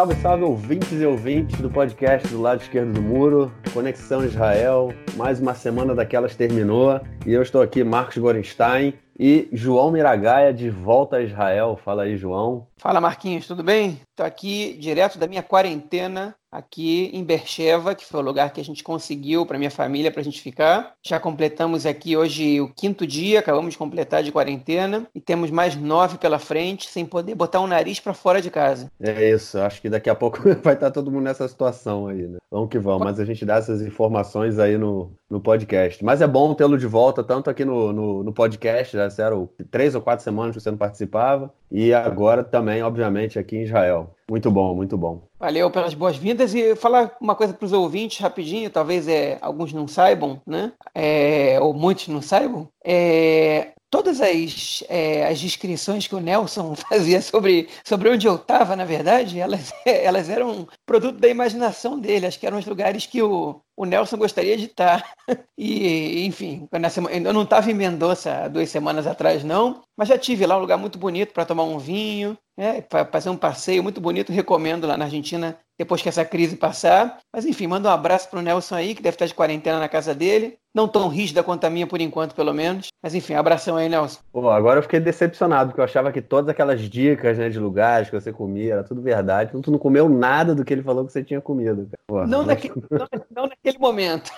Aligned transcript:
Salve, 0.00 0.14
salve, 0.22 0.44
ouvintes 0.44 0.98
e 0.98 1.04
ouvintes 1.04 1.60
do 1.60 1.68
podcast 1.68 2.26
do 2.28 2.40
lado 2.40 2.62
esquerdo 2.62 2.94
do 2.94 3.02
muro, 3.02 3.52
Conexão 3.74 4.24
Israel. 4.24 4.94
Mais 5.14 5.38
uma 5.40 5.52
semana 5.52 5.94
daquelas 5.94 6.34
terminou 6.34 6.98
e 7.26 7.34
eu 7.34 7.42
estou 7.42 7.60
aqui, 7.60 7.84
Marcos 7.84 8.16
Gorenstein 8.16 8.94
e 9.22 9.50
João 9.52 9.92
Miragaia 9.92 10.50
de 10.50 10.70
volta 10.70 11.16
a 11.16 11.22
Israel. 11.22 11.78
Fala 11.84 12.04
aí, 12.04 12.16
João. 12.16 12.66
Fala, 12.78 13.02
Marquinhos, 13.02 13.46
tudo 13.46 13.62
bem? 13.62 14.00
Estou 14.08 14.24
aqui 14.24 14.74
direto 14.80 15.18
da 15.18 15.26
minha 15.26 15.42
quarentena 15.42 16.34
aqui 16.50 17.10
em 17.12 17.22
Bercheva, 17.22 17.94
que 17.94 18.04
foi 18.04 18.20
o 18.20 18.24
lugar 18.24 18.52
que 18.52 18.60
a 18.60 18.64
gente 18.64 18.82
conseguiu 18.82 19.46
para 19.46 19.58
minha 19.58 19.70
família 19.70 20.10
para 20.10 20.20
a 20.20 20.24
gente 20.24 20.40
ficar. 20.40 20.94
Já 21.04 21.20
completamos 21.20 21.86
aqui 21.86 22.16
hoje 22.16 22.60
o 22.60 22.72
quinto 22.74 23.06
dia, 23.06 23.38
acabamos 23.38 23.72
de 23.72 23.78
completar 23.78 24.22
de 24.22 24.32
quarentena 24.32 25.06
e 25.14 25.20
temos 25.20 25.50
mais 25.50 25.76
nove 25.76 26.18
pela 26.18 26.38
frente, 26.38 26.88
sem 26.88 27.06
poder 27.06 27.34
botar 27.34 27.60
o 27.60 27.64
um 27.64 27.68
nariz 27.68 28.00
para 28.00 28.14
fora 28.14 28.42
de 28.42 28.50
casa. 28.50 28.90
É 29.00 29.30
isso, 29.30 29.58
acho 29.58 29.80
que 29.80 29.88
daqui 29.88 30.10
a 30.10 30.14
pouco 30.14 30.40
vai 30.62 30.74
estar 30.74 30.90
todo 30.90 31.10
mundo 31.10 31.24
nessa 31.24 31.46
situação 31.46 32.08
aí, 32.08 32.26
né? 32.26 32.38
Vamos 32.50 32.68
que 32.68 32.78
vamos, 32.78 33.04
mas 33.04 33.20
a 33.20 33.24
gente 33.24 33.44
dá 33.44 33.56
essas 33.56 33.80
informações 33.80 34.58
aí 34.58 34.76
no, 34.76 35.12
no 35.30 35.40
podcast. 35.40 36.04
Mas 36.04 36.20
é 36.20 36.26
bom 36.26 36.52
tê-lo 36.52 36.76
de 36.76 36.86
volta, 36.86 37.22
tanto 37.22 37.48
aqui 37.48 37.64
no, 37.64 37.92
no, 37.92 38.24
no 38.24 38.32
podcast, 38.32 38.96
já 38.96 39.08
eram 39.18 39.48
três 39.70 39.94
ou 39.94 40.00
quatro 40.00 40.24
semanas 40.24 40.54
que 40.54 40.62
você 40.62 40.70
não 40.70 40.78
participava, 40.78 41.52
e 41.70 41.92
agora 41.92 42.42
também, 42.42 42.82
obviamente, 42.82 43.38
aqui 43.38 43.56
em 43.56 43.62
Israel. 43.62 44.10
Muito 44.30 44.50
bom, 44.50 44.74
muito 44.74 44.96
bom. 44.96 45.22
Valeu 45.38 45.70
pelas 45.70 45.94
boas-vindas 45.94 46.54
e 46.54 46.76
falar 46.76 47.16
uma 47.20 47.34
coisa 47.34 47.52
para 47.52 47.66
os 47.66 47.72
ouvintes 47.72 48.20
rapidinho, 48.20 48.70
talvez 48.70 49.08
é, 49.08 49.38
alguns 49.40 49.72
não 49.72 49.88
saibam, 49.88 50.40
né? 50.46 50.72
É, 50.94 51.58
ou 51.60 51.74
muitos 51.74 52.08
não 52.08 52.22
saibam. 52.22 52.68
É, 52.84 53.72
todas 53.90 54.20
as, 54.20 54.84
é, 54.88 55.26
as 55.26 55.40
descrições 55.40 56.06
que 56.06 56.14
o 56.14 56.20
Nelson 56.20 56.74
fazia 56.88 57.20
sobre, 57.20 57.68
sobre 57.84 58.08
onde 58.08 58.26
eu 58.26 58.36
estava, 58.36 58.76
na 58.76 58.84
verdade, 58.84 59.38
elas, 59.38 59.72
elas 59.84 60.30
eram 60.30 60.66
produto 60.86 61.18
da 61.18 61.28
imaginação 61.28 61.98
dele. 61.98 62.26
Acho 62.26 62.38
que 62.38 62.46
eram 62.46 62.58
os 62.58 62.66
lugares 62.66 63.04
que 63.04 63.20
o, 63.20 63.60
o 63.76 63.84
Nelson 63.84 64.16
gostaria 64.16 64.56
de 64.56 64.66
estar. 64.66 65.04
E, 65.62 66.24
enfim, 66.24 66.66
eu 66.72 67.32
não 67.34 67.42
estava 67.42 67.70
em 67.70 67.74
Mendoza 67.74 68.48
duas 68.48 68.70
semanas 68.70 69.06
atrás, 69.06 69.44
não, 69.44 69.82
mas 69.94 70.08
já 70.08 70.16
tive 70.16 70.46
lá 70.46 70.56
um 70.56 70.60
lugar 70.60 70.78
muito 70.78 70.98
bonito 70.98 71.34
para 71.34 71.44
tomar 71.44 71.64
um 71.64 71.78
vinho, 71.78 72.36
né, 72.56 72.80
para 72.80 73.04
fazer 73.04 73.28
um 73.28 73.36
passeio 73.36 73.82
muito 73.82 74.00
bonito. 74.00 74.32
Recomendo 74.32 74.86
lá 74.86 74.96
na 74.96 75.04
Argentina 75.04 75.58
depois 75.80 76.02
que 76.02 76.10
essa 76.10 76.26
crise 76.26 76.56
passar. 76.56 77.20
Mas 77.32 77.46
enfim, 77.46 77.66
manda 77.66 77.88
um 77.88 77.92
abraço 77.92 78.28
para 78.28 78.38
o 78.38 78.42
Nelson 78.42 78.74
aí, 78.74 78.94
que 78.94 79.02
deve 79.02 79.14
estar 79.14 79.24
de 79.24 79.32
quarentena 79.32 79.78
na 79.78 79.88
casa 79.88 80.14
dele. 80.14 80.58
Não 80.74 80.86
tão 80.86 81.08
rígida 81.08 81.42
quanto 81.42 81.64
a 81.64 81.70
minha 81.70 81.86
por 81.86 82.02
enquanto, 82.02 82.34
pelo 82.34 82.52
menos. 82.52 82.88
Mas 83.02 83.14
enfim, 83.14 83.32
abração 83.32 83.76
aí, 83.76 83.88
Nelson. 83.88 84.20
Pô, 84.30 84.50
agora 84.50 84.78
eu 84.78 84.82
fiquei 84.82 85.00
decepcionado, 85.00 85.70
porque 85.70 85.80
eu 85.80 85.84
achava 85.84 86.12
que 86.12 86.20
todas 86.20 86.50
aquelas 86.50 86.82
dicas 86.82 87.38
né, 87.38 87.48
de 87.48 87.58
lugares 87.58 88.10
que 88.10 88.20
você 88.20 88.30
comia 88.30 88.74
era 88.74 88.84
tudo 88.84 89.00
verdade. 89.00 89.48
Então 89.48 89.62
tu 89.62 89.70
não 89.70 89.78
comeu 89.78 90.06
nada 90.06 90.54
do 90.54 90.66
que 90.66 90.74
ele 90.74 90.82
falou 90.82 91.06
que 91.06 91.12
você 91.12 91.24
tinha 91.24 91.40
comido. 91.40 91.88
Pô, 92.06 92.26
não, 92.26 92.40
mas... 92.40 92.48
naquele, 92.48 92.74
não, 92.90 93.08
não 93.34 93.46
naquele 93.46 93.78
momento. 93.78 94.30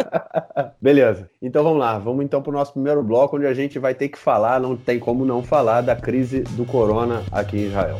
Beleza. 0.80 1.28
Então 1.42 1.62
vamos 1.62 1.78
lá. 1.78 1.98
Vamos 1.98 2.24
então 2.24 2.40
para 2.40 2.50
o 2.50 2.54
nosso 2.54 2.72
primeiro 2.72 3.02
bloco, 3.02 3.36
onde 3.36 3.46
a 3.46 3.52
gente 3.52 3.78
vai 3.78 3.94
ter 3.94 4.08
que 4.08 4.18
falar, 4.18 4.58
não 4.58 4.74
tem 4.78 4.98
como 4.98 5.26
não 5.26 5.42
falar, 5.42 5.82
da 5.82 5.94
crise 5.94 6.40
do 6.40 6.64
corona 6.64 7.22
aqui 7.30 7.58
em 7.58 7.66
Israel. 7.66 7.98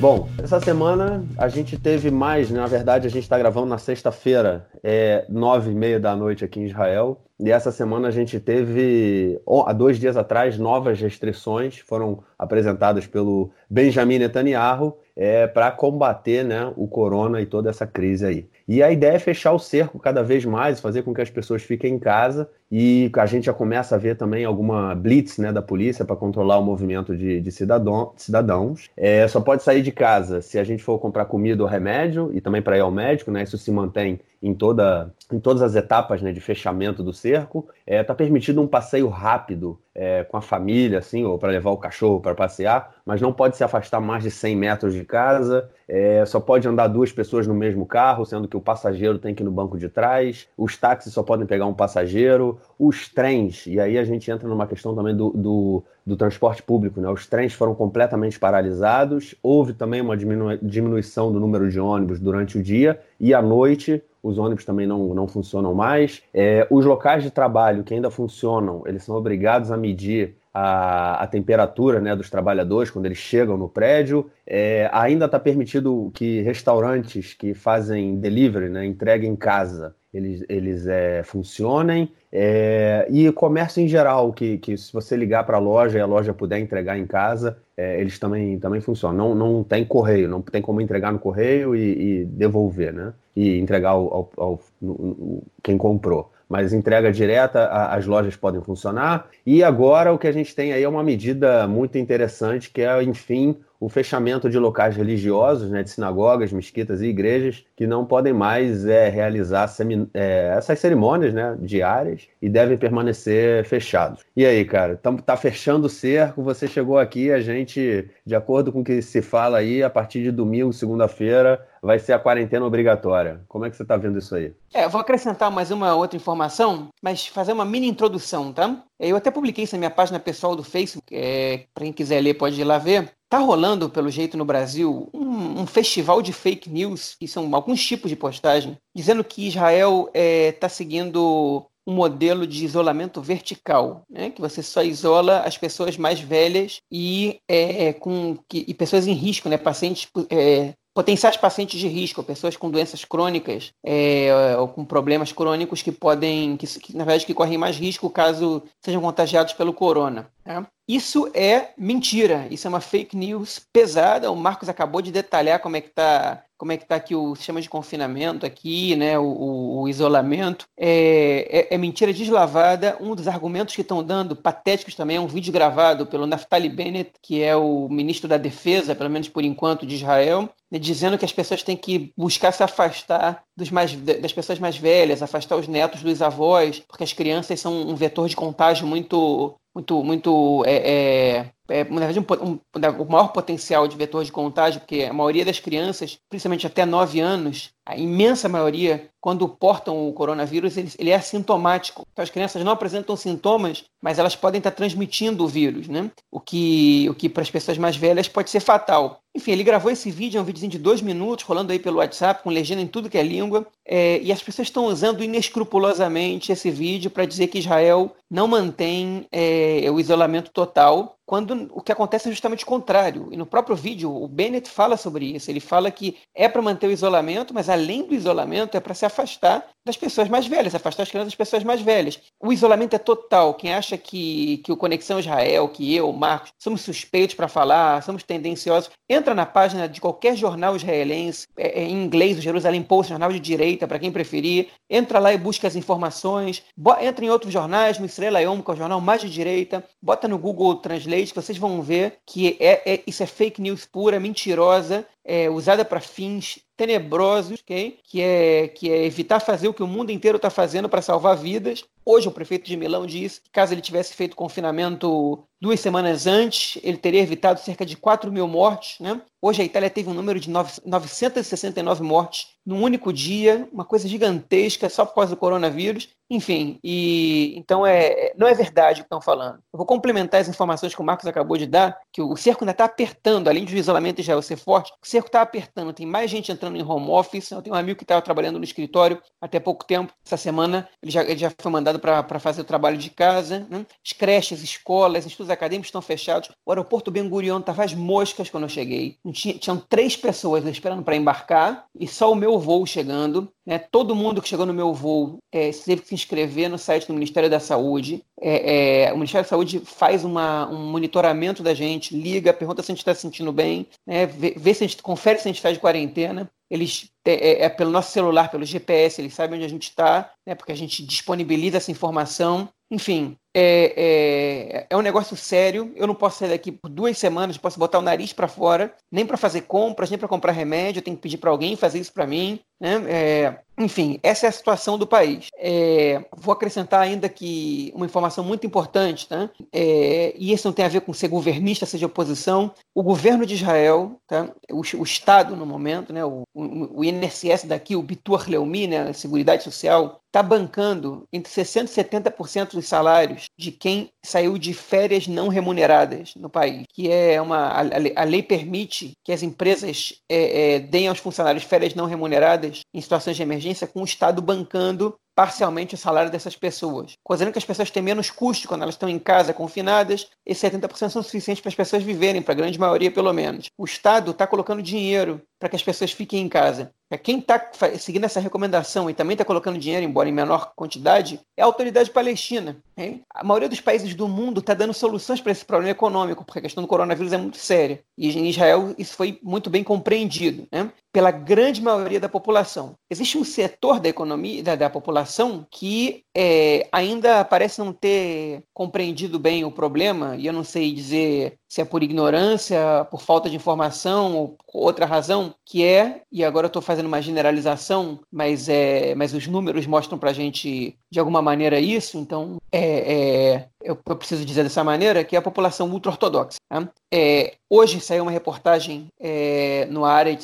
Bom, 0.00 0.30
essa 0.42 0.58
semana 0.58 1.22
a 1.36 1.46
gente 1.46 1.78
teve 1.78 2.10
mais, 2.10 2.50
né? 2.50 2.58
na 2.58 2.66
verdade 2.66 3.06
a 3.06 3.10
gente 3.10 3.24
está 3.24 3.36
gravando 3.36 3.66
na 3.66 3.76
sexta-feira, 3.76 4.66
é 4.82 5.26
nove 5.28 5.72
e 5.72 5.74
meia 5.74 6.00
da 6.00 6.16
noite 6.16 6.42
aqui 6.42 6.58
em 6.58 6.64
Israel, 6.64 7.20
e 7.38 7.50
essa 7.50 7.70
semana 7.70 8.08
a 8.08 8.10
gente 8.10 8.40
teve, 8.40 9.38
há 9.66 9.74
dois 9.74 9.98
dias 9.98 10.16
atrás, 10.16 10.58
novas 10.58 10.98
restrições 10.98 11.80
foram 11.80 12.24
apresentadas 12.38 13.06
pelo 13.06 13.50
Benjamin 13.68 14.20
Netanyahu 14.20 14.96
é, 15.14 15.46
para 15.46 15.70
combater 15.70 16.46
né, 16.46 16.72
o 16.76 16.88
corona 16.88 17.38
e 17.42 17.44
toda 17.44 17.68
essa 17.68 17.86
crise 17.86 18.24
aí. 18.24 18.48
E 18.66 18.82
a 18.82 18.90
ideia 18.90 19.16
é 19.16 19.18
fechar 19.18 19.52
o 19.52 19.58
cerco 19.58 19.98
cada 19.98 20.22
vez 20.22 20.46
mais, 20.46 20.80
fazer 20.80 21.02
com 21.02 21.12
que 21.12 21.20
as 21.20 21.28
pessoas 21.28 21.62
fiquem 21.62 21.96
em 21.96 21.98
casa 21.98 22.48
e 22.70 23.10
a 23.16 23.26
gente 23.26 23.46
já 23.46 23.52
começa 23.52 23.96
a 23.96 23.98
ver 23.98 24.16
também 24.16 24.44
alguma 24.44 24.94
blitz 24.94 25.38
né, 25.38 25.52
da 25.52 25.60
polícia 25.60 26.04
para 26.04 26.14
controlar 26.14 26.58
o 26.58 26.62
movimento 26.62 27.16
de, 27.16 27.40
de 27.40 27.50
cidadão, 27.50 28.12
cidadãos. 28.16 28.88
É, 28.96 29.26
só 29.26 29.40
pode 29.40 29.62
sair 29.62 29.82
de 29.82 29.90
casa 29.90 30.40
se 30.40 30.58
a 30.58 30.64
gente 30.64 30.82
for 30.82 30.98
comprar 30.98 31.24
comida 31.24 31.62
ou 31.62 31.68
remédio 31.68 32.30
e 32.32 32.40
também 32.40 32.62
para 32.62 32.76
ir 32.76 32.80
ao 32.80 32.90
médico, 32.90 33.30
né? 33.30 33.42
Isso 33.42 33.58
se 33.58 33.72
mantém 33.72 34.20
em, 34.42 34.54
toda, 34.54 35.12
em 35.30 35.38
todas 35.38 35.62
as 35.62 35.74
etapas 35.74 36.22
né, 36.22 36.32
de 36.32 36.40
fechamento 36.40 37.02
do 37.02 37.12
cerco. 37.12 37.68
Está 37.86 37.94
é, 37.94 38.02
tá 38.02 38.14
permitido 38.14 38.60
um 38.60 38.66
passeio 38.66 39.08
rápido 39.08 39.78
é, 39.94 40.24
com 40.24 40.36
a 40.36 40.40
família, 40.40 40.98
assim, 40.98 41.24
ou 41.24 41.38
para 41.38 41.50
levar 41.50 41.70
o 41.70 41.76
cachorro 41.76 42.20
para 42.20 42.34
passear, 42.34 42.94
mas 43.04 43.20
não 43.20 43.32
pode 43.32 43.56
se 43.56 43.64
afastar 43.64 44.00
mais 44.00 44.22
de 44.22 44.30
100 44.30 44.56
metros 44.56 44.94
de 44.94 45.04
casa. 45.04 45.68
É, 45.86 46.24
só 46.24 46.40
pode 46.40 46.66
andar 46.66 46.86
duas 46.86 47.12
pessoas 47.12 47.46
no 47.46 47.54
mesmo 47.54 47.84
carro, 47.84 48.24
sendo 48.24 48.48
que 48.48 48.56
o 48.56 48.60
passageiro 48.60 49.18
tem 49.18 49.34
que 49.34 49.42
ir 49.42 49.44
no 49.44 49.50
banco 49.50 49.76
de 49.76 49.88
trás. 49.88 50.48
Os 50.56 50.76
táxis 50.76 51.12
só 51.12 51.22
podem 51.22 51.46
pegar 51.46 51.66
um 51.66 51.74
passageiro. 51.74 52.59
Os 52.78 53.08
trens, 53.08 53.66
e 53.66 53.78
aí 53.78 53.98
a 53.98 54.04
gente 54.04 54.30
entra 54.30 54.48
numa 54.48 54.66
questão 54.66 54.94
também 54.94 55.16
do, 55.16 55.30
do, 55.30 55.84
do 56.06 56.16
transporte 56.16 56.62
público, 56.62 57.00
né? 57.00 57.08
Os 57.10 57.26
trens 57.26 57.52
foram 57.52 57.74
completamente 57.74 58.38
paralisados. 58.38 59.34
Houve 59.42 59.72
também 59.72 60.00
uma 60.00 60.16
diminu 60.16 60.56
diminuição 60.62 61.32
do 61.32 61.38
número 61.38 61.70
de 61.70 61.78
ônibus 61.78 62.20
durante 62.20 62.58
o 62.58 62.62
dia 62.62 63.00
e 63.18 63.34
à 63.34 63.42
noite 63.42 64.02
os 64.22 64.38
ônibus 64.38 64.64
também 64.64 64.86
não, 64.86 65.14
não 65.14 65.26
funcionam 65.26 65.74
mais. 65.74 66.22
É, 66.32 66.66
os 66.70 66.84
locais 66.84 67.22
de 67.22 67.30
trabalho 67.30 67.82
que 67.82 67.94
ainda 67.94 68.10
funcionam, 68.10 68.82
eles 68.86 69.02
são 69.02 69.16
obrigados 69.16 69.70
a 69.70 69.76
medir 69.76 70.36
a, 70.52 71.22
a 71.22 71.26
temperatura 71.26 72.00
né, 72.00 72.14
dos 72.14 72.28
trabalhadores 72.28 72.90
quando 72.90 73.06
eles 73.06 73.18
chegam 73.18 73.56
no 73.56 73.68
prédio. 73.68 74.30
É, 74.46 74.90
ainda 74.92 75.26
está 75.26 75.38
permitido 75.38 76.10
que 76.14 76.42
restaurantes 76.42 77.32
que 77.34 77.54
fazem 77.54 78.16
delivery, 78.16 78.68
né, 78.68 78.84
entrega 78.84 79.26
em 79.26 79.36
casa, 79.36 79.94
eles, 80.12 80.44
eles 80.48 80.86
é, 80.86 81.22
funcionem. 81.22 82.12
É, 82.32 83.06
e 83.10 83.30
comércio 83.32 83.82
em 83.82 83.88
geral, 83.88 84.32
que, 84.32 84.58
que 84.58 84.76
se 84.76 84.92
você 84.92 85.16
ligar 85.16 85.44
para 85.44 85.56
a 85.56 85.60
loja 85.60 85.98
e 85.98 86.00
a 86.00 86.06
loja 86.06 86.34
puder 86.34 86.58
entregar 86.58 86.98
em 86.98 87.06
casa, 87.06 87.58
é, 87.76 88.00
eles 88.00 88.18
também, 88.18 88.58
também 88.58 88.80
funcionam. 88.80 89.34
Não, 89.34 89.34
não 89.34 89.64
tem 89.64 89.84
correio, 89.84 90.28
não 90.28 90.42
tem 90.42 90.62
como 90.62 90.80
entregar 90.80 91.12
no 91.12 91.18
correio 91.18 91.74
e, 91.74 92.20
e 92.20 92.24
devolver, 92.24 92.92
né? 92.92 93.12
E 93.34 93.58
entregar 93.58 93.90
ao, 93.90 94.12
ao, 94.14 94.30
ao 94.36 94.60
no, 94.80 94.94
no, 94.94 95.42
quem 95.62 95.78
comprou 95.78 96.30
mas 96.50 96.72
entrega 96.72 97.12
direta, 97.12 97.60
a, 97.66 97.94
as 97.94 98.06
lojas 98.06 98.34
podem 98.34 98.60
funcionar. 98.60 99.28
E 99.46 99.62
agora 99.62 100.12
o 100.12 100.18
que 100.18 100.26
a 100.26 100.32
gente 100.32 100.52
tem 100.52 100.72
aí 100.72 100.82
é 100.82 100.88
uma 100.88 101.04
medida 101.04 101.64
muito 101.68 101.96
interessante, 101.96 102.70
que 102.72 102.82
é, 102.82 103.00
enfim, 103.04 103.56
o 103.80 103.88
fechamento 103.88 104.50
de 104.50 104.58
locais 104.58 104.94
religiosos, 104.94 105.70
né, 105.70 105.82
de 105.82 105.88
sinagogas, 105.88 106.52
mesquitas 106.52 107.00
e 107.00 107.06
igrejas, 107.06 107.64
que 107.74 107.86
não 107.86 108.04
podem 108.04 108.32
mais 108.32 108.84
é, 108.84 109.08
realizar 109.08 109.74
é, 110.12 110.54
essas 110.56 110.78
cerimônias 110.78 111.32
né, 111.32 111.56
diárias 111.58 112.28
e 112.42 112.48
devem 112.48 112.76
permanecer 112.76 113.64
fechados. 113.64 114.22
E 114.36 114.44
aí, 114.44 114.64
cara, 114.66 114.92
estamos 114.92 115.22
tá 115.22 115.34
fechando 115.34 115.86
o 115.86 115.90
cerco, 115.90 116.42
você 116.42 116.68
chegou 116.68 116.98
aqui, 116.98 117.32
a 117.32 117.40
gente, 117.40 118.06
de 118.24 118.34
acordo 118.34 118.70
com 118.70 118.80
o 118.80 118.84
que 118.84 119.00
se 119.00 119.22
fala 119.22 119.58
aí, 119.58 119.82
a 119.82 119.88
partir 119.88 120.22
de 120.22 120.30
domingo, 120.30 120.72
segunda-feira, 120.72 121.66
vai 121.82 121.98
ser 121.98 122.12
a 122.12 122.18
quarentena 122.18 122.66
obrigatória. 122.66 123.40
Como 123.48 123.64
é 123.64 123.70
que 123.70 123.76
você 123.76 123.82
está 123.82 123.96
vendo 123.96 124.18
isso 124.18 124.34
aí? 124.34 124.52
É, 124.74 124.86
vou 124.86 125.00
acrescentar 125.00 125.50
mais 125.50 125.70
uma 125.70 125.94
outra 125.94 126.16
informação, 126.16 126.88
mas 127.02 127.26
fazer 127.26 127.52
uma 127.52 127.64
mini 127.64 127.88
introdução, 127.88 128.52
tá? 128.52 128.82
Eu 128.98 129.16
até 129.16 129.30
publiquei 129.30 129.64
isso 129.64 129.74
na 129.74 129.78
minha 129.78 129.90
página 129.90 130.20
pessoal 130.20 130.54
do 130.54 130.62
Facebook, 130.62 131.06
é, 131.10 131.64
para 131.74 131.84
quem 131.84 131.92
quiser 131.92 132.20
ler 132.20 132.34
pode 132.34 132.60
ir 132.60 132.64
lá 132.64 132.76
ver. 132.76 133.10
Tá 133.30 133.38
rolando, 133.38 133.88
pelo 133.88 134.10
jeito, 134.10 134.36
no 134.36 134.44
Brasil, 134.44 135.08
um, 135.14 135.60
um, 135.60 135.66
festival 135.66 136.20
de 136.20 136.32
fake 136.32 136.68
news, 136.68 137.14
que 137.14 137.28
são 137.28 137.54
alguns 137.54 137.80
tipos 137.80 138.10
de 138.10 138.16
postagem, 138.16 138.76
dizendo 138.92 139.22
que 139.22 139.46
Israel 139.46 140.10
está 140.12 140.18
é, 140.18 140.50
tá 140.50 140.68
seguindo 140.68 141.64
um 141.86 141.94
modelo 141.94 142.44
de 142.44 142.64
isolamento 142.64 143.22
vertical, 143.22 144.02
né? 144.10 144.30
que 144.30 144.40
você 144.40 144.64
só 144.64 144.82
isola 144.82 145.42
as 145.42 145.56
pessoas 145.56 145.96
mais 145.96 146.18
velhas 146.18 146.80
e, 146.90 147.38
é, 147.48 147.86
é 147.86 147.92
com, 147.92 148.36
que, 148.48 148.64
e 148.66 148.74
pessoas 148.74 149.06
em 149.06 149.12
risco, 149.12 149.48
né? 149.48 149.56
pacientes 149.56 150.08
é, 150.28 150.74
potenciais 150.92 151.36
pacientes 151.36 151.78
de 151.78 151.86
risco, 151.86 152.22
pessoas 152.24 152.56
com 152.56 152.68
doenças 152.70 153.04
crônicas 153.04 153.72
é, 153.84 154.56
ou 154.58 154.66
com 154.68 154.84
problemas 154.84 155.32
crônicos 155.32 155.82
que 155.82 155.92
podem, 155.92 156.56
que, 156.56 156.66
que, 156.66 156.96
na 156.96 157.04
verdade, 157.04 157.26
que 157.26 157.34
correm 157.34 157.56
mais 157.56 157.76
risco 157.76 158.10
caso 158.10 158.62
sejam 158.84 159.00
contagiados 159.00 159.52
pelo 159.52 159.72
corona. 159.72 160.28
Né? 160.44 160.66
Isso 160.90 161.30
é 161.34 161.68
mentira, 161.78 162.48
isso 162.50 162.66
é 162.66 162.68
uma 162.68 162.80
fake 162.80 163.16
news 163.16 163.60
pesada. 163.72 164.28
O 164.28 164.34
Marcos 164.34 164.68
acabou 164.68 165.00
de 165.00 165.12
detalhar 165.12 165.60
como 165.60 165.76
é 165.76 165.80
que 165.80 165.86
está 165.90 166.42
como 166.58 166.72
é 166.72 166.76
que 166.76 166.82
está 166.82 166.96
aqui 166.96 167.14
o 167.14 167.34
sistema 167.34 167.58
de 167.58 167.70
confinamento 167.70 168.44
aqui, 168.44 168.94
né, 168.94 169.18
o, 169.18 169.24
o, 169.24 169.80
o 169.80 169.88
isolamento. 169.88 170.66
É, 170.76 171.68
é, 171.70 171.74
é, 171.74 171.78
mentira 171.78 172.12
deslavada. 172.12 172.98
Um 173.00 173.14
dos 173.14 173.26
argumentos 173.26 173.74
que 173.74 173.80
estão 173.80 174.04
dando, 174.04 174.36
patéticos 174.36 174.94
também, 174.94 175.16
é 175.16 175.20
um 175.20 175.26
vídeo 175.26 175.50
gravado 175.50 176.04
pelo 176.04 176.26
Naftali 176.26 176.68
Bennett, 176.68 177.12
que 177.22 177.40
é 177.40 177.56
o 177.56 177.88
ministro 177.88 178.28
da 178.28 178.36
Defesa, 178.36 178.94
pelo 178.94 179.08
menos 179.08 179.26
por 179.26 179.42
enquanto, 179.42 179.86
de 179.86 179.94
Israel, 179.94 180.50
né, 180.70 180.78
dizendo 180.78 181.16
que 181.16 181.24
as 181.24 181.32
pessoas 181.32 181.62
têm 181.62 181.78
que 181.78 182.12
buscar 182.14 182.52
se 182.52 182.62
afastar 182.62 183.42
dos 183.56 183.70
mais, 183.70 183.94
das 183.94 184.32
pessoas 184.34 184.58
mais 184.58 184.76
velhas, 184.76 185.22
afastar 185.22 185.56
os 185.56 185.66
netos 185.66 186.02
dos 186.02 186.20
avós, 186.20 186.82
porque 186.86 187.04
as 187.04 187.14
crianças 187.14 187.58
são 187.58 187.88
um 187.88 187.94
vetor 187.94 188.28
de 188.28 188.36
contágio 188.36 188.86
muito 188.86 189.56
muito, 189.80 190.04
muito 190.04 190.64
é, 190.66 191.38
é, 191.40 191.54
é, 191.70 191.84
na 191.84 192.06
verdade, 192.06 192.18
um, 192.18 192.44
um, 192.44 192.58
o 193.02 193.10
maior 193.10 193.28
potencial 193.28 193.86
de 193.86 193.96
vetor 193.96 194.24
de 194.24 194.32
contágio, 194.32 194.80
porque 194.80 195.02
a 195.04 195.12
maioria 195.12 195.44
das 195.44 195.60
crianças, 195.60 196.18
principalmente 196.28 196.66
até 196.66 196.84
9 196.84 197.20
anos, 197.20 197.70
a 197.86 197.96
imensa 197.96 198.48
maioria, 198.48 199.10
quando 199.20 199.48
portam 199.48 200.08
o 200.08 200.12
coronavírus, 200.12 200.76
ele, 200.76 200.92
ele, 200.98 201.10
é 201.10 201.16
assintomático. 201.16 202.06
Então, 202.12 202.22
as 202.22 202.30
crianças 202.30 202.62
não 202.64 202.72
apresentam 202.72 203.16
sintomas, 203.16 203.84
mas 204.00 204.18
elas 204.18 204.36
podem 204.36 204.58
estar 204.58 204.70
transmitindo 204.70 205.44
o 205.44 205.48
vírus, 205.48 205.88
né? 205.88 206.10
O 206.30 206.38
que, 206.38 207.08
o 207.10 207.14
que 207.14 207.28
para 207.28 207.42
as 207.42 207.50
pessoas 207.50 207.78
mais 207.78 207.96
velhas 207.96 208.28
pode 208.28 208.48
ser 208.48 208.60
fatal. 208.60 209.20
Enfim, 209.34 209.52
ele 209.52 209.64
gravou 209.64 209.90
esse 209.90 210.10
vídeo, 210.10 210.38
é 210.38 210.40
um 210.40 210.44
videozinho 210.44 210.72
de 210.72 210.78
dois 210.78 211.02
minutos, 211.02 211.44
rolando 211.44 211.72
aí 211.72 211.78
pelo 211.78 211.98
WhatsApp, 211.98 212.42
com 212.42 212.50
legenda 212.50 212.82
em 212.82 212.86
tudo 212.86 213.10
que 213.10 213.18
é 213.18 213.22
língua, 213.22 213.66
é, 213.86 214.20
e 214.20 214.32
as 214.32 214.42
pessoas 214.42 214.68
estão 214.68 214.86
usando 214.86 215.22
inescrupulosamente 215.22 216.52
esse 216.52 216.70
vídeo 216.70 217.10
para 217.10 217.26
dizer 217.26 217.48
que 217.48 217.58
Israel 217.58 218.14
não 218.30 218.48
mantém 218.48 219.26
é, 219.30 219.88
o 219.90 220.00
isolamento 220.00 220.50
total, 220.50 221.16
quando 221.30 221.70
o 221.72 221.80
que 221.80 221.92
acontece 221.92 222.26
é 222.26 222.32
justamente 222.32 222.64
o 222.64 222.66
contrário. 222.66 223.28
E 223.30 223.36
no 223.36 223.46
próprio 223.46 223.76
vídeo, 223.76 224.12
o 224.12 224.26
Bennett 224.26 224.68
fala 224.68 224.96
sobre 224.96 225.26
isso. 225.26 225.48
Ele 225.48 225.60
fala 225.60 225.88
que 225.88 226.16
é 226.34 226.48
para 226.48 226.60
manter 226.60 226.88
o 226.88 226.90
isolamento, 226.90 227.54
mas 227.54 227.68
além 227.68 228.02
do 228.02 228.12
isolamento, 228.12 228.76
é 228.76 228.80
para 228.80 228.94
se 228.94 229.06
afastar 229.06 229.64
das 229.86 229.96
pessoas 229.96 230.28
mais 230.28 230.48
velhas, 230.48 230.74
afastar 230.74 231.04
as 231.04 231.08
crianças 231.08 231.28
das 231.28 231.36
pessoas 231.36 231.62
mais 231.62 231.80
velhas. 231.80 232.20
O 232.40 232.52
isolamento 232.52 232.96
é 232.96 232.98
total. 232.98 233.54
Quem 233.54 233.72
acha 233.72 233.96
que, 233.96 234.58
que 234.58 234.72
o 234.72 234.76
Conexão 234.76 235.20
Israel, 235.20 235.68
que 235.68 235.94
eu, 235.94 236.12
Marcos, 236.12 236.50
somos 236.58 236.80
suspeitos 236.80 237.36
para 237.36 237.46
falar, 237.46 238.02
somos 238.02 238.24
tendenciosos, 238.24 238.90
entra 239.08 239.32
na 239.32 239.46
página 239.46 239.88
de 239.88 240.00
qualquer 240.00 240.36
jornal 240.36 240.74
israelense, 240.74 241.46
é, 241.56 241.80
é, 241.80 241.84
em 241.84 242.02
inglês, 242.02 242.38
o 242.38 242.42
Jerusalém 242.42 242.82
Post, 242.82 243.10
jornal 243.10 243.32
de 243.32 243.38
direita, 243.38 243.86
para 243.86 244.00
quem 244.00 244.10
preferir, 244.10 244.66
entra 244.90 245.20
lá 245.20 245.32
e 245.32 245.38
busca 245.38 245.68
as 245.68 245.76
informações, 245.76 246.64
entra 247.00 247.24
em 247.24 247.30
outros 247.30 247.52
jornais, 247.52 248.00
no 248.00 248.06
Israel 248.06 248.36
Ayom, 248.36 248.60
que 248.60 248.70
é 248.70 248.74
o 248.74 248.76
jornal 248.76 249.00
mais 249.00 249.20
de 249.20 249.30
direita, 249.30 249.84
bota 250.02 250.26
no 250.26 250.36
Google 250.36 250.74
Translate 250.74 251.19
que 251.28 251.36
vocês 251.36 251.58
vão 251.58 251.82
ver 251.82 252.18
que 252.26 252.56
é, 252.58 252.94
é 252.94 253.02
isso 253.06 253.22
é 253.22 253.26
fake 253.26 253.60
news 253.60 253.84
pura, 253.84 254.18
mentirosa, 254.18 255.06
é, 255.30 255.48
usada 255.48 255.84
para 255.84 256.00
fins 256.00 256.58
tenebrosos, 256.76 257.60
okay? 257.60 258.00
que, 258.02 258.20
é, 258.20 258.66
que 258.66 258.90
é 258.90 259.04
evitar 259.04 259.38
fazer 259.38 259.68
o 259.68 259.74
que 259.74 259.82
o 259.82 259.86
mundo 259.86 260.10
inteiro 260.10 260.36
está 260.36 260.50
fazendo 260.50 260.88
para 260.88 261.02
salvar 261.02 261.36
vidas. 261.36 261.84
Hoje 262.04 262.26
o 262.26 262.32
prefeito 262.32 262.64
de 262.66 262.76
Milão 262.76 263.06
disse 263.06 263.42
que 263.42 263.50
caso 263.50 263.74
ele 263.74 263.82
tivesse 263.82 264.14
feito 264.14 264.34
confinamento 264.34 265.44
duas 265.60 265.78
semanas 265.78 266.26
antes, 266.26 266.80
ele 266.82 266.96
teria 266.96 267.20
evitado 267.20 267.60
cerca 267.60 267.84
de 267.84 267.96
4 267.96 268.32
mil 268.32 268.48
mortes. 268.48 268.98
Né? 268.98 269.20
Hoje 269.42 269.60
a 269.60 269.64
Itália 269.64 269.90
teve 269.90 270.08
um 270.08 270.14
número 270.14 270.40
de 270.40 270.48
969 270.50 272.02
mortes 272.02 272.48
num 272.64 272.82
único 272.82 273.12
dia, 273.12 273.68
uma 273.70 273.84
coisa 273.84 274.08
gigantesca 274.08 274.88
só 274.88 275.04
por 275.04 275.14
causa 275.14 275.34
do 275.34 275.36
coronavírus. 275.36 276.08
Enfim, 276.30 276.78
e 276.82 277.54
então 277.56 277.84
é 277.86 278.32
não 278.38 278.46
é 278.46 278.54
verdade 278.54 279.00
o 279.00 279.04
que 279.04 279.06
estão 279.06 279.20
falando. 279.20 279.56
Eu 279.72 279.76
vou 279.76 279.86
complementar 279.86 280.40
as 280.40 280.48
informações 280.48 280.94
que 280.94 281.00
o 281.00 281.04
Marcos 281.04 281.26
acabou 281.26 281.58
de 281.58 281.66
dar, 281.66 281.98
que 282.12 282.22
o 282.22 282.36
cerco 282.36 282.64
ainda 282.64 282.72
está 282.72 282.84
apertando, 282.84 283.48
além 283.48 283.64
do 283.64 283.74
isolamento 283.74 284.20
Israel 284.20 284.40
ser 284.40 284.56
forte, 284.56 284.92
o 284.92 285.06
cerco 285.20 285.28
está 285.28 285.42
apertando, 285.42 285.92
tem 285.92 286.06
mais 286.06 286.30
gente 286.30 286.50
entrando 286.50 286.76
em 286.76 286.82
home 286.82 287.10
office. 287.10 287.50
Eu 287.50 287.62
tenho 287.62 287.76
um 287.76 287.78
amigo 287.78 287.98
que 287.98 288.04
estava 288.04 288.22
trabalhando 288.22 288.58
no 288.58 288.64
escritório 288.64 289.20
até 289.40 289.60
pouco 289.60 289.84
tempo. 289.84 290.12
Essa 290.24 290.36
semana 290.36 290.88
ele 291.02 291.12
já, 291.12 291.22
ele 291.22 291.38
já 291.38 291.52
foi 291.58 291.70
mandado 291.70 291.98
para 291.98 292.38
fazer 292.38 292.62
o 292.62 292.64
trabalho 292.64 292.96
de 292.96 293.10
casa. 293.10 293.66
Né? 293.70 293.86
As 294.04 294.12
creches, 294.12 294.62
escolas, 294.62 295.26
institutos 295.26 295.50
acadêmicos 295.50 295.88
estão 295.88 296.02
fechados. 296.02 296.50
O 296.64 296.70
aeroporto 296.70 297.10
Ben 297.10 297.28
Gurion 297.28 297.60
estava 297.60 297.84
às 297.84 297.94
moscas 297.94 298.48
quando 298.48 298.64
eu 298.64 298.68
cheguei. 298.68 299.18
Tinha, 299.32 299.54
tinham 299.58 299.76
três 299.76 300.16
pessoas 300.16 300.64
esperando 300.66 301.02
para 301.02 301.16
embarcar 301.16 301.84
e 301.98 302.06
só 302.08 302.32
o 302.32 302.36
meu 302.36 302.58
voo 302.58 302.86
chegando. 302.86 303.48
Né? 303.66 303.78
Todo 303.78 304.16
mundo 304.16 304.40
que 304.42 304.48
chegou 304.48 304.66
no 304.66 304.74
meu 304.74 304.92
voo 304.92 305.38
é, 305.52 305.70
teve 305.70 306.02
que 306.02 306.08
se 306.08 306.14
inscrever 306.14 306.68
no 306.68 306.78
site 306.78 307.06
do 307.06 307.14
Ministério 307.14 307.50
da 307.50 307.60
Saúde. 307.60 308.24
É, 308.40 309.04
é, 309.04 309.12
o 309.12 309.16
Ministério 309.16 309.44
da 309.44 309.48
Saúde 309.48 309.80
faz 309.84 310.24
uma, 310.24 310.68
um 310.68 310.90
monitoramento 310.90 311.62
da 311.62 311.74
gente, 311.74 312.16
liga, 312.16 312.52
pergunta 312.52 312.82
se 312.82 312.90
a 312.90 312.94
gente 312.94 313.02
está 313.02 313.14
se 313.14 313.20
sentindo 313.20 313.52
bem, 313.52 313.86
né? 314.06 314.26
vê, 314.26 314.54
vê, 314.56 314.74
se 314.74 314.82
a 314.82 314.86
gente 314.86 314.96
confere 315.02 315.38
se 315.38 315.48
a 315.48 315.50
gente 315.50 315.56
está 315.56 315.72
de 315.72 315.78
quarentena. 315.78 316.50
Eles 316.70 317.10
é, 317.24 317.64
é, 317.64 317.68
pelo 317.68 317.90
nosso 317.90 318.12
celular, 318.12 318.50
pelo 318.50 318.64
GPS, 318.64 319.20
eles 319.20 319.34
sabem 319.34 319.56
onde 319.56 319.66
a 319.66 319.68
gente 319.68 319.88
está, 319.88 320.32
né? 320.46 320.54
porque 320.54 320.72
a 320.72 320.76
gente 320.76 321.04
disponibiliza 321.04 321.76
essa 321.76 321.90
informação. 321.90 322.68
Enfim, 322.90 323.36
é, 323.54 323.94
é, 323.96 324.86
é, 324.90 324.96
um 324.96 325.02
negócio 325.02 325.36
sério. 325.36 325.92
Eu 325.96 326.06
não 326.06 326.14
posso 326.14 326.38
sair 326.38 326.50
daqui 326.50 326.72
por 326.72 326.88
duas 326.88 327.18
semanas, 327.18 327.58
posso 327.58 327.78
botar 327.78 327.98
o 327.98 328.02
nariz 328.02 328.32
para 328.32 328.48
fora, 328.48 328.94
nem 329.10 329.26
para 329.26 329.36
fazer 329.36 329.62
compras, 329.62 330.10
nem 330.10 330.18
para 330.18 330.28
comprar 330.28 330.52
remédio. 330.52 330.98
Eu 330.98 331.04
tenho 331.04 331.16
que 331.16 331.22
pedir 331.22 331.38
para 331.38 331.50
alguém 331.50 331.76
fazer 331.76 331.98
isso 331.98 332.12
para 332.12 332.26
mim. 332.26 332.60
Né? 332.80 333.04
É, 333.08 333.58
enfim, 333.78 334.18
essa 334.22 334.46
é 334.46 334.48
a 334.48 334.52
situação 334.52 334.96
do 334.96 335.06
país. 335.06 335.48
É, 335.58 336.24
vou 336.36 336.52
acrescentar 336.52 337.00
ainda 337.02 337.28
que 337.28 337.92
uma 337.94 338.06
informação 338.06 338.42
muito 338.42 338.66
importante, 338.66 339.28
tá? 339.28 339.50
É, 339.72 340.34
e 340.36 340.52
isso 340.52 340.66
não 340.66 340.72
tem 340.72 340.84
a 340.84 340.88
ver 340.88 341.02
com 341.02 341.12
ser 341.12 341.28
governista, 341.28 341.84
seja 341.84 342.06
oposição. 342.06 342.72
O 342.94 343.02
governo 343.02 343.44
de 343.44 343.54
Israel, 343.54 344.18
tá? 344.26 344.48
o, 344.70 344.80
o 344.80 345.02
Estado 345.02 345.54
no 345.54 345.66
momento, 345.66 346.12
né? 346.12 346.24
o, 346.24 346.42
o, 346.54 347.00
o 347.00 347.04
INSS 347.04 347.64
daqui, 347.64 347.94
o 347.94 348.02
Bitur 348.02 348.48
Leumi, 348.48 348.86
né? 348.86 349.10
a 349.10 349.12
Seguridade 349.12 349.62
Social, 349.62 350.20
está 350.30 350.42
bancando 350.42 351.26
entre 351.32 351.52
60% 351.52 351.88
e 351.88 352.30
70% 352.30 352.72
dos 352.72 352.86
salários 352.86 353.46
de 353.58 353.72
quem 353.72 354.10
saiu 354.24 354.56
de 354.56 354.72
férias 354.72 355.26
não 355.26 355.48
remuneradas 355.48 356.34
no 356.36 356.48
país, 356.48 356.84
que 356.92 357.10
é 357.10 357.42
uma 357.42 357.68
a, 357.68 357.80
a 358.16 358.24
lei 358.24 358.42
permite 358.42 359.12
que 359.24 359.32
as 359.32 359.42
empresas 359.42 360.14
é, 360.28 360.74
é, 360.74 360.78
deem 360.78 361.08
aos 361.08 361.18
funcionários 361.18 361.64
férias 361.64 361.94
não 361.94 362.06
remuneradas 362.06 362.82
em 362.94 363.00
situações 363.00 363.36
de 363.36 363.42
emergência 363.42 363.88
com 363.88 364.02
o 364.02 364.04
Estado 364.04 364.40
bancando 364.40 365.16
parcialmente 365.40 365.94
o 365.94 365.96
salário 365.96 366.30
dessas 366.30 366.54
pessoas, 366.54 367.16
considerando 367.24 367.54
que 367.54 367.58
as 367.58 367.64
pessoas 367.64 367.90
têm 367.90 368.02
menos 368.02 368.30
custo 368.30 368.68
quando 368.68 368.82
elas 368.82 368.94
estão 368.94 369.08
em 369.08 369.18
casa 369.18 369.54
confinadas, 369.54 370.28
esses 370.44 370.70
70% 370.70 371.08
são 371.08 371.22
suficientes 371.22 371.62
para 371.62 371.70
as 371.70 371.74
pessoas 371.74 372.02
viverem, 372.02 372.42
para 372.42 372.52
a 372.52 372.56
grande 372.56 372.78
maioria 372.78 373.10
pelo 373.10 373.32
menos. 373.32 373.70
O 373.78 373.86
Estado 373.86 374.32
está 374.32 374.46
colocando 374.46 374.82
dinheiro 374.82 375.40
para 375.58 375.70
que 375.70 375.76
as 375.76 375.82
pessoas 375.82 376.12
fiquem 376.12 376.40
em 376.40 376.48
casa. 376.48 376.92
É, 377.10 377.18
quem 377.18 377.38
está 377.38 377.70
seguindo 377.98 378.24
essa 378.24 378.38
recomendação 378.38 379.10
e 379.10 379.14
também 379.14 379.34
está 379.34 379.44
colocando 379.44 379.78
dinheiro, 379.78 380.04
embora 380.04 380.28
em 380.28 380.32
menor 380.32 380.72
quantidade, 380.76 381.40
é 381.56 381.62
a 381.62 381.66
autoridade 381.66 382.10
palestina. 382.10 382.76
Hein? 382.96 383.22
A 383.34 383.42
maioria 383.42 383.68
dos 383.68 383.80
países 383.80 384.14
do 384.14 384.28
mundo 384.28 384.60
está 384.60 384.74
dando 384.74 384.94
soluções 384.94 385.40
para 385.40 385.52
esse 385.52 385.64
problema 385.64 385.90
econômico, 385.90 386.44
porque 386.44 386.60
a 386.60 386.62
questão 386.62 386.82
do 386.82 386.88
coronavírus 386.88 387.32
é 387.32 387.38
muito 387.38 387.56
séria. 387.56 388.00
E 388.16 388.30
em 388.38 388.48
Israel 388.48 388.94
isso 388.96 389.14
foi 389.14 389.38
muito 389.42 389.68
bem 389.68 389.82
compreendido 389.82 390.68
né? 390.70 390.90
Pela 391.12 391.30
grande 391.30 391.82
maioria 391.82 392.20
da 392.20 392.28
população. 392.28 392.94
Existe 393.10 393.36
um 393.36 393.44
setor 393.44 393.98
da 394.00 394.08
economia, 394.08 394.62
da, 394.62 394.76
da 394.76 394.90
população, 394.90 395.66
que 395.70 396.24
é, 396.34 396.86
ainda 396.92 397.44
parece 397.44 397.80
não 397.80 397.92
ter 397.92 398.62
compreendido 398.72 399.38
bem 399.38 399.64
o 399.64 399.72
problema, 399.72 400.36
e 400.36 400.46
eu 400.46 400.52
não 400.52 400.64
sei 400.64 400.92
dizer 400.92 401.58
se 401.68 401.80
é 401.80 401.84
por 401.84 402.02
ignorância, 402.02 403.06
por 403.10 403.22
falta 403.22 403.48
de 403.48 403.56
informação 403.56 404.36
ou 404.36 404.56
outra 404.72 405.06
razão, 405.06 405.54
que 405.64 405.84
é, 405.84 406.22
e 406.30 406.44
agora 406.44 406.66
eu 406.66 406.68
estou 406.68 406.82
fazendo 406.82 407.06
uma 407.06 407.22
generalização, 407.22 408.20
mas, 408.30 408.68
é, 408.68 409.14
mas 409.14 409.34
os 409.34 409.46
números 409.46 409.86
mostram 409.86 410.18
para 410.18 410.30
a 410.30 410.34
gente 410.34 410.96
de 411.10 411.18
alguma 411.18 411.42
maneira 411.42 411.80
isso, 411.80 412.18
então 412.18 412.58
é, 412.72 413.14
é 413.14 413.68
eu, 413.82 413.96
preciso 413.96 414.44
dizer 414.44 414.62
dessa 414.62 414.84
maneira, 414.84 415.24
que 415.24 415.34
é 415.34 415.38
a 415.38 415.42
população 415.42 415.90
ultra-ortodoxa. 415.90 416.58
Né? 416.70 416.88
É, 417.12 417.54
hoje 417.68 418.00
saiu 418.00 418.22
uma 418.22 418.30
reportagem 418.30 419.08
é, 419.18 419.86
no 419.90 420.04
área 420.04 420.38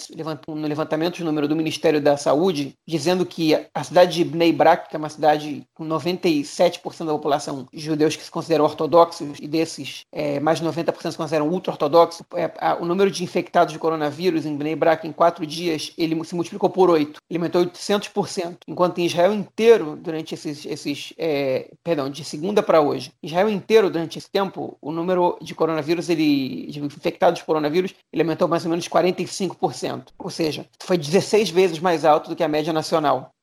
no 0.49 0.67
levantamento 0.67 1.17
de 1.17 1.25
número 1.25 1.47
do 1.47 1.55
Ministério 1.55 2.01
da 2.01 2.17
Saúde, 2.17 2.75
dizendo 2.87 3.25
que 3.25 3.55
a 3.75 3.85
cidade 3.85 4.15
de 4.15 4.25
Bnei 4.25 4.53
Brak, 4.53 4.89
que 4.89 4.97
é 4.97 4.99
uma 4.99 5.09
cidade 5.09 5.65
com 5.75 5.87
97% 5.87 7.05
da 7.05 7.13
população 7.13 7.67
judeus 7.73 8.17
que 8.17 8.25
se 8.25 8.31
consideram 8.31 8.65
ortodoxos, 8.65 9.39
e 9.41 9.47
desses 9.47 10.03
é, 10.13 10.41
mais 10.41 10.61
de 10.61 10.67
90% 10.67 11.11
se 11.11 11.17
consideram 11.17 11.49
ultra-ortodoxos, 11.49 12.23
é, 12.35 12.51
o 12.81 12.85
número 12.85 13.11
de 13.11 13.23
infectados 13.23 13.73
de 13.73 13.79
coronavírus 13.79 14.47
em 14.47 14.57
Bnei 14.57 14.75
Brak 14.75 15.07
em 15.07 15.13
quatro 15.13 15.47
dias, 15.47 15.93
ele 15.97 16.23
se 16.25 16.35
multiplicou 16.35 16.71
por 16.71 16.91
oito, 16.91 17.21
ele 17.31 17.39
aumentou 17.39 17.65
800%, 17.65 18.59
enquanto 18.67 18.99
em 18.99 19.07
Israel 19.07 19.33
inteiro, 19.33 19.97
durante 19.97 20.35
esses, 20.35 20.65
esses 20.65 21.13
é, 21.19 21.71
perdão, 21.85 22.11
de 22.11 22.25
segunda 22.25 22.63
para 22.63 22.81
hoje, 22.81 23.13
Israel 23.27 23.49
inteiro, 23.51 23.91
durante 23.91 24.19
esse 24.19 24.31
tempo, 24.31 24.79
o 24.81 24.93
número 24.93 25.37
de 25.43 25.55
coronavírus, 25.55 26.09
ele, 26.09 26.67
de 26.69 26.81
infectados 26.81 27.41
de 27.41 27.45
coronavírus, 27.45 27.95
ele 28.13 28.23
aumentou 28.23 28.47
mais 28.47 28.65
ou 28.65 28.71
menos 28.71 28.89
45%. 28.89 30.09
Ou 30.19 30.31
seja, 30.31 30.67
foi 30.81 30.97
16 30.97 31.51
vezes 31.51 31.79
mais 31.81 32.05
alto 32.05 32.31
do 32.31 32.37
que 32.37 32.45
a 32.45 32.49
média 32.49 32.73
nacional. 32.73 33.35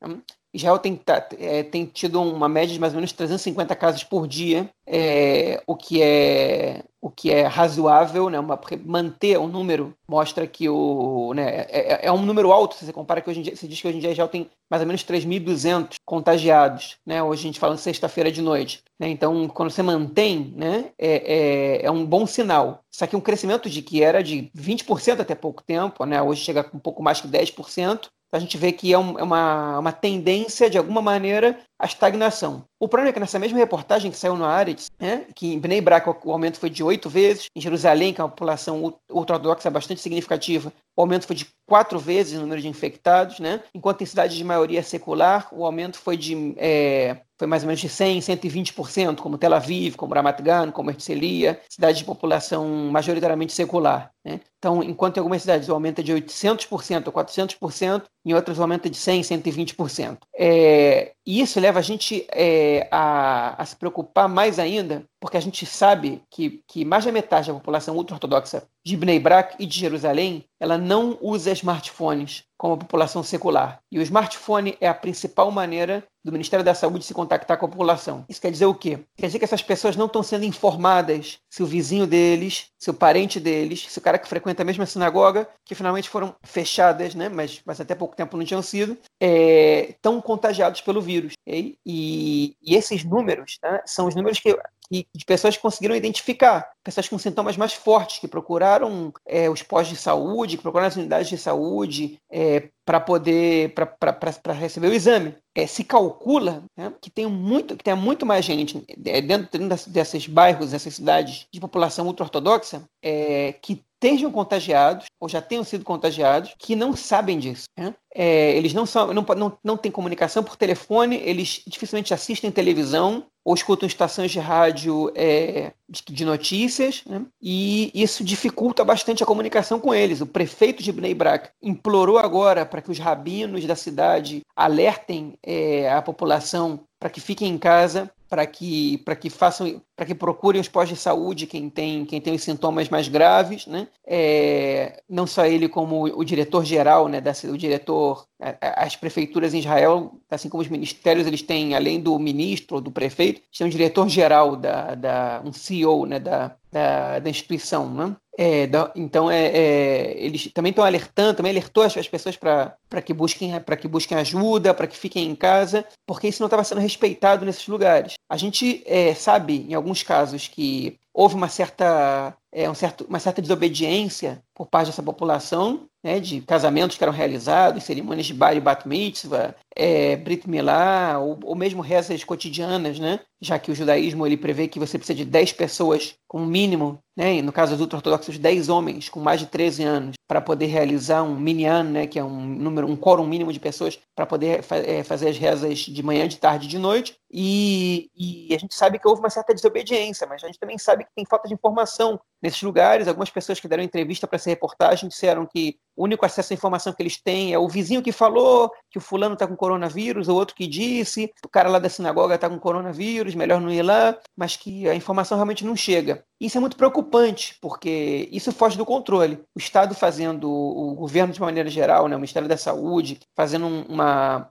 Israel 0.53 0.77
tem, 0.77 0.99
é, 1.39 1.63
tem 1.63 1.85
tido 1.85 2.21
uma 2.21 2.47
média 2.47 2.73
de 2.73 2.79
mais 2.79 2.93
ou 2.93 2.97
menos 2.97 3.11
350 3.11 3.75
casos 3.75 4.03
por 4.03 4.27
dia, 4.27 4.69
é, 4.85 5.61
o 5.65 5.75
que 5.75 6.01
é 6.01 6.83
o 7.03 7.09
que 7.11 7.29
é 7.29 7.45
razoável, 7.45 8.29
né? 8.29 8.39
Uma, 8.39 8.55
porque 8.55 8.77
manter 8.77 9.37
o 9.37 9.45
número 9.45 9.93
mostra 10.07 10.47
que 10.47 10.69
o, 10.69 11.33
né, 11.33 11.65
é, 11.69 12.05
é, 12.05 12.05
é, 12.05 12.11
um 12.13 12.21
número 12.21 12.49
alto, 12.49 12.75
se 12.75 12.85
você 12.85 12.93
compara 12.93 13.19
que 13.19 13.29
hoje 13.29 13.41
em 13.41 13.43
dia, 13.43 13.55
você 13.57 13.67
diz 13.67 13.81
que 13.81 13.85
hoje 13.85 13.97
em 13.97 13.99
dia 13.99 14.11
Israel 14.11 14.29
tem 14.29 14.49
mais 14.69 14.81
ou 14.81 14.87
menos 14.87 15.03
3.200 15.03 15.95
contagiados, 16.05 16.95
né? 17.05 17.21
Hoje 17.21 17.41
a 17.41 17.43
gente 17.43 17.59
fala 17.59 17.75
sexta-feira 17.75 18.31
de 18.31 18.41
noite, 18.41 18.81
né? 18.97 19.09
Então, 19.09 19.49
quando 19.49 19.69
você 19.69 19.83
mantém, 19.83 20.53
né, 20.55 20.91
é, 20.97 21.81
é, 21.81 21.85
é, 21.85 21.91
um 21.91 22.05
bom 22.05 22.25
sinal. 22.25 22.79
Só 22.89 23.05
que 23.05 23.17
um 23.17 23.21
crescimento 23.21 23.69
de 23.69 23.81
que 23.81 24.01
era 24.01 24.23
de 24.23 24.49
20% 24.57 25.19
até 25.19 25.35
pouco 25.35 25.61
tempo, 25.61 26.05
né? 26.05 26.21
Hoje 26.21 26.41
chega 26.41 26.63
com 26.63 26.77
um 26.77 26.79
pouco 26.79 27.03
mais 27.03 27.19
que 27.19 27.27
10%, 27.27 28.07
a 28.33 28.39
gente 28.39 28.57
vê 28.57 28.71
que 28.71 28.91
é, 28.91 28.97
um, 28.97 29.17
é 29.19 29.23
uma, 29.23 29.79
uma 29.79 29.91
tendência, 29.91 30.69
de 30.69 30.77
alguma 30.77 31.01
maneira, 31.01 31.59
a 31.83 31.85
estagnação. 31.85 32.63
O 32.79 32.87
problema 32.87 33.09
é 33.09 33.13
que 33.13 33.19
nessa 33.19 33.37
mesma 33.37 33.57
reportagem 33.57 34.09
que 34.09 34.15
saiu 34.15 34.37
no 34.37 34.45
Aretz, 34.45 34.89
né, 34.97 35.25
que 35.35 35.53
em 35.53 35.59
Bnei 35.59 35.81
Brak 35.81 36.07
o 36.25 36.31
aumento 36.31 36.57
foi 36.57 36.69
de 36.69 36.81
oito 36.81 37.09
vezes, 37.09 37.47
em 37.53 37.59
Jerusalém, 37.59 38.13
que 38.13 38.21
é 38.21 38.23
uma 38.23 38.29
população 38.29 38.97
ultra-ortodoxa 39.11 39.69
bastante 39.69 39.99
significativa, 39.99 40.71
o 40.95 41.01
aumento 41.01 41.27
foi 41.27 41.35
de 41.35 41.45
quatro 41.67 41.99
vezes 41.99 42.37
o 42.37 42.41
número 42.41 42.61
de 42.61 42.69
infectados, 42.69 43.39
né? 43.39 43.61
enquanto 43.75 44.01
em 44.01 44.05
cidades 44.05 44.37
de 44.37 44.43
maioria 44.45 44.81
secular, 44.81 45.49
o 45.51 45.65
aumento 45.65 45.97
foi 45.97 46.15
de 46.15 46.53
é, 46.57 47.17
foi 47.37 47.47
mais 47.47 47.63
ou 47.63 47.67
menos 47.67 47.81
de 47.81 47.89
100%, 47.89 48.19
120%, 48.19 49.17
como 49.17 49.37
Tel 49.37 49.53
Aviv, 49.53 49.95
como 49.95 50.13
Ramat 50.13 50.41
Gan, 50.41 50.71
como 50.71 50.91
Herzliya, 50.91 51.59
cidades 51.67 51.99
de 51.99 52.05
população 52.05 52.65
majoritariamente 52.89 53.51
secular. 53.51 54.11
Né? 54.23 54.39
Então, 54.57 54.81
enquanto 54.81 55.17
em 55.17 55.19
algumas 55.19 55.41
cidades 55.41 55.67
o 55.67 55.73
aumento 55.73 55.99
é 55.99 56.03
de 56.03 56.13
800% 56.13 57.07
ou 57.07 57.13
400%, 57.13 58.03
em 58.25 58.33
outras 58.33 58.57
o 58.57 58.61
aumento 58.61 58.85
é 58.85 58.89
de 58.89 58.97
100%, 58.97 59.41
120%. 59.43 60.17
É, 60.37 61.11
e 61.25 61.41
isso 61.41 61.59
leva 61.59 61.79
a 61.79 61.81
gente 61.81 62.27
é, 62.31 62.87
a, 62.91 63.61
a, 63.61 63.65
se 63.65 63.75
preocupar 63.75 64.27
mais 64.27 64.59
ainda, 64.59 65.05
porque 65.19 65.37
a 65.37 65.41
gente 65.41 65.65
sabe 65.65 66.21
que, 66.29 66.61
que 66.67 66.83
mais 66.83 67.05
da 67.05 67.11
metade 67.11 67.47
da 67.47 67.53
população 67.53 67.95
ultra-ortodoxa 67.95 68.67
de 68.85 68.97
Bnei 68.97 69.19
Brak 69.19 69.55
e 69.57 69.65
de 69.65 69.79
Jerusalém, 69.79 70.45
ela 70.59 70.77
não 70.77 71.17
usa 71.21 71.51
smartphones 71.51 72.43
como 72.57 72.75
a 72.75 72.77
população 72.77 73.21
secular. 73.23 73.79
E 73.91 73.99
o 73.99 74.01
smartphone 74.01 74.77
é 74.79 74.87
a 74.87 74.93
principal 74.93 75.51
maneira 75.51 76.03
do 76.23 76.31
Ministério 76.31 76.63
da 76.63 76.73
Saúde 76.73 77.03
se 77.03 77.13
contactar 77.13 77.57
com 77.57 77.65
a 77.65 77.69
população. 77.69 78.23
Isso 78.29 78.39
quer 78.39 78.51
dizer 78.51 78.65
o 78.65 78.73
quê? 78.73 78.99
Quer 79.17 79.25
dizer 79.25 79.39
que 79.39 79.43
essas 79.43 79.61
pessoas 79.61 79.97
não 79.97 80.05
estão 80.05 80.23
sendo 80.23 80.45
informadas 80.45 81.39
se 81.49 81.61
o 81.61 81.65
vizinho 81.65 82.07
deles, 82.07 82.67
se 82.79 82.89
o 82.89 82.93
parente 82.93 83.39
deles, 83.39 83.85
se 83.89 83.99
o 83.99 84.01
cara 84.01 84.17
que 84.17 84.27
frequenta 84.27 84.61
a 84.61 84.65
mesma 84.65 84.85
sinagoga, 84.85 85.49
que 85.65 85.75
finalmente 85.75 86.09
foram 86.09 86.33
fechadas, 86.41 87.13
né, 87.13 87.27
mas, 87.27 87.61
mas 87.65 87.81
até 87.81 87.93
pouco 87.93 88.15
tempo 88.15 88.37
não 88.37 88.45
tinham 88.45 88.61
sido, 88.61 88.97
estão 89.19 90.19
é, 90.19 90.21
contagiados 90.21 90.79
pelo 90.79 91.01
vírus. 91.01 91.33
E, 91.45 91.77
e, 91.85 92.55
e 92.61 92.75
esses 92.75 93.03
números 93.03 93.57
né, 93.61 93.81
são 93.85 94.07
os 94.07 94.15
números 94.15 94.39
que 94.39 94.57
e 94.93 95.07
de 95.11 95.25
pessoas 95.25 95.55
que 95.55 95.61
conseguiram 95.61 95.95
identificar, 95.95 96.69
pessoas 96.83 97.09
com 97.09 97.17
sintomas 97.17 97.57
mais 97.57 97.73
fortes, 97.73 98.19
que 98.19 98.27
procuraram 98.27 99.11
é, 99.25 99.49
os 99.49 99.63
postos 99.63 99.97
de 99.97 100.03
saúde, 100.03 100.55
que 100.55 100.61
procuraram 100.61 100.89
as 100.89 100.95
unidades 100.95 101.29
de 101.29 101.37
saúde 101.37 102.19
é, 102.29 102.69
para 102.85 102.99
poder 102.99 103.73
para 103.73 104.53
receber 104.53 104.87
o 104.87 104.93
exame. 104.93 105.35
É, 105.55 105.67
se 105.67 105.83
calcula 105.83 106.63
né, 106.75 106.91
que 106.99 107.09
tem 107.09 107.27
muito 107.27 107.77
que 107.77 107.83
tem 107.83 107.95
muito 107.95 108.25
mais 108.25 108.43
gente 108.43 108.83
é, 109.05 109.21
dentro, 109.21 109.59
dentro 109.59 109.89
desses 109.89 110.27
bairros, 110.27 110.71
dessas 110.71 110.95
cidades 110.95 111.47
de 111.51 111.59
população 111.59 112.07
ultra-ortodoxa 112.07 112.83
é, 113.03 113.53
que 113.53 113.83
estejam 114.03 114.29
contagiados 114.31 115.05
ou 115.19 115.29
já 115.29 115.41
tenham 115.41 115.63
sido 115.63 115.85
contagiados 115.85 116.53
que 116.59 116.75
não 116.75 116.93
sabem 116.93 117.39
disso. 117.39 117.65
Né? 117.77 117.95
É, 118.13 118.51
eles 118.55 118.73
não, 118.73 118.85
são, 118.85 119.13
não, 119.13 119.25
não, 119.35 119.57
não 119.63 119.77
têm 119.77 119.91
comunicação 119.91 120.43
por 120.43 120.57
telefone, 120.57 121.15
eles 121.23 121.63
dificilmente 121.65 122.13
assistem 122.13 122.51
televisão 122.51 123.25
ou 123.45 123.55
escutam 123.55 123.87
estações 123.87 124.31
de 124.31 124.39
rádio 124.39 125.11
é, 125.15 125.73
de, 125.89 126.01
de, 126.09 126.25
notícias, 126.25 127.03
né? 127.05 127.25
e 127.41 127.91
isso 127.93 128.23
dificulta 128.23 128.85
bastante 128.85 129.23
a 129.23 129.25
comunicação 129.25 129.79
com 129.79 129.93
eles. 129.93 130.21
O 130.21 130.25
prefeito 130.25 130.81
de 130.83 130.91
Bnei 130.91 131.13
Brak 131.13 131.49
implorou 131.61 132.17
agora 132.17 132.65
para 132.73 132.81
que 132.81 132.89
os 132.89 132.97
rabinos 132.97 133.63
da 133.65 133.75
cidade 133.75 134.41
alertem 134.55 135.37
é, 135.45 135.93
a 135.93 136.01
população 136.01 136.79
para 136.99 137.07
que 137.07 137.21
fiquem 137.21 137.51
em 137.51 137.57
casa 137.59 138.11
para 138.27 138.47
que 138.47 138.97
para 139.05 139.15
que 139.15 139.29
façam 139.29 139.79
para 140.03 140.05
que 140.05 140.15
procurem 140.15 140.59
os 140.59 140.67
pós 140.67 140.89
de 140.89 140.97
saúde 140.97 141.47
quem 141.47 141.69
tem 141.69 142.05
quem 142.05 142.19
tem 142.19 142.35
os 142.35 142.43
sintomas 142.43 142.89
mais 142.89 143.07
graves 143.07 143.65
né 143.65 143.87
é, 144.05 145.01
não 145.09 145.25
só 145.25 145.45
ele 145.45 145.69
como 145.69 146.03
o, 146.03 146.23
diretor 146.25 146.65
geral 146.65 147.07
né 147.07 147.21
da, 147.21 147.31
o 147.45 147.57
diretor 147.57 148.27
as 148.61 148.97
prefeituras 148.97 149.53
em 149.53 149.59
Israel 149.59 150.19
assim 150.29 150.49
como 150.49 150.61
os 150.61 150.67
ministérios 150.67 151.25
eles 151.25 151.41
têm 151.41 151.73
além 151.73 152.01
do 152.01 152.19
ministro 152.19 152.81
do 152.81 152.91
prefeito 152.91 153.41
tem 153.57 153.65
um 153.65 153.69
diretor 153.69 154.09
geral 154.09 154.57
da, 154.57 154.93
da 154.93 155.41
um 155.45 155.53
CEO 155.53 156.05
né 156.05 156.19
da, 156.19 156.53
da, 156.69 157.19
da 157.19 157.29
instituição 157.29 157.89
né 157.89 158.15
é, 158.37 158.67
então 158.95 159.29
é, 159.29 159.45
é, 159.45 160.17
eles 160.17 160.51
também 160.51 160.71
estão 160.71 160.83
alertando, 160.83 161.37
também 161.37 161.51
alertou 161.51 161.83
as, 161.83 161.95
as 161.95 162.07
pessoas 162.07 162.35
para 162.35 163.01
que 163.03 163.13
busquem 163.13 163.59
para 163.61 163.77
que 163.77 163.87
busquem 163.87 164.17
ajuda, 164.17 164.73
para 164.73 164.87
que 164.87 164.97
fiquem 164.97 165.29
em 165.29 165.35
casa, 165.35 165.85
porque 166.03 166.27
isso 166.27 166.41
não 166.41 166.47
estava 166.47 166.63
sendo 166.63 166.81
respeitado 166.81 167.45
nesses 167.45 167.67
lugares. 167.67 168.15
A 168.29 168.37
gente 168.37 168.83
é, 168.85 169.13
sabe, 169.13 169.65
em 169.69 169.73
alguns 169.73 170.03
casos, 170.03 170.47
que 170.47 170.99
houve 171.13 171.35
uma 171.35 171.47
certa, 171.47 172.35
é, 172.51 172.69
um 172.69 172.73
certo, 172.73 173.05
uma 173.07 173.19
certa 173.19 173.41
desobediência 173.41 174.41
por 174.53 174.67
parte 174.67 174.87
dessa 174.87 175.03
população, 175.03 175.87
né, 176.03 176.19
de 176.19 176.41
casamentos 176.41 176.97
que 176.97 177.03
eram 177.03 177.13
realizados, 177.13 177.83
cerimônias 177.83 178.27
de 178.27 178.33
bar 178.33 178.55
e 178.55 178.59
bat 178.59 178.87
mitzvah, 178.87 179.55
é, 179.75 180.15
brit 180.17 180.49
milá, 180.49 181.17
ou, 181.19 181.39
ou, 181.43 181.55
mesmo 181.55 181.81
rezas 181.81 182.23
cotidianas, 182.23 182.99
né, 182.99 183.21
já 183.41 183.57
que 183.57 183.71
o 183.71 183.75
judaísmo 183.75 184.25
ele 184.25 184.35
prevê 184.35 184.67
que 184.67 184.79
você 184.79 184.97
precisa 184.97 185.17
de 185.17 185.25
10 185.25 185.53
pessoas 185.53 186.15
com 186.27 186.39
mínimo, 186.45 186.99
né, 187.15 187.41
no 187.41 187.53
caso 187.53 187.71
dos 187.71 187.81
ultra-ortodoxos, 187.81 188.37
10 188.37 188.69
homens 188.69 189.07
com 189.07 189.19
mais 189.19 189.39
de 189.39 189.47
13 189.47 189.83
anos, 189.83 190.15
para 190.27 190.41
poder 190.41 190.65
realizar 190.65 191.23
um 191.23 191.39
minyan, 191.39 191.83
né, 191.83 192.07
que 192.07 192.19
é 192.19 192.23
um 192.23 192.45
número, 192.45 192.87
um 192.87 192.95
quórum 192.95 193.25
mínimo 193.25 193.53
de 193.53 193.59
pessoas, 193.59 193.97
para 194.15 194.25
poder 194.25 194.61
fa 194.61 194.77
é, 194.77 195.03
fazer 195.03 195.29
as 195.29 195.37
rezas 195.37 195.79
de 195.79 196.03
manhã, 196.03 196.27
de 196.27 196.37
tarde 196.37 196.65
e 196.65 196.69
de 196.69 196.77
noite. 196.77 197.15
E, 197.31 198.09
e 198.15 198.53
a 198.53 198.59
gente 198.59 198.75
sabe 198.75 198.99
que 198.99 199.07
houve 199.07 199.21
uma 199.21 199.29
certa 199.29 199.53
desobediência, 199.53 200.27
mas 200.27 200.43
a 200.43 200.47
gente 200.47 200.59
também 200.59 200.77
sabe 200.77 201.02
que 201.03 201.11
tem 201.15 201.25
falta 201.25 201.47
de 201.47 201.53
informação 201.53 202.19
nesses 202.43 202.61
lugares. 202.61 203.07
Algumas 203.07 203.29
pessoas 203.29 203.59
que 203.59 203.67
deram 203.67 203.81
entrevista 203.81 204.27
para 204.27 204.35
essa 204.35 204.49
reportagem 204.49 205.07
disseram 205.07 205.45
que 205.45 205.77
o 205.95 206.03
único 206.03 206.25
acesso 206.25 206.51
à 206.51 206.55
informação 206.55 206.91
que 206.91 207.01
eles 207.01 207.21
têm 207.21 207.53
é 207.53 207.59
o 207.59 207.69
vizinho 207.69 208.01
que 208.01 208.11
falou 208.11 208.71
que 208.91 208.97
o 208.97 209.01
fulano 209.01 209.33
está 209.33 209.47
com 209.47 209.55
coronavírus, 209.55 210.27
o 210.27 210.35
outro 210.35 210.55
que 210.55 210.67
disse, 210.67 211.31
o 211.45 211.49
cara 211.49 211.69
lá 211.69 211.79
da 211.79 211.89
sinagoga 211.89 212.35
está 212.35 212.49
com 212.49 212.59
coronavírus, 212.59 213.33
melhor 213.35 213.61
não 213.61 213.71
ir 213.71 213.81
lá, 213.81 214.17
mas 214.35 214.55
que 214.55 214.87
a 214.89 214.95
informação 214.95 215.37
realmente 215.37 215.65
não 215.65 215.75
chega. 215.75 216.23
Isso 216.39 216.57
é 216.57 216.61
muito 216.61 216.75
preocupante, 216.75 217.55
porque 217.61 218.27
isso 218.31 218.51
foge 218.51 218.77
do 218.77 218.85
controle. 218.85 219.39
O 219.55 219.59
Estado 219.59 219.95
fazendo, 219.95 220.51
o 220.51 220.93
governo 220.93 221.31
de 221.31 221.39
maneira 221.39 221.69
geral, 221.69 222.07
né, 222.07 222.15
o 222.15 222.19
Ministério 222.19 222.49
da 222.49 222.57
Saúde, 222.57 223.19
fazendo 223.35 223.65
uma, 223.65 224.49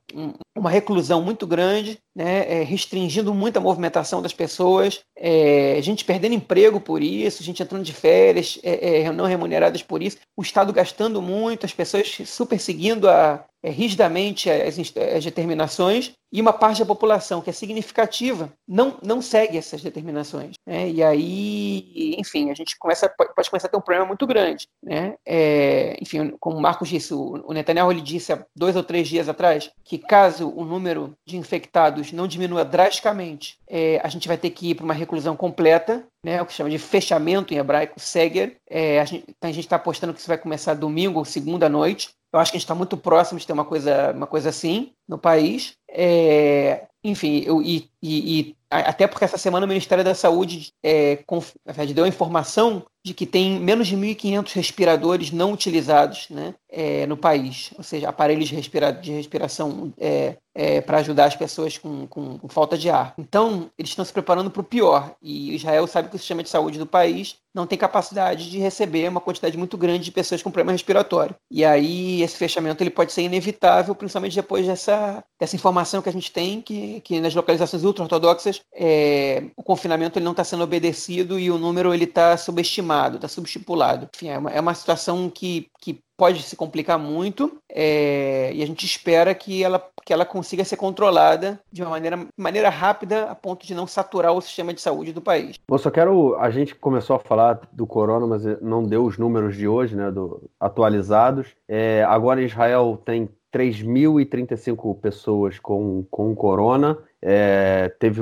uma 0.57 0.71
reclusão 0.71 1.21
muito 1.21 1.47
grande, 1.47 1.99
né, 2.15 2.61
é, 2.61 2.63
restringindo 2.63 3.35
muito 3.35 3.59
a 3.59 3.61
movimentação 3.61 4.23
das 4.23 4.33
pessoas, 4.33 5.01
é, 5.17 5.79
gente 5.83 6.05
perdendo 6.05 6.35
emprego 6.35 6.81
por 6.81 7.03
isso, 7.03 7.45
gente 7.45 7.63
entrando 7.63 7.82
de 7.83 7.93
férias 7.93 8.59
é, 8.63 9.03
é 9.03 9.13
não 9.13 9.27
remuneradas 9.27 9.83
por 9.83 10.03
isso, 10.03 10.19
o 10.37 10.43
Estado 10.43 10.73
gastando 10.73 11.21
muito, 11.21 11.67
as 11.67 11.73
pessoas 11.73 12.19
super 12.27 12.59
seguindo 12.59 13.09
a, 13.09 13.45
é, 13.63 13.71
rigidamente 13.71 14.51
as, 14.51 14.79
as, 14.79 15.25
determinações 15.25 16.13
e 16.33 16.41
uma 16.41 16.53
parte 16.53 16.81
da 16.81 16.87
população 16.87 17.41
que 17.41 17.51
é 17.51 17.53
significativa 17.53 18.53
não, 18.67 18.97
não 19.03 19.21
segue 19.21 19.59
essas 19.59 19.83
determinações. 19.83 20.55
Né? 20.67 20.91
E 20.91 21.03
aí, 21.03 22.17
enfim, 22.19 22.51
a 22.51 22.55
gente 22.55 22.77
começa, 22.79 23.09
pode 23.09 23.51
começar 23.51 23.69
a 23.69 23.71
ter 23.71 23.77
um 23.77 23.83
problema 23.83 24.07
muito 24.07 24.27
grande. 24.27 24.67
Né? 24.83 25.15
É, 25.27 25.97
enfim, 26.01 26.35
como 26.41 26.57
o 26.57 26.61
Marcos 26.61 26.89
disse, 26.89 27.13
o 27.15 27.53
Netanyahu 27.53 27.93
ele 27.93 28.01
disse 28.01 28.33
há 28.33 28.45
dois 28.57 28.75
ou 28.75 28.83
três 28.83 29.07
dias 29.07 29.29
atrás 29.29 29.71
que 29.85 29.99
caso 29.99 30.49
o 30.49 30.65
número 30.65 31.15
de 31.27 31.37
infectados 31.37 32.13
não 32.13 32.27
diminua 32.27 32.65
drasticamente, 32.65 33.59
é, 33.69 34.01
a 34.03 34.09
gente 34.09 34.27
vai 34.27 34.37
ter 34.37 34.51
que 34.51 34.71
ir 34.71 34.75
para 34.75 34.85
uma 34.85 34.95
reclusão 34.95 35.37
completa, 35.37 36.05
né, 36.25 36.41
o 36.41 36.47
que 36.47 36.53
chama 36.53 36.71
de 36.71 36.79
fechamento 36.79 37.53
em 37.53 37.59
hebraico, 37.59 37.99
Seger. 37.99 38.57
É, 38.69 39.01
a 39.01 39.05
gente 39.05 39.61
está 39.61 39.77
apostando 39.77 40.13
que 40.13 40.21
isso 40.21 40.29
vai 40.29 40.39
começar 40.39 40.75
domingo 40.75 41.19
ou 41.19 41.25
segunda 41.25 41.69
noite. 41.69 42.11
Eu 42.33 42.39
acho 42.39 42.51
que 42.51 42.57
a 42.57 42.59
gente 42.59 42.65
está 42.65 42.75
muito 42.75 42.97
próximo 42.97 43.39
de 43.39 43.47
ter 43.47 43.53
uma 43.53 43.65
coisa, 43.65 44.13
uma 44.13 44.27
coisa 44.27 44.49
assim 44.49 44.93
no 45.07 45.19
país. 45.19 45.77
É, 45.89 46.87
enfim, 47.05 47.43
eu, 47.45 47.61
e, 47.61 47.91
e, 48.03 48.41
e, 48.41 48.57
até 48.71 49.07
porque 49.07 49.25
essa 49.25 49.37
semana 49.37 49.67
o 49.67 49.69
Ministério 49.69 50.05
da 50.05 50.15
Saúde 50.15 50.73
é, 50.83 51.17
conf, 51.27 51.55
deu 51.95 52.05
a 52.05 52.09
informação 52.09 52.85
de 53.05 53.13
que 53.13 53.27
tem 53.27 53.61
menos 53.61 53.89
de 53.89 53.97
1.500 53.97 54.53
respiradores 54.53 55.31
não 55.31 55.53
utilizados 55.53 56.29
né, 56.31 56.55
é, 56.73 57.07
no 57.07 57.17
país, 57.17 57.71
ou 57.77 57.85
seja, 57.85 58.09
aparelhos 58.09 58.49
de, 58.49 58.55
respira 58.55 58.91
de 58.91 59.13
respiração 59.13 59.93
é, 59.99 60.37
é, 60.55 60.81
para 60.81 60.99
ajudar 60.99 61.27
as 61.27 61.37
pessoas 61.37 61.77
com, 61.77 62.07
com, 62.07 62.39
com, 62.39 62.49
falta 62.49 62.77
de 62.79 62.89
ar. 62.89 63.13
Então, 63.19 63.71
eles 63.79 63.91
estão 63.91 64.05
se 64.05 64.13
preparando 64.13 64.51
para 64.51 64.61
o 64.61 64.65
pior, 64.65 65.15
e 65.23 65.55
Israel 65.55 65.87
sabe 65.87 66.09
que 66.09 66.17
o 66.17 66.19
sistema 66.19 66.43
de 66.43 66.49
saúde 66.49 66.79
do 66.79 66.87
país 66.87 67.37
não 67.55 67.67
tem 67.67 67.79
capacidade 67.79 68.51
de 68.51 68.59
receber 68.59 69.07
uma 69.09 69.21
quantidade 69.21 69.59
muito 69.59 69.77
grande 69.77 70.05
de 70.05 70.11
pessoas 70.11 70.43
com 70.43 70.51
problema 70.51 70.73
respiratório. 70.73 71.37
E 71.51 71.63
aí, 71.65 72.23
esse 72.23 72.37
fechamento 72.37 72.83
ele 72.83 72.91
pode 72.91 73.13
ser 73.13 73.23
inevitável, 73.23 73.95
principalmente 73.95 74.35
depois 74.35 74.67
dessa, 74.67 75.23
dessa 75.39 75.55
informação 75.55 76.01
que 76.01 76.09
a 76.09 76.13
gente 76.13 76.33
tem, 76.33 76.63
que, 76.63 77.01
que 77.03 77.21
nas 77.21 77.35
localizações 77.35 77.85
ultra-ortodoxas 77.85 78.63
é, 78.75 79.45
o 79.55 79.63
confinamento 79.63 80.19
ele 80.19 80.25
não 80.25 80.33
está 80.33 80.45
sendo 80.45 80.65
obedecido 80.65 81.39
e 81.39 81.51
o 81.51 81.59
número 81.59 81.93
ele 81.93 82.05
está 82.05 82.37
subestimado, 82.39 83.17
está 83.17 83.29
subestipulado. 83.29 84.09
Enfim, 84.15 84.29
é 84.29 84.39
uma, 84.39 84.51
é 84.51 84.61
uma 84.61 84.75
situação 84.75 85.29
que, 85.29 85.69
que 85.79 86.01
pode 86.23 86.41
se 86.45 86.55
complicar 86.55 87.01
muito 87.01 87.59
é, 87.69 88.53
e 88.55 88.63
a 88.63 88.67
gente 88.67 88.87
espera 88.87 89.35
que 89.35 89.61
ela, 89.61 89.85
que 90.05 90.13
ela 90.13 90.25
consiga 90.25 90.65
ser 90.65 90.77
controlada 90.77 91.59
de 91.73 91.83
uma 91.83 91.91
maneira, 91.91 92.17
maneira 92.37 92.69
rápida 92.69 93.25
a 93.25 93.35
ponto 93.35 93.67
de 93.67 93.75
não 93.75 93.89
saturar 93.89 94.33
o 94.33 94.41
sistema 94.41 94.73
de 94.73 94.81
saúde 94.81 95.13
do 95.13 95.21
país. 95.21 95.57
Eu 95.69 95.79
só 95.79 95.91
quero. 95.91 96.37
A 96.37 96.49
gente 96.49 96.77
começou 96.77 97.17
a 97.17 97.19
falar 97.19 97.63
do 97.73 97.89
corona, 97.89 98.25
mas 98.25 98.45
não 98.61 98.85
deu 98.85 99.05
os 99.05 99.19
números 99.19 99.57
de 99.57 99.67
hoje, 99.67 99.97
né, 99.97 100.13
do, 100.13 100.49
atualizados. 100.61 101.57
É, 101.67 102.05
agora 102.05 102.41
Israel 102.41 103.03
tem 103.05 103.29
3.035 103.53 105.01
pessoas 105.01 105.59
com, 105.59 106.07
com 106.09 106.37
corona 106.37 106.97
é, 107.23 107.89
teve 108.01 108.21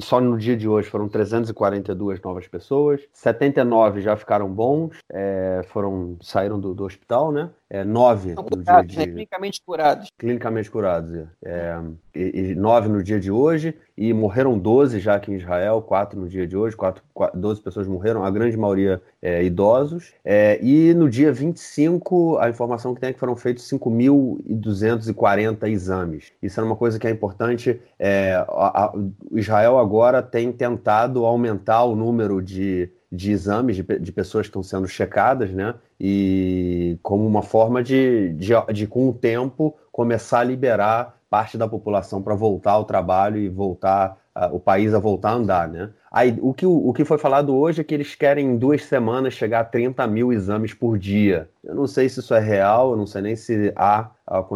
só 0.00 0.20
no 0.20 0.36
dia 0.36 0.56
de 0.56 0.68
hoje 0.68 0.88
foram 0.88 1.08
342 1.08 2.20
novas 2.20 2.46
pessoas, 2.46 3.00
79 3.12 4.02
já 4.02 4.14
ficaram 4.14 4.52
bons, 4.52 4.98
é, 5.10 5.62
foram 5.68 6.18
saíram 6.20 6.60
do, 6.60 6.74
do 6.74 6.84
hospital, 6.84 7.32
né? 7.32 7.50
É, 7.74 7.82
nove 7.84 8.34
no 8.34 8.44
curados, 8.44 8.92
dia 8.92 9.00
de... 9.00 9.06
né? 9.06 9.12
clinicamente 9.14 9.62
curados. 9.64 10.10
Clinicamente 10.18 10.70
curados, 10.70 11.14
é. 11.14 11.26
é. 11.42 11.80
E, 12.14 12.50
e, 12.50 12.54
nove 12.54 12.86
no 12.86 13.02
dia 13.02 13.18
de 13.18 13.30
hoje, 13.30 13.74
e 13.96 14.12
morreram 14.12 14.58
12 14.58 15.00
já 15.00 15.14
aqui 15.14 15.32
em 15.32 15.36
Israel, 15.36 15.80
quatro 15.80 16.20
no 16.20 16.28
dia 16.28 16.46
de 16.46 16.54
hoje, 16.54 16.76
quatro, 16.76 17.02
quatro 17.14 17.40
12 17.40 17.62
pessoas 17.62 17.88
morreram, 17.88 18.22
a 18.26 18.30
grande 18.30 18.58
maioria 18.58 19.00
é, 19.22 19.42
idosos. 19.42 20.12
É, 20.22 20.62
e 20.62 20.92
no 20.92 21.08
dia 21.08 21.32
25, 21.32 22.36
a 22.36 22.50
informação 22.50 22.94
que 22.94 23.00
tem 23.00 23.08
é 23.08 23.12
que 23.14 23.18
foram 23.18 23.34
feitos 23.36 23.66
5.240 23.70 25.66
exames. 25.70 26.30
Isso 26.42 26.60
é 26.60 26.62
uma 26.62 26.76
coisa 26.76 26.98
que 26.98 27.06
é 27.06 27.10
importante. 27.10 27.80
É, 27.98 28.34
a, 28.34 28.84
a, 28.84 28.92
Israel 29.32 29.78
agora 29.78 30.22
tem 30.22 30.52
tentado 30.52 31.24
aumentar 31.24 31.84
o 31.84 31.96
número 31.96 32.42
de 32.42 32.90
de 33.12 33.30
exames 33.30 33.76
de, 33.76 33.82
de, 33.82 34.10
pessoas 34.10 34.46
que 34.46 34.48
estão 34.48 34.62
sendo 34.62 34.88
checadas, 34.88 35.50
né? 35.50 35.74
E 36.04 36.98
como 37.00 37.24
uma 37.24 37.42
forma 37.42 37.80
de, 37.80 38.30
de, 38.30 38.52
de, 38.72 38.88
com 38.88 39.08
o 39.08 39.12
tempo, 39.12 39.76
começar 39.92 40.40
a 40.40 40.44
liberar 40.44 41.16
parte 41.30 41.56
da 41.56 41.68
população 41.68 42.20
para 42.20 42.34
voltar 42.34 42.72
ao 42.72 42.84
trabalho 42.84 43.38
e 43.38 43.48
voltar 43.48 44.18
uh, 44.36 44.52
o 44.52 44.58
país 44.58 44.92
a 44.94 44.98
voltar 44.98 45.30
a 45.30 45.34
andar, 45.34 45.68
né? 45.68 45.90
Aí, 46.10 46.36
o, 46.42 46.52
que, 46.52 46.66
o, 46.66 46.88
o 46.88 46.92
que 46.92 47.04
foi 47.04 47.18
falado 47.18 47.56
hoje 47.56 47.80
é 47.80 47.84
que 47.84 47.94
eles 47.94 48.16
querem 48.16 48.46
em 48.46 48.58
duas 48.58 48.84
semanas 48.84 49.34
chegar 49.34 49.60
a 49.60 49.64
30 49.64 50.04
mil 50.08 50.32
exames 50.32 50.74
por 50.74 50.98
dia. 50.98 51.48
Eu 51.62 51.76
não 51.76 51.86
sei 51.86 52.08
se 52.08 52.18
isso 52.18 52.34
é 52.34 52.40
real, 52.40 52.90
eu 52.90 52.96
não 52.96 53.06
sei 53.06 53.22
nem 53.22 53.36
se 53.36 53.72
há 53.76 54.10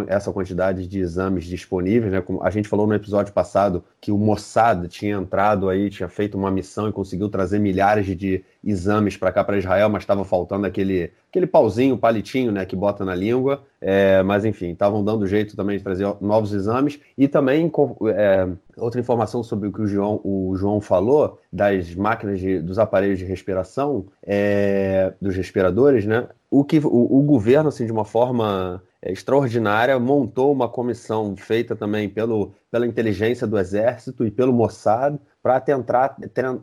essa 0.07 0.33
quantidade 0.33 0.87
de 0.87 0.99
exames 0.99 1.45
disponíveis, 1.45 2.13
né? 2.13 2.21
Como 2.21 2.43
a 2.43 2.51
gente 2.51 2.69
falou 2.69 2.87
no 2.87 2.95
episódio 2.95 3.33
passado 3.33 3.85
que 4.01 4.11
o 4.11 4.19
Mossad 4.19 4.89
tinha 4.89 5.17
entrado 5.17 5.69
aí, 5.69 5.91
tinha 5.91 6.09
feito 6.09 6.37
uma 6.39 6.51
missão 6.51 6.89
e 6.89 6.93
conseguiu 6.93 7.29
trazer 7.29 7.59
milhares 7.59 8.07
de 8.07 8.45
exames 8.65 9.17
para 9.17 9.33
cá 9.33 9.45
para 9.45 9.59
Israel, 9.59 9.89
mas 9.89 10.03
estava 10.03 10.25
faltando 10.25 10.67
aquele 10.67 11.11
aquele 11.29 11.47
pauzinho, 11.47 11.99
palitinho, 11.99 12.51
né, 12.51 12.65
que 12.65 12.75
bota 12.75 13.05
na 13.05 13.15
língua. 13.15 13.63
É, 13.79 14.23
mas 14.23 14.45
enfim, 14.45 14.71
estavam 14.71 15.05
dando 15.05 15.27
jeito 15.27 15.55
também 15.55 15.77
de 15.77 15.85
trazer 15.85 16.07
novos 16.21 16.53
exames 16.53 16.99
e 17.17 17.29
também 17.29 17.71
é, 18.15 18.49
outra 18.77 18.99
informação 18.99 19.43
sobre 19.43 19.69
o 19.69 19.73
que 19.73 19.83
o 19.83 19.87
João, 19.87 20.19
o 20.25 20.57
João 20.57 20.81
falou 20.81 21.39
das 21.53 21.95
máquinas 21.95 22.41
de, 22.41 22.59
dos 22.61 22.79
aparelhos 22.79 23.19
de 23.19 23.27
respiração, 23.27 24.07
é, 24.23 25.13
dos 25.21 25.37
respiradores, 25.37 26.07
né? 26.07 26.27
O 26.51 26.65
que 26.65 26.79
o, 26.79 27.19
o 27.19 27.23
governo, 27.23 27.69
assim, 27.69 27.85
de 27.85 27.93
uma 27.93 28.05
forma 28.05 28.83
é, 29.03 29.13
extraordinária, 29.13 29.99
montou 29.99 30.53
uma 30.53 30.69
comissão 30.69 31.37
feita 31.37 31.77
também 31.77 32.09
pelo, 32.09 32.55
pela 32.71 32.87
inteligência 32.87 33.47
do 33.47 33.59
Exército 33.59 34.27
e 34.27 34.31
pelo 34.31 34.53
Mossad 34.53 35.19
para 35.47 35.61
tentar, 35.61 36.17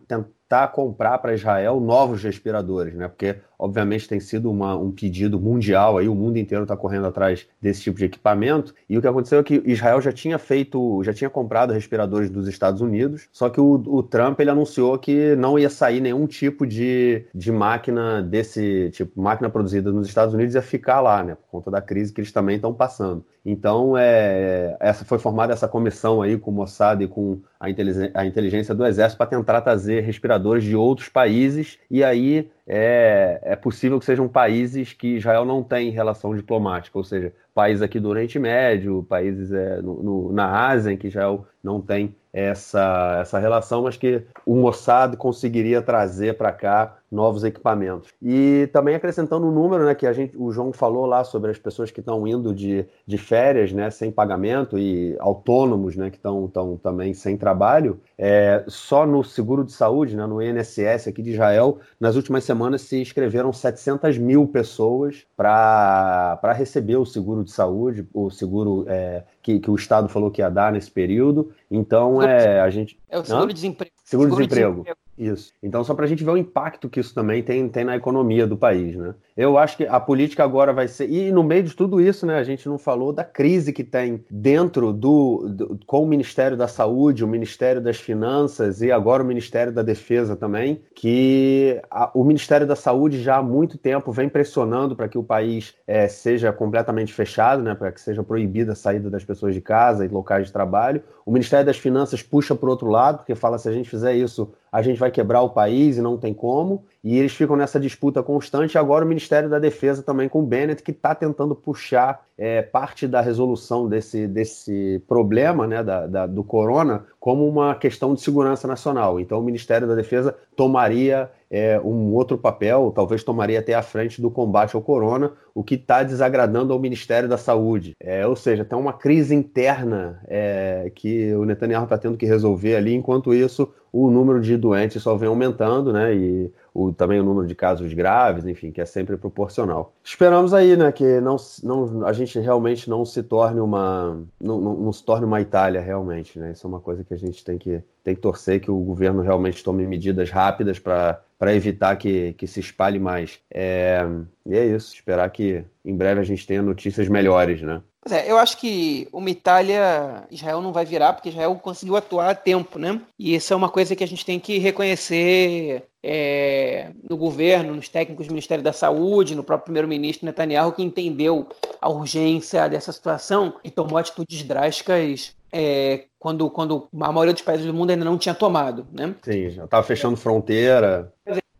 tentar 0.05 0.67
comprar 0.67 1.17
para 1.19 1.33
Israel 1.33 1.79
novos 1.79 2.21
respiradores, 2.21 2.93
né? 2.93 3.07
Porque 3.07 3.37
obviamente 3.57 4.09
tem 4.09 4.19
sido 4.19 4.51
uma, 4.51 4.75
um 4.75 4.91
pedido 4.91 5.39
mundial 5.39 5.97
aí, 5.97 6.09
o 6.09 6.13
mundo 6.13 6.37
inteiro 6.37 6.65
está 6.65 6.75
correndo 6.75 7.07
atrás 7.07 7.47
desse 7.61 7.81
tipo 7.81 7.97
de 7.97 8.03
equipamento. 8.03 8.75
E 8.89 8.97
o 8.97 9.01
que 9.01 9.07
aconteceu 9.07 9.39
é 9.39 9.43
que 9.43 9.63
Israel 9.65 10.01
já 10.01 10.11
tinha 10.11 10.37
feito, 10.37 11.01
já 11.01 11.13
tinha 11.13 11.29
comprado 11.29 11.71
respiradores 11.71 12.29
dos 12.29 12.45
Estados 12.45 12.81
Unidos, 12.81 13.29
só 13.31 13.49
que 13.49 13.61
o, 13.61 13.81
o 13.87 14.03
Trump 14.03 14.37
ele 14.41 14.49
anunciou 14.49 14.99
que 14.99 15.33
não 15.37 15.57
ia 15.57 15.69
sair 15.69 16.01
nenhum 16.01 16.27
tipo 16.27 16.67
de, 16.67 17.25
de 17.33 17.53
máquina 17.53 18.21
desse 18.21 18.91
tipo, 18.91 19.21
máquina 19.21 19.49
produzida 19.49 19.93
nos 19.93 20.09
Estados 20.09 20.33
Unidos 20.33 20.55
ia 20.55 20.61
ficar 20.61 20.99
lá, 20.99 21.23
né? 21.23 21.35
Por 21.35 21.47
conta 21.49 21.71
da 21.71 21.81
crise 21.81 22.11
que 22.11 22.19
eles 22.19 22.33
também 22.33 22.57
estão 22.57 22.73
passando. 22.73 23.23
Então, 23.45 23.97
é, 23.97 24.75
essa 24.79 25.03
foi 25.03 25.19
formada 25.19 25.51
essa 25.51 25.67
comissão 25.67 26.21
aí 26.21 26.37
com 26.37 26.51
o 26.51 26.53
Mossad 26.53 27.01
e 27.01 27.07
com 27.07 27.41
a 27.59 27.69
inteligência, 27.69 28.11
a 28.13 28.25
inteligência 28.25 28.72
do 28.73 28.85
Exército 28.85 29.17
para 29.17 29.27
tentar 29.27 29.61
trazer 29.61 30.01
respiradores 30.01 30.63
de 30.63 30.75
outros 30.75 31.09
países 31.09 31.79
e 31.89 32.03
aí 32.03 32.49
é, 32.67 33.39
é 33.43 33.55
possível 33.55 33.99
que 33.99 34.05
sejam 34.05 34.27
países 34.27 34.93
que 34.93 35.17
Israel 35.17 35.45
não 35.45 35.61
tem 35.61 35.89
relação 35.89 36.35
diplomática, 36.35 36.97
ou 36.97 37.03
seja, 37.03 37.33
países 37.53 37.81
aqui 37.81 37.99
do 37.99 38.09
Oriente 38.09 38.39
Médio, 38.39 39.05
países 39.07 39.51
é, 39.51 39.81
no, 39.81 40.01
no, 40.01 40.33
na 40.33 40.67
Ásia, 40.67 40.91
em 40.91 40.97
que 40.97 41.07
Israel 41.07 41.45
não 41.63 41.81
tem 41.81 42.15
essa, 42.31 43.19
essa 43.21 43.37
relação, 43.37 43.83
mas 43.83 43.95
que 43.95 44.23
o 44.45 44.55
Mossad 44.55 45.15
conseguiria 45.17 45.81
trazer 45.81 46.35
para 46.35 46.51
cá 46.51 46.97
novos 47.13 47.43
equipamentos. 47.43 48.09
E 48.21 48.67
também 48.73 48.95
acrescentando 48.95 49.45
o 49.45 49.49
um 49.49 49.53
número, 49.53 49.85
né, 49.85 49.93
que 49.93 50.07
a 50.07 50.11
gente, 50.11 50.35
o 50.35 50.51
João 50.51 50.73
falou 50.73 51.05
lá 51.05 51.23
sobre 51.23 51.51
as 51.51 51.59
pessoas 51.59 51.91
que 51.91 51.99
estão 51.99 52.27
indo 52.27 52.53
de, 52.53 52.85
de 53.05 53.17
férias, 53.17 53.71
né, 53.71 53.89
sem 53.91 54.11
pagamento 54.11 54.77
e 54.77 55.15
autônomos, 55.19 55.95
né, 55.95 56.09
que 56.09 56.17
estão 56.17 56.49
também 56.81 57.13
sem 57.13 57.37
trabalho, 57.37 57.99
é, 58.17 58.63
só 58.67 59.05
no 59.05 59.23
seguro 59.23 59.63
de 59.63 59.71
saúde, 59.71 60.15
né, 60.15 60.25
no 60.25 60.41
INSS 60.41 61.07
aqui 61.07 61.21
de 61.21 61.31
Israel, 61.31 61.77
nas 61.99 62.15
últimas 62.15 62.43
semanas 62.43 62.81
se 62.81 62.99
inscreveram 62.99 63.53
700 63.53 64.17
mil 64.17 64.47
pessoas 64.47 65.25
para 65.37 66.53
receber 66.53 66.95
o 66.95 67.05
seguro 67.05 67.43
de 67.43 67.51
saúde, 67.51 68.07
o 68.13 68.31
seguro 68.31 68.85
é, 68.87 69.23
que, 69.41 69.59
que 69.59 69.69
o 69.69 69.75
Estado 69.75 70.09
falou 70.09 70.31
que 70.31 70.41
ia 70.41 70.49
dar 70.49 70.71
nesse 70.71 70.89
período. 70.89 71.51
Então, 71.69 72.23
é, 72.23 72.59
a 72.59 72.69
gente... 72.69 72.99
É 73.09 73.19
o 73.19 73.23
seguro-desemprego. 73.23 73.91
Seguro-desemprego. 74.03 74.85
Isso. 75.17 75.53
Então, 75.61 75.83
só 75.83 75.93
para 75.93 76.05
a 76.05 76.07
gente 76.07 76.23
ver 76.23 76.31
o 76.31 76.37
impacto 76.37 76.89
que 76.89 76.99
isso 76.99 77.13
também 77.13 77.43
tem, 77.43 77.69
tem 77.69 77.83
na 77.83 77.95
economia 77.95 78.47
do 78.47 78.57
país, 78.57 78.95
né? 78.95 79.13
Eu 79.35 79.57
acho 79.57 79.77
que 79.77 79.85
a 79.85 79.99
política 79.99 80.43
agora 80.43 80.71
vai 80.71 80.87
ser. 80.87 81.09
E 81.09 81.31
no 81.31 81.43
meio 81.43 81.63
de 81.63 81.75
tudo 81.75 81.99
isso, 81.99 82.25
né? 82.25 82.37
A 82.37 82.43
gente 82.43 82.67
não 82.69 82.77
falou 82.77 83.11
da 83.11 83.23
crise 83.23 83.73
que 83.73 83.83
tem 83.83 84.23
dentro 84.29 84.93
do, 84.93 85.47
do 85.49 85.79
com 85.85 86.03
o 86.03 86.07
Ministério 86.07 86.55
da 86.55 86.67
Saúde, 86.67 87.23
o 87.23 87.27
Ministério 87.27 87.81
das 87.81 87.97
Finanças 87.97 88.81
e 88.81 88.91
agora 88.91 89.23
o 89.23 89.25
Ministério 89.25 89.73
da 89.73 89.81
Defesa 89.81 90.35
também, 90.35 90.81
que 90.93 91.81
a, 91.89 92.11
o 92.13 92.23
Ministério 92.23 92.67
da 92.67 92.75
Saúde 92.75 93.21
já 93.21 93.37
há 93.37 93.43
muito 93.43 93.77
tempo 93.77 94.11
vem 94.11 94.29
pressionando 94.29 94.95
para 94.95 95.07
que 95.07 95.17
o 95.17 95.23
país 95.23 95.73
é, 95.87 96.07
seja 96.07 96.53
completamente 96.53 97.11
fechado, 97.11 97.63
né? 97.63 97.73
Para 97.73 97.91
que 97.91 98.01
seja 98.01 98.23
proibida 98.23 98.73
a 98.73 98.75
saída 98.75 99.09
das 99.09 99.23
pessoas 99.23 99.55
de 99.55 99.61
casa 99.61 100.05
e 100.05 100.07
locais 100.07 100.47
de 100.47 100.53
trabalho. 100.53 101.01
O 101.25 101.31
Ministério 101.31 101.65
das 101.65 101.77
Finanças 101.77 102.21
puxa 102.21 102.53
para 102.55 102.67
o 102.67 102.69
outro 102.69 102.87
lado, 102.87 103.17
porque 103.17 103.33
fala 103.33 103.57
se 103.57 103.67
a 103.67 103.71
gente 103.71 103.89
fizer 103.89 104.13
isso 104.13 104.51
a 104.73 104.81
gente 104.81 104.99
vai 104.99 105.11
quebrar 105.11 105.43
o 105.43 105.51
país 105.51 105.97
e 105.97 106.01
não 106.01 106.17
tem 106.17 106.33
como. 106.33 106.83
E 107.03 107.17
eles 107.19 107.33
ficam 107.33 107.57
nessa 107.57 107.79
disputa 107.79 108.23
constante. 108.23 108.77
Agora 108.77 109.03
o 109.03 109.07
Ministério 109.07 109.49
da 109.49 109.59
Defesa 109.59 110.01
também 110.01 110.29
com 110.29 110.39
o 110.39 110.45
Bennett, 110.45 110.81
que 110.81 110.91
está 110.91 111.13
tentando 111.13 111.53
puxar 111.53 112.25
é, 112.37 112.61
parte 112.61 113.07
da 113.07 113.19
resolução 113.19 113.89
desse, 113.89 114.25
desse 114.25 115.03
problema 115.05 115.67
né, 115.67 115.83
da, 115.83 116.07
da, 116.07 116.25
do 116.25 116.43
corona 116.43 117.05
como 117.19 117.47
uma 117.47 117.75
questão 117.75 118.13
de 118.13 118.21
segurança 118.21 118.67
nacional. 118.67 119.19
Então 119.19 119.39
o 119.39 119.43
Ministério 119.43 119.85
da 119.85 119.95
Defesa 119.95 120.33
tomaria 120.55 121.29
é, 121.51 121.79
um 121.79 122.13
outro 122.13 122.37
papel, 122.37 122.91
talvez 122.95 123.23
tomaria 123.23 123.59
até 123.59 123.73
a 123.73 123.81
frente 123.81 124.21
do 124.21 124.31
combate 124.31 124.75
ao 124.75 124.81
corona, 124.81 125.33
o 125.53 125.63
que 125.63 125.75
está 125.75 126.01
desagradando 126.03 126.73
ao 126.73 126.79
Ministério 126.79 127.29
da 127.29 127.37
Saúde. 127.37 127.95
É, 127.99 128.25
ou 128.25 128.35
seja, 128.35 128.65
tem 128.65 128.77
uma 128.77 128.93
crise 128.93 129.35
interna 129.35 130.19
é, 130.27 130.91
que 130.95 131.33
o 131.35 131.45
Netanyahu 131.45 131.83
está 131.83 131.97
tendo 131.97 132.17
que 132.17 132.25
resolver 132.25 132.75
ali, 132.75 132.95
enquanto 132.95 133.33
isso 133.33 133.71
o 133.91 134.09
número 134.09 134.41
de 134.41 134.57
doentes 134.57 135.03
só 135.03 135.15
vem 135.15 135.29
aumentando, 135.29 135.93
né? 135.93 136.15
E 136.15 136.51
o, 136.73 136.91
também 136.91 137.19
o 137.19 137.23
número 137.23 137.47
de 137.47 137.53
casos 137.53 137.93
graves, 137.93 138.45
enfim, 138.45 138.71
que 138.71 138.81
é 138.81 138.85
sempre 138.85 139.15
proporcional. 139.15 139.93
Esperamos 140.03 140.53
aí, 140.53 140.75
né, 140.75 140.91
que 140.91 141.21
não, 141.21 141.35
não, 141.63 142.05
a 142.05 142.13
gente 142.13 142.39
realmente 142.39 142.89
não 142.89 143.05
se 143.05 143.21
torne 143.21 143.59
uma, 143.59 144.19
não, 144.41 144.59
não, 144.59 144.73
não, 144.75 144.91
se 144.91 145.03
torne 145.03 145.25
uma 145.25 145.39
Itália 145.39 145.81
realmente, 145.81 146.39
né? 146.39 146.51
Isso 146.51 146.65
é 146.65 146.69
uma 146.69 146.79
coisa 146.79 147.03
que 147.03 147.13
a 147.13 147.17
gente 147.17 147.43
tem 147.43 147.57
que, 147.57 147.83
tem 148.03 148.15
que 148.15 148.21
torcer 148.21 148.59
que 148.59 148.71
o 148.71 148.79
governo 148.79 149.21
realmente 149.21 149.63
tome 149.63 149.85
medidas 149.85 150.31
rápidas 150.31 150.79
para 150.79 151.21
para 151.43 151.53
evitar 151.53 151.97
que, 151.97 152.31
que 152.37 152.47
se 152.47 152.61
espalhe 152.61 152.97
mais. 152.97 153.37
É, 153.53 153.99
e 154.45 154.55
é 154.55 154.65
isso, 154.65 154.93
esperar 154.95 155.29
que 155.29 155.61
em 155.83 155.93
breve 155.93 156.21
a 156.21 156.23
gente 156.23 156.47
tenha 156.47 156.61
notícias 156.61 157.09
melhores, 157.09 157.61
né? 157.61 157.81
Pois 158.01 158.13
é, 158.13 158.31
eu 158.31 158.37
acho 158.37 158.57
que 158.57 159.09
uma 159.11 159.29
Itália, 159.29 160.23
Israel 160.31 160.61
não 160.61 160.71
vai 160.71 160.85
virar, 160.85 161.11
porque 161.11 161.27
Israel 161.27 161.53
conseguiu 161.55 161.97
atuar 161.97 162.29
a 162.29 162.35
tempo, 162.35 162.79
né? 162.79 163.01
E 163.19 163.35
isso 163.35 163.51
é 163.51 163.57
uma 163.57 163.67
coisa 163.67 163.93
que 163.93 164.05
a 164.05 164.07
gente 164.07 164.25
tem 164.25 164.39
que 164.39 164.57
reconhecer 164.57 165.83
é, 166.01 166.91
no 167.09 167.17
governo, 167.17 167.75
nos 167.75 167.89
técnicos 167.89 168.27
do 168.27 168.33
Ministério 168.33 168.63
da 168.63 168.71
Saúde, 168.71 169.35
no 169.35 169.43
próprio 169.43 169.65
primeiro-ministro 169.65 170.25
Netanyahu, 170.25 170.71
que 170.71 170.81
entendeu 170.81 171.49
a 171.81 171.89
urgência 171.89 172.69
dessa 172.69 172.93
situação 172.93 173.55
e 173.65 173.69
tomou 173.69 173.97
atitudes 173.97 174.43
drásticas 174.43 175.35
é, 175.51 176.05
quando, 176.23 176.49
quando 176.49 176.87
a 177.01 177.11
maioria 177.11 177.33
dos 177.33 177.41
países 177.41 177.65
do 177.65 177.73
mundo 177.73 177.89
ainda 177.89 178.05
não 178.05 178.17
tinha 178.17 178.33
tomado, 178.33 178.87
né? 178.93 179.13
Sim, 179.21 179.49
já 179.49 179.65
estava 179.65 179.83
fechando 179.83 180.15
fronteira. 180.15 181.11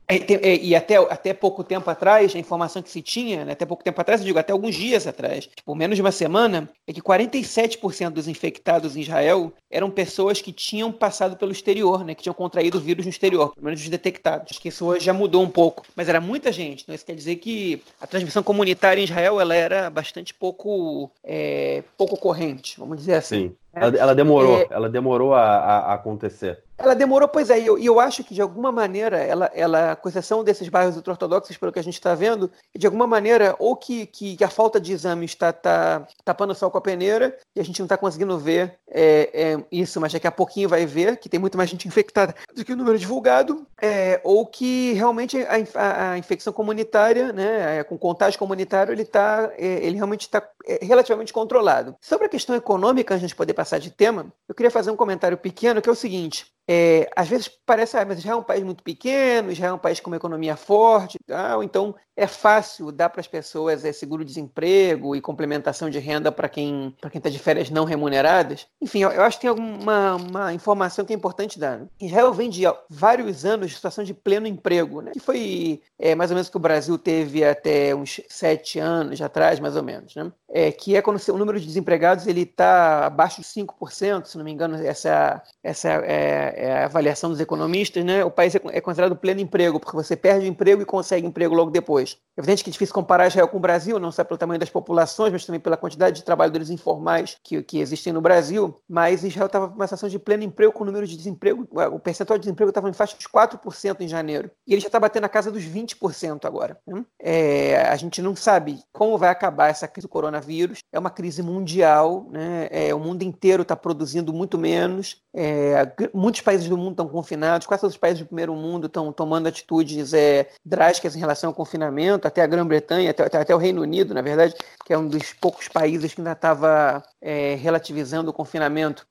É, 0.07 0.15
é, 0.15 0.55
e 0.57 0.75
até, 0.75 0.95
até 0.95 1.33
pouco 1.33 1.63
tempo 1.63 1.89
atrás, 1.89 2.33
a 2.33 2.39
informação 2.39 2.81
que 2.81 2.89
se 2.89 3.01
tinha, 3.01 3.43
né, 3.43 3.53
até 3.53 3.65
pouco 3.65 3.83
tempo 3.83 3.99
atrás, 3.99 4.21
eu 4.21 4.27
digo 4.27 4.39
até 4.39 4.53
alguns 4.53 4.75
dias 4.75 5.07
atrás, 5.07 5.47
tipo, 5.47 5.75
menos 5.75 5.95
de 5.95 6.01
uma 6.01 6.11
semana, 6.11 6.69
é 6.87 6.93
que 6.93 7.01
47% 7.01 8.09
dos 8.11 8.27
infectados 8.27 8.95
em 8.95 9.01
Israel 9.01 9.51
eram 9.71 9.89
pessoas 9.89 10.39
que 10.41 10.51
tinham 10.51 10.91
passado 10.91 11.35
pelo 11.35 11.51
exterior, 11.51 12.05
né, 12.05 12.15
que 12.15 12.23
tinham 12.23 12.33
contraído 12.33 12.77
o 12.77 12.81
vírus 12.81 13.05
no 13.05 13.09
exterior, 13.09 13.53
pelo 13.53 13.65
menos 13.65 13.81
os 13.81 13.89
detectados. 13.89 14.51
Acho 14.51 14.61
que 14.61 14.69
isso 14.69 14.85
hoje 14.85 15.05
já 15.05 15.13
mudou 15.13 15.41
um 15.41 15.49
pouco, 15.49 15.83
mas 15.95 16.07
era 16.07 16.21
muita 16.21 16.51
gente. 16.51 16.83
Então 16.83 16.95
isso 16.95 17.05
quer 17.05 17.15
dizer 17.15 17.37
que 17.37 17.81
a 17.99 18.07
transmissão 18.07 18.43
comunitária 18.43 19.01
em 19.01 19.05
Israel 19.05 19.41
ela 19.41 19.55
era 19.55 19.89
bastante 19.89 20.33
pouco, 20.33 21.11
é, 21.23 21.83
pouco 21.97 22.15
corrente, 22.17 22.75
vamos 22.77 22.97
dizer 22.97 23.15
assim. 23.15 23.49
Sim. 23.49 23.55
Ela, 23.73 23.97
ela 23.97 24.15
demorou, 24.15 24.57
é... 24.57 24.67
ela 24.69 24.89
demorou 24.89 25.33
a, 25.33 25.41
a 25.41 25.93
acontecer. 25.95 26.63
Ela 26.77 26.93
demorou, 26.93 27.27
pois 27.27 27.49
é, 27.49 27.59
e 27.59 27.65
eu, 27.65 27.77
eu, 27.77 27.99
acho 27.99 28.23
que 28.23 28.33
de 28.33 28.41
alguma 28.41 28.71
maneira, 28.71 29.17
ela, 29.17 29.49
ela, 29.53 29.95
com 29.95 30.09
exceção 30.09 30.43
desses 30.43 30.67
bairros 30.69 30.95
ultra-ortodoxos, 30.95 31.55
pelo 31.55 31.71
que 31.71 31.79
a 31.79 31.83
gente 31.83 31.93
está 31.93 32.13
vendo, 32.13 32.51
de 32.75 32.85
alguma 32.85 33.07
maneira, 33.07 33.55
ou 33.57 33.75
que, 33.75 34.05
que, 34.05 34.35
que 34.35 34.43
a 34.43 34.49
falta 34.49 34.79
de 34.79 34.91
exame 34.91 35.25
está 35.25 35.53
tá, 35.53 36.05
tapando 36.25 36.51
o 36.51 36.55
sol 36.55 36.69
com 36.69 36.77
a 36.77 36.81
peneira, 36.81 37.37
e 37.55 37.59
a 37.59 37.63
gente 37.63 37.79
não 37.79 37.85
está 37.85 37.97
conseguindo 37.97 38.37
ver 38.37 38.77
é, 38.93 39.29
é, 39.33 39.65
isso, 39.71 39.99
mas 39.99 40.13
daqui 40.13 40.27
a 40.27 40.31
pouquinho 40.31 40.69
vai 40.69 40.85
ver, 40.85 41.17
que 41.17 41.27
tem 41.27 41.39
muito 41.39 41.57
mais 41.57 41.69
gente 41.69 41.87
infectada 41.89 42.35
do 42.55 42.63
que 42.63 42.73
o 42.73 42.75
número 42.75 42.97
divulgado, 42.97 43.65
é, 43.81 44.21
ou 44.23 44.45
que 44.45 44.93
realmente 44.93 45.37
a, 45.37 45.55
a, 45.75 46.11
a, 46.11 46.17
infecção 46.17 46.53
comunitária, 46.53 47.33
né, 47.33 47.79
é, 47.79 47.83
com 47.83 47.97
contágio 47.97 48.39
comunitário, 48.39 48.93
ele, 48.93 49.05
tá, 49.05 49.51
é, 49.57 49.85
ele 49.85 49.95
realmente 49.95 50.21
está 50.21 50.47
é, 50.65 50.85
relativamente 50.85 51.33
controlado. 51.33 51.95
Sobre 51.99 52.27
a 52.27 52.29
questão 52.29 52.55
econômica, 52.55 53.15
a 53.15 53.17
gente 53.17 53.35
poder 53.35 53.53
passar 53.53 53.79
de 53.79 53.89
tema, 53.89 54.31
eu 54.47 54.55
queria 54.55 54.71
fazer 54.71 54.91
um 54.91 54.95
comentário 54.95 55.37
pequeno, 55.37 55.81
que 55.81 55.89
é 55.89 55.91
o 55.91 55.95
seguinte, 55.95 56.53
é, 56.65 57.09
às 57.13 57.27
vezes 57.27 57.49
parece, 57.65 57.97
ah, 57.97 58.05
mas 58.05 58.19
Israel 58.19 58.37
é 58.37 58.39
um 58.39 58.43
país 58.43 58.63
muito 58.63 58.83
pequeno, 58.83 59.51
Israel 59.51 59.71
é 59.71 59.75
um 59.75 59.79
país 59.79 59.99
com 59.99 60.09
uma 60.09 60.15
economia 60.15 60.55
forte, 60.55 61.17
ah, 61.29 61.57
então 61.61 61.93
é 62.15 62.25
fácil 62.25 62.89
dar 62.89 63.09
para 63.09 63.19
as 63.19 63.27
pessoas 63.27 63.83
é, 63.83 63.91
seguro-desemprego 63.91 65.13
e 65.13 65.21
complementação 65.21 65.89
de 65.89 65.99
renda 65.99 66.31
para 66.31 66.47
quem 66.47 66.95
para 67.01 67.09
quem 67.09 67.19
está 67.19 67.29
de 67.29 67.39
férias 67.39 67.69
não 67.69 67.83
remuneradas. 67.83 68.67
Enfim, 68.83 69.03
eu, 69.03 69.23
acho 69.23 69.37
que 69.37 69.43
tem 69.43 69.49
alguma 69.49 70.15
uma 70.15 70.53
informação 70.53 71.05
que 71.05 71.13
é 71.13 71.15
importante 71.15 71.57
dar. 71.57 71.83
Israel 72.01 72.33
vem 72.33 72.49
de 72.49 72.63
vários 72.89 73.45
anos 73.45 73.69
de 73.69 73.75
situação 73.75 74.03
de 74.03 74.13
pleno 74.13 74.45
emprego, 74.45 74.99
né? 74.99 75.11
que 75.13 75.21
foi 75.21 75.81
é, 75.97 76.13
mais 76.15 76.31
ou 76.31 76.35
menos 76.35 76.49
que 76.49 76.57
o 76.57 76.59
Brasil 76.59 76.97
teve 76.97 77.45
até 77.45 77.95
uns 77.95 78.19
sete 78.27 78.79
anos 78.79 79.21
atrás, 79.21 79.57
mais 79.61 79.77
ou 79.77 79.83
menos. 79.83 80.13
Né? 80.15 80.29
É, 80.49 80.69
que 80.69 80.97
é 80.97 81.01
quando 81.01 81.17
o 81.29 81.37
número 81.37 81.57
de 81.57 81.65
desempregados 81.65 82.27
ele 82.27 82.41
está 82.41 83.05
abaixo 83.05 83.39
de 83.39 83.47
5%, 83.47 84.25
se 84.25 84.37
não 84.37 84.43
me 84.43 84.51
engano, 84.51 84.75
essa, 84.75 85.41
essa 85.63 85.89
é, 85.89 86.53
é, 86.57 86.77
a 86.79 86.85
avaliação 86.85 87.29
dos 87.29 87.39
economistas, 87.39 88.03
né, 88.03 88.23
o 88.25 88.29
país 88.29 88.53
é, 88.53 88.61
é 88.65 88.81
considerado 88.81 89.15
pleno 89.15 89.39
emprego, 89.39 89.79
porque 89.79 89.95
você 89.95 90.15
perde 90.17 90.45
o 90.45 90.49
emprego 90.49 90.81
e 90.81 90.85
consegue 90.85 91.25
emprego 91.25 91.55
logo 91.55 91.71
depois. 91.71 92.17
É 92.35 92.41
evidente 92.41 92.63
que 92.63 92.69
é 92.69 92.73
difícil 92.73 92.93
comparar 92.93 93.27
Israel 93.27 93.47
com 93.47 93.57
o 93.57 93.61
Brasil, 93.61 93.97
não 93.97 94.11
só 94.11 94.25
pelo 94.25 94.37
tamanho 94.37 94.59
das 94.59 94.69
populações, 94.69 95.31
mas 95.31 95.45
também 95.45 95.61
pela 95.61 95.77
quantidade 95.77 96.17
de 96.17 96.23
trabalhadores 96.23 96.69
informais 96.69 97.37
que, 97.41 97.63
que 97.63 97.79
existem 97.79 98.11
no 98.11 98.21
Brasil, 98.21 98.72
mas 98.87 99.23
Israel 99.23 99.47
estava 99.47 99.67
numa 99.67 99.87
situação 99.87 100.09
de 100.09 100.19
pleno 100.19 100.43
emprego 100.43 100.71
com 100.71 100.83
o 100.83 100.85
número 100.85 101.07
de 101.07 101.15
desemprego, 101.15 101.67
o 101.91 101.99
percentual 101.99 102.37
de 102.37 102.43
desemprego 102.43 102.69
estava 102.69 102.89
em 102.89 102.93
faixa 102.93 103.17
de 103.17 103.27
4% 103.27 104.01
em 104.01 104.07
janeiro, 104.07 104.51
e 104.67 104.73
ele 104.73 104.81
já 104.81 104.87
está 104.87 104.99
batendo 104.99 105.23
na 105.23 105.29
casa 105.29 105.51
dos 105.51 105.63
20% 105.63 106.45
agora. 106.45 106.77
Né? 106.85 107.05
É, 107.19 107.81
a 107.87 107.95
gente 107.95 108.21
não 108.21 108.35
sabe 108.35 108.79
como 108.91 109.17
vai 109.17 109.29
acabar 109.29 109.69
essa 109.69 109.87
crise 109.87 110.07
do 110.07 110.11
coronavírus, 110.11 110.79
é 110.91 110.99
uma 110.99 111.09
crise 111.09 111.41
mundial, 111.41 112.27
né? 112.31 112.67
é, 112.71 112.93
o 112.93 112.99
mundo 112.99 113.23
inteiro 113.23 113.63
está 113.63 113.75
produzindo 113.75 114.33
muito 114.33 114.57
menos, 114.57 115.21
é, 115.35 115.91
muitos 116.13 116.41
países 116.41 116.69
do 116.69 116.77
mundo 116.77 116.91
estão 116.91 117.07
confinados, 117.07 117.65
quase 117.65 117.81
todos 117.81 117.95
os 117.95 117.99
países 117.99 118.19
do 118.19 118.27
primeiro 118.27 118.53
mundo 118.55 118.87
estão 118.87 119.11
tomando 119.11 119.47
atitudes 119.47 120.13
é, 120.13 120.47
drásticas 120.63 121.15
em 121.15 121.19
relação 121.19 121.49
ao 121.49 121.53
confinamento, 121.53 122.27
até 122.27 122.41
a 122.41 122.47
Grã-Bretanha, 122.47 123.11
até, 123.11 123.23
até, 123.23 123.55
o 123.55 123.57
Reino 123.57 123.81
Unido, 123.81 124.13
na 124.13 124.21
verdade, 124.21 124.53
que 124.85 124.93
é 124.93 124.97
um 124.97 125.07
dos 125.07 125.33
poucos 125.33 125.67
países 125.67 126.13
que 126.13 126.21
ainda 126.21 126.33
estava 126.33 127.03
é, 127.21 127.55
relativizando 127.55 128.29
o 128.29 128.33
confinamento. 128.33 128.62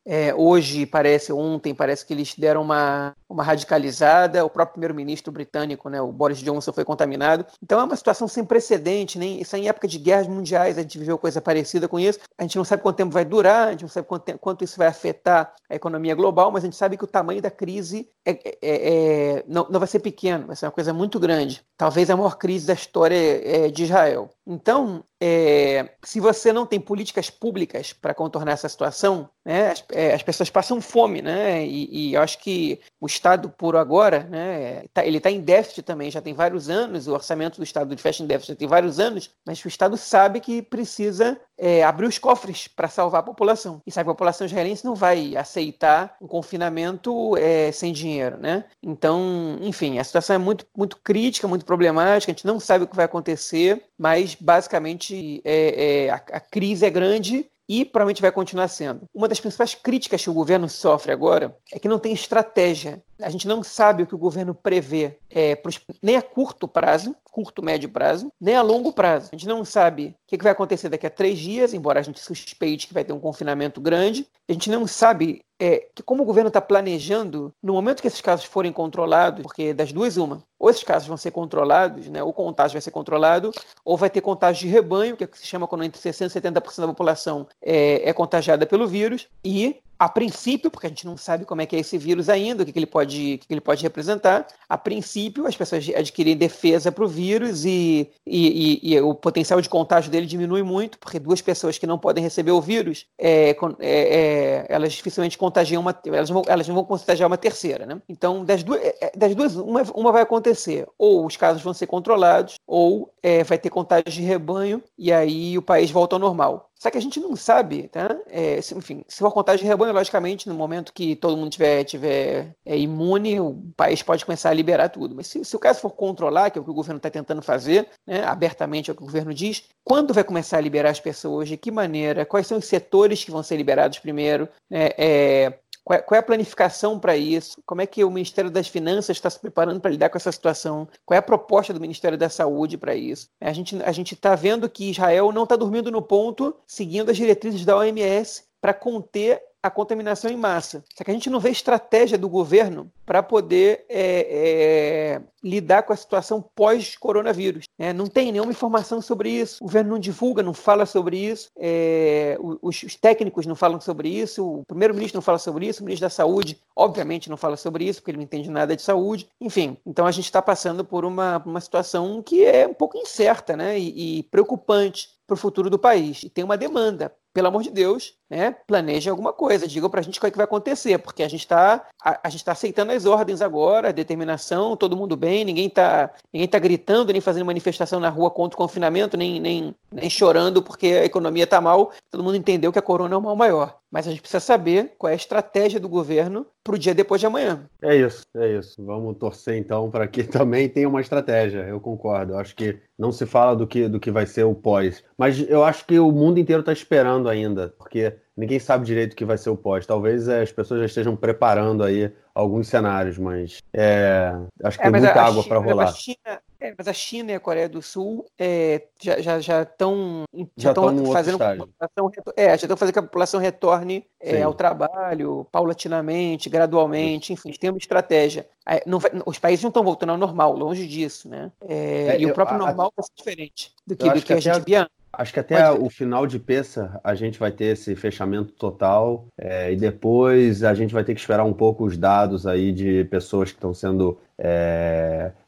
É, 0.07 0.35
hoje, 0.35 0.87
parece, 0.87 1.33
ontem, 1.33 1.75
parece 1.75 2.05
que 2.05 2.13
eles 2.13 2.35
deram 2.35 2.63
uma, 2.63 3.15
uma 3.29 3.43
radicalizada, 3.43 4.45
o 4.45 4.51
próprio 4.51 4.75
primeiro-ministro 4.75 5.33
britânico, 5.33 5.89
né, 5.89 6.01
o 6.01 6.13
Boris 6.13 6.39
Johnson, 6.39 6.73
foi 6.73 6.85
contaminado. 6.85 7.47
Então 7.63 7.81
é 7.81 7.85
uma 7.85 7.97
situação 7.97 8.29
sem 8.29 8.45
precedente, 8.45 9.19
nem 9.19 9.41
isso 9.41 9.57
é 9.57 9.59
em 9.59 9.69
época 9.69 9.89
de 9.89 9.99
guerras 9.99 10.27
mundiais 10.27 10.79
a 10.79 10.83
gente 10.83 10.99
viveu 10.99 11.19
coisa 11.19 11.41
parecida 11.41 11.89
com 11.89 11.99
isso. 11.99 12.19
A 12.39 12.43
gente 12.43 12.57
não 12.57 12.65
sabe 12.65 12.83
quanto 12.83 12.97
tempo 12.97 13.13
vai 13.13 13.25
durar, 13.25 13.69
a 13.69 13.71
gente 13.73 13.83
não 13.83 13.89
sabe 13.89 14.07
quanto, 14.07 14.39
quanto 14.39 14.65
isso 14.65 14.77
vai 14.79 14.89
afetar 14.89 15.55
a 15.69 15.75
economia 15.75 16.15
global, 16.15 16.51
mas 16.51 16.63
a 16.63 16.67
gente 16.67 16.77
sabe 16.77 16.97
que 16.97 17.05
o 17.05 17.09
tamanho 17.09 17.41
da 17.41 17.51
crise 17.51 18.09
é, 18.25 18.31
é, 18.31 18.57
é, 18.63 19.45
não, 19.49 19.67
não 19.69 19.81
vai 19.81 19.89
ser 19.89 20.01
pequeno, 20.01 20.47
vai 20.47 20.57
ser 20.57 20.67
uma 20.67 20.73
coisa 20.73 20.93
muito 20.93 21.19
grande. 21.19 21.63
Talvez 21.77 22.11
a 22.11 22.17
maior 22.17 22.37
crise 22.37 22.67
da 22.67 22.75
história 22.75 23.17
é, 23.17 23.69
de 23.71 23.85
Israel. 23.85 24.31
Então, 24.47 25.05
é, 25.21 25.91
se 26.05 26.19
você 26.19 26.53
não 26.53 26.67
tem 26.67 26.81
políticas 26.81 27.31
públicas 27.31 27.93
para 27.93 28.15
contornar 28.15 28.53
essa 28.53 28.69
situação, 28.69 29.29
né, 29.45 29.71
as, 29.71 29.85
é, 29.91 30.15
as, 30.15 30.23
pessoas 30.23 30.51
passam 30.51 30.81
fome, 30.81 31.21
né? 31.21 31.67
E, 31.67 32.11
e, 32.11 32.15
eu 32.15 32.23
acho 32.23 32.39
que 32.39 32.81
o 33.01 33.07
Estado 33.07 33.49
por 33.49 33.77
agora, 33.77 34.25
né, 34.25 34.85
tá, 34.95 35.05
ele 35.05 35.19
está 35.19 35.31
em 35.31 35.41
déficit 35.41 35.83
também, 35.83 36.11
já 36.11 36.21
tem 36.21 36.33
vários 36.33 36.71
anos, 36.71 37.09
o 37.09 37.13
orçamento 37.13 37.57
do 37.57 37.65
Estado 37.65 37.95
de 37.95 38.01
fecha 38.01 38.23
em 38.23 38.27
déficit 38.27 38.53
já 38.53 38.57
tem 38.57 38.69
vários 38.69 39.01
anos, 39.01 39.31
mas 39.45 39.65
o 39.65 39.69
Estado 39.69 39.97
sabe 39.97 40.41
que 40.41 40.63
precisa 40.63 41.41
é, 41.59 41.83
abrir 41.83 42.07
os 42.07 42.19
cofres 42.19 42.69
para 42.69 42.89
salvar 42.89 43.21
a 43.21 43.25
população. 43.25 43.81
E 43.87 43.91
sabe, 43.91 44.09
a 44.09 44.13
população 44.13 44.47
israelense 44.47 44.85
não 44.85 44.95
vai 44.95 45.37
aceitar 45.37 46.17
um 46.21 46.27
confinamento 46.27 47.37
é, 47.37 47.73
sem 47.73 47.93
dinheiro, 47.93 48.37
né? 48.39 48.65
Então, 48.83 49.59
enfim, 49.61 49.99
a 49.99 50.05
situação 50.05 50.37
é 50.37 50.39
muito, 50.39 50.67
muito 50.77 50.97
crítica, 50.99 51.49
muito 51.49 51.65
problemática, 51.65 52.31
a 52.31 52.35
gente 52.35 52.47
não 52.47 52.61
sabe 52.61 52.85
o 52.85 52.87
que 52.89 52.97
vai 52.97 53.05
acontecer, 53.05 53.83
mas 53.99 54.35
basicamente 54.35 55.41
é, 55.45 56.07
é 56.07 56.11
a, 56.11 56.15
a 56.15 56.41
crise 56.41 56.87
é 56.87 56.91
grande 56.91 57.49
e 57.69 57.85
provavelmente 57.85 58.23
vai 58.23 58.33
continuar 58.33 58.69
sendo. 58.69 59.03
Uma 59.15 59.29
das 59.29 59.41
principais 59.41 59.75
críticas 59.75 60.23
que 60.23 60.31
o 60.31 60.35
governo 60.35 60.69
sofre 60.69 61.13
agora 61.13 61.57
é 61.73 61.79
que 61.79 61.89
não 61.89 61.99
tem 61.99 62.13
estratégia. 62.13 63.03
A 63.21 63.31
gente 63.31 63.47
não 63.47 63.63
sabe 63.63 64.03
o 64.03 64.07
que 64.07 64.15
o 64.15 64.19
governo 64.19 64.55
prevê 64.55 65.17
é, 65.31 65.61
nem 66.03 66.17
a 66.17 66.23
curto 66.23 66.67
prazo, 66.67 67.15
curto, 67.25 67.63
médio 67.63 67.89
prazo, 67.89 68.31
nem 68.41 68.55
a 68.55 68.63
longo 68.63 68.93
prazo. 68.93 69.31
A 69.33 69.37
gente 69.37 69.49
não 69.49 69.65
sabe 69.65 70.09
o 70.09 70.15
que 70.27 70.43
vai 70.43 70.53
acontecer 70.53 70.89
daqui 70.89 71.07
a 71.07 71.11
três 71.11 71.39
dias, 71.39 71.73
embora 71.73 72.01
a 72.01 72.03
gente 72.03 72.21
suspeite 72.21 72.87
que 72.87 72.95
vai 72.95 73.05
ter 73.05 73.13
um 73.13 73.21
confinamento 73.21 73.81
grande. 73.81 74.27
A 74.49 74.53
gente 74.53 74.71
não 74.71 74.87
sabe 74.87 75.43
é, 75.63 75.87
que 75.95 76.03
como 76.03 76.25
o 76.25 76.27
governo 76.27 76.49
está 76.49 76.61
planejando, 76.61 77.55
no 77.63 77.75
momento 77.75 78.01
que 78.01 78.09
esses 78.09 78.21
casos 78.21 78.45
forem 78.45 78.73
controlados, 78.73 79.43
porque 79.43 79.73
das 79.73 79.93
duas 79.93 80.17
uma, 80.17 80.43
ou 80.59 80.69
esses 80.69 80.83
casos 80.83 81.07
vão 81.07 81.17
ser 81.17 81.31
controlados, 81.31 82.09
né, 82.09 82.21
ou 82.21 82.31
o 82.31 82.33
contágio 82.33 82.73
vai 82.73 82.83
ser 82.83 82.91
controlado, 82.91 83.53
ou 83.85 83.97
vai 83.97 84.11
ter 84.11 84.21
contágio 84.21 84.67
de 84.67 84.73
rebanho, 84.75 85.17
que 85.17 85.23
é 85.23 85.27
o 85.27 85.29
que 85.29 85.39
se 85.39 85.47
chama 85.47 85.69
quando 85.69 85.85
entre 85.85 86.01
60% 86.01 86.35
e 86.35 86.41
70% 86.41 86.81
da 86.81 86.89
população 86.89 87.47
é, 87.63 88.09
é 88.09 88.13
contagiada 88.13 88.67
pelo 88.67 88.89
vírus, 88.89 89.29
e 89.45 89.77
a 90.03 90.09
princípio, 90.09 90.69
porque 90.69 90.89
a 90.89 90.91
gente 90.91 91.07
não 91.07 91.17
sabe 91.17 91.45
como 91.45 91.63
é 91.63 91.67
que 91.67 91.77
é 91.77 91.79
esse 91.79 91.97
vírus 91.97 92.29
ainda, 92.29 92.65
o 92.65 92.67
que, 92.67 92.73
que 92.73 92.79
ele, 92.81 92.87
pode, 92.87 93.39
que, 93.39 93.47
que 93.47 93.55
ele 93.55 93.61
pode 93.61 93.85
representar, 93.85 94.49
a 94.69 94.77
princípio 94.77 95.47
as 95.47 95.57
pessoas 95.57 95.89
adquirem 95.95 96.37
defesa 96.37 96.91
para 96.91 97.05
o 97.05 97.09
vírus 97.09 97.65
e, 97.65 98.11
e, 98.27 98.81
e, 98.83 98.95
e, 98.95 99.01
o 99.01 99.15
potencial 99.15 99.61
de 99.61 99.69
contágio 99.69 100.11
dele 100.11 100.27
diminui 100.27 100.65
muito, 100.65 100.99
porque 100.99 101.21
duas 101.21 101.41
pessoas 101.41 101.79
que 101.79 101.87
não 101.87 102.01
podem 102.01 102.21
receber 102.21 102.51
o 102.51 102.61
vírus, 102.61 103.07
é, 103.17 103.51
é, 103.51 103.57
é, 103.81 104.67
elas 104.69 104.93
dificilmente 104.93 105.39
contagiam 105.39 105.81
uma, 105.81 105.97
elas 106.05 106.31
vão, 106.31 106.43
elas 106.49 106.67
não 106.67 106.75
vão 106.75 106.85
contagiar 106.85 107.29
uma 107.29 107.39
terceira, 107.39 107.87
né? 107.87 108.03
Então, 108.09 108.45
das 108.45 108.65
duas, 108.65 108.81
é, 108.83 108.97
é, 109.03 109.13
das 109.17 109.37
duas 109.37 109.55
uma, 109.55 109.83
uma 109.95 110.11
vai 110.11 110.23
acontecer, 110.23 110.85
ou 110.99 111.25
os 111.25 111.37
casos 111.37 111.63
vão 111.63 111.73
ser 111.73 111.87
controlados, 111.87 112.57
ou 112.67 113.15
é, 113.23 113.45
vai 113.45 113.57
ter 113.57 113.71
contágio 113.71 114.11
de 114.11 114.23
rebanho, 114.23 114.83
e 114.99 115.13
aí 115.13 115.57
o 115.57 115.63
país 115.63 115.93
volta 115.93 116.17
ao 116.17 116.21
normal. 116.21 116.72
Só 116.83 116.91
que 116.91 116.99
a 116.99 117.01
gente 117.01 117.21
não 117.21 117.37
sabe, 117.37 117.87
tá? 117.87 118.19
É, 118.27 118.61
se, 118.61 118.77
enfim, 118.77 119.05
se 119.07 119.21
for 119.21 119.31
contagem 119.31 119.63
de 119.63 119.69
rebanho, 119.69 119.93
logicamente, 119.93 120.49
no 120.49 120.55
momento 120.57 120.93
que 120.93 121.15
todo 121.15 121.37
mundo 121.37 121.49
tiver, 121.49 121.85
tiver 121.85 122.57
é, 122.67 122.77
imune, 122.77 123.39
o 123.39 123.55
país 123.77 124.03
pode 124.03 124.25
começar 124.25 124.51
a 124.51 124.53
liberar 124.53 124.89
tudo. 124.89 125.15
Mas 125.15 125.29
se, 125.29 125.45
se 125.45 125.55
o 125.55 125.61
caso 125.61 125.79
for 125.79 125.91
controlar, 125.91 126.51
que 126.51 126.59
é 126.59 126.61
o 126.61 126.65
que 126.65 126.71
o 126.73 126.75
governo 126.75 126.97
está 126.97 127.09
tentando 127.09 127.41
fazer, 127.41 127.89
né, 128.05 128.25
abertamente 128.25 128.91
é 128.91 128.93
o 128.93 128.97
que 128.97 129.03
o 129.05 129.07
governo 129.07 129.33
diz, 129.33 129.63
quando 129.85 130.13
vai 130.13 130.25
começar 130.25 130.59
a 130.59 130.61
liberar 130.61 130.91
as 130.91 130.99
pessoas, 130.99 131.49
de 131.49 131.57
que 131.57 131.71
maneira, 131.71 132.27
quais 132.27 132.49
são 132.49 132.59
os 132.59 132.65
setores 132.65 133.23
que 133.23 133.31
vão 133.31 133.45
ser 133.45 133.57
liberados 133.59 134.01
primeiro, 134.01 134.49
né, 134.69 134.89
é, 134.99 135.53
qual 135.85 135.99
é, 135.99 136.03
qual 136.03 136.17
é 136.17 136.21
a 136.21 136.23
planificação 136.23 136.99
para 136.99 137.17
isso? 137.17 137.57
Como 137.67 137.81
é 137.81 137.87
que 137.87 138.05
o 138.05 138.11
Ministério 138.11 138.51
das 138.51 138.69
Finanças 138.69 139.17
está 139.17 139.29
se 139.29 139.39
preparando 139.39 139.81
para 139.81 139.91
lidar 139.91 140.11
com 140.11 140.17
essa 140.17 140.31
situação? 140.31 140.89
Qual 141.05 141.17
é 141.17 141.19
a 141.19 141.23
proposta 141.23 141.73
do 141.73 141.81
Ministério 141.81 142.17
da 142.17 142.29
Saúde 142.29 142.79
para 142.79 142.95
isso? 142.95 143.29
A 143.41 143.53
gente 143.53 143.83
a 143.83 143.91
está 143.91 144.35
vendo 144.35 144.69
que 144.69 144.91
Israel 144.91 145.33
não 145.33 145.43
está 145.43 145.57
dormindo 145.57 145.91
no 145.91 146.03
ponto, 146.03 146.55
seguindo 146.67 147.11
as 147.11 147.17
diretrizes 147.17 147.65
da 147.65 147.77
OMS 147.77 148.45
para 148.63 148.73
conter 148.73 149.43
a 149.63 149.71
contaminação 149.71 150.31
em 150.31 150.37
massa. 150.37 150.85
Só 150.97 151.05
que 151.05 151.11
a 151.11 151.15
gente 151.15 151.31
não 151.31 151.39
vê 151.39 151.51
estratégia 151.51 152.19
do 152.19 152.29
governo 152.29 152.91
para 153.07 153.23
poder 153.23 153.85
é, 153.89 155.21
é, 155.21 155.23
lidar 155.43 155.85
com 155.85 155.93
a 155.93 155.97
situação 155.97 156.45
pós-coronavírus. 156.55 157.67
Né? 157.79 157.93
Não 157.93 158.09
tem 158.09 158.33
nenhuma 158.33 158.51
informação 158.51 159.01
sobre 159.01 159.31
isso, 159.31 159.63
o 159.63 159.67
governo 159.67 159.91
não 159.91 159.99
divulga, 160.01 160.43
não 160.43 160.53
fala 160.53 160.85
sobre 160.85 161.17
isso, 161.17 161.49
é, 161.57 162.37
os, 162.41 162.83
os, 162.83 162.97
técnicos 162.97 163.47
não 163.47 163.55
falam 163.55 163.81
sobre 163.81 164.09
isso, 164.09 164.45
o 164.45 164.65
primeiro-ministro 164.65 165.19
não 165.19 165.23
fala 165.23 165.39
sobre 165.39 165.67
isso, 165.69 165.81
o 165.81 165.85
ministro 165.85 166.07
da 166.07 166.11
Saúde, 166.11 166.61
obviamente, 166.75 167.31
não 167.31 167.37
fala 167.37 167.57
sobre 167.57 167.85
isso, 167.85 168.01
porque 168.01 168.11
ele 168.11 168.19
não 168.19 168.25
entende 168.25 168.51
nada 168.51 168.75
de 168.75 168.83
saúde. 168.83 169.29
Enfim, 169.41 169.77
então 169.87 170.07
a 170.07 170.11
gente 170.11 170.25
está 170.25 170.43
passando 170.43 170.85
por 170.85 171.05
uma, 171.05 171.39
uma 171.47 171.61
situação 171.61 172.21
que 172.21 172.45
é 172.45 172.67
um 172.67 172.75
pouco 172.75 172.99
incerta 172.99 173.57
né? 173.57 173.79
e, 173.79 174.19
e 174.19 174.23
preocupante 174.25 175.11
para 175.27 175.35
o 175.35 175.37
futuro 175.37 175.71
do 175.71 175.79
país. 175.79 176.23
E 176.25 176.29
tem 176.29 176.45
uma 176.45 176.57
demanda 176.57 177.13
pelo 177.33 177.49
amor 177.49 177.63
de 177.63 177.71
Deus, 177.71 178.15
né, 178.29 178.55
planeje 178.67 179.11
alguma 179.11 179.33
coisa, 179.33 179.69
digam 179.69 179.91
para 179.91 180.01
a 180.01 180.03
gente 180.03 180.19
o 180.19 180.21
que, 180.21 180.27
é 180.27 180.31
que 180.31 180.37
vai 180.37 180.45
acontecer, 180.45 180.99
porque 180.99 181.23
a 181.23 181.29
gente 181.29 181.41
está 181.41 181.87
a, 182.03 182.21
a, 182.25 182.31
gente 182.31 182.45
tá 182.45 182.53
aceitando 182.53 182.93
as 182.93 183.05
ordens 183.05 183.43
agora, 183.43 183.89
a 183.89 183.93
determinação, 183.93 184.77
todo 184.77 184.97
mundo 184.97 185.17
bem, 185.17 185.45
ninguém 185.45 185.67
está 185.67 186.11
ninguém 186.33 186.49
tá 186.49 186.59
gritando, 186.59 187.13
nem 187.13 187.21
fazendo 187.21 187.45
manifestação 187.45 188.01
na 188.01 188.09
rua 188.09 188.31
contra 188.31 188.55
o 188.55 188.59
confinamento, 188.59 189.17
nem, 189.17 189.41
nem, 189.41 189.75
nem 189.91 190.11
chorando 190.11 190.63
porque 190.63 190.87
a 190.87 191.05
economia 191.05 191.45
está 191.45 191.61
mal, 191.61 191.93
todo 192.11 192.25
mundo 192.25 192.37
entendeu 192.37 192.73
que 192.73 192.79
a 192.79 192.83
corona 192.83 193.15
é 193.15 193.19
o 193.19 193.23
mal 193.23 193.37
maior. 193.37 193.83
Mas 193.93 194.09
a 194.09 194.11
gente 194.11 194.23
precisa 194.23 194.41
saber 194.41 194.95
qual 194.97 195.11
é 195.11 195.13
a 195.13 195.17
estratégia 195.17 195.79
do 195.79 195.87
governo 195.87 196.47
para 196.65 196.75
o 196.75 196.79
dia 196.79 196.95
depois 196.95 197.21
de 197.21 197.27
amanhã. 197.27 197.69
É 197.83 197.95
isso, 197.95 198.23
é 198.35 198.57
isso. 198.59 198.83
Vamos 198.83 199.19
torcer 199.19 199.59
então 199.59 199.91
para 199.91 200.09
que 200.09 200.25
também 200.25 200.67
tenha 200.67 200.89
uma 200.89 201.03
estratégia. 201.03 201.59
Eu 201.59 201.79
concordo. 201.79 202.33
Eu 202.33 202.39
acho 202.39 202.57
que 202.57 202.79
não 202.99 203.13
se 203.13 203.27
fala 203.27 203.55
do 203.55 203.67
que, 203.67 203.89
do 203.89 204.01
que 204.01 204.11
vai 204.11 204.25
ser 204.25 204.45
o 204.45 204.55
pós. 204.55 205.05
Mas 205.19 205.47
eu 205.47 205.63
acho 205.63 205.85
que 205.85 205.99
o 205.99 206.11
mundo 206.11 206.39
inteiro 206.39 206.61
está 206.61 206.73
esperando 206.73 207.22
ainda, 207.29 207.75
porque 207.79 208.15
ninguém 208.37 208.59
sabe 208.59 208.85
direito 208.85 209.13
o 209.13 209.17
que 209.17 209.25
vai 209.25 209.39
ser 209.39 209.51
o 209.51 209.57
pós. 209.57 209.87
Talvez 209.87 210.29
é, 210.29 210.43
as 210.43 210.53
pessoas 210.53 210.81
já 210.81 210.87
estejam 210.87 211.17
preparando 211.17 211.83
aí 211.83 212.13
alguns 212.35 212.69
cenários, 212.69 213.19
mas 213.19 213.59
é, 213.73 214.33
acho 214.63 214.79
que 214.79 214.87
é, 214.87 214.91
tem 214.91 215.01
muita 215.01 215.23
água 215.23 215.45
para 215.45 215.59
rolar. 215.59 215.89
A 215.89 215.93
China, 215.93 216.41
é, 216.63 216.75
mas 216.79 216.87
a 216.87 216.93
China 216.93 217.33
e 217.33 217.35
a 217.35 217.41
Coreia 217.41 217.69
do 217.69 217.83
Sul 217.83 218.25
é, 218.39 218.83
já 219.01 219.19
estão 219.63 220.25
já, 220.57 220.73
já 220.73 220.75
já 220.75 221.13
fazendo 221.13 221.39
que 221.39 221.45
a 221.45 221.57
população, 221.57 222.13
é, 222.37 222.49
já 222.49 222.55
estão 222.55 222.77
fazendo 222.77 222.93
que 222.93 222.99
a 222.99 223.03
população 223.03 223.41
retorne 223.41 224.07
é, 224.21 224.43
ao 224.43 224.55
trabalho 224.55 225.47
paulatinamente, 225.51 226.49
gradualmente, 226.49 227.33
enfim, 227.33 227.53
tem 227.53 227.71
uma 227.71 227.79
estratégia. 227.79 228.47
Não, 228.87 229.01
os 229.27 229.39
países 229.39 229.63
não 229.63 229.71
estão 229.71 229.83
voltando 229.83 230.11
ao 230.11 230.19
normal, 230.19 230.57
longe 230.57 230.87
disso, 230.87 231.29
né? 231.29 231.51
É, 231.69 232.17
e 232.19 232.23
eu, 232.23 232.31
o 232.31 232.35
próprio 232.35 232.59
normal 232.59 232.93
a, 232.93 233.03
vai 233.03 233.05
ser 233.05 233.13
diferente 233.17 233.73
do 233.85 233.97
que, 233.97 234.09
do 234.09 234.21
que, 234.21 234.27
que 234.27 234.33
a 234.33 234.41
gente 234.41 234.61
via 234.61 234.89
Acho 235.13 235.35
que 235.35 235.41
até 235.41 235.71
o 235.71 235.91
final 235.91 236.27
de 236.27 236.39
peça 236.39 236.99
a 237.05 237.15
gente 237.15 237.39
vai 237.39 237.53
ter 237.53 237.67
esse 237.67 237.95
fechamento 237.95 238.53
total 238.53 239.27
é, 239.37 239.71
e 239.71 239.77
depois 239.77 240.65
a 240.65 240.73
gente 240.73 240.95
vai 240.95 241.05
ter 241.05 241.15
que 241.15 241.21
esperar 241.21 241.45
um 241.45 241.53
pouco 241.53 241.85
os 241.85 241.99
dados 241.99 242.47
aí 242.47 242.73
de 242.73 243.05
pessoas 243.05 243.51
que 243.51 243.59
estão 243.59 243.75
sendo 243.75 244.19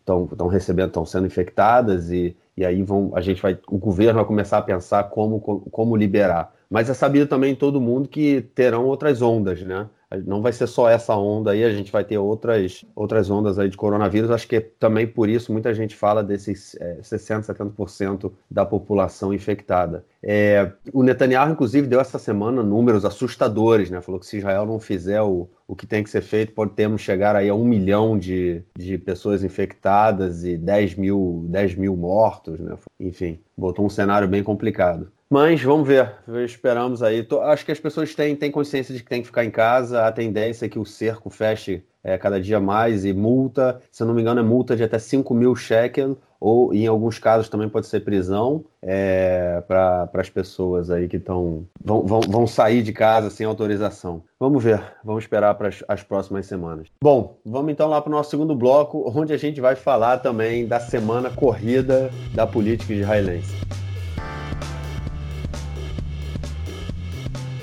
estão 0.05 0.47
recebendo 0.49 0.89
estão 0.89 1.07
sendo 1.07 1.27
infectadas 1.27 2.11
e, 2.11 2.37
e 2.57 2.65
aí 2.65 2.83
vão 2.83 3.13
a 3.15 3.21
gente 3.21 3.41
vai 3.41 3.59
o 3.67 3.79
governo 3.79 4.15
vai 4.15 4.25
começar 4.25 4.59
a 4.59 4.63
pensar 4.63 5.05
como 5.05 5.41
como 5.41 5.97
liberar. 5.97 6.53
Mas 6.71 6.91
é 6.91 6.95
sabido 6.95 7.27
também 7.27 7.55
todo 7.55 7.81
mundo 7.81 8.09
que 8.09 8.43
terão 8.55 8.85
outras 8.85 9.23
ondas 9.23 9.63
né 9.63 9.89
não 10.27 10.43
vai 10.43 10.53
ser 10.53 10.67
só 10.67 10.89
essa 10.89 11.17
onda 11.17 11.51
aí, 11.51 11.65
a 11.65 11.71
gente 11.71 11.91
vai 11.91 12.05
ter 12.05 12.19
outras, 12.19 12.85
outras 12.95 13.31
ondas 13.31 13.59
aí 13.59 13.69
de 13.69 13.77
coronavírus. 13.77 14.31
Acho 14.31 14.49
que 14.49 14.57
é 14.57 14.61
também 14.61 15.07
por 15.07 15.29
isso 15.29 15.53
muita 15.53 15.73
gente 15.75 15.95
fala 15.95 16.23
desses 16.23 16.77
é, 16.81 16.97
60%, 17.01 17.47
70% 17.47 18.33
da 18.51 18.65
população 18.65 19.33
infectada. 19.33 20.05
É, 20.23 20.73
o 20.93 21.03
Netanyahu, 21.03 21.53
inclusive, 21.53 21.87
deu 21.87 22.01
essa 22.01 22.19
semana 22.19 22.63
números 22.63 23.05
assustadores, 23.05 23.91
né? 23.91 24.01
Falou 24.01 24.19
que 24.19 24.27
se 24.27 24.39
Israel 24.39 24.65
não 24.65 24.81
fizer 24.81 25.21
o, 25.21 25.49
o 25.69 25.77
que 25.77 25.87
tem 25.87 26.03
que 26.03 26.11
ser 26.11 26.23
feito, 26.23 26.53
podemos 26.53 27.03
chegar 27.03 27.37
aí 27.37 27.49
a 27.49 27.55
um 27.55 27.65
milhão 27.65 28.19
de, 28.19 28.63
de 28.77 28.97
pessoas 28.97 29.45
infectadas 29.45 30.45
e 30.45 30.57
10 30.57 30.95
mil, 30.95 31.45
10 31.49 31.75
mil 31.75 31.97
mortos, 31.97 32.59
né? 32.59 32.77
Enfim, 32.99 33.39
botou 33.57 33.85
um 33.85 33.91
cenário 33.91 34.27
bem 34.27 34.43
complicado. 34.43 35.13
Mas 35.35 35.61
vamos 35.61 35.89
ver, 35.89 36.15
esperamos 36.45 37.03
aí. 37.03 37.25
Tô, 37.25 37.41
acho 37.41 37.65
que 37.65 37.73
as 37.73 37.81
pessoas 37.81 38.15
têm, 38.15 38.37
têm 38.37 38.53
consciência 38.53 38.95
de 38.95 39.03
que 39.03 39.09
tem 39.09 39.21
que 39.21 39.27
ficar 39.27 39.45
em 39.45 39.51
casa. 39.51 40.07
A 40.07 40.13
tendência 40.13 40.67
é 40.67 40.69
que 40.69 40.79
o 40.79 40.85
cerco 40.85 41.29
feche 41.29 41.83
é, 42.05 42.17
cada 42.17 42.41
dia 42.41 42.61
mais 42.61 43.05
e 43.05 43.13
multa, 43.13 43.81
se 43.91 44.01
eu 44.01 44.07
não 44.07 44.15
me 44.15 44.21
engano, 44.21 44.39
é 44.39 44.45
multa 44.45 44.77
de 44.77 44.85
até 44.85 44.97
5 44.97 45.35
mil 45.35 45.57
shekel, 45.57 46.17
ou 46.39 46.73
em 46.73 46.87
alguns 46.87 47.19
casos 47.19 47.49
também 47.49 47.69
pode 47.69 47.89
ser 47.89 48.05
prisão 48.05 48.65
é, 48.81 49.61
para 49.67 50.09
as 50.15 50.31
pessoas 50.31 50.89
aí 50.89 51.09
que 51.09 51.17
estão 51.17 51.67
vão, 51.85 52.07
vão, 52.07 52.21
vão 52.21 52.47
sair 52.47 52.81
de 52.85 52.93
casa 52.93 53.29
sem 53.29 53.45
autorização. 53.45 54.23
Vamos 54.39 54.63
ver, 54.63 54.81
vamos 55.03 55.25
esperar 55.25 55.53
para 55.57 55.69
as 55.89 56.03
próximas 56.05 56.47
semanas. 56.47 56.87
Bom, 57.03 57.39
vamos 57.45 57.73
então 57.73 57.89
lá 57.89 58.01
para 58.01 58.09
o 58.09 58.15
nosso 58.15 58.31
segundo 58.31 58.55
bloco, 58.55 59.13
onde 59.13 59.33
a 59.33 59.37
gente 59.37 59.61
vai 59.61 59.75
falar 59.75 60.19
também 60.19 60.65
da 60.65 60.79
semana 60.79 61.29
corrida 61.29 62.09
da 62.33 62.47
política 62.47 62.93
israelense. 62.93 63.84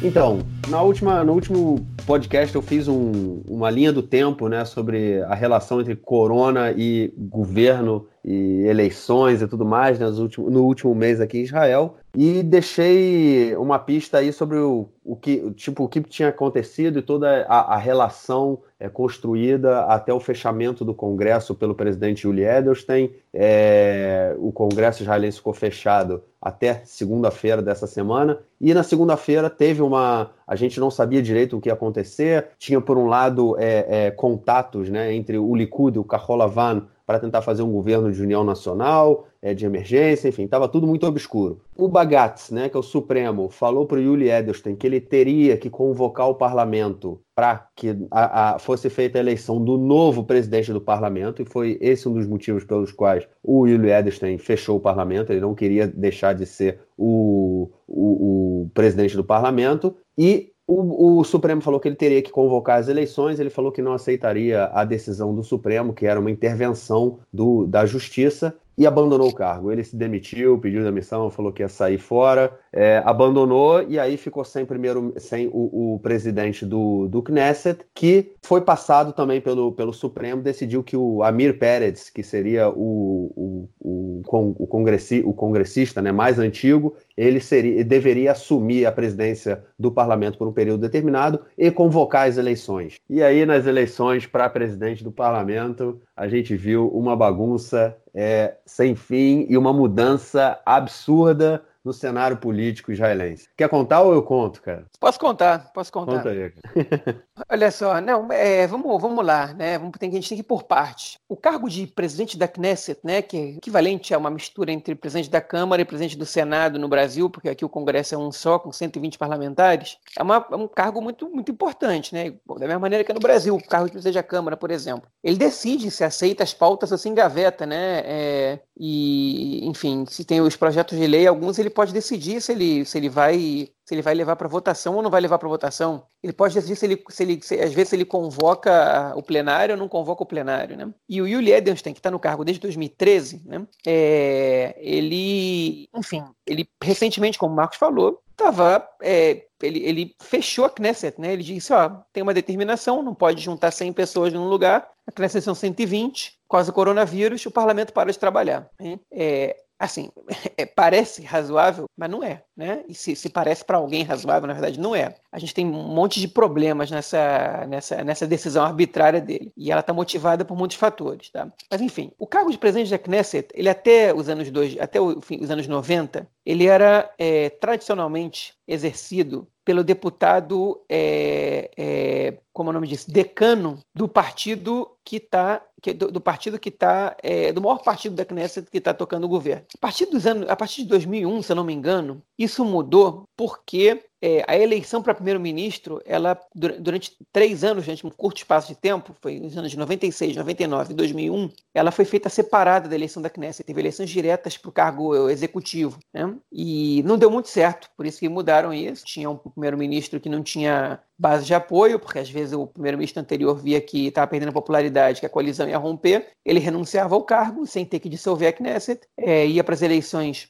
Então, 0.04 0.40
na 0.68 0.82
última, 0.82 1.24
no 1.24 1.34
último 1.34 1.86
podcast 2.08 2.56
eu 2.56 2.62
fiz 2.62 2.88
um, 2.88 3.44
uma 3.48 3.70
linha 3.70 3.94
do 3.94 4.02
tempo 4.02 4.48
né, 4.48 4.66
sobre 4.66 5.22
a 5.22 5.36
relação 5.36 5.80
entre 5.80 5.96
corona 5.96 6.72
e 6.76 7.14
governo 7.16 8.08
e 8.24 8.64
eleições 8.68 9.42
e 9.42 9.48
tudo 9.48 9.66
mais 9.66 9.98
né, 10.00 10.06
no 10.08 10.64
último 10.64 10.94
mês 10.94 11.20
aqui 11.20 11.40
em 11.40 11.44
Israel 11.44 11.96
e 12.16 12.44
deixei 12.44 13.56
uma 13.56 13.80
pista 13.80 14.18
aí 14.18 14.34
sobre 14.34 14.58
o, 14.58 14.90
o 15.04 15.16
que 15.16 15.50
tipo 15.52 15.86
o 15.86 15.88
que 15.88 16.02
tinha 16.02 16.30
acontecido 16.30 17.00
e 17.00 17.02
toda 17.02 17.46
a, 17.48 17.76
a 17.76 17.78
relação 17.78 18.60
é, 18.80 18.90
construída 18.90 19.86
até 19.86 20.14
o 20.14 20.20
fechamento 20.20 20.84
do 20.84 20.94
Congresso 20.94 21.56
pelo 21.56 21.74
presidente 21.74 22.28
Yuli 22.28 22.44
Edelstein. 22.44 23.12
É, 23.34 24.36
o 24.40 24.52
Congresso 24.52 25.04
israelense 25.04 25.38
ficou 25.38 25.54
fechado 25.54 26.22
até 26.42 26.82
segunda-feira 26.84 27.62
dessa 27.62 27.88
semana 27.88 28.40
e 28.60 28.74
na 28.74 28.84
segunda-feira 28.84 29.50
teve 29.50 29.82
uma 29.82 30.32
a 30.46 30.56
gente 30.56 30.80
não 30.82 30.92
sabia 30.92 31.22
direito 31.22 31.56
o 31.56 31.62
que 31.62 31.70
ia 31.70 31.74
acontecer. 31.74 32.50
Tinha 32.58 32.82
por 32.82 32.98
um 32.98 33.08
lado 33.08 33.56
é, 33.58 34.08
é 34.08 34.12
contatos 34.12 34.90
né, 34.90 35.14
entre 35.14 35.38
o 35.38 35.56
Likud 35.56 35.96
e 35.96 36.00
o 36.00 36.04
Kaholavan 36.04 36.88
para 37.12 37.20
tentar 37.20 37.42
fazer 37.42 37.62
um 37.62 37.72
governo 37.74 38.10
de 38.10 38.22
união 38.22 38.42
nacional, 38.42 39.28
é, 39.42 39.54
de 39.54 39.66
emergência, 39.66 40.30
enfim, 40.30 40.46
estava 40.46 40.66
tudo 40.70 40.88
muito 40.88 41.06
obscuro. 41.06 41.60
O 41.76 41.90
Bagatz, 41.90 42.52
né, 42.52 42.70
que 42.70 42.78
é 42.78 42.80
o 42.80 42.84
Supremo, 42.84 43.50
falou 43.50 43.86
para 43.86 43.98
o 43.98 44.02
Yuli 44.02 44.30
Edelstein 44.30 44.78
que 44.78 44.88
ele 44.88 45.02
teria 45.02 45.58
que 45.58 45.70
convocar 45.70 46.30
o 46.30 46.36
parlamento 46.36 47.20
para 47.36 47.68
que 47.76 47.98
a, 48.10 48.54
a, 48.54 48.60
fosse 48.60 48.90
feita 48.90 49.18
a 49.18 49.20
eleição 49.20 49.62
do 49.62 49.78
novo 49.78 50.24
presidente 50.24 50.72
do 50.72 50.80
parlamento, 50.80 51.42
e 51.42 51.46
foi 51.46 51.78
esse 51.82 52.08
um 52.08 52.14
dos 52.14 52.26
motivos 52.26 52.64
pelos 52.64 52.94
quais 52.94 53.28
o 53.44 53.68
Yuli 53.68 53.90
Edelstein 53.90 54.38
fechou 54.38 54.78
o 54.78 54.82
parlamento, 54.82 55.34
ele 55.34 55.42
não 55.42 55.54
queria 55.54 55.88
deixar 55.88 56.34
de 56.34 56.46
ser 56.46 56.80
o, 56.98 57.70
o, 57.86 58.62
o 58.64 58.70
presidente 58.74 59.18
do 59.18 59.24
parlamento, 59.24 59.98
e 60.18 60.51
o, 60.68 61.20
o, 61.20 61.24
Supremo 61.24 61.62
falou 61.62 61.80
que 61.80 61.88
ele 61.88 61.96
teria 61.96 62.22
que 62.22 62.32
convocar 62.32 62.80
as 62.80 62.88
eleições, 62.88 63.40
ele 63.40 63.50
falou 63.50 63.72
que 63.72 63.82
não 63.82 63.94
aceitaria 63.94 64.66
a 64.66 64.86
decisão 64.86 65.36
do 65.36 65.44
Supremo, 65.44 65.94
que 65.94 66.06
era 66.06 66.20
uma 66.20 66.32
intervenção 66.32 67.20
do, 67.32 67.66
da 67.66 67.86
Justiça, 67.86 68.56
e 68.78 68.88
abandonou 68.88 69.30
o 69.30 69.34
cargo. 69.34 69.72
Ele 69.72 69.84
se 69.84 69.96
demitiu, 69.96 70.58
pediu 70.60 70.84
demissão, 70.84 71.30
falou 71.30 71.52
que 71.52 71.62
ia 71.62 71.70
sair 71.70 71.98
fora, 71.98 72.58
é, 72.74 73.02
abandonou 73.06 73.84
e 73.84 74.00
aí 74.00 74.16
ficou 74.16 74.46
sem 74.46 74.66
primeiro 74.66 75.14
sem 75.18 75.48
o, 75.48 75.96
o, 75.96 76.00
presidente 76.00 76.66
do, 76.66 77.08
do 77.08 77.22
Knesset, 77.22 77.86
que 77.94 78.34
foi 78.42 78.62
passado 78.62 79.12
também 79.12 79.42
pelo, 79.42 79.74
pelo 79.74 79.94
Supremo, 79.94 80.42
decidiu 80.42 80.84
que 80.84 80.96
o 80.96 81.22
Amir 81.24 81.60
Pérez, 81.60 82.10
que 82.10 82.24
seria 82.24 82.70
o, 82.70 83.32
o, 83.36 83.70
o, 83.80 84.22
o, 84.64 84.68
congressi, 84.68 85.22
o 85.26 85.34
congressista 85.34 86.02
né, 86.02 86.12
mais 86.12 86.40
antigo, 86.40 86.96
ele 87.18 87.42
seria, 87.42 87.84
deveria 87.84 88.32
assumir 88.32 88.86
a 88.86 88.92
presidência 88.92 89.64
do 89.78 89.92
parlamento 89.92 90.38
por 90.38 90.48
um 90.48 90.54
período 90.54 90.82
determinado 90.82 91.42
e 91.58 91.70
convocar 91.70 92.28
as 92.28 92.38
eleições. 92.38 93.00
E 93.10 93.22
aí, 93.22 93.46
nas 93.46 93.68
eleições 93.68 94.26
para 94.26 94.50
presidente 94.50 95.04
do 95.04 95.12
parlamento, 95.12 96.02
a 96.16 96.28
gente 96.28 96.56
viu 96.56 96.88
uma 96.88 97.16
bagunça 97.16 97.98
é, 98.14 98.56
sem 98.66 98.96
fim 98.96 99.46
e 99.50 99.58
uma 99.58 99.74
mudança 99.74 100.60
absurda 100.66 101.62
no 101.84 101.94
cenário 101.94 102.38
político 102.38 102.92
israelense. 102.92 103.50
Quer 103.58 103.70
contar 103.70 104.02
ou 104.02 104.14
eu 104.14 104.24
conto, 104.24 104.62
cara? 104.62 104.86
Posso 105.00 105.20
contar, 105.20 105.72
posso 105.74 105.92
contar. 105.92 106.18
Conta 106.18 106.30
aí. 106.30 106.52
Olha 107.50 107.72
só, 107.72 108.00
não, 108.00 108.32
é, 108.32 108.68
vamos, 108.68 109.02
vamos 109.02 109.26
lá, 109.26 109.54
né? 109.54 109.78
Vamos, 109.78 109.94
tem, 109.98 110.10
a 110.10 110.14
gente 110.14 110.30
tem 110.30 110.38
que 110.38 110.42
ir 110.42 110.48
por 110.48 110.64
parte. 110.64 111.18
O 111.28 111.36
cargo 111.36 111.70
de 111.70 111.88
presidente 111.88 112.38
da 112.38 112.48
Knesset, 112.48 113.00
né, 113.04 113.22
que 113.22 113.38
é 113.38 113.50
equivalente 113.58 114.14
a 114.14 114.18
uma 114.18 114.30
mistura 114.30 114.72
entre 114.72 114.94
presidente 114.96 115.30
da 115.30 115.42
Câmara 115.42 115.82
e 115.82 115.86
presidente 115.86 116.18
do 116.18 116.26
Senado 116.26 116.78
no 116.78 116.88
Brasil, 116.88 117.30
porque 117.30 117.50
aqui 117.50 117.66
o 117.66 117.70
Congresso 117.70 118.16
é 118.16 118.18
um 118.18 118.32
só, 118.32 118.60
com 118.60 118.72
120 118.72 119.18
parlamentares, 119.18 119.98
é, 120.18 120.22
uma, 120.22 120.46
é 120.52 120.56
um 120.56 120.68
cargo 120.68 121.02
muito, 121.02 121.30
muito 121.30 121.52
importante, 121.52 122.14
né? 122.14 122.32
Da 122.60 122.68
mesma 122.68 122.80
maneira 122.80 123.04
que 123.04 123.12
é 123.12 123.14
no 123.14 123.20
Brasil, 123.20 123.56
o 123.56 123.64
cargo 123.64 123.88
de 123.88 123.94
presidente 123.94 124.16
da 124.16 124.24
Câmara, 124.24 124.56
por 124.56 124.70
exemplo. 124.70 125.10
Ele 125.24 125.38
decide 125.38 125.90
se 125.90 126.04
aceita 126.04 126.44
as 126.44 126.54
pautas 126.54 126.92
ou 126.92 126.98
se 126.98 127.10
engaveta, 127.10 127.66
né? 127.66 128.02
É, 128.06 128.60
e, 128.78 129.68
enfim, 129.68 130.06
se 130.08 130.24
tem 130.24 130.42
os 130.42 130.56
projetos 130.56 130.98
de 130.98 131.08
lei, 131.08 131.26
alguns 131.26 131.58
ele 131.58 131.71
pode 131.72 131.94
decidir 131.94 132.42
se 132.42 132.52
ele, 132.52 132.86
se 132.86 132.98
ele 132.98 133.10
vai 133.10 133.70
se 133.92 133.96
ele 133.96 134.02
vai 134.02 134.14
levar 134.14 134.38
para 134.38 134.48
votação 134.48 134.96
ou 134.96 135.02
não 135.02 135.10
vai 135.10 135.20
levar 135.20 135.38
para 135.38 135.50
votação. 135.50 136.06
Ele 136.24 136.32
pode 136.32 136.54
decidir 136.54 136.78
se 136.78 136.86
ele, 136.86 137.04
se 137.10 137.24
ele 137.24 137.42
se, 137.42 137.60
às 137.60 137.74
vezes, 137.74 137.92
ele 137.92 138.06
convoca 138.06 139.14
o 139.18 139.22
plenário 139.24 139.76
ou 139.76 139.80
não 139.80 139.90
convoca 139.90 140.24
o 140.24 140.26
plenário, 140.26 140.78
né? 140.78 140.94
E 141.10 141.22
o 141.22 141.28
Yuli 141.28 141.52
Edelstein, 141.52 141.94
que 141.94 142.00
está 142.00 142.10
no 142.10 142.20
cargo 142.20 142.46
desde 142.46 142.62
2013, 142.62 143.42
né? 143.46 143.68
É, 143.86 144.76
ele, 144.78 145.90
enfim, 145.94 146.24
ele 146.48 146.70
recentemente, 146.82 147.38
como 147.38 147.52
o 147.52 147.56
Marcos 147.56 147.78
falou, 147.78 148.22
estava 148.32 148.88
é, 149.02 149.44
ele, 149.62 149.80
ele, 149.86 150.16
fechou 150.22 150.66
a 150.66 150.70
Knesset, 150.70 151.20
né? 151.20 151.34
Ele 151.34 151.44
disse, 151.44 151.74
ó, 151.74 151.90
tem 152.12 152.24
uma 152.24 152.34
determinação, 152.34 153.04
não 153.04 153.14
pode 153.14 153.42
juntar 153.42 153.72
100 153.72 153.94
pessoas 153.94 154.34
num 154.34 154.48
lugar, 154.48 154.88
a 155.06 155.12
Knesset 155.12 155.44
são 155.44 155.54
120, 155.54 156.40
por 156.48 156.58
causa 156.58 156.72
do 156.72 156.76
coronavírus, 156.76 157.46
o 157.46 157.52
parlamento 157.52 157.94
para 157.94 158.12
de 158.12 158.20
trabalhar. 158.20 158.70
Né? 158.80 159.00
É, 159.12 159.56
assim, 159.82 160.10
é, 160.58 160.66
parece 160.66 161.24
razoável, 161.24 161.86
mas 161.98 162.10
não 162.10 162.24
é, 162.24 162.44
né? 162.56 162.84
E 162.88 162.94
se, 162.94 163.16
se 163.16 163.30
parece 163.30 163.66
para 163.66 163.78
alguém 163.78 164.04
razoável, 164.04 164.48
na 164.48 164.54
verdade 164.54 164.80
não 164.80 164.96
é. 164.96 165.16
A 165.32 165.40
gente 165.40 165.54
tem 165.54 165.66
um 165.66 165.94
monte 165.94 166.20
de 166.20 166.28
problemas 166.28 166.92
nessa, 166.92 167.66
nessa, 167.68 168.04
nessa 168.04 168.28
decisão 168.28 168.64
arbitrária 168.64 169.20
dele. 169.20 169.52
E 169.58 169.72
ela 169.72 169.82
está 169.82 169.92
motivada 169.92 170.46
por 170.46 170.56
muitos 170.56 170.78
fatores, 170.78 171.30
tá? 171.30 171.52
Mas 171.70 171.82
enfim, 171.82 172.12
o 172.20 172.28
cargo 172.28 172.52
de 172.52 172.58
presidente 172.58 172.92
da 172.92 173.00
Knesset, 173.00 173.48
ele 173.54 173.70
até 173.70 174.14
os 174.14 174.30
anos 174.30 174.50
dois, 174.52 174.78
até 174.80 175.02
o, 175.02 175.20
fim, 175.20 175.42
os 175.42 175.50
anos 175.50 175.68
90, 175.68 176.28
ele 176.46 176.68
era 176.68 177.12
é, 177.18 177.50
tradicionalmente 177.50 178.54
exercido 178.68 179.48
pelo 179.66 179.84
deputado, 179.84 180.84
é, 180.90 181.70
é, 181.78 182.38
como 182.54 182.70
o 182.70 182.74
nome 182.74 182.88
disso, 182.88 183.12
decano 183.12 183.80
do 183.94 184.08
partido 184.08 184.90
que 185.04 185.18
está 185.18 185.62
do, 185.96 186.12
do, 186.12 186.22
partido 186.22 186.60
que 186.60 186.70
está 186.70 187.16
é, 187.24 187.52
do 187.52 187.62
maior 187.62 187.80
partido 187.80 188.16
da 188.16 188.24
Knesset 188.24 188.70
que 188.70 188.78
está 188.78 188.94
tocando 188.94 189.24
o 189.24 189.30
governo. 189.30 189.66
A 189.76 189.78
partir 189.80 190.06
dos 190.06 190.28
anos, 190.28 190.48
a 190.48 190.56
partir 190.56 190.84
de 190.84 190.90
2001, 190.90 191.42
se 191.42 191.52
eu 191.52 191.56
não 191.56 191.64
me 191.64 191.74
engano, 191.74 192.22
isso 192.38 192.64
mudou 192.64 193.24
porque 193.36 194.04
é, 194.22 194.46
a 194.48 194.56
eleição 194.56 195.02
para 195.02 195.16
primeiro-ministro, 195.16 196.00
ela 196.06 196.40
durante 196.54 197.18
três 197.32 197.64
anos, 197.64 197.86
durante 197.86 198.06
um 198.06 198.12
curto 198.12 198.38
espaço 198.38 198.68
de 198.68 198.76
tempo, 198.76 199.16
foi 199.20 199.40
nos 199.40 199.58
anos 199.58 199.72
de 199.72 199.78
96, 199.78 200.36
99 200.36 200.94
e 200.94 200.96
2001, 200.96 201.50
ela 201.74 201.92
foi 201.92 202.06
feita 202.06 202.30
separada 202.30 202.88
da 202.88 202.94
eleição 202.94 203.22
da 203.22 203.30
Knesset. 203.30 203.66
Teve 203.66 203.82
eleições 203.82 204.12
diretas 204.12 204.58
para 204.58 204.70
o 204.70 204.72
cargo 204.72 205.28
executivo, 205.30 205.98
né? 206.14 206.36
E 206.52 207.02
não 207.04 207.18
deu 207.18 207.32
muito 207.32 207.50
certo, 207.50 207.90
por 207.98 208.06
isso 208.06 208.20
que 208.20 208.30
mudaram 208.30 208.72
isso. 208.72 209.04
Tinha 209.04 209.28
um 209.28 209.38
primeiro-ministro 209.38 210.20
que 210.20 210.30
não 210.30 210.44
tinha 210.44 211.00
base 211.22 211.46
de 211.46 211.54
apoio, 211.54 212.00
porque 212.00 212.18
às 212.18 212.30
vezes 212.30 212.54
o 212.54 212.66
primeiro-ministro 212.66 213.22
anterior 213.22 213.56
via 213.56 213.80
que 213.80 214.08
estava 214.08 214.26
perdendo 214.26 214.52
popularidade, 214.52 215.20
que 215.20 215.26
a 215.26 215.30
coalizão 215.30 215.70
ia 215.70 215.78
romper, 215.78 216.30
ele 216.44 216.60
renunciava 216.60 217.14
ao 217.14 217.24
cargo 217.24 217.68
sem 217.68 217.86
ter 217.86 218.00
que 218.00 218.10
dissolver 218.10 218.50
a 218.50 218.52
Knesset, 218.52 219.02
é, 219.16 219.46
ia 219.46 219.64
para 219.64 219.76
as 219.76 219.84
eleições 219.84 220.50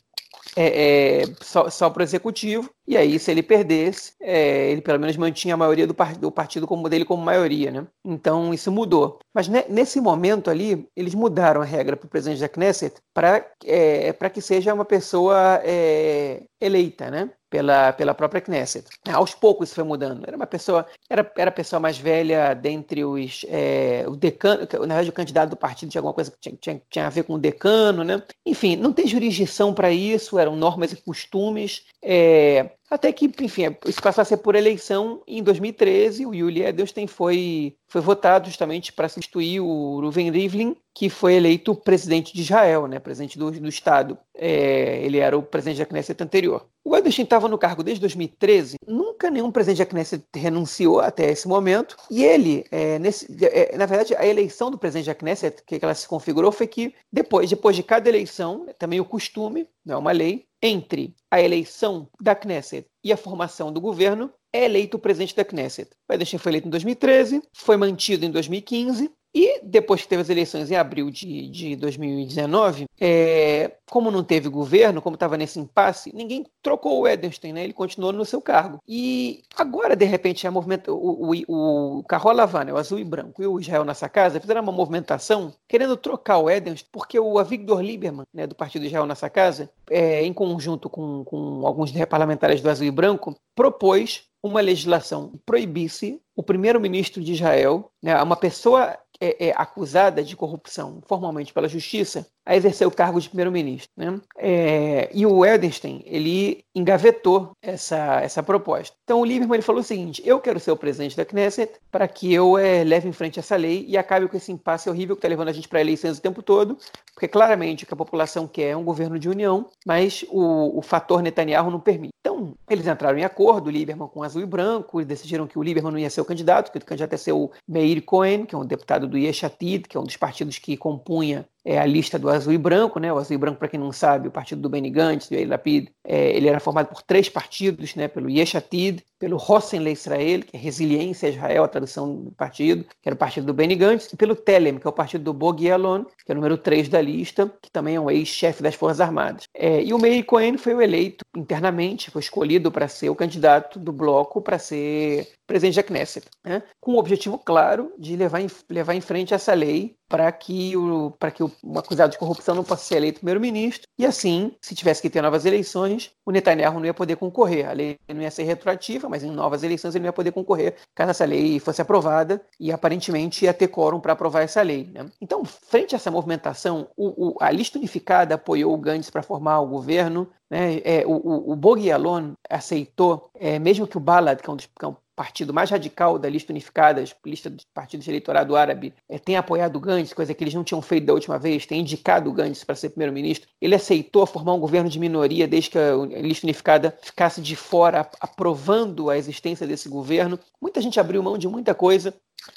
é, 0.56 1.24
é, 1.24 1.26
só, 1.42 1.70
só 1.70 1.90
para 1.90 2.02
o 2.02 2.04
executivo, 2.04 2.70
e 2.88 2.96
aí, 2.98 3.20
se 3.20 3.32
ele 3.32 3.44
perdesse, 3.44 4.14
é, 4.20 4.72
ele 4.72 4.82
pelo 4.82 5.00
menos 5.00 5.16
mantinha 5.18 5.54
a 5.54 5.58
maioria 5.58 5.86
do, 5.86 5.94
par 5.94 6.16
do, 6.18 6.32
partido 6.32 6.66
como 6.66 6.90
dele 6.90 7.06
como 7.06 7.24
maioria, 7.24 7.72
né? 7.72 7.88
Então, 8.04 8.54
isso 8.54 8.72
mudou. 8.72 9.20
Mas 9.34 9.48
ne 9.48 9.64
nesse 9.70 10.02
momento 10.02 10.50
ali, 10.50 10.88
eles 10.96 11.14
mudaram 11.16 11.62
a 11.62 11.66
regra 11.66 11.96
para 11.96 12.06
o 12.06 12.10
presidente 12.10 12.42
da 12.42 12.50
Knesset 12.50 12.96
para 13.14 13.46
é, 13.66 14.12
que 14.30 14.42
seja 14.42 14.74
uma 14.74 14.86
pessoa 14.86 15.62
é, 15.64 16.44
eleita, 16.62 17.10
né? 17.10 17.30
pela, 17.52 17.92
pela 17.92 18.14
própria 18.14 18.42
Knesset. 18.42 18.86
Aos 19.12 19.36
poucos 19.36 19.68
isso 19.68 19.76
foi 19.76 19.84
mudando. 19.84 20.24
Era 20.26 20.38
uma 20.38 20.48
pessoa, 20.48 20.88
era, 21.10 21.30
era 21.38 21.50
a 21.50 21.54
pessoa 21.54 21.82
mais 21.82 21.98
velha 21.98 22.54
dentre 22.54 23.04
os. 23.04 23.46
É, 23.50 24.06
o 24.08 24.16
decano, 24.16 24.62
na 24.62 24.96
verdade, 24.96 25.10
o 25.10 25.14
candidato 25.14 25.50
do 25.50 25.58
partido 25.58 25.90
tinha 25.90 26.00
alguma 26.00 26.14
coisa 26.14 26.32
que 26.32 26.38
tinha, 26.40 26.56
tinha, 26.56 26.82
tinha 26.90 27.08
a 27.08 27.10
ver 27.10 27.24
com 27.24 27.34
o 27.34 27.40
decano, 27.40 28.06
né? 28.06 28.24
Enfim, 28.46 28.78
não 28.78 28.94
tem 28.94 29.06
jurisdição 29.06 29.74
para 29.74 29.92
isso, 29.92 30.40
eram 30.40 30.56
normas 30.56 30.94
e 30.94 30.96
costumes. 30.96 31.84
É, 32.02 32.72
até 32.92 33.14
que, 33.14 33.32
enfim, 33.40 33.74
isso 33.86 34.02
passou 34.02 34.22
a 34.22 34.26
ser 34.26 34.36
por 34.38 34.54
eleição 34.54 35.24
em 35.26 35.42
2013. 35.42 36.26
O 36.26 36.36
Yuli 36.36 36.62
Edelstein 36.62 37.08
foi, 37.08 37.78
foi 37.88 38.02
votado 38.02 38.48
justamente 38.48 38.92
para 38.92 39.08
substituir 39.08 39.62
o 39.62 40.02
Ruven 40.02 40.30
Rivlin, 40.30 40.76
que 40.94 41.10
foi 41.10 41.36
eleito 41.36 41.74
presidente 41.74 42.34
de 42.34 42.42
Israel, 42.42 42.88
né, 42.88 43.00
presidente 43.00 43.40
do, 43.40 43.50
do 43.50 43.70
Estado. 43.70 44.18
É, 44.36 45.02
ele 45.06 45.20
era 45.20 45.38
o 45.38 45.42
presidente 45.42 45.78
da 45.78 45.86
Knesset 45.86 46.22
anterior. 46.22 46.68
O 46.84 46.98
Edelstein 46.98 47.26
estava 47.26 47.48
no 47.48 47.60
cargo 47.60 47.84
desde 47.84 48.02
2013. 48.02 48.78
Nunca 48.88 49.30
nenhum 49.30 49.52
presidente 49.52 49.80
da 49.80 49.86
Knesset 49.86 50.24
renunciou 50.36 51.00
até 51.00 51.30
esse 51.30 51.48
momento. 51.48 51.96
E 52.10 52.24
ele, 52.24 52.66
é, 52.72 52.98
nesse, 52.98 53.28
é, 53.46 53.78
na 53.78 53.86
verdade, 53.86 54.16
a 54.16 54.26
eleição 54.26 54.72
do 54.72 54.78
presidente 54.78 55.06
da 55.06 55.16
Knesset, 55.16 55.64
que 55.66 55.80
ela 55.82 55.94
se 55.94 56.08
configurou, 56.08 56.52
foi 56.52 56.66
que 56.66 56.94
depois, 57.12 57.50
depois 57.50 57.76
de 57.76 57.84
cada 57.84 58.10
eleição, 58.10 58.66
também 58.80 59.00
o 59.00 59.06
costume, 59.06 59.68
não 59.86 59.96
é 59.96 59.98
uma 59.98 60.12
lei, 60.12 60.46
entre 60.62 61.16
a 61.30 61.40
eleição 61.40 62.08
da 62.20 62.36
Knesset 62.36 62.88
e 63.04 63.14
a 63.14 63.18
formação 63.18 63.72
do 63.72 63.80
governo, 63.80 64.32
é 64.54 64.66
eleito 64.66 64.98
o 64.98 65.00
presidente 65.00 65.36
da 65.36 65.46
Knesset. 65.46 65.92
O 66.10 66.14
Edelstein 66.14 66.40
foi 66.40 66.52
eleito 66.52 66.68
em 66.68 66.72
2013, 66.72 67.42
foi 67.54 67.78
mantido 67.78 68.26
em 68.26 68.32
2015 68.32 69.12
e 69.34 69.62
depois 69.64 70.02
que 70.02 70.08
teve 70.08 70.22
as 70.22 70.30
eleições 70.30 70.70
em 70.70 70.76
abril 70.76 71.10
de, 71.10 71.48
de 71.48 71.76
2019, 71.76 72.86
é, 73.00 73.72
como 73.90 74.12
não 74.12 74.24
teve 74.24 74.50
governo, 74.50 75.02
como 75.02 75.16
estava 75.16 75.38
nesse 75.38 75.60
impasse, 75.60 76.14
ninguém 76.14 76.46
trocou 76.62 77.00
o 77.00 77.08
Edenstein, 77.08 77.54
né? 77.54 77.64
ele 77.64 77.74
continuou 77.74 78.12
no 78.12 78.26
seu 78.26 78.42
cargo. 78.42 78.80
E 78.88 79.44
agora, 79.56 79.96
de 79.96 80.06
repente, 80.06 80.46
a 80.46 80.52
movimenta, 80.52 80.92
o, 80.92 81.34
o, 81.48 82.00
o 82.00 82.04
Carrola 82.04 82.42
o 82.74 82.78
azul 82.78 83.00
e 83.00 83.04
branco, 83.04 83.42
e 83.42 83.48
o 83.48 83.60
Israel 83.60 83.86
nessa 83.86 84.10
casa 84.10 84.40
fizeram 84.40 84.62
uma 84.62 84.72
movimentação 84.72 85.54
querendo 85.68 85.96
trocar 85.96 86.38
o 86.38 86.50
Edenstein, 86.50 86.90
porque 86.92 87.20
o 87.20 87.40
Avigdor 87.40 87.82
Lieberman, 87.82 88.26
né, 88.34 88.46
do 88.46 88.56
Partido 88.56 88.86
Israel 88.86 89.06
nessa 89.06 89.30
casa, 89.30 89.70
é, 89.90 90.24
em 90.24 90.34
conjunto 90.34 90.90
com, 90.90 91.24
com 91.24 91.66
alguns 91.66 91.92
parlamentares 92.06 92.62
do 92.62 92.70
azul 92.70 92.86
e 92.86 92.92
branco, 92.92 93.36
propôs 93.56 94.24
uma 94.44 94.60
legislação 94.60 95.30
que 95.30 95.38
proibisse 95.46 96.20
o 96.36 96.42
primeiro-ministro 96.42 97.24
de 97.24 97.34
Israel, 97.34 97.92
né, 98.02 98.22
uma 98.22 98.36
pessoa 98.36 98.98
é, 99.22 99.50
é, 99.50 99.54
acusada 99.56 100.24
de 100.24 100.36
corrupção 100.36 101.00
formalmente 101.06 101.54
pela 101.54 101.70
justiça, 101.70 102.28
a 102.52 102.56
exercer 102.58 102.86
o 102.86 102.92
cargo 102.92 103.22
de 103.22 103.30
primeiro-ministro. 103.30 103.90
Né? 103.96 104.20
É, 104.38 105.10
e 105.14 105.26
o 105.26 105.46
Edelstein, 105.46 106.04
ele 106.06 106.66
engavetou 106.76 107.52
essa, 107.62 108.20
essa 108.20 108.44
proposta. 108.44 108.94
Então 109.06 109.22
o 109.22 109.26
Lieberman 109.26 109.56
ele 109.56 109.62
falou 109.62 109.80
o 109.80 109.86
seguinte, 109.86 110.22
eu 110.26 110.38
quero 110.38 110.60
ser 110.60 110.72
o 110.72 110.76
presidente 110.76 111.16
da 111.16 111.24
Knesset 111.24 111.72
para 111.90 112.06
que 112.10 112.34
eu 112.34 112.58
é, 112.58 112.84
leve 112.84 113.08
em 113.08 113.14
frente 113.14 113.40
essa 113.40 113.56
lei 113.56 113.86
e 113.88 113.98
acabe 113.98 114.28
com 114.28 114.36
esse 114.36 114.52
impasse 114.52 114.90
horrível 114.90 115.16
que 115.16 115.20
está 115.20 115.30
levando 115.30 115.48
a 115.48 115.54
gente 115.54 115.70
para 115.70 115.80
eleições 115.80 116.18
o 116.18 116.22
tempo 116.22 116.44
todo, 116.44 116.78
porque 117.14 117.28
claramente 117.28 117.86
o 117.86 117.88
que 117.88 117.94
a 117.94 117.98
população 117.98 118.46
quer 118.48 118.72
é 118.72 118.76
um 118.76 118.84
governo 118.84 119.18
de 119.18 119.30
união, 119.30 119.70
mas 119.86 120.26
o, 120.30 120.78
o 120.78 120.82
fator 120.82 121.22
Netanyahu 121.22 121.72
não 121.72 121.80
permite. 121.80 122.12
Então, 122.20 122.54
eles 122.70 122.86
entraram 122.86 123.18
em 123.18 123.24
acordo, 123.24 123.68
o 123.68 123.70
Lieberman 123.72 124.08
com 124.08 124.24
azul 124.24 124.42
e 124.42 124.46
branco, 124.46 125.04
decidiram 125.04 125.48
que 125.48 125.58
o 125.58 125.64
Lieberman 125.64 125.92
não 125.92 126.00
ia 126.00 126.10
ser 126.10 126.22
o 126.22 126.26
candidato, 126.26 126.72
que 126.72 126.78
o 126.78 126.86
candidato 126.86 127.14
ia 127.14 127.18
ser 127.18 127.32
o 127.32 127.50
Meir 127.68 128.04
Cohen, 128.04 128.46
que 128.46 128.54
é 128.54 128.58
um 128.58 128.66
deputado 128.66 129.08
do 129.08 129.18
Yesh 129.18 129.44
Atid, 129.44 129.88
que 129.88 129.98
é 129.98 130.00
um 130.00 130.04
dos 130.04 130.18
partidos 130.18 130.60
que 130.60 130.78
compunha 130.78 131.46
é 131.64 131.78
a 131.78 131.86
lista 131.86 132.18
do 132.18 132.30
azul 132.30 132.54
e 132.54 132.58
branco, 132.58 133.00
né? 133.00 133.12
O 133.12 133.18
azul 133.18 133.36
e 133.36 133.38
branco, 133.38 133.60
para 133.60 133.68
quem 133.68 133.80
não 133.80 133.92
sabe, 133.92 134.28
o 134.28 134.32
partido 134.32 134.62
do 134.62 134.70
Benny 134.70 134.90
Gantz, 134.90 135.30
do 135.30 135.36
Yair 135.36 135.48
Lapid, 135.48 135.90
é, 136.04 136.36
ele 136.36 136.48
era 136.48 136.60
formado 136.60 136.88
por 136.88 137.02
três 137.02 137.30
partidos, 137.30 137.96
né? 137.96 138.08
Pelo 138.08 138.30
Yesh 138.30 138.56
Atid, 138.56 139.04
pelo 139.20 139.38
Hossein 139.38 139.80
Le 139.80 139.92
Israel, 139.92 140.42
que 140.42 140.58
é 140.58 140.60
Resiliência 140.60 141.30
Israel, 141.30 141.64
a 141.64 141.68
tradução 141.68 142.16
do 142.16 142.32
partido, 142.32 142.84
que 142.84 143.08
era 143.08 143.14
o 143.14 143.18
partido 143.18 143.46
do 143.46 143.54
Benny 143.54 143.76
Gantz, 143.76 144.12
e 144.12 144.18
pelo 144.18 144.36
Telem, 144.36 144.80
que 144.80 144.88
é 144.88 144.90
o 144.90 144.94
partido 144.94 145.24
do 145.24 145.34
Bogi 145.34 145.62
que 145.62 146.32
é 146.32 146.34
o 146.34 146.36
número 146.36 146.58
3 146.58 146.90
da 146.90 147.00
lista, 147.00 147.52
que 147.62 147.72
também 147.72 147.96
é 147.96 148.00
um 148.00 148.10
ex-chefe 148.10 148.64
das 148.64 148.74
Forças 148.74 149.00
Armadas. 149.00 149.44
É, 149.54 149.84
e 149.84 149.94
o 149.94 150.00
Meir 150.00 150.26
Cohen 150.26 150.58
foi 150.58 150.74
eleito 150.84 151.24
internamente, 151.38 152.10
foi 152.10 152.22
escolhido 152.22 152.72
para 152.72 152.88
ser 152.88 153.10
o 153.10 153.16
candidato 153.16 153.80
do 153.80 153.92
bloco 153.92 154.42
para 154.42 154.58
ser 154.58 155.28
presidente 155.52 155.76
da 155.76 155.84
Knesset, 155.84 156.26
né? 156.46 156.64
com 156.80 156.94
o 156.94 156.98
objetivo 156.98 157.38
claro 157.38 157.92
de 158.00 158.16
levar 158.16 158.40
em, 158.40 158.48
levar 158.70 158.94
em 158.94 159.02
frente 159.02 159.34
essa 159.34 159.54
lei 159.54 159.98
para 160.12 160.30
que, 160.30 160.76
o, 160.76 161.14
que 161.34 161.42
o 161.42 161.50
um 161.64 161.80
acusado 161.80 162.12
de 162.12 162.18
corrupção 162.18 162.54
não 162.54 162.66
possa 162.66 162.84
ser 162.84 162.98
eleito 162.98 163.20
primeiro-ministro. 163.20 163.88
E 163.98 164.06
assim, 164.06 164.54
se 164.62 164.76
tivesse 164.76 165.02
que 165.02 165.10
ter 165.10 165.22
novas 165.22 165.46
eleições, 165.46 166.12
o 166.26 166.32
Netanyahu 166.32 166.80
não 166.80 166.86
ia 166.86 166.94
poder 166.94 167.16
concorrer. 167.16 167.70
A 167.70 167.72
lei 167.72 167.98
não 168.14 168.22
ia 168.22 168.30
ser 168.30 168.44
retroativa, 168.44 169.08
mas 169.08 169.24
em 169.24 169.32
novas 169.32 169.64
eleições 169.64 169.96
ele 169.96 170.04
não 170.04 170.10
ia 170.10 170.14
poder 170.14 170.34
concorrer 170.34 170.76
caso 170.94 171.12
essa 171.12 171.24
lei 171.24 171.60
fosse 171.60 171.82
aprovada 171.82 172.42
e 172.60 172.74
aparentemente 172.74 173.46
ia 173.46 173.54
ter 173.54 173.70
quórum 173.70 174.02
para 174.02 174.12
aprovar 174.12 174.42
essa 174.42 174.62
lei. 174.62 174.90
Né? 174.94 175.06
Então, 175.22 175.46
frente 175.46 175.96
a 175.96 175.98
essa 175.98 176.12
movimentação, 176.12 176.90
o, 176.98 177.30
o, 177.30 177.38
a 177.40 177.50
lista 177.50 177.78
unificada 177.78 178.36
apoiou 178.36 178.74
o 178.74 178.78
Gantz 178.78 179.10
para 179.10 179.24
formar 179.24 179.62
o 179.62 179.68
governo. 179.68 180.28
Né? 180.50 180.82
É, 180.84 181.04
o, 181.06 181.12
o, 181.12 181.54
o 181.54 182.32
aceitou, 182.50 183.30
é, 183.36 183.58
mesmo 183.60 183.88
que 183.88 183.96
o 183.96 184.02
Balad, 184.02 184.42
que 184.42 184.50
é 184.50 184.54
um 184.54 184.58
dos, 184.58 184.66
que 184.66 184.86
é 184.86 184.88
um 184.90 184.96
partido 185.16 185.54
mais 185.54 185.70
radical 185.70 186.18
da 186.18 186.30
lista 186.30 186.52
unificada, 186.52 187.04
lista 187.26 187.50
dos 187.50 187.66
partidos 187.74 188.06
de 188.06 188.12
eleitorado 188.12 188.56
árabe, 188.56 188.94
é, 189.10 189.20
tem 189.20 189.36
apoiado 189.36 189.76
o 189.76 189.80
Gantz, 189.80 190.14
coisa 190.14 190.34
que 190.34 190.44
eles 190.44 190.54
não 190.54 190.64
tinham 190.64 190.82
feito 190.82 191.06
da 191.06 191.14
última 191.14 191.38
vez, 191.38 191.66
tem 191.66 191.82
indicado 191.82 192.30
o 192.30 192.34
Gantz 192.34 192.64
para 192.64 192.76
ser 192.76 192.90
primeiro-ministro. 192.90 193.50
Ele 193.62 193.76
aceitou 193.76 194.26
formar 194.26 194.54
um 194.54 194.60
governo 194.60 194.90
de 194.90 195.00
minoria 195.00 195.48
desde 195.48 195.70
que 195.72 195.78
a 195.78 196.22
lista 196.22 196.46
unificada 196.46 196.98
ficasse 197.02 197.42
de 197.42 197.56
fora, 197.56 198.10
aprovando 198.20 199.10
a 199.10 199.18
existência 199.18 199.68
desse 199.68 199.90
governo. 199.90 200.40
Muita 200.62 200.82
gente 200.82 201.00
abriu 201.00 201.22
mão 201.22 201.38
de 201.38 201.48
muita 201.48 201.74
coisa 201.74 202.14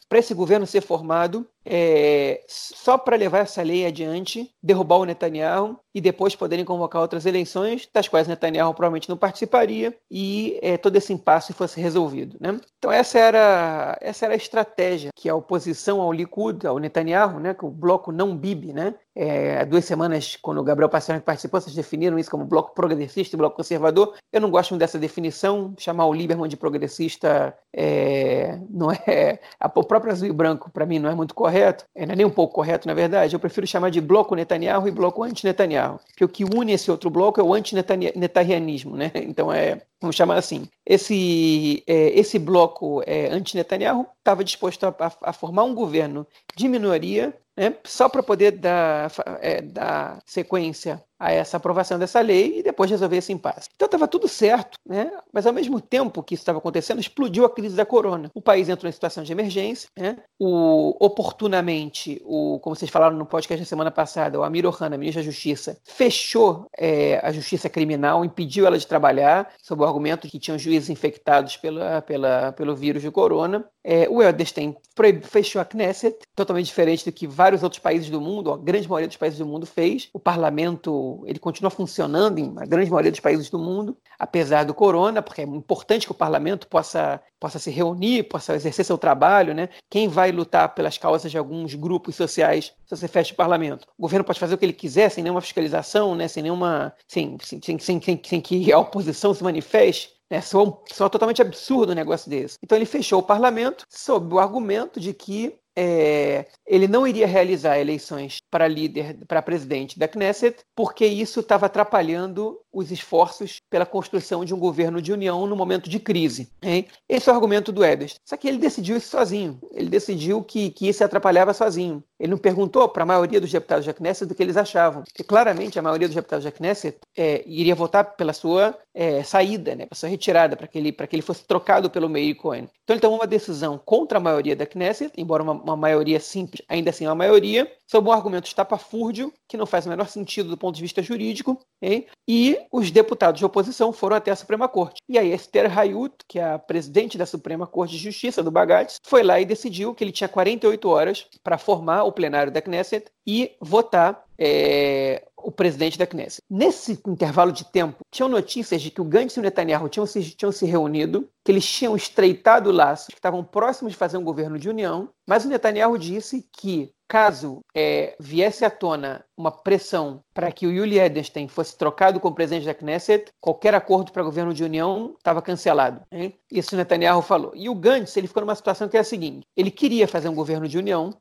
para 0.09 0.19
esse 0.19 0.35
governo 0.35 0.67
ser 0.67 0.81
formado, 0.81 1.47
é, 1.65 2.43
só 2.47 2.97
para 2.99 3.17
levar 3.17 3.39
essa 3.39 3.63
lei 3.63 3.87
adiante, 3.87 4.51
derrubar 4.63 4.97
o 4.97 5.05
Netanyahu 5.05 5.79
e 5.95 6.01
depois 6.01 6.37
poderem 6.37 6.65
convocar 6.65 7.03
outras 7.03 7.27
eleições, 7.27 7.89
das 7.93 8.09
quais 8.09 8.29
Netanyahu 8.29 8.75
provavelmente 8.75 9.09
não 9.09 9.17
participaria, 9.17 9.97
e 10.11 10.59
é, 10.63 10.77
todo 10.77 10.97
esse 10.97 11.13
impasse 11.13 11.53
fosse 11.53 11.81
resolvido. 11.81 12.37
Né? 12.41 12.61
Então 12.79 12.93
essa 12.93 13.19
era, 13.19 13.99
essa 14.01 14.27
era 14.27 14.35
a 14.35 14.37
estratégia 14.37 15.11
que 15.15 15.29
a 15.29 15.35
oposição 15.35 16.01
ao 16.01 16.13
Likud, 16.13 16.67
ao 16.67 16.79
Netanyahu, 16.79 17.41
né, 17.41 17.55
que 17.55 17.65
o 17.65 17.71
bloco 17.71 18.13
não 18.13 18.37
Bibi, 18.37 18.73
né, 18.73 18.95
é, 19.17 19.59
há 19.61 19.65
duas 19.65 19.85
semanas, 19.85 20.37
quando 20.43 20.59
o 20.59 20.65
Gabriel 20.65 20.89
Passarinho 20.89 21.23
participou, 21.23 21.61
vocês 21.61 21.75
definiram 21.75 22.19
isso 22.19 22.31
como 22.31 22.45
bloco 22.45 22.75
progressista 22.75 23.37
e 23.37 23.39
bloco 23.39 23.57
conservador. 23.57 24.15
Eu 24.33 24.41
não 24.41 24.51
gosto 24.51 24.71
muito 24.71 24.81
dessa 24.81 24.99
definição. 24.99 25.73
Chamar 25.79 26.07
o 26.07 26.13
Lieberman 26.13 26.49
de 26.49 26.57
progressista 26.57 27.57
é, 27.73 28.59
não 28.69 28.91
é. 28.91 29.39
O 29.75 29.85
próprio 29.85 30.13
azul 30.13 30.29
e 30.29 30.33
branco, 30.33 30.71
para 30.71 30.85
mim, 30.85 30.99
não 30.99 31.09
é 31.09 31.15
muito 31.15 31.35
correto. 31.35 31.85
É, 31.95 32.05
não 32.05 32.15
é 32.15 32.17
nem 32.17 32.27
um 32.27 32.31
pouco 32.31 32.55
correto, 32.55 32.89
na 32.89 32.95
verdade. 32.95 33.35
Eu 33.35 33.41
prefiro 33.41 33.67
chamar 33.67 33.91
de 33.91 34.01
bloco 34.01 34.35
Netanyahu 34.35 34.89
e 34.89 34.91
bloco 34.91 35.23
anti-Netanyahu. 35.23 36.01
Porque 36.09 36.25
o 36.25 36.29
que 36.29 36.45
une 36.45 36.73
esse 36.73 36.91
outro 36.91 37.09
bloco 37.09 37.41
é 37.41 37.45
o 37.45 37.55
anti-netanyahismo, 37.55 38.97
né? 38.97 39.13
Então 39.15 39.53
é. 39.53 39.81
Vamos 40.01 40.17
chamar 40.17 40.37
assim. 40.37 40.69
Esse, 40.85 41.83
é, 41.87 42.19
esse 42.19 42.39
bloco 42.39 43.03
é, 43.07 43.29
anti-Netanyahu 43.29 44.07
estava 44.19 44.45
disposto 44.45 44.85
a, 44.85 44.95
a, 44.99 45.13
a 45.23 45.33
formar 45.33 45.65
um 45.65 45.75
governo 45.75 46.27
de 46.55 46.69
minoria 46.69 47.33
né, 47.57 47.77
só 47.85 48.09
para 48.09 48.23
poder 48.23 48.53
dar, 48.53 49.11
é, 49.41 49.63
dar, 49.63 50.23
sequência 50.27 51.03
a 51.19 51.33
essa 51.33 51.57
aprovação 51.57 51.99
dessa 51.99 52.21
lei 52.21 52.59
e 52.59 52.63
depois 52.63 52.91
resolver 52.91 53.17
esse 53.17 53.33
impasse. 53.33 53.69
Então 53.75 53.87
estava 53.87 54.09
tudo 54.09 54.29
certo, 54.29 54.79
né? 54.87 55.11
mas 55.33 55.47
ao 55.47 55.53
mesmo 55.53 55.81
tempo 55.81 56.23
que 56.23 56.35
isso 56.35 56.43
estava 56.43 56.59
acontecendo, 56.59 57.01
explodiu 57.01 57.45
a 57.45 57.51
crise 57.51 57.77
da 57.77 57.87
corona. 57.87 58.31
O 58.35 58.41
país 58.41 58.69
entrou 58.69 58.89
em 58.89 58.93
situação 58.93 59.23
de 59.23 59.33
emergência, 59.33 59.89
né? 59.97 60.17
o, 60.39 60.97
oportunamente, 61.05 62.21
o, 62.25 62.59
como 62.61 62.75
vocês 62.77 62.91
falaram 62.91 63.17
no 63.17 63.27
podcast 63.27 63.63
da 63.63 63.69
semana 63.69 63.91
passada, 63.91 64.39
o 64.39 64.43
Amir 64.43 64.67
Ohana, 64.67 64.97
ministro 64.97 65.23
da 65.23 65.25
Justiça, 65.25 65.79
fechou 65.85 66.67
é, 66.77 67.21
a 67.23 67.33
justiça 67.33 67.69
criminal, 67.69 68.25
impediu 68.25 68.67
ela 68.67 68.79
de 68.79 68.87
trabalhar, 68.87 69.53
sob 69.63 69.83
o 69.83 69.87
argumento 69.87 70.29
que 70.29 70.39
tinham 70.39 70.59
juízes 70.59 70.91
infectados 70.91 71.57
pela, 71.57 72.03
pela, 72.03 72.53
pelo 72.53 72.75
vírus 72.75 73.03
de 73.03 73.11
corona. 73.11 73.65
É, 73.83 74.09
o 74.09 74.23
Edelstein 74.23 74.75
fechou 75.23 75.61
a 75.61 75.65
Knesset, 75.65 76.17
totalmente 76.35 76.67
diferente 76.67 77.05
do 77.05 77.13
que 77.13 77.27
vários 77.27 77.63
outros 77.63 77.81
países 77.81 78.09
do 78.09 78.21
mundo, 78.21 78.51
a 78.51 78.57
grande 78.57 78.89
maioria 78.89 79.09
dos 79.09 79.17
países 79.17 79.39
do 79.39 79.47
mundo 79.47 79.67
fez. 79.67 80.09
O 80.13 80.19
parlamento 80.19 81.04
ele 81.27 81.39
continua 81.39 81.71
funcionando 81.71 82.39
em 82.39 82.53
a 82.57 82.67
grande 82.67 82.91
maioria 82.91 83.11
dos 83.11 83.21
países 83.21 83.51
do 83.51 83.59
mundo, 83.59 83.97
apesar 84.19 84.65
do 84.65 84.75
corona, 84.75 85.23
porque 85.23 85.43
é 85.43 85.45
importante 85.45 86.07
que 86.07 86.13
o 86.13 86.15
parlamento 86.15 86.67
possa, 86.69 87.21
possa 87.39 87.59
se 87.59 87.71
reunir, 87.71 88.25
possa 88.25 88.55
exercer 88.55 88.85
seu 88.85 88.99
trabalho. 88.99 89.55
Né? 89.55 89.69
Quem 89.91 90.09
vai 90.09 90.33
lutar 90.33 90.75
pelas 90.75 90.99
causas 90.99 91.31
de 91.31 91.39
alguns 91.39 91.75
grupos 91.75 92.17
sociais 92.17 92.73
se 92.87 92.97
você 92.97 93.09
fecha 93.09 93.33
o 93.33 93.37
parlamento? 93.37 93.87
O 93.99 94.03
governo 94.03 94.25
pode 94.25 94.41
fazer 94.41 94.55
o 94.55 94.59
que 94.59 94.65
ele 94.65 94.73
quiser, 94.73 95.11
sem 95.11 95.23
nenhuma 95.25 95.41
fiscalização, 95.41 96.15
né? 96.15 96.29
sem 96.29 96.43
nenhuma. 96.43 96.95
sem, 97.09 97.37
sem, 97.43 97.61
sem, 97.61 98.01
sem, 98.01 98.21
sem, 98.25 98.41
que 98.41 98.73
a 98.73 98.79
oposição 98.79 99.35
se 99.35 99.43
manifeste. 99.43 100.15
É 100.31 100.41
só, 100.41 100.83
só 100.91 101.09
totalmente 101.09 101.43
absurdo 101.43 101.93
um 101.93 101.95
negócio 101.95 102.31
desse. 102.31 102.57
Então 102.63 102.77
ele 102.77 102.87
fechou 102.87 103.21
o 103.21 103.23
parlamento 103.23 103.85
sob 103.89 104.35
o 104.35 104.39
argumento 104.39 104.99
de 104.99 105.13
que 105.13 105.55
é, 105.77 106.47
ele 106.67 106.87
não 106.87 107.07
iria 107.07 107.27
realizar 107.27 107.79
eleições 107.79 108.39
para 108.51 108.69
líder, 108.69 109.19
para 109.27 109.43
presidente 109.43 109.99
da 109.99 110.09
Knesset, 110.09 110.57
porque 110.75 111.05
isso 111.07 111.41
estava 111.41 111.67
atrapalhando 111.67 112.59
os 112.73 112.91
esforços 112.91 113.61
pela 113.71 113.87
construção 113.87 114.45
de 114.45 114.55
um 114.55 114.59
governo 114.59 115.01
de 115.01 115.13
união 115.13 115.47
no 115.47 115.57
momento 115.57 115.89
de 115.89 115.99
crise. 115.99 116.51
Hein? 116.63 116.87
Esse 117.09 117.29
é 117.29 117.33
o 117.33 117.35
argumento 117.35 117.73
do 117.73 117.85
Edes. 117.85 118.17
Só 118.25 118.37
que 118.37 118.49
ele 118.49 118.59
decidiu 118.59 118.97
isso 118.97 119.09
sozinho. 119.09 119.59
Ele 119.73 119.89
decidiu 119.89 120.43
que, 120.43 120.71
que 120.71 120.89
isso 120.89 121.05
atrapalhava 121.05 121.55
sozinho. 121.55 122.03
Ele 122.25 122.31
não 122.31 122.39
perguntou 122.39 122.89
para 122.89 123.03
a 123.03 123.07
maioria 123.07 123.39
dos 123.39 123.53
deputados 123.53 123.85
da 123.85 123.93
Knesset 123.93 124.27
do 124.27 124.35
que 124.35 124.43
eles 124.43 124.57
achavam. 124.57 125.03
Porque 125.03 125.23
claramente 125.23 125.79
a 125.79 125.83
maioria 125.83 126.09
dos 126.09 126.15
deputados 126.15 126.43
da 126.43 126.51
Knesset 126.51 126.97
é, 127.15 127.45
iria 127.47 127.75
votar 127.75 128.17
pela 128.17 128.33
sua 128.33 128.75
é, 128.95 129.23
saída, 129.23 129.75
né, 129.75 129.85
pela 129.85 129.95
sua 129.95 130.09
retirada, 130.09 130.57
para 130.57 130.67
que, 130.67 130.79
ele, 130.79 130.91
que 130.91 131.15
ele 131.15 131.21
fosse 131.21 131.45
trocado 131.45 131.91
pelo 131.91 132.09
Meir 132.09 132.35
Cohen. 132.35 132.67
Então 132.83 132.95
ele 132.95 133.01
tomou 133.01 133.19
uma 133.19 133.27
decisão 133.27 133.79
contra 133.85 134.17
a 134.17 134.21
maioria 134.21 134.57
da 134.57 134.65
Knesset, 134.65 135.13
embora 135.19 135.43
uma, 135.43 135.53
uma 135.53 135.77
maioria 135.77 136.19
simples, 136.19 136.65
ainda 136.67 136.89
assim 136.89 137.05
uma 137.07 137.15
maioria, 137.15 137.71
sob 137.87 138.09
um 138.09 138.13
argumento 138.13 138.47
estapafúrdio, 138.47 139.31
que 139.47 139.59
não 139.59 139.67
faz 139.67 139.85
o 139.85 139.91
menor 139.91 140.09
sentido 140.09 140.49
do 140.49 140.57
ponto 140.57 140.75
de 140.77 140.83
vista 140.83 141.03
jurídico, 141.03 141.61
okay? 141.77 142.07
e 142.27 142.59
os 142.73 142.91
deputados 142.91 143.39
de 143.39 143.45
oposição 143.45 143.93
foram 143.93 144.17
até 144.17 144.31
a 144.31 144.37
Suprema 144.37 144.67
Corte. 144.67 145.03
E 145.09 145.19
aí 145.19 145.33
Esther 145.33 145.79
Hayut, 145.79 146.15
que 146.27 146.39
é 146.39 146.45
a 146.53 146.59
presidente 146.59 147.19
da 147.19 147.27
Suprema 147.27 147.67
Corte 147.67 147.93
de 147.93 147.99
Justiça 147.99 148.43
do 148.43 148.51
Bagates, 148.51 148.99
foi 149.05 149.23
lá 149.23 149.39
e 149.39 149.45
decidiu 149.45 149.95
que 149.95 150.03
ele 150.03 150.13
tinha 150.13 150.29
48 150.29 150.89
horas 150.89 151.27
para 151.43 151.59
formar 151.59 152.05
o 152.05 152.14
plenário 152.15 152.53
da 152.53 152.63
Knesset 152.63 153.11
e 153.27 153.57
votar 153.61 154.25
é, 154.39 155.27
o 155.37 155.51
presidente 155.53 155.99
da 155.99 156.07
Knesset. 156.07 156.41
Nesse 156.49 156.99
intervalo 157.07 157.53
de 157.53 157.65
tempo, 157.71 157.99
tinham 158.11 158.29
notícias 158.29 158.81
de 158.81 158.91
que 158.91 159.01
o 159.01 159.05
Gantz 159.05 159.37
e 159.37 159.41
o 159.41 159.43
Netanyahu 159.43 159.89
tinham 159.89 160.07
se, 160.07 160.23
tinham 160.31 160.53
se 160.53 160.65
reunido, 160.65 161.29
que 161.45 161.53
eles 161.53 161.67
tinham 161.67 161.95
estreitado 161.95 162.71
laços, 162.73 163.09
que 163.09 163.15
estavam 163.19 163.45
próximos 163.45 163.93
de 163.93 163.99
fazer 163.99 164.17
um 164.17 164.25
governo 164.25 164.59
de 164.59 164.69
união, 164.69 165.11
mas 165.27 165.45
o 165.45 165.49
Netanyahu 165.49 165.99
disse 165.99 166.49
que 166.53 166.93
caso 167.09 167.61
é, 167.75 168.15
viesse 168.19 168.65
à 168.65 168.71
tona 168.71 169.25
uma 169.37 169.51
pressão 169.51 170.21
para 170.33 170.51
que 170.51 170.67
o 170.67 170.71
Yuli 170.71 170.99
Edelstein 170.99 171.49
fosse 171.49 171.77
trocado 171.77 172.21
como 172.21 172.35
presidente 172.35 172.67
da 172.67 172.75
Knesset, 172.75 173.33
qualquer 173.41 173.75
acordo 173.75 174.13
para 174.13 174.23
governo 174.23 174.55
de 174.55 174.65
união 174.65 175.15
estava 175.19 175.43
cancelado. 175.43 176.03
Hein? 176.11 176.35
Isso 176.51 176.77
Netanyahu 176.77 177.23
falou. 177.23 177.53
E 177.55 177.69
o 177.69 177.75
Gantz 177.75 178.17
ele 178.17 178.27
ficou 178.27 178.43
numa 178.43 178.55
situação 178.55 178.89
que 178.89 178.97
é 178.97 179.01
a 179.01 179.05
seguinte: 179.05 179.47
ele 179.57 179.71
queria 179.71 180.07
fazer 180.07 180.29
um 180.29 180.35
governo 180.35 180.69
de 180.69 180.79
união, 180.79 181.15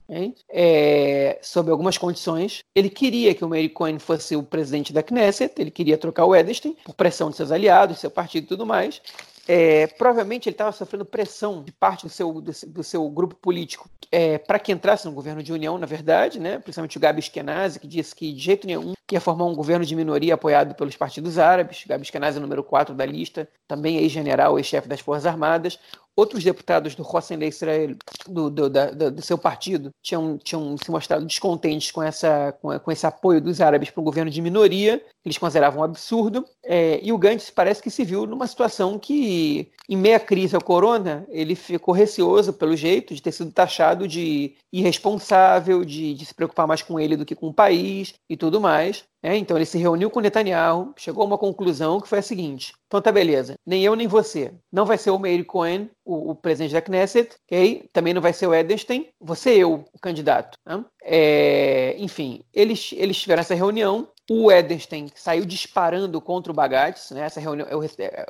é, 0.50 1.40
sob 1.42 1.72
algumas 1.72 1.98
condições. 1.98 2.64
Ele 2.76 2.90
queria 2.90 3.34
que 3.34 3.44
o 3.44 3.50
Meir 3.50 3.72
Cohen 3.74 4.00
fosse 4.00 4.36
o 4.36 4.44
presidente 4.44 4.94
da 4.94 5.04
Knesset, 5.04 5.54
ele 5.60 5.72
queria 5.72 5.98
trocar 5.98 6.26
o 6.26 6.36
Edelstein 6.36 6.76
por 6.84 6.96
pressão 6.96 7.30
de 7.30 7.36
seus 7.36 7.52
aliados, 7.52 8.00
seu 8.00 8.12
partido 8.12 8.46
e 8.46 8.48
tudo 8.48 8.66
mais. 8.66 9.02
É, 9.48 9.88
provavelmente 9.88 10.48
ele 10.48 10.54
estava 10.54 10.72
sofrendo 10.72 11.06
pressão 11.06 11.64
de 11.64 11.72
parte 11.72 12.06
do 12.06 12.10
seu, 12.10 12.34
do, 12.41 12.52
do 12.68 12.84
seu 12.84 13.10
grupo 13.10 13.36
político 13.36 13.89
é, 14.14 14.38
para 14.38 14.60
que 14.60 14.72
entrasse 14.72 15.06
no 15.06 15.12
governo 15.12 15.41
de 15.41 15.52
união, 15.52 15.78
na 15.78 15.88
verdade, 15.88 16.39
né? 16.39 16.60
principalmente 16.60 16.98
o 16.98 17.00
Gabi 17.00 17.20
Eskenazi, 17.20 17.80
que 17.80 17.88
disse 17.88 18.16
que 18.16 18.32
de 18.32 18.39
jeito 18.39 18.68
nenhum 18.68 18.94
ia 19.14 19.22
formar 19.22 19.45
um 19.45 19.55
governo 19.55 19.86
de 19.86 19.95
minoria 19.95 20.34
apoiado 20.34 20.74
pelos 20.76 20.95
partidos 20.95 21.38
árabes. 21.38 21.84
Gabi 21.88 22.03
Eskenazi 22.03 22.38
é 22.38 22.41
número 22.41 22.64
4 22.64 22.95
da 22.95 23.05
lista, 23.05 23.47
também 23.68 23.97
ex-general, 23.97 24.57
ex-chefe 24.57 24.88
das 24.88 24.99
Forças 24.99 25.26
Armadas. 25.26 25.80
Outros 26.16 26.43
deputados 26.43 26.93
do 26.93 27.01
Hossein 27.01 27.43
Israel, 27.43 27.95
do, 28.28 28.47
do, 28.47 28.70
do, 28.70 29.11
do, 29.11 29.22
seu 29.22 29.36
partido, 29.36 29.89
tinham, 29.99 30.38
tinham 30.38 30.78
se 30.78 30.91
mostrado 30.91 31.26
descontentes 31.26 31.89
com, 31.89 32.03
essa, 32.03 32.51
com, 32.61 32.78
com 32.80 32.91
esse 32.91 33.05
apoio 33.07 33.41
dos 33.41 33.59
árabes 33.59 33.89
para 33.89 33.99
o 33.99 34.03
governo 34.03 34.30
de 34.30 34.39
minoria, 34.39 34.99
que 34.99 35.28
eles 35.28 35.39
consideravam 35.39 35.82
um 35.82 35.84
absurdo. 35.84 36.45
É, 36.64 36.99
e 37.01 37.11
o 37.11 37.18
Gantz 37.18 37.49
parece 37.49 37.82
que 37.82 37.89
se 37.89 38.05
viu 38.05 38.28
numa 38.28 38.45
situação 38.45 38.99
que, 38.99 39.72
em 39.89 39.97
meia 39.97 40.20
crise 40.20 40.55
ao 40.55 40.64
corona, 40.64 41.26
ele 41.30 41.55
ficou 41.55 41.95
receoso, 41.95 42.53
pelo 42.53 42.76
jeito, 42.78 43.16
de 43.16 43.22
ter 43.22 43.32
sido 43.32 43.51
taxado 43.51 44.07
de 44.07 44.53
irresponsável, 44.72 45.84
de, 45.84 46.14
de 46.14 46.26
se 46.28 46.34
preocupar 46.36 46.68
mais 46.68 46.84
com 46.84 46.99
ele 46.99 47.18
do 47.18 47.26
que 47.26 47.36
com 47.36 47.47
o 47.47 47.53
país 47.53 48.14
e 48.30 48.38
tudo 48.38 48.61
mais. 48.61 49.03
É, 49.22 49.38
então 49.38 49.58
ele 49.58 49.66
se 49.66 49.78
reuniu 49.78 50.10
com 50.10 50.20
Netanyahu, 50.20 50.93
chegou 50.97 51.24
a 51.24 51.26
uma 51.26 51.38
conclusão 51.38 52.01
que 52.01 52.10
foi 52.10 52.20
a 52.20 52.22
seguinte: 52.22 52.74
então 52.88 53.01
tá 53.01 53.12
beleza, 53.12 53.56
nem 53.66 53.84
eu 53.84 53.95
nem 53.95 54.08
você. 54.08 54.54
Não 54.72 54.86
vai 54.86 54.97
ser 54.97 55.12
o 55.12 55.20
Meir 55.20 55.45
Cohen, 55.45 55.89
o, 56.04 56.32
o 56.32 56.36
presidente 56.36 56.74
da 56.74 56.82
Knesset, 56.82 57.36
ok? 57.45 57.89
Também 57.93 58.14
não 58.14 58.22
vai 58.22 58.34
ser 58.34 58.47
o 58.47 58.54
Edenstein, 58.54 59.08
você 59.20 59.51
eu, 59.51 59.86
o 59.93 59.99
candidato. 59.99 60.58
Né? 60.66 60.84
É, 61.01 61.95
enfim, 61.97 62.43
eles, 62.54 62.93
eles 62.97 63.18
tiveram 63.18 63.41
essa 63.41 63.56
reunião 63.56 64.10
o 64.30 64.51
Edenstein 64.51 65.07
saiu 65.13 65.45
disparando 65.45 66.21
contra 66.21 66.51
o 66.51 66.55
Bagates, 66.55 67.11
né? 67.11 67.21
Essa 67.26 67.41
reunião, 67.41 67.67
eu, 67.67 67.82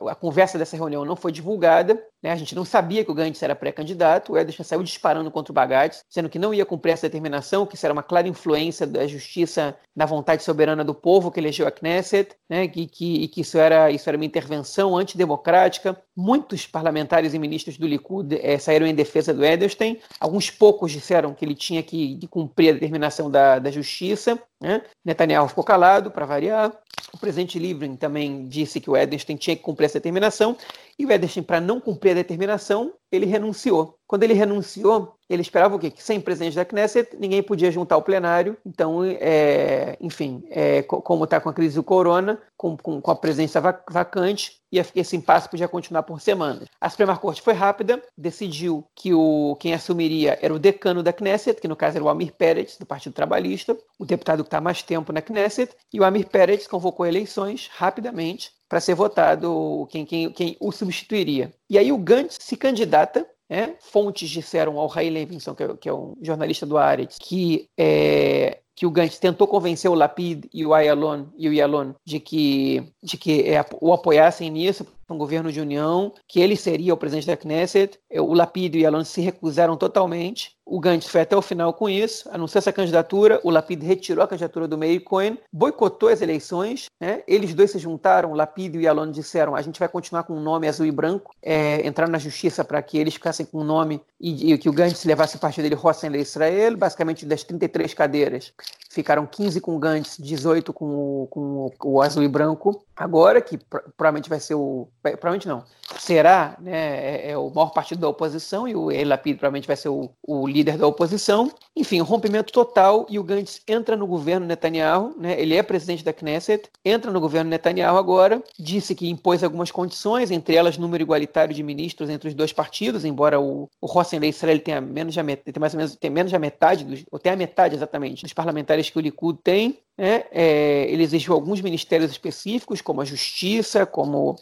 a 0.09 0.15
conversa 0.15 0.57
dessa 0.57 0.75
reunião 0.75 1.05
não 1.05 1.15
foi 1.15 1.31
divulgada, 1.31 2.01
né? 2.21 2.31
A 2.31 2.35
gente 2.35 2.55
não 2.55 2.65
sabia 2.65 3.05
que 3.05 3.11
o 3.11 3.13
Gantz 3.13 3.43
era 3.43 3.55
pré-candidato. 3.55 4.33
O 4.33 4.37
Edenstein 4.37 4.65
saiu 4.65 4.81
disparando 4.81 5.29
contra 5.29 5.51
o 5.51 5.53
Bagates, 5.53 6.03
sendo 6.09 6.29
que 6.29 6.39
não 6.39 6.53
ia 6.53 6.65
cumprir 6.65 6.93
essa 6.93 7.07
determinação, 7.07 7.65
que 7.65 7.75
isso 7.75 7.85
era 7.85 7.93
uma 7.93 8.01
clara 8.01 8.27
influência 8.27 8.87
da 8.87 9.05
justiça 9.05 9.75
na 9.95 10.05
vontade 10.05 10.41
soberana 10.41 10.83
do 10.83 10.95
povo 10.95 11.29
que 11.29 11.39
elegeu 11.39 11.67
a 11.67 11.71
Knesset, 11.71 12.35
né? 12.49 12.67
Que, 12.67 12.87
que, 12.87 13.27
que 13.27 13.41
isso 13.41 13.59
era 13.59 13.91
isso 13.91 14.09
era 14.09 14.17
uma 14.17 14.25
intervenção 14.25 14.97
antidemocrática. 14.97 15.95
Muitos 16.15 16.65
parlamentares 16.65 17.33
e 17.33 17.39
ministros 17.39 17.77
do 17.77 17.87
Likud 17.87 18.39
é, 18.41 18.57
saíram 18.57 18.87
em 18.87 18.95
defesa 18.95 19.33
do 19.33 19.45
Edelstein. 19.45 19.99
Alguns 20.19 20.49
poucos 20.49 20.91
disseram 20.91 21.33
que 21.33 21.45
ele 21.45 21.55
tinha 21.55 21.83
que 21.83 22.19
cumprir 22.29 22.69
a 22.69 22.73
determinação 22.73 23.29
da, 23.29 23.59
da 23.59 23.69
justiça. 23.69 24.39
Né? 24.63 24.81
Netanyahu 25.03 25.49
ficou 25.49 25.63
calado, 25.63 25.83
para 26.11 26.25
variar. 26.25 26.71
O 27.13 27.17
presidente 27.17 27.59
Livrin 27.59 27.95
também 27.95 28.47
disse 28.47 28.79
que 28.79 28.89
o 28.89 28.97
Edenstein 28.97 29.35
tinha 29.35 29.55
que 29.55 29.61
cumprir 29.61 29.85
essa 29.85 29.99
determinação. 29.99 30.57
E 30.97 31.05
o 31.05 31.11
Edenstein, 31.11 31.43
para 31.43 31.61
não 31.61 31.79
cumprir 31.79 32.11
a 32.11 32.15
determinação, 32.15 32.93
ele 33.15 33.25
renunciou. 33.25 33.97
Quando 34.07 34.23
ele 34.23 34.33
renunciou, 34.33 35.15
ele 35.29 35.41
esperava 35.41 35.75
o 35.75 35.79
quê? 35.79 35.89
Que 35.89 36.03
sem 36.03 36.21
presidente 36.21 36.55
da 36.55 36.65
Knesset, 36.65 37.17
ninguém 37.17 37.41
podia 37.41 37.71
juntar 37.71 37.97
o 37.97 38.01
plenário. 38.01 38.55
Então, 38.65 39.03
é, 39.03 39.97
enfim, 39.99 40.43
é, 40.49 40.83
como 40.83 41.23
está 41.23 41.39
com 41.39 41.49
a 41.49 41.53
crise 41.53 41.75
do 41.75 41.83
corona, 41.83 42.39
com, 42.55 42.77
com, 42.77 43.01
com 43.01 43.11
a 43.11 43.15
presença 43.15 43.59
vacante, 43.89 44.59
e 44.71 44.79
esse 44.95 45.15
impasse 45.15 45.49
podia 45.49 45.67
continuar 45.67 46.03
por 46.03 46.21
semanas. 46.21 46.67
A 46.79 46.89
Suprema 46.89 47.17
Corte 47.17 47.41
foi 47.41 47.53
rápida, 47.53 48.01
decidiu 48.17 48.85
que 48.95 49.13
o, 49.13 49.55
quem 49.59 49.73
assumiria 49.73 50.37
era 50.41 50.53
o 50.53 50.59
decano 50.59 51.01
da 51.01 51.13
Knesset, 51.13 51.59
que 51.59 51.67
no 51.67 51.75
caso 51.75 51.97
era 51.97 52.05
o 52.05 52.09
Amir 52.09 52.33
Peretz, 52.33 52.77
do 52.77 52.85
Partido 52.85 53.13
Trabalhista, 53.13 53.77
o 53.97 54.05
deputado 54.05 54.43
que 54.43 54.47
está 54.47 54.61
mais 54.61 54.81
tempo 54.81 55.11
na 55.11 55.21
Knesset, 55.21 55.75
e 55.91 55.99
o 55.99 56.03
Amir 56.03 56.27
Peretz 56.27 56.67
convocou 56.67 57.05
eleições 57.05 57.69
rapidamente 57.73 58.51
para 58.73 58.81
ser 58.81 58.95
votado 58.95 59.87
quem, 59.91 60.03
quem, 60.03 60.31
quem 60.31 60.57
o 60.59 60.71
substituiria. 60.71 61.53
E 61.69 61.77
aí 61.77 61.91
o 61.91 61.97
Gantz 61.99 62.39
se 62.41 62.57
candidata 62.57 63.23
né? 63.47 63.75
Fontes 63.79 64.27
disseram 64.31 64.79
ao 64.79 64.87
Ray 64.87 65.11
Levinson, 65.11 65.53
que 65.53 65.63
é, 65.63 65.77
que 65.77 65.87
é 65.89 65.93
um 65.93 66.15
jornalista 66.19 66.65
do 66.65 66.75
Aretz, 66.75 67.19
que 67.21 67.69
é, 67.77 68.57
que 68.75 68.87
o 68.87 68.89
Gantz 68.89 69.19
tentou 69.19 69.47
convencer 69.47 69.91
o 69.91 69.93
Lapid 69.93 70.45
e 70.51 70.65
o 70.65 70.73
Ayalon 70.73 71.25
e 71.37 71.47
o 71.47 71.53
Yalon 71.53 71.93
de 72.03 72.19
que, 72.19 72.83
de 73.03 73.15
que 73.15 73.41
é, 73.41 73.63
o 73.79 73.93
apoiassem 73.93 74.49
nisso, 74.49 74.87
um 75.13 75.17
governo 75.17 75.51
de 75.51 75.61
união, 75.61 76.13
que 76.27 76.41
ele 76.41 76.55
seria 76.55 76.93
o 76.93 76.97
presidente 76.97 77.27
da 77.27 77.37
Knesset. 77.37 77.99
O 78.11 78.33
Lapid 78.33 78.75
e 78.75 78.79
o 78.79 78.81
Yalon 78.81 79.03
se 79.03 79.21
recusaram 79.21 79.77
totalmente. 79.77 80.55
O 80.65 80.79
Gantz 80.79 81.07
foi 81.07 81.21
até 81.21 81.35
o 81.35 81.41
final 81.41 81.73
com 81.73 81.89
isso, 81.89 82.29
anunciou 82.31 82.59
essa 82.59 82.71
candidatura. 82.71 83.39
O 83.43 83.49
Lapid 83.49 83.83
retirou 83.83 84.23
a 84.23 84.27
candidatura 84.27 84.67
do 84.67 84.77
Meir 84.77 85.03
Cohen, 85.03 85.37
boicotou 85.51 86.07
as 86.07 86.21
eleições. 86.21 86.85
Né? 87.01 87.21
Eles 87.27 87.53
dois 87.53 87.71
se 87.71 87.79
juntaram, 87.79 88.31
o 88.31 88.35
Lapid 88.35 88.73
e 88.73 88.77
o 88.77 88.81
Yalon 88.81 89.11
disseram: 89.11 89.55
a 89.55 89.61
gente 89.61 89.79
vai 89.79 89.89
continuar 89.89 90.23
com 90.23 90.33
o 90.33 90.37
um 90.37 90.41
nome 90.41 90.67
azul 90.67 90.85
e 90.85 90.91
branco, 90.91 91.35
é, 91.41 91.85
entrar 91.85 92.07
na 92.07 92.17
justiça 92.17 92.63
para 92.63 92.81
que 92.81 92.97
eles 92.97 93.15
ficassem 93.15 93.45
com 93.45 93.57
o 93.59 93.63
nome 93.63 94.01
e, 94.19 94.53
e 94.53 94.57
que 94.57 94.69
o 94.69 94.73
Gantz 94.73 95.03
levasse 95.03 95.37
parte 95.37 95.61
dele, 95.61 95.77
Hossein 95.81 96.15
Israel, 96.15 96.77
basicamente 96.77 97.25
das 97.25 97.43
33 97.43 97.93
cadeiras 97.93 98.53
ficaram 98.93 99.25
15 99.25 99.59
com 99.59 99.75
o 99.75 99.79
Gantz, 99.79 100.17
18 100.19 100.71
com 100.71 100.85
o, 100.85 101.27
com 101.27 101.71
o 101.83 102.01
azul 102.01 102.21
e 102.21 102.27
branco. 102.27 102.85
Agora, 102.95 103.41
que 103.41 103.57
provavelmente 103.97 104.29
vai 104.29 104.39
ser 104.39 104.53
o. 104.53 104.87
Provavelmente 105.11 105.47
não. 105.47 105.63
Será 105.99 106.55
né, 106.59 106.71
é, 106.71 107.31
é 107.31 107.37
o 107.37 107.49
maior 107.49 107.71
partido 107.71 107.99
da 107.99 108.07
oposição 108.07 108.67
e 108.67 108.75
o 108.75 108.89
El 108.89 109.09
provavelmente 109.17 109.67
vai 109.67 109.75
ser 109.75 109.89
o, 109.89 110.09
o, 110.25 110.47
líder 110.47 110.77
da 110.77 110.87
oposição. 110.87 111.51
Enfim, 111.75 112.01
um 112.01 112.05
rompimento 112.05 112.53
total 112.53 113.05
e 113.09 113.19
o 113.19 113.23
Gantz 113.23 113.61
entra 113.67 113.97
no 113.97 114.07
governo 114.07 114.47
Netanyahu, 114.47 115.13
né, 115.17 115.39
ele 115.39 115.55
é 115.55 115.61
presidente 115.61 116.03
da 116.03 116.13
Knesset, 116.13 116.69
entra 116.85 117.11
no 117.11 117.19
governo 117.19 117.49
Netanyahu 117.49 117.97
agora, 117.97 118.41
disse 118.57 118.95
que 118.95 119.09
impôs 119.09 119.43
algumas 119.43 119.71
condições, 119.71 120.31
entre 120.31 120.55
elas 120.55 120.77
número 120.77 121.03
igualitário 121.03 121.53
de 121.53 121.61
ministros 121.61 122.09
entre 122.09 122.29
os 122.29 122.33
dois 122.33 122.53
partidos, 122.53 123.03
embora 123.03 123.39
o, 123.39 123.69
o 123.81 123.99
Hossein 123.99 124.23
Israel 124.25 124.59
tenha 124.59 124.79
menos 124.79 125.13
de, 125.13 125.35
tem 125.35 125.59
mais 125.59 125.73
ou 125.73 125.77
menos 125.77 125.95
tem 125.95 126.09
menos 126.09 126.31
da 126.31 126.39
metade, 126.39 126.85
dos, 126.85 127.03
ou 127.11 127.19
tem 127.19 127.33
a 127.33 127.35
metade 127.35 127.75
exatamente, 127.75 128.23
dos 128.23 128.33
parlamentares 128.33 128.89
que 128.89 128.97
o 128.97 129.01
Likud 129.01 129.37
tem. 129.43 129.79
Né? 129.97 130.23
É, 130.31 130.87
ele 130.89 131.03
exigiu 131.03 131.33
alguns 131.33 131.61
ministérios 131.61 132.11
específicos, 132.11 132.81
como 132.81 133.01
a 133.01 133.05
Justiça, 133.05 133.85
como, 133.85 134.35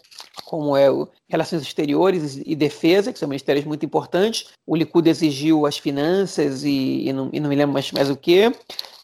como 0.46 0.78
é 0.78 0.90
o 0.90 1.08
Relações 1.30 1.62
Exteriores 1.62 2.42
e 2.46 2.56
Defesa, 2.56 3.12
que 3.12 3.20
são 3.20 3.28
ministérios 3.28 3.66
muito 3.66 3.86
importantes. 3.86 4.50
O 4.66 4.76
Likud 4.76 5.10
exigiu 5.10 5.66
as 5.66 5.78
finanças 5.78 6.64
e, 6.64 7.08
e, 7.08 7.14
não, 7.14 7.30
e 7.34 7.40
não 7.40 7.50
me 7.50 7.56
lembro 7.56 7.74
mais, 7.74 7.92
mais 7.92 8.10
o 8.10 8.16
que. 8.16 8.52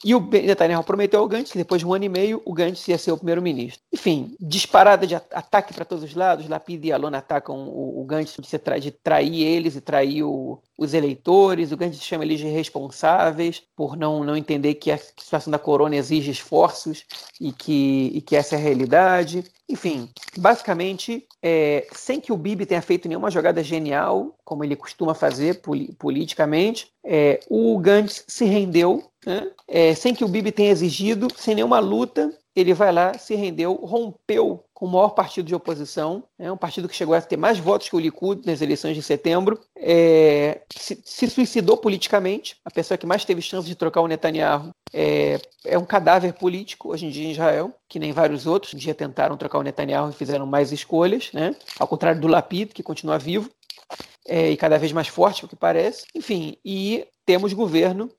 E 0.04 0.14
o 0.14 0.20
Netanyahu 0.20 0.84
prometeu 0.84 1.20
ao 1.20 1.28
Gantz 1.28 1.52
que 1.52 1.58
depois 1.58 1.80
de 1.80 1.88
um 1.88 1.94
ano 1.94 2.06
e 2.06 2.10
meio 2.10 2.42
o 2.46 2.54
Gantz 2.54 2.88
ia 2.88 2.98
ser 2.98 3.12
o 3.12 3.18
primeiro-ministro. 3.18 3.82
Enfim, 3.92 4.36
disparada 4.40 5.08
de 5.08 5.16
ataque 5.16 5.74
para 5.74 5.86
todos 5.86 6.04
os 6.04 6.16
lados. 6.16 6.48
Lapid 6.48 6.86
e 6.86 6.92
Alon 6.92 7.16
atacam 7.16 7.68
o, 7.68 8.02
o 8.02 8.06
Gantz 8.06 8.36
de, 8.40 8.58
tra 8.60 8.78
de 8.78 8.92
trair 8.92 9.44
eles 9.44 9.76
e 9.76 9.82
trair 9.82 10.24
o, 10.24 10.62
os 10.78 10.94
eleitores. 10.94 11.72
O 11.72 11.78
Gantz 11.78 12.02
chama 12.02 12.24
eles 12.24 12.40
de 12.40 12.48
responsáveis 12.48 13.64
por 13.76 13.98
não, 13.98 14.24
não 14.24 14.38
entender 14.38 14.76
que 14.76 14.92
a 14.92 14.98
situação 14.98 15.52
da 15.52 15.60
corona 15.60 15.96
exige 15.96 16.32
esforços 16.32 17.04
e 17.42 17.52
que, 17.52 18.12
e 18.14 18.22
que 18.22 18.36
essa 18.36 18.56
é 18.56 18.58
a 18.58 18.62
realidade. 18.62 19.44
Enfim, 19.70 20.10
basicamente, 20.38 21.28
é, 21.42 21.88
sem 21.92 22.22
que 22.22 22.32
o 22.32 22.38
Bibi 22.38 22.66
tenha 22.66 22.82
feito 22.82 23.08
nenhuma 23.08 23.30
jogada 23.30 23.62
genial, 23.62 24.38
como 24.46 24.64
ele 24.64 24.78
costuma 24.78 25.14
fazer 25.14 25.62
politicamente, 25.98 26.90
é, 27.04 27.42
o 27.50 27.78
Gantz 27.80 28.24
se 28.28 28.46
rendeu, 28.46 29.04
né? 29.28 29.52
é, 29.68 29.94
sem 29.94 30.16
que 30.16 30.24
o 30.24 30.28
Bibi 30.28 30.54
tenha 30.54 30.72
exigido, 30.72 31.28
sem 31.36 31.54
nenhuma 31.54 31.80
luta, 31.80 32.34
ele 32.56 32.74
vai 32.74 32.94
lá, 32.94 33.18
se 33.18 33.36
rendeu, 33.36 33.74
rompeu 33.74 34.64
com 34.74 34.86
o 34.86 34.90
maior 34.90 35.10
partido 35.10 35.46
de 35.46 35.54
oposição, 35.54 36.24
é 36.40 36.50
um 36.52 36.56
partido 36.56 36.88
que 36.88 36.96
chegou 36.96 37.14
a 37.14 37.22
ter 37.22 37.36
mais 37.36 37.60
votos 37.60 37.90
que 37.90 37.96
o 37.96 38.00
Likud 38.00 38.46
nas 38.46 38.62
eleições 38.62 38.96
de 38.96 39.04
setembro, 39.04 39.60
é, 39.76 40.62
se, 40.74 41.00
se, 41.04 41.30
suicidou 41.30 41.76
politicamente, 41.78 42.56
a 42.64 42.72
pessoa 42.72 42.98
que 42.98 43.06
mais 43.06 43.26
teve 43.26 43.42
chance 43.42 43.68
de 43.68 43.76
trocar 43.76 44.02
o 44.02 44.08
Netanyahu 44.08 44.70
é, 44.94 45.40
é, 45.66 45.78
um 45.78 45.86
cadáver 45.86 46.34
político 46.34 46.90
hoje 46.90 47.06
em 47.06 47.10
dia 47.10 47.28
em 47.28 47.32
Israel, 47.32 47.74
que 47.90 48.00
nem 48.00 48.14
vários 48.14 48.48
outros, 48.48 48.74
um 48.74 48.78
dia 48.78 48.96
tentaram 48.96 49.36
trocar 49.36 49.60
o 49.60 49.64
Netanyahu 49.64 50.10
e 50.10 50.14
fizeram 50.14 50.46
mais 50.46 50.72
escolhas, 50.72 51.30
né? 51.34 51.54
ao 51.78 51.88
contrário 51.88 52.22
do 52.22 52.28
Lapid, 52.28 52.72
que 52.72 52.82
continua 52.82 53.20
vivo, 53.20 53.52
é, 54.28 54.52
e 54.52 54.58
cada 54.58 54.78
vez 54.78 54.92
mais 54.92 55.08
forte, 55.08 55.46
o 55.46 55.48
que 55.48 55.56
parece. 55.56 56.06
Enfim, 56.16 56.58
e 56.64 57.06
temos 57.28 57.52
governo, 57.52 58.10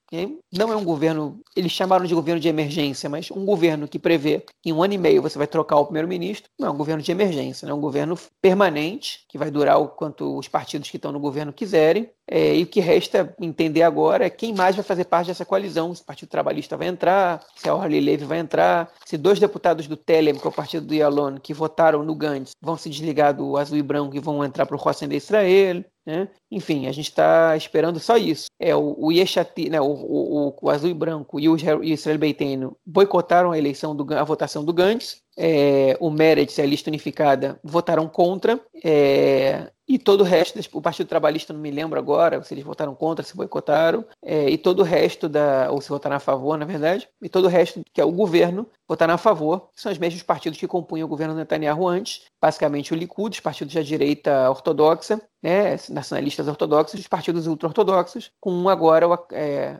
não 0.52 0.70
é 0.70 0.76
um 0.76 0.84
governo, 0.84 1.40
eles 1.56 1.72
chamaram 1.72 2.04
de 2.04 2.14
governo 2.14 2.38
de 2.38 2.46
emergência, 2.46 3.08
mas 3.08 3.30
um 3.30 3.42
governo 3.42 3.88
que 3.88 3.98
prevê 3.98 4.44
que 4.62 4.68
em 4.68 4.72
um 4.74 4.82
ano 4.82 4.92
e 4.92 4.98
meio 4.98 5.22
você 5.22 5.38
vai 5.38 5.46
trocar 5.46 5.76
o 5.78 5.86
primeiro-ministro, 5.86 6.50
não 6.60 6.68
é 6.68 6.70
um 6.70 6.76
governo 6.76 7.02
de 7.02 7.10
emergência, 7.10 7.66
é 7.66 7.72
um 7.72 7.80
governo 7.80 8.18
permanente, 8.42 9.24
que 9.26 9.38
vai 9.38 9.50
durar 9.50 9.80
o 9.80 9.88
quanto 9.88 10.36
os 10.36 10.46
partidos 10.46 10.90
que 10.90 10.98
estão 10.98 11.10
no 11.10 11.18
governo 11.18 11.54
quiserem, 11.54 12.10
é, 12.30 12.56
e 12.56 12.62
o 12.62 12.66
que 12.66 12.80
resta 12.80 13.34
entender 13.40 13.82
agora 13.82 14.26
é 14.26 14.30
quem 14.30 14.54
mais 14.54 14.76
vai 14.76 14.84
fazer 14.84 15.04
parte 15.04 15.28
dessa 15.28 15.46
coalizão, 15.46 15.94
se 15.94 16.02
o 16.02 16.04
Partido 16.04 16.28
Trabalhista 16.28 16.76
vai 16.76 16.88
entrar, 16.88 17.42
se 17.56 17.66
a 17.66 17.74
Orly 17.74 18.00
Levy 18.00 18.26
vai 18.26 18.38
entrar, 18.38 18.92
se 19.06 19.16
dois 19.16 19.40
deputados 19.40 19.86
do 19.86 19.96
Telem, 19.96 20.34
que 20.34 20.46
é 20.46 20.50
o 20.50 20.52
partido 20.52 20.86
do 20.86 20.94
Yalon, 20.94 21.38
que 21.38 21.54
votaram 21.54 22.02
no 22.02 22.14
Gantz, 22.14 22.50
vão 22.60 22.76
se 22.76 22.90
desligar 22.90 23.34
do 23.34 23.56
azul 23.56 23.78
e 23.78 23.82
branco 23.82 24.14
e 24.14 24.20
vão 24.20 24.44
entrar 24.44 24.66
para 24.66 24.76
o 24.76 24.78
Rossen 24.78 25.08
de 25.08 25.16
Israel, 25.16 25.82
né? 26.08 26.26
Enfim, 26.50 26.86
a 26.86 26.92
gente 26.92 27.10
está 27.10 27.54
esperando 27.54 28.00
só 28.00 28.16
isso. 28.16 28.46
É 28.58 28.74
o, 28.74 28.96
o 28.98 29.12
Yeshati, 29.12 29.68
né, 29.68 29.78
o, 29.78 29.84
o, 29.84 30.56
o, 30.62 30.70
azul 30.70 30.88
e 30.88 30.94
branco 30.94 31.38
e 31.38 31.46
o 31.50 31.54
Israel 31.82 32.18
Beiteno 32.18 32.74
boicotaram 32.84 33.52
a 33.52 33.58
eleição 33.58 33.94
do, 33.94 34.14
a 34.14 34.24
votação 34.24 34.64
do 34.64 34.72
Gantz. 34.72 35.20
É, 35.36 35.98
o 36.00 36.10
Meretz 36.10 36.56
e 36.56 36.62
a 36.62 36.66
lista 36.66 36.88
unificada 36.88 37.60
votaram 37.62 38.08
contra. 38.08 38.58
É, 38.82 39.70
e 39.88 39.98
todo 39.98 40.20
o 40.20 40.24
resto, 40.24 40.58
o 40.74 40.82
Partido 40.82 41.06
Trabalhista, 41.06 41.52
não 41.52 41.60
me 41.60 41.70
lembro 41.70 41.98
agora 41.98 42.42
se 42.42 42.52
eles 42.52 42.64
votaram 42.64 42.94
contra, 42.94 43.24
se 43.24 43.34
boicotaram, 43.34 44.04
é, 44.22 44.50
e 44.50 44.58
todo 44.58 44.80
o 44.80 44.84
resto, 44.84 45.28
da, 45.28 45.70
ou 45.70 45.80
se 45.80 45.88
votaram 45.88 46.16
a 46.16 46.20
favor, 46.20 46.58
na 46.58 46.66
verdade, 46.66 47.08
e 47.22 47.28
todo 47.28 47.46
o 47.46 47.48
resto, 47.48 47.80
que 47.92 48.00
é 48.00 48.04
o 48.04 48.12
governo, 48.12 48.66
votaram 48.86 49.14
a 49.14 49.18
favor, 49.18 49.68
que 49.74 49.80
são 49.80 49.90
os 49.90 49.98
mesmos 49.98 50.22
partidos 50.22 50.58
que 50.58 50.66
compunham 50.66 51.06
o 51.06 51.08
governo 51.08 51.34
Netanyahu 51.34 51.86
antes, 51.88 52.22
basicamente 52.40 52.92
o 52.92 52.96
Likud, 52.96 53.36
os 53.36 53.40
partidos 53.40 53.74
da 53.74 53.82
direita 53.82 54.50
ortodoxa, 54.50 55.20
né, 55.42 55.76
nacionalistas 55.90 56.48
ortodoxos, 56.48 56.98
os 56.98 57.06
partidos 57.06 57.46
ultra-ortodoxos, 57.46 58.32
com 58.40 58.68
agora 58.68 59.06
o, 59.06 59.14
é, 59.32 59.76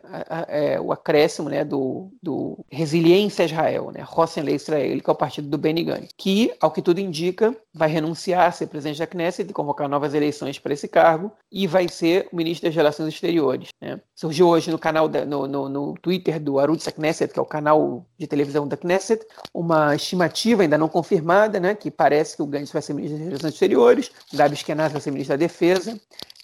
é, 0.47 0.79
o 0.79 0.91
acréscimo 0.91 1.49
né, 1.49 1.65
do, 1.65 2.09
do 2.21 2.63
Resiliência 2.71 3.43
Israel, 3.43 3.91
né, 3.91 4.01
Rossen 4.01 4.47
Israel, 4.49 5.01
que 5.01 5.09
é 5.09 5.13
o 5.13 5.15
partido 5.15 5.49
do 5.49 5.57
Benny 5.57 5.83
Gantz, 5.83 6.13
que, 6.17 6.53
ao 6.61 6.71
que 6.71 6.81
tudo 6.81 6.99
indica, 6.99 7.55
vai 7.73 7.89
renunciar 7.89 8.47
a 8.47 8.51
ser 8.51 8.67
presidente 8.67 8.99
da 8.99 9.07
Knesset 9.07 9.49
e 9.49 9.53
convocar 9.53 9.87
novas 9.99 10.13
eleições 10.13 10.57
para 10.57 10.73
esse 10.73 10.87
cargo, 10.87 11.31
e 11.51 11.67
vai 11.67 11.89
ser 11.89 12.29
o 12.31 12.35
ministro 12.35 12.69
das 12.69 12.75
Relações 12.75 13.13
Exteriores. 13.13 13.69
Né. 13.81 13.99
Surgiu 14.15 14.47
hoje 14.47 14.71
no 14.71 14.79
canal, 14.79 15.09
da, 15.09 15.25
no, 15.25 15.45
no, 15.45 15.67
no, 15.67 15.93
Twitter 15.95 16.39
do 16.39 16.57
Arutz 16.57 16.87
Knesset, 16.87 17.33
que 17.33 17.39
é 17.39 17.41
o 17.41 17.45
canal 17.45 18.05
de 18.17 18.25
televisão 18.25 18.65
da 18.65 18.77
Knesset, 18.77 19.25
uma 19.53 19.93
estimativa 19.95 20.61
ainda 20.61 20.77
não 20.77 20.87
confirmada, 20.87 21.59
né, 21.59 21.75
que 21.75 21.91
parece 21.91 22.37
que 22.37 22.41
o 22.41 22.47
Gantz 22.47 22.71
vai 22.71 22.81
ser 22.81 22.93
ministro 22.93 23.17
das 23.19 23.27
Relações 23.27 23.53
Exteriores, 23.53 24.11
Gabi 24.33 24.55
Eskenazi 24.55 24.93
vai 24.93 25.01
ser 25.01 25.11
ministro 25.11 25.37
da 25.37 25.39
defesa. 25.39 25.99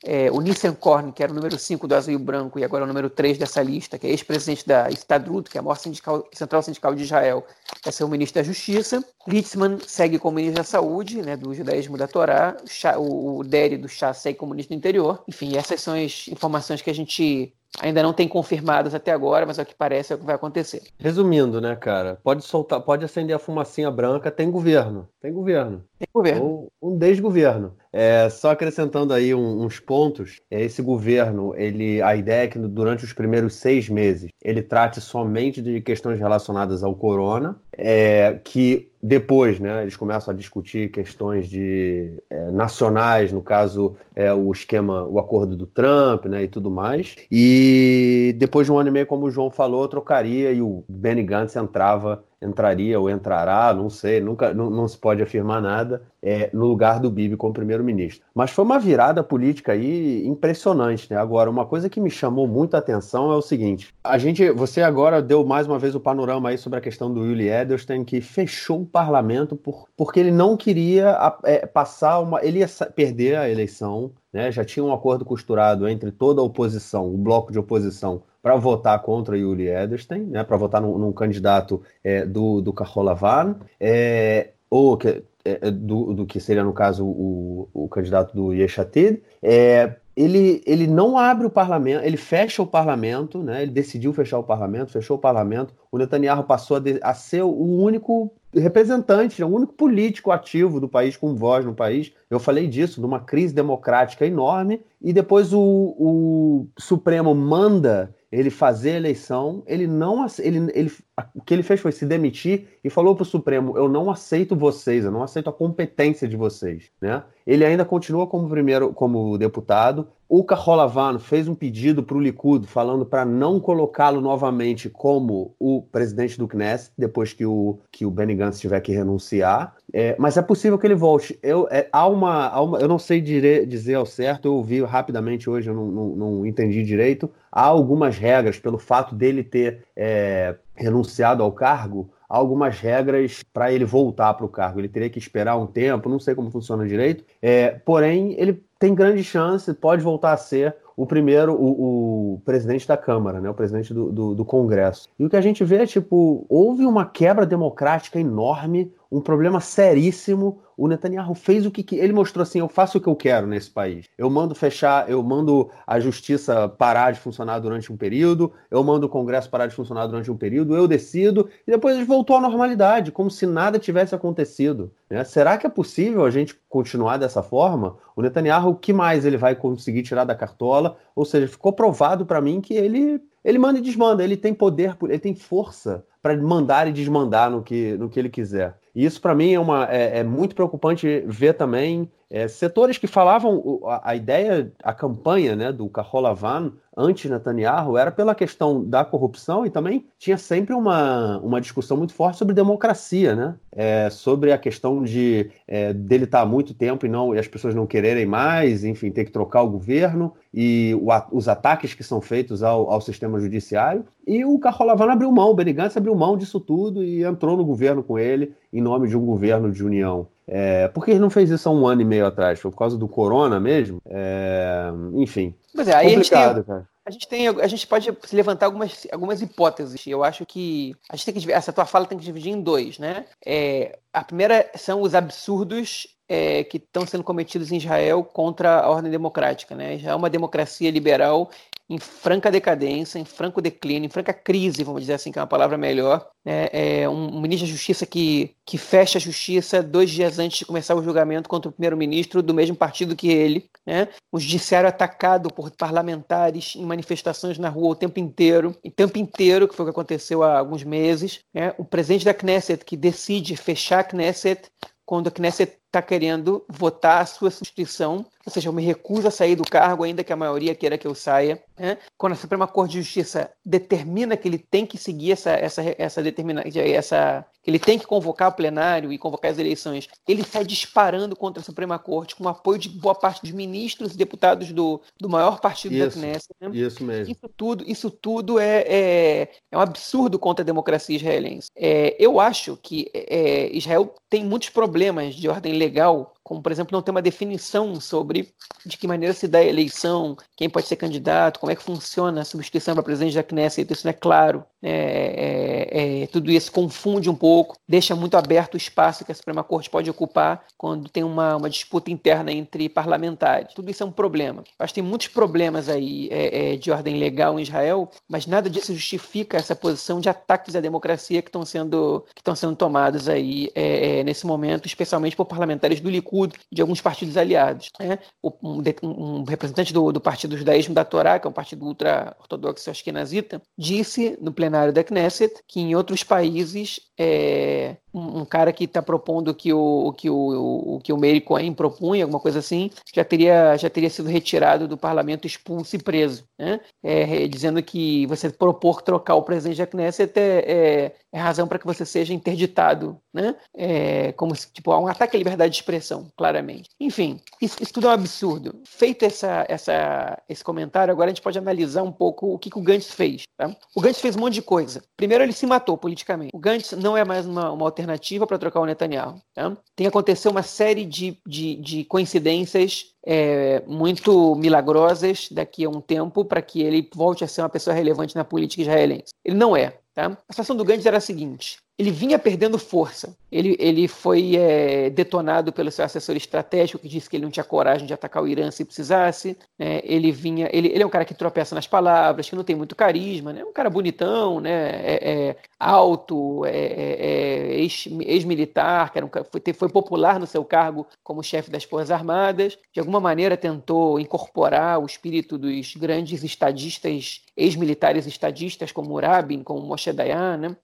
É, 0.08 0.30
o 0.32 0.40
Nissen 0.40 0.74
Korn, 0.74 1.12
que 1.12 1.24
era 1.24 1.32
o 1.32 1.36
número 1.36 1.58
5 1.58 1.88
do 1.88 1.96
Azul 1.96 2.14
e 2.14 2.18
Branco 2.18 2.60
e 2.60 2.64
agora 2.64 2.84
é 2.84 2.86
o 2.86 2.88
número 2.88 3.10
3 3.10 3.40
dessa 3.40 3.62
lista, 3.64 3.98
que 3.98 4.06
é 4.06 4.12
ex-presidente 4.12 4.68
da 4.68 4.88
Estadrut, 4.90 5.50
que 5.50 5.58
é 5.58 5.60
a 5.60 5.64
maior 5.64 5.76
sindical, 5.76 6.28
central 6.32 6.62
sindical 6.62 6.94
de 6.94 7.04
Israel, 7.04 7.44
ser 7.92 8.04
o 8.04 8.08
ministro 8.08 8.40
da 8.40 8.44
Justiça. 8.44 9.04
Litzman 9.28 9.80
segue 9.80 10.20
como 10.20 10.36
ministro 10.36 10.62
da 10.62 10.64
Saúde, 10.64 11.24
né, 11.24 11.36
do 11.36 11.54
judaísmo 11.54 11.98
da 11.98 12.08
Torá. 12.08 12.56
O, 12.98 13.40
o 13.40 13.44
Deri 13.44 13.78
do 13.78 13.90
Chá 13.90 14.14
segue 14.14 14.38
como 14.38 14.52
ministro 14.52 14.76
do 14.76 14.78
Interior. 14.78 15.24
Enfim, 15.28 15.58
essas 15.58 15.82
são 15.82 15.96
as 15.96 16.28
informações 16.28 16.84
que 16.84 16.90
a 16.92 16.94
gente 16.94 17.52
ainda 17.82 18.02
não 18.02 18.14
tem 18.14 18.28
confirmadas 18.28 18.94
até 18.94 19.12
agora, 19.12 19.46
mas 19.46 19.60
é 19.60 19.64
o 19.64 19.66
que 19.66 19.76
parece 19.76 20.14
é 20.14 20.16
o 20.16 20.20
que 20.20 20.26
vai 20.26 20.36
acontecer. 20.36 20.84
Resumindo, 21.00 21.60
né, 21.60 21.76
cara? 21.76 22.20
Pode 22.24 22.44
soltar, 22.44 22.82
pode 22.82 23.04
acender 23.04 23.36
a 23.36 23.40
fumacinha 23.40 23.92
branca, 23.92 24.32
tem 24.32 24.50
governo. 24.50 25.08
Tem 25.20 25.34
governo. 25.34 25.84
Tem 25.98 26.08
governo. 26.14 26.44
Ou 26.44 26.72
um 26.82 26.98
desgoverno. 26.98 27.76
É, 27.98 28.30
só 28.30 28.52
acrescentando 28.52 29.14
aí 29.14 29.34
um, 29.34 29.64
uns 29.64 29.80
pontos, 29.80 30.42
é, 30.52 30.62
esse 30.62 30.82
governo, 30.82 31.56
ele, 31.56 32.02
a 32.02 32.14
ideia 32.14 32.44
é 32.44 32.48
que 32.48 32.60
durante 32.60 33.06
os 33.06 33.14
primeiros 33.14 33.56
seis 33.56 33.88
meses 33.88 34.32
ele 34.44 34.62
trate 34.62 35.00
somente 35.00 35.62
de 35.62 35.80
questões 35.80 36.20
relacionadas 36.20 36.84
ao 36.84 36.94
corona, 36.94 37.56
é, 37.72 38.38
que 38.44 38.92
depois, 39.02 39.62
né, 39.62 39.84
eles 39.84 39.96
começam 39.96 40.34
a 40.34 40.36
discutir 40.36 40.92
questões 40.92 41.48
de 41.48 42.18
é, 42.30 42.52
nacionais, 42.52 43.32
no 43.32 43.42
caso, 43.42 43.96
é, 44.14 44.34
o 44.34 44.52
esquema, 44.52 45.06
o 45.06 45.18
acordo 45.18 45.56
do 45.56 45.66
Trump, 45.66 46.26
né, 46.26 46.44
e 46.44 46.48
tudo 46.50 46.70
mais. 46.70 47.16
E 47.32 48.36
depois 48.38 48.66
de 48.66 48.74
um 48.74 48.80
ano 48.80 48.90
e 48.90 48.92
meio, 48.92 49.06
como 49.06 49.28
o 49.28 49.32
João 49.32 49.50
falou, 49.50 49.88
trocaria 49.88 50.52
e 50.52 50.62
o 50.62 50.84
Benny 50.90 51.24
Gantz 51.24 51.56
entrava 51.56 52.26
entraria 52.42 53.00
ou 53.00 53.10
entrará, 53.10 53.74
não 53.74 53.90
sei, 53.90 54.20
nunca 54.20 54.54
não, 54.54 54.70
não 54.70 54.88
se 54.88 54.98
pode 54.98 55.22
afirmar 55.22 55.62
nada, 55.62 56.02
é, 56.22 56.50
no 56.54 56.66
lugar 56.66 57.00
do 57.00 57.10
Bibi 57.10 57.38
como 57.38 57.54
primeiro-ministro. 57.54 58.26
Mas 58.34 58.52
foi 58.52 58.66
uma 58.66 58.80
virada 58.80 59.24
política 59.24 59.74
aí 59.74 60.26
impressionante, 60.26 61.12
né? 61.12 61.18
Agora, 61.18 61.50
uma 61.50 61.66
coisa 61.66 61.90
que 61.90 62.00
me 62.00 62.10
chamou 62.10 62.48
muita 62.48 62.78
atenção 62.78 63.32
é 63.32 63.36
o 63.36 63.42
seguinte: 63.42 63.94
a 64.04 64.18
gente, 64.18 64.50
você 64.52 64.82
agora 64.82 65.22
deu 65.22 65.46
mais 65.46 65.68
uma 65.68 65.78
vez 65.78 65.94
o 65.96 66.00
panorama 66.00 66.50
aí 66.50 66.58
sobre 66.58 66.80
a 66.80 66.82
questão 66.82 67.14
do 67.14 67.26
Yuli 67.26 67.48
Edelstein, 67.48 68.04
que 68.04 68.22
fechou 68.22 68.82
o 68.82 68.86
parlamento 68.86 69.56
por, 69.56 69.88
porque 69.96 70.20
ele 70.20 70.32
não 70.32 70.58
queria 70.58 71.18
é, 71.44 71.66
passar 71.66 72.20
uma. 72.20 72.44
Ele 72.44 72.60
ia 72.60 72.68
perder 72.96 73.38
a 73.38 73.50
eleição, 73.50 74.12
né? 74.34 74.52
Já 74.52 74.66
tinha 74.66 74.84
um 74.84 74.94
acordo 74.94 75.24
costurado 75.24 75.88
entre 75.88 76.12
toda 76.12 76.42
a 76.42 76.44
oposição, 76.44 77.14
o 77.14 77.18
bloco 77.18 77.52
de 77.52 77.60
oposição 77.60 78.24
para 78.46 78.58
votar 78.58 79.02
contra 79.02 79.36
Yuli 79.36 79.68
Edelstein, 79.68 80.22
né, 80.26 80.44
para 80.44 80.56
votar 80.56 80.80
num, 80.80 81.00
num 81.00 81.12
candidato 81.12 81.82
é, 82.04 82.28
do, 82.28 82.62
do 82.62 82.72
Kaholavan, 82.72 83.56
é, 83.80 84.52
ou 84.70 84.96
que, 84.96 85.24
é, 85.44 85.72
do, 85.72 86.14
do, 86.14 86.28
que 86.28 86.40
seria, 86.40 86.64
no 86.64 86.72
caso, 86.72 87.04
o, 87.04 87.68
o 87.74 87.88
candidato 87.88 88.36
do 88.36 88.54
Yeshatid, 88.54 89.24
é, 89.42 89.96
ele, 90.16 90.62
ele 90.64 90.86
não 90.86 91.18
abre 91.18 91.48
o 91.48 91.50
parlamento, 91.50 92.06
ele 92.06 92.18
fecha 92.18 92.62
o 92.62 92.68
parlamento, 92.68 93.42
né? 93.42 93.64
Ele 93.64 93.72
decidiu 93.72 94.14
fechar 94.14 94.38
o 94.38 94.44
parlamento, 94.44 94.92
fechou 94.92 95.18
o 95.18 95.20
parlamento. 95.20 95.74
O 95.92 95.98
Netanyahu 95.98 96.44
passou 96.44 96.78
a, 96.78 96.80
de, 96.80 97.00
a 97.02 97.14
ser 97.14 97.42
o 97.42 97.50
único 97.50 98.32
representante, 98.54 99.44
o 99.44 99.48
único 99.48 99.74
político 99.74 100.32
ativo 100.32 100.80
do 100.80 100.88
país, 100.88 101.18
com 101.18 101.36
voz 101.36 101.66
no 101.66 101.74
país. 101.74 102.14
Eu 102.30 102.40
falei 102.40 102.68
disso, 102.68 103.02
numa 103.02 103.20
crise 103.20 103.54
democrática 103.54 104.26
enorme. 104.26 104.82
E 105.02 105.12
depois 105.12 105.52
o, 105.52 105.60
o 105.60 106.68
Supremo 106.78 107.36
manda 107.36 108.15
ele 108.32 108.50
fazer 108.50 108.92
a 108.92 108.98
eleição, 108.98 109.64
ele 109.66 109.88
não 109.88 110.26
ele, 110.40 110.72
ele, 110.74 110.92
o 111.34 111.42
que 111.42 111.54
ele 111.54 111.64
fez 111.64 111.80
foi 111.80 111.92
se 111.92 112.06
demitir 112.06 112.68
e 112.84 112.90
falou 112.90 113.16
para 113.16 113.24
o 113.24 113.26
Supremo: 113.26 113.78
eu 113.78 113.88
não 113.88 114.10
aceito 114.10 114.56
vocês, 114.56 115.06
eu 115.06 115.12
não 115.12 115.24
aceito 115.24 115.50
a 115.50 115.54
competência 115.54 116.28
de 116.28 116.36
vocês, 116.36 116.92
né? 117.02 117.24
Ele 117.46 117.64
ainda 117.64 117.86
continua 117.86 118.28
como 118.28 118.50
primeiro 118.50 118.94
como 118.94 119.38
deputado. 119.38 120.08
O 120.28 120.44
Carrolavano 120.44 121.20
fez 121.20 121.48
um 121.48 121.54
pedido 121.54 122.02
para 122.02 122.18
o 122.18 122.20
Likud 122.20 122.66
falando 122.66 123.06
para 123.06 123.24
não 123.24 123.60
colocá-lo 123.60 124.20
novamente 124.20 124.90
como 124.90 125.54
o 125.60 125.84
presidente 125.84 126.38
do 126.38 126.48
Knesset 126.48 126.92
depois 126.98 127.32
que 127.32 127.46
o, 127.46 127.80
que 127.92 128.08
o 128.08 128.12
Benny 128.12 128.34
Gantz 128.34 128.60
tiver 128.60 128.82
que 128.82 128.92
renunciar. 128.92 129.76
É, 129.94 130.16
mas 130.18 130.36
é 130.36 130.42
possível 130.42 130.80
que 130.80 130.88
ele 130.88 130.96
volte. 130.96 131.38
Eu, 131.44 131.68
é, 131.70 131.88
há 131.92 132.08
uma, 132.08 132.48
há 132.48 132.62
uma, 132.62 132.80
eu 132.80 132.88
não 132.88 132.98
sei 132.98 133.22
dire, 133.22 133.68
dizer 133.68 133.94
ao 133.94 134.06
certo, 134.06 134.48
eu 134.48 134.56
ouvi 134.56 134.84
rapidamente 134.84 135.48
hoje, 135.48 135.70
eu 135.70 135.76
não, 135.76 135.88
não, 135.88 136.16
não 136.16 136.46
entendi 136.46 136.84
direito. 136.84 137.30
Há 137.52 137.62
algumas 137.62 138.18
regras 138.18 138.58
pelo 138.58 138.80
fato 138.80 139.14
dele 139.14 139.44
ter 139.44 139.86
é, 139.96 140.56
renunciado 140.74 141.44
ao 141.44 141.52
cargo 141.52 142.10
algumas 142.28 142.80
regras 142.80 143.44
para 143.54 143.72
ele 143.72 143.86
voltar 143.86 144.34
para 144.34 144.46
o 144.46 144.50
cargo. 144.50 144.80
Ele 144.80 144.90
teria 144.90 145.10
que 145.10 145.20
esperar 145.20 145.56
um 145.58 145.68
tempo, 145.68 146.10
não 146.10 146.20
sei 146.20 146.36
como 146.36 146.52
funciona 146.52 146.88
direito. 146.88 147.24
É, 147.42 147.70
porém, 147.86 148.36
ele 148.38 148.64
tem 148.86 148.94
grande 148.94 149.24
chance, 149.24 149.74
pode 149.74 150.04
voltar 150.04 150.34
a 150.34 150.38
ser 150.38 150.76
o 150.96 151.08
primeiro, 151.08 151.56
o, 151.56 152.36
o 152.36 152.42
presidente 152.46 152.88
da 152.88 152.96
Câmara, 152.96 153.42
né, 153.42 153.50
o 153.50 153.54
presidente 153.54 153.92
do, 153.92 154.12
do, 154.12 154.36
do, 154.36 154.46
Congresso. 154.46 155.10
E 155.18 155.26
o 155.26 155.30
que 155.30 155.36
a 155.36 155.42
gente 155.42 155.64
vê 155.64 155.78
é, 155.78 155.86
tipo, 155.88 156.46
houve 156.48 156.86
uma 156.86 157.04
quebra 157.04 157.48
democrática 157.48 158.20
enorme, 158.20 158.94
um 159.12 159.20
problema 159.20 159.60
seríssimo 159.60 160.60
o 160.78 160.88
Netanyahu 160.88 161.34
fez 161.34 161.66
o 161.66 161.72
que, 161.72 161.96
ele 161.96 162.14
mostrou 162.14 162.44
assim, 162.44 162.60
eu 162.60 162.68
faço 162.68 162.98
o 162.98 163.02
que 163.02 163.08
eu 163.08 163.16
quero 163.16 163.48
nesse 163.48 163.70
país. 163.70 164.06
Eu 164.18 164.30
mando 164.30 164.54
fechar, 164.56 165.10
eu 165.10 165.22
mando 165.24 165.70
a 165.86 166.00
justiça 166.00 166.68
parar 166.68 167.12
de 167.12 167.20
funcionar 167.20 167.60
durante 167.60 167.92
um 167.92 167.98
período, 167.98 168.52
eu 168.70 168.84
mando 168.84 169.06
o 169.06 169.10
Congresso 169.10 169.50
parar 169.50 169.68
de 169.68 169.76
funcionar 169.76 170.08
durante 170.08 170.32
um 170.32 170.38
período, 170.38 170.76
eu 170.76 170.88
decido 170.88 171.50
e 171.68 171.72
depois 171.72 171.96
ele 171.96 172.06
voltou 172.06 172.38
à 172.38 172.42
normalidade, 172.42 173.12
como 173.12 173.30
se 173.30 173.46
nada 173.46 173.80
tivesse 173.80 174.14
acontecido. 174.14 174.92
Né? 175.10 175.24
Será 175.24 175.58
que 175.58 175.66
é 175.66 175.70
possível 175.70 176.26
a 176.26 176.30
gente 176.30 176.56
continuar 176.68 177.18
dessa 177.18 177.42
forma? 177.42 177.98
O 178.16 178.22
Netanyahu, 178.22 178.72
o 178.72 178.76
que 178.76 178.94
mais 178.94 179.26
ele 179.26 179.38
vai 179.38 179.56
conseguir 179.56 180.04
tirar 180.04 180.26
da 180.26 180.36
cartola? 180.36 180.98
Ou 181.16 181.26
seja, 181.26 181.48
ficou 181.48 181.74
provado 181.74 182.26
para 182.26 182.42
mim 182.42 182.62
que 182.62 182.74
ele 182.74 183.22
ele 183.46 183.60
manda 183.60 183.78
e 183.78 183.82
desmanda, 183.82 184.24
ele 184.24 184.36
tem 184.36 184.56
poder, 184.56 184.98
ele 185.04 185.20
tem 185.20 185.36
força 185.36 186.04
para 186.20 186.36
mandar 186.36 186.88
e 186.88 186.92
desmandar 186.92 187.52
no 187.52 187.62
que, 187.62 187.96
no 187.96 188.10
que 188.10 188.20
ele 188.20 188.30
quiser. 188.30 188.76
E 188.96 189.06
isso, 189.06 189.22
para 189.22 189.36
mim, 189.36 189.54
é, 189.54 189.60
uma, 189.60 189.88
é, 189.92 190.20
é, 190.20 190.24
muito 190.24 190.56
preocupante 190.56 191.24
ver 191.28 191.54
também 191.54 192.10
é, 192.30 192.48
setores 192.48 192.98
que 192.98 193.08
falavam 193.08 193.82
a, 193.86 194.12
a, 194.12 194.16
ideia, 194.16 194.72
a 194.82 194.94
campanha 194.94 195.56
né, 195.56 195.72
do 195.72 195.88
Kaholavan 195.90 196.74
anti-Netanyahu 196.98 197.98
era 197.98 198.10
pela 198.12 198.34
questão 198.34 198.84
da 198.84 199.04
corrupção 199.04 199.66
e 199.66 199.70
também 199.70 200.06
tinha 200.18 200.38
sempre 200.38 200.74
uma, 200.74 201.38
uma 201.40 201.60
discussão 201.60 201.98
muito 201.98 202.14
forte 202.14 202.38
sobre 202.38 202.56
democracia, 202.56 203.36
né? 203.36 203.56
É, 203.72 204.10
sobre 204.10 204.54
a 204.54 204.58
questão 204.58 205.04
de 205.04 205.52
é, 205.68 205.92
dele 205.92 206.24
estar 206.24 206.42
há 206.42 206.46
muito 206.46 206.74
tempo 206.74 207.06
e 207.06 207.10
não 207.10 207.36
e 207.36 207.40
as 207.40 207.48
pessoas 207.48 207.76
não 207.76 207.86
quererem 207.86 208.26
mais, 208.26 208.86
enfim, 208.86 209.12
ter 209.12 209.26
que 209.26 209.32
trocar 209.32 209.64
o 209.64 209.70
governo 209.70 210.34
e 210.54 210.96
o, 210.96 211.10
os 211.36 211.50
ataques 211.50 211.94
que 211.94 212.04
são 212.04 212.22
feitos 212.22 212.64
ao, 212.64 212.90
ao 212.90 213.02
sistema 213.02 213.40
judiciário. 213.40 214.06
E 214.26 214.46
o 214.46 214.58
Kaholavan 214.58 215.12
abriu 215.12 215.32
mão, 215.32 215.52
o 215.52 215.54
Benny 215.54 215.74
Gantz 215.74 215.98
abriu 215.98 216.16
mão 216.16 216.38
disso 216.38 216.60
tudo 216.60 217.04
e 217.04 217.24
entrou 217.24 217.58
no 217.58 217.66
governo 217.66 218.02
com 218.02 218.18
ele 218.18 218.54
em 218.78 218.82
nome 218.82 219.08
de 219.08 219.18
um 219.18 219.26
governo 219.26 219.72
de 219.72 219.84
união. 219.84 220.28
É, 220.48 220.88
por 220.90 221.04
que 221.04 221.12
ele 221.12 221.20
não 221.20 221.30
fez 221.30 221.50
isso 221.50 221.68
há 221.68 221.72
um 221.72 221.88
ano 221.88 222.02
e 222.02 222.06
meio 222.06 222.26
atrás? 222.26 222.60
Foi 222.60 222.70
por 222.70 222.78
causa 222.78 222.98
do 222.98 223.08
corona 223.08 223.60
mesmo? 223.60 224.00
É, 224.06 224.92
enfim. 225.14 225.56
Mas 225.74 225.88
é, 225.88 225.96
aí 225.96 226.14
complicado, 226.14 226.52
a 226.52 226.56
gente, 226.56 226.66
tem, 226.66 226.76
cara. 226.76 226.88
a 227.06 227.12
gente 227.12 227.28
tem, 227.28 227.48
a 227.48 227.68
gente 227.68 227.88
pode 227.88 228.18
levantar 228.34 228.66
algumas, 228.68 229.08
algumas 229.12 229.42
hipóteses. 229.42 230.06
Eu 230.06 230.24
acho 230.24 230.46
que 230.46 230.96
a 231.10 231.16
gente 231.16 231.26
tem 231.26 231.34
que 231.34 231.52
essa 231.52 231.74
tua 231.74 231.86
fala 231.86 232.06
tem 232.06 232.18
que 232.18 232.26
dividir 232.26 232.52
em 232.52 232.62
dois, 232.62 233.00
né? 233.00 233.26
É, 233.46 233.98
a 234.14 234.24
primeira 234.24 234.70
são 234.76 235.02
os 235.02 235.16
absurdos 235.16 236.08
é, 236.28 236.64
que 236.64 236.78
estão 236.78 237.06
sendo 237.06 237.24
cometidos 237.24 237.72
em 237.72 237.78
Israel 237.78 238.24
contra 238.24 238.82
a 238.82 238.90
ordem 238.90 239.12
democrática. 239.12 239.76
Né? 239.76 239.98
Já 239.98 240.12
é 240.12 240.16
uma 240.16 240.30
democracia 240.30 240.90
liberal 240.92 241.50
em 241.90 242.00
franca 242.00 242.50
decadência, 242.50 243.20
em 243.20 243.26
franco 243.26 243.62
declínio, 243.62 244.08
em 244.08 244.10
franca 244.10 244.34
crise, 244.34 244.84
vamos 244.84 245.02
dizer 245.02 245.14
assim, 245.14 245.32
que 245.32 245.38
é 245.38 245.42
uma 245.42 245.48
palavra 245.48 245.78
melhor. 245.78 246.28
Né? 246.44 246.68
É 246.72 247.10
um, 247.10 247.38
um 247.38 247.42
ministro 247.42 247.68
da 247.68 247.72
Justiça 247.72 248.06
que, 248.06 248.56
que 248.66 248.78
fecha 248.78 249.18
a 249.18 249.22
justiça 249.22 249.84
dois 249.84 250.10
dias 250.10 250.40
antes 250.40 250.60
de 250.60 250.66
começar 250.66 250.96
o 250.96 251.04
julgamento 251.04 251.48
contra 251.48 251.70
o 251.70 251.72
primeiro-ministro 251.72 252.42
do 252.42 252.54
mesmo 252.54 252.76
partido 252.76 253.16
que 253.16 253.30
ele. 253.30 253.70
Né? 253.86 254.08
O 254.32 254.40
judiciário 254.40 254.90
atacado 254.90 255.50
por 255.54 255.70
parlamentares 255.72 256.76
em 256.76 256.86
manifestações 256.86 257.60
na 257.60 257.70
rua 257.70 257.90
o 257.90 257.96
tempo 257.96 258.20
inteiro, 258.20 258.76
o 258.84 258.92
tempo 258.92 259.20
inteiro, 259.20 259.68
que 259.68 259.76
foi 259.76 259.84
o 259.84 259.88
que 259.88 259.92
aconteceu 259.92 260.42
há 260.42 260.58
alguns 260.58 260.84
meses. 260.84 261.40
Né? 261.54 261.74
O 261.78 261.86
presidente 261.86 262.26
da 262.26 262.34
Knesset 262.34 262.84
que 262.84 262.98
decide 262.98 263.56
fechar 263.56 264.00
a 264.00 264.04
Knesset 264.04 264.72
quando 265.06 265.28
a 265.28 265.32
Knesset 265.32 265.78
está 265.86 266.02
querendo 266.02 266.66
votar 266.68 267.22
a 267.22 267.26
sua 267.26 267.52
substituição, 267.52 268.26
ou 268.46 268.52
seja, 268.52 268.70
eu 268.70 268.74
me 268.74 268.84
recuso 268.84 269.28
a 269.28 269.32
sair 269.32 269.56
do 269.56 269.64
cargo, 269.64 270.04
ainda 270.04 270.24
que 270.24 270.32
a 270.32 270.36
maioria 270.36 270.76
queira 270.76 271.00
que 271.00 271.08
eu 271.08 271.16
saia. 271.16 271.62
Né? 271.78 271.98
Quando 272.16 272.34
a 272.34 272.36
Suprema 272.36 272.68
Corte 272.68 272.92
de 272.92 273.02
Justiça 273.02 273.50
determina 273.66 274.38
que 274.38 274.48
ele 274.48 274.60
tem 274.60 274.86
que 274.86 275.00
seguir 275.00 275.32
essa, 275.32 275.52
essa, 275.52 275.82
essa 275.98 276.22
determinação, 276.22 276.72
essa, 276.76 277.44
que 277.64 277.72
ele 277.72 277.80
tem 277.80 277.98
que 277.98 278.06
convocar 278.06 278.50
o 278.50 278.54
plenário 278.54 279.12
e 279.12 279.18
convocar 279.18 279.50
as 279.50 279.58
eleições, 279.58 280.08
ele 280.28 280.44
sai 280.44 280.64
disparando 280.64 281.36
contra 281.36 281.60
a 281.60 281.64
Suprema 281.64 281.98
Corte 281.98 282.36
com 282.36 282.44
o 282.44 282.48
apoio 282.48 282.78
de 282.78 282.88
boa 282.88 283.16
parte 283.16 283.42
dos 283.42 283.50
ministros 283.52 284.14
e 284.14 284.18
deputados 284.18 284.72
do, 284.72 285.02
do 285.20 285.28
maior 285.28 285.60
partido 285.60 285.96
isso, 285.96 286.20
da 286.20 286.28
Knesset. 286.28 286.54
Né? 286.62 286.70
Isso 286.72 287.04
mesmo. 287.04 287.32
Isso 287.32 287.50
tudo, 287.58 287.84
isso 287.88 288.12
tudo 288.12 288.60
é, 288.60 288.84
é, 288.88 289.52
é 289.72 289.78
um 289.78 289.82
absurdo 289.82 290.38
contra 290.38 290.62
a 290.62 290.66
democracia 290.66 291.16
israelense. 291.16 291.70
É, 291.76 292.16
eu 292.20 292.40
acho 292.40 292.78
que 292.78 293.10
é, 293.12 293.76
Israel 293.76 294.14
tem 294.30 294.46
muitos 294.46 294.70
problemas 294.70 295.34
de 295.34 295.50
ordem 295.50 295.74
legal 295.74 296.35
como 296.46 296.62
por 296.62 296.72
exemplo 296.72 296.96
não 296.96 297.02
ter 297.02 297.10
uma 297.10 297.24
definição 297.24 298.00
sobre 298.00 298.54
de 298.86 298.98
que 298.98 299.08
maneira 299.08 299.34
se 299.34 299.48
dá 299.48 299.58
a 299.58 299.64
eleição, 299.64 300.38
quem 300.56 300.70
pode 300.70 300.86
ser 300.86 300.96
candidato, 300.96 301.60
como 301.60 301.72
é 301.72 301.76
que 301.76 301.82
funciona 301.82 302.42
a 302.42 302.46
substituição 302.46 302.94
para 302.94 303.04
presidente 303.04 303.34
da 303.34 303.42
Knesset, 303.42 303.92
isso 303.92 304.06
não 304.06 304.12
é 304.12 304.14
claro. 304.14 304.64
Né? 304.80 304.92
É, 304.92 305.90
é, 305.92 306.24
é, 306.24 306.28
tudo 306.28 306.52
isso 306.52 306.72
confunde 306.72 307.32
um 307.32 307.36
pouco, 307.36 307.76
deixa 307.90 308.16
muito 308.16 308.38
aberto 308.38 308.76
o 308.76 308.78
espaço 308.78 309.26
que 309.26 309.32
a 309.32 309.36
Suprema 309.36 309.64
Corte 309.64 309.90
pode 309.90 310.08
ocupar 310.08 310.64
quando 310.78 311.10
tem 311.10 311.24
uma, 311.24 311.56
uma 311.56 311.70
disputa 311.70 312.12
interna 312.12 312.52
entre 312.52 312.88
parlamentares. 312.88 313.74
Tudo 313.74 313.90
isso 313.90 314.04
é 314.04 314.06
um 314.06 314.12
problema. 314.12 314.64
Acho 314.78 314.94
que 314.94 315.02
tem 315.02 315.10
muitos 315.10 315.30
problemas 315.30 315.90
aí 315.90 316.30
é, 316.32 316.74
é, 316.74 316.76
de 316.78 316.92
ordem 316.92 317.18
legal 317.18 317.60
em 317.60 317.64
Israel, 317.64 318.12
mas 318.30 318.46
nada 318.46 318.70
disso 318.70 318.94
justifica 318.94 319.58
essa 319.58 319.76
posição 319.76 320.20
de 320.20 320.30
ataques 320.30 320.76
à 320.76 320.80
democracia 320.80 321.42
que 321.42 321.50
estão 321.50 321.66
sendo, 321.66 322.24
que 322.36 322.42
estão 322.42 322.56
sendo 322.56 322.76
tomados 322.76 323.28
aí 323.28 323.72
é, 323.74 324.24
nesse 324.24 324.46
momento, 324.46 324.86
especialmente 324.86 325.36
por 325.36 325.46
parlamentares 325.46 326.00
do 326.00 326.08
Likud 326.08 326.35
De 326.72 326.82
alguns 326.82 327.02
partidos 327.02 327.38
aliados. 327.38 327.90
Né? 328.00 328.20
Um, 328.44 328.82
um, 329.04 329.44
representante 329.44 329.94
do, 329.94 330.12
do 330.12 330.22
Partido 330.22 330.58
Judaísmo 330.58 330.94
da 330.94 331.06
Torá, 331.06 331.40
que 331.40 331.48
é 331.48 331.50
um 331.50 331.54
partido 331.54 331.86
ultra-ortodoxo 331.86 332.90
askenazita, 332.90 333.62
disse 333.78 334.38
no 334.42 334.52
plenário 334.52 334.94
da 334.94 335.04
Knesset 335.04 335.54
que 335.68 335.80
em 335.80 335.96
outros 335.96 336.24
países 336.24 337.00
é, 337.18 337.96
um, 338.14 338.40
um, 338.40 338.46
cara 338.46 338.74
que 338.74 338.86
está 338.86 339.02
propondo 339.02 339.54
que 339.54 339.74
o, 339.74 340.14
que 340.14 340.30
o, 340.30 340.96
o 340.96 341.00
que 341.00 341.14
o 341.14 341.18
Meir 341.18 341.44
Cohen 341.44 341.74
propunha, 341.74 342.24
alguma 342.24 342.40
coisa 342.40 342.60
assim, 342.60 342.90
já 343.14 343.24
teria, 343.24 343.78
já 343.78 343.90
teria 343.90 344.10
sido 344.10 344.30
retirado 344.30 344.88
do 344.88 344.98
parlamento, 344.98 345.48
expulso 345.48 345.96
e 345.96 346.00
preso. 346.00 346.46
Né? 346.58 346.80
É, 347.04 347.48
dizendo 347.48 347.82
que 347.82 348.26
você 348.28 348.50
propor 348.50 349.02
trocar 349.02 349.36
o 349.36 349.44
presidente 349.44 349.78
da 349.78 349.88
Knesset 349.88 350.38
é, 350.38 350.42
é, 350.42 351.16
é 351.32 351.40
razão 351.40 351.68
para 351.68 351.80
que 351.80 351.86
você 351.86 352.06
seja 352.06 352.34
interditado. 352.34 353.18
Né? 353.34 353.56
É, 353.76 354.32
como 354.34 354.56
se 354.56 354.72
tipo, 354.72 354.92
há 354.92 355.00
um 355.00 355.08
ataque 355.08 355.36
à 355.36 355.40
liberdade 355.40 355.72
de 355.72 355.78
expressão, 355.78 356.25
claramente. 356.36 356.90
Enfim, 357.00 357.40
isso, 357.62 357.78
isso 357.82 357.94
tudo 357.94 358.08
é 358.08 358.10
um 358.10 358.14
absurdo. 358.14 358.82
Feito 358.86 359.24
essa, 359.24 359.66
essa, 359.68 360.42
esse 360.48 360.64
comentário, 360.64 361.12
agora 361.12 361.30
a 361.30 361.34
gente 361.34 361.42
pode 361.42 361.58
analisar 361.58 362.04
um 362.04 362.12
pouco 362.12 362.54
o 362.54 362.60
que, 362.60 362.70
que 362.70 362.78
o 362.78 362.82
Gantz 362.82 363.12
fez. 363.12 363.44
Tá? 363.58 363.76
O 363.96 364.02
Gantz 364.02 364.20
fez 364.20 364.36
um 364.36 364.40
monte 364.40 364.56
de 364.56 364.62
coisa. 364.62 365.04
Primeiro, 365.16 365.44
ele 365.44 365.54
se 365.54 365.66
matou 365.66 365.98
politicamente. 365.98 366.52
O 366.54 366.60
Gantz 366.60 366.92
não 366.94 367.16
é 367.16 367.24
mais 367.24 367.46
uma, 367.46 367.72
uma 367.72 367.86
alternativa 367.86 368.46
para 368.46 368.58
trocar 368.58 368.80
o 368.80 368.86
Netanyahu. 368.86 369.42
Tá? 369.54 369.76
Tem 369.96 370.08
acontecido 370.08 370.52
uma 370.52 370.64
série 370.64 371.06
de, 371.06 371.38
de, 371.46 371.76
de 371.76 372.04
coincidências 372.06 373.16
é, 373.26 373.82
muito 373.88 374.56
milagrosas 374.56 375.50
daqui 375.52 375.84
a 375.84 375.90
um 375.90 376.00
tempo 376.00 376.46
para 376.46 376.62
que 376.62 376.82
ele 376.82 377.10
volte 377.14 377.44
a 377.44 377.48
ser 377.48 377.62
uma 377.62 377.70
pessoa 377.70 377.96
relevante 377.96 378.36
na 378.36 378.44
política 378.44 378.84
israelense. 378.84 379.34
Ele 379.44 379.58
não 379.58 379.76
é. 379.76 379.98
Tá? 380.16 380.28
A 380.48 380.54
situação 380.54 380.78
do 380.78 380.86
Gantz 380.86 381.06
era 381.06 381.18
a 381.18 381.22
seguinte: 381.22 381.78
ele 381.98 382.12
vinha 382.12 382.38
perdendo 382.38 382.78
força. 382.78 383.38
Ele, 383.50 383.76
ele 383.80 384.08
foi 384.08 384.58
é, 384.58 385.10
detonado 385.10 385.72
pelo 385.72 385.90
seu 385.90 386.04
assessor 386.04 386.36
estratégico, 386.36 387.00
que 387.00 387.08
disse 387.08 387.30
que 387.30 387.38
ele 387.38 387.46
não 387.46 387.52
tinha 387.52 387.64
coragem 387.64 388.06
de 388.06 388.14
atacar 388.14 388.44
o 388.44 388.48
Irã 388.48 388.70
se 388.70 388.84
precisasse. 388.84 389.58
Né? 389.80 390.02
Ele 390.04 390.32
vinha, 390.32 390.70
ele, 390.74 390.90
ele 390.90 391.04
é 391.04 391.06
um 391.06 391.10
cara 391.10 391.24
que 391.24 391.34
tropeça 391.34 391.74
nas 391.74 391.88
palavras, 391.88 392.50
que 392.50 392.56
não 392.56 392.66
tem 392.66 392.76
muito 392.76 392.96
carisma, 392.96 393.54
né? 393.54 393.64
um 393.64 393.72
cara 393.72 393.90
bonitão, 393.90 394.60
né? 394.60 394.72
É, 394.72 395.50
é 395.50 395.56
alto, 395.80 396.66
é, 396.66 396.72
é, 396.72 397.76
é 397.76 398.32
ex-militar, 398.32 399.14
que 399.14 399.24
um, 399.24 399.30
foi, 399.30 399.74
foi 399.74 399.90
popular 399.90 400.38
no 400.40 400.48
seu 400.48 400.66
cargo 400.66 401.08
como 401.24 401.44
chefe 401.44 401.70
das 401.70 401.86
Forças 401.86 402.12
Armadas. 402.12 402.78
De 402.94 403.00
alguma 403.00 403.22
maneira 403.22 403.56
tentou 403.56 404.20
incorporar 404.20 405.00
o 405.00 405.06
espírito 405.06 405.58
dos 405.58 405.96
grandes 405.96 406.44
estadistas, 406.44 407.42
ex-militares 407.56 408.28
estadistas, 408.28 408.92
como 408.92 409.20
Rabin, 409.20 409.64
como 409.64 409.82
Moshe 409.82 410.12
Dayan, 410.12 410.58
né? 410.58 410.78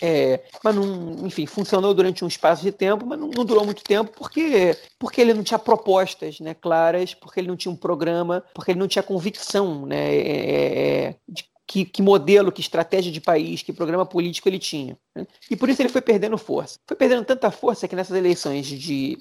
É, 0.00 0.42
mas 0.62 0.74
não, 0.74 1.26
enfim, 1.26 1.46
funcionou 1.46 1.94
durante 1.94 2.22
um 2.22 2.28
espaço 2.28 2.62
de 2.62 2.70
tempo, 2.70 3.06
mas 3.06 3.18
não, 3.18 3.28
não, 3.28 3.44
durou 3.46 3.64
muito 3.64 3.82
tempo 3.82 4.12
porque, 4.14 4.76
porque 4.98 5.20
ele 5.22 5.32
não 5.32 5.42
tinha 5.42 5.58
propostas 5.58 6.38
né, 6.38 6.52
claras, 6.52 7.14
porque 7.14 7.40
ele 7.40 7.48
não 7.48 7.56
tinha 7.56 7.72
um 7.72 7.76
programa, 7.76 8.44
porque 8.54 8.72
ele 8.72 8.78
não 8.78 8.88
tinha 8.88 9.02
convicção 9.02 9.86
né, 9.86 10.14
é, 10.14 11.04
é 11.08 11.14
de 11.26 11.44
que, 11.66 11.84
que, 11.84 12.02
modelo, 12.02 12.52
que 12.52 12.60
estratégia 12.60 13.10
de 13.10 13.20
país, 13.20 13.62
que 13.62 13.72
programa 13.72 14.06
político 14.06 14.48
ele 14.48 14.58
tinha. 14.58 14.96
Né? 15.14 15.26
E 15.50 15.56
por 15.56 15.68
isso 15.68 15.82
ele 15.82 15.88
foi 15.88 16.00
perdendo 16.00 16.38
força. 16.38 16.78
Foi 16.86 16.96
perdendo 16.96 17.24
tanta 17.24 17.50
força 17.50 17.88
que 17.88 17.96
nessas 17.96 18.16
eleições 18.16 18.66
de 18.66 19.18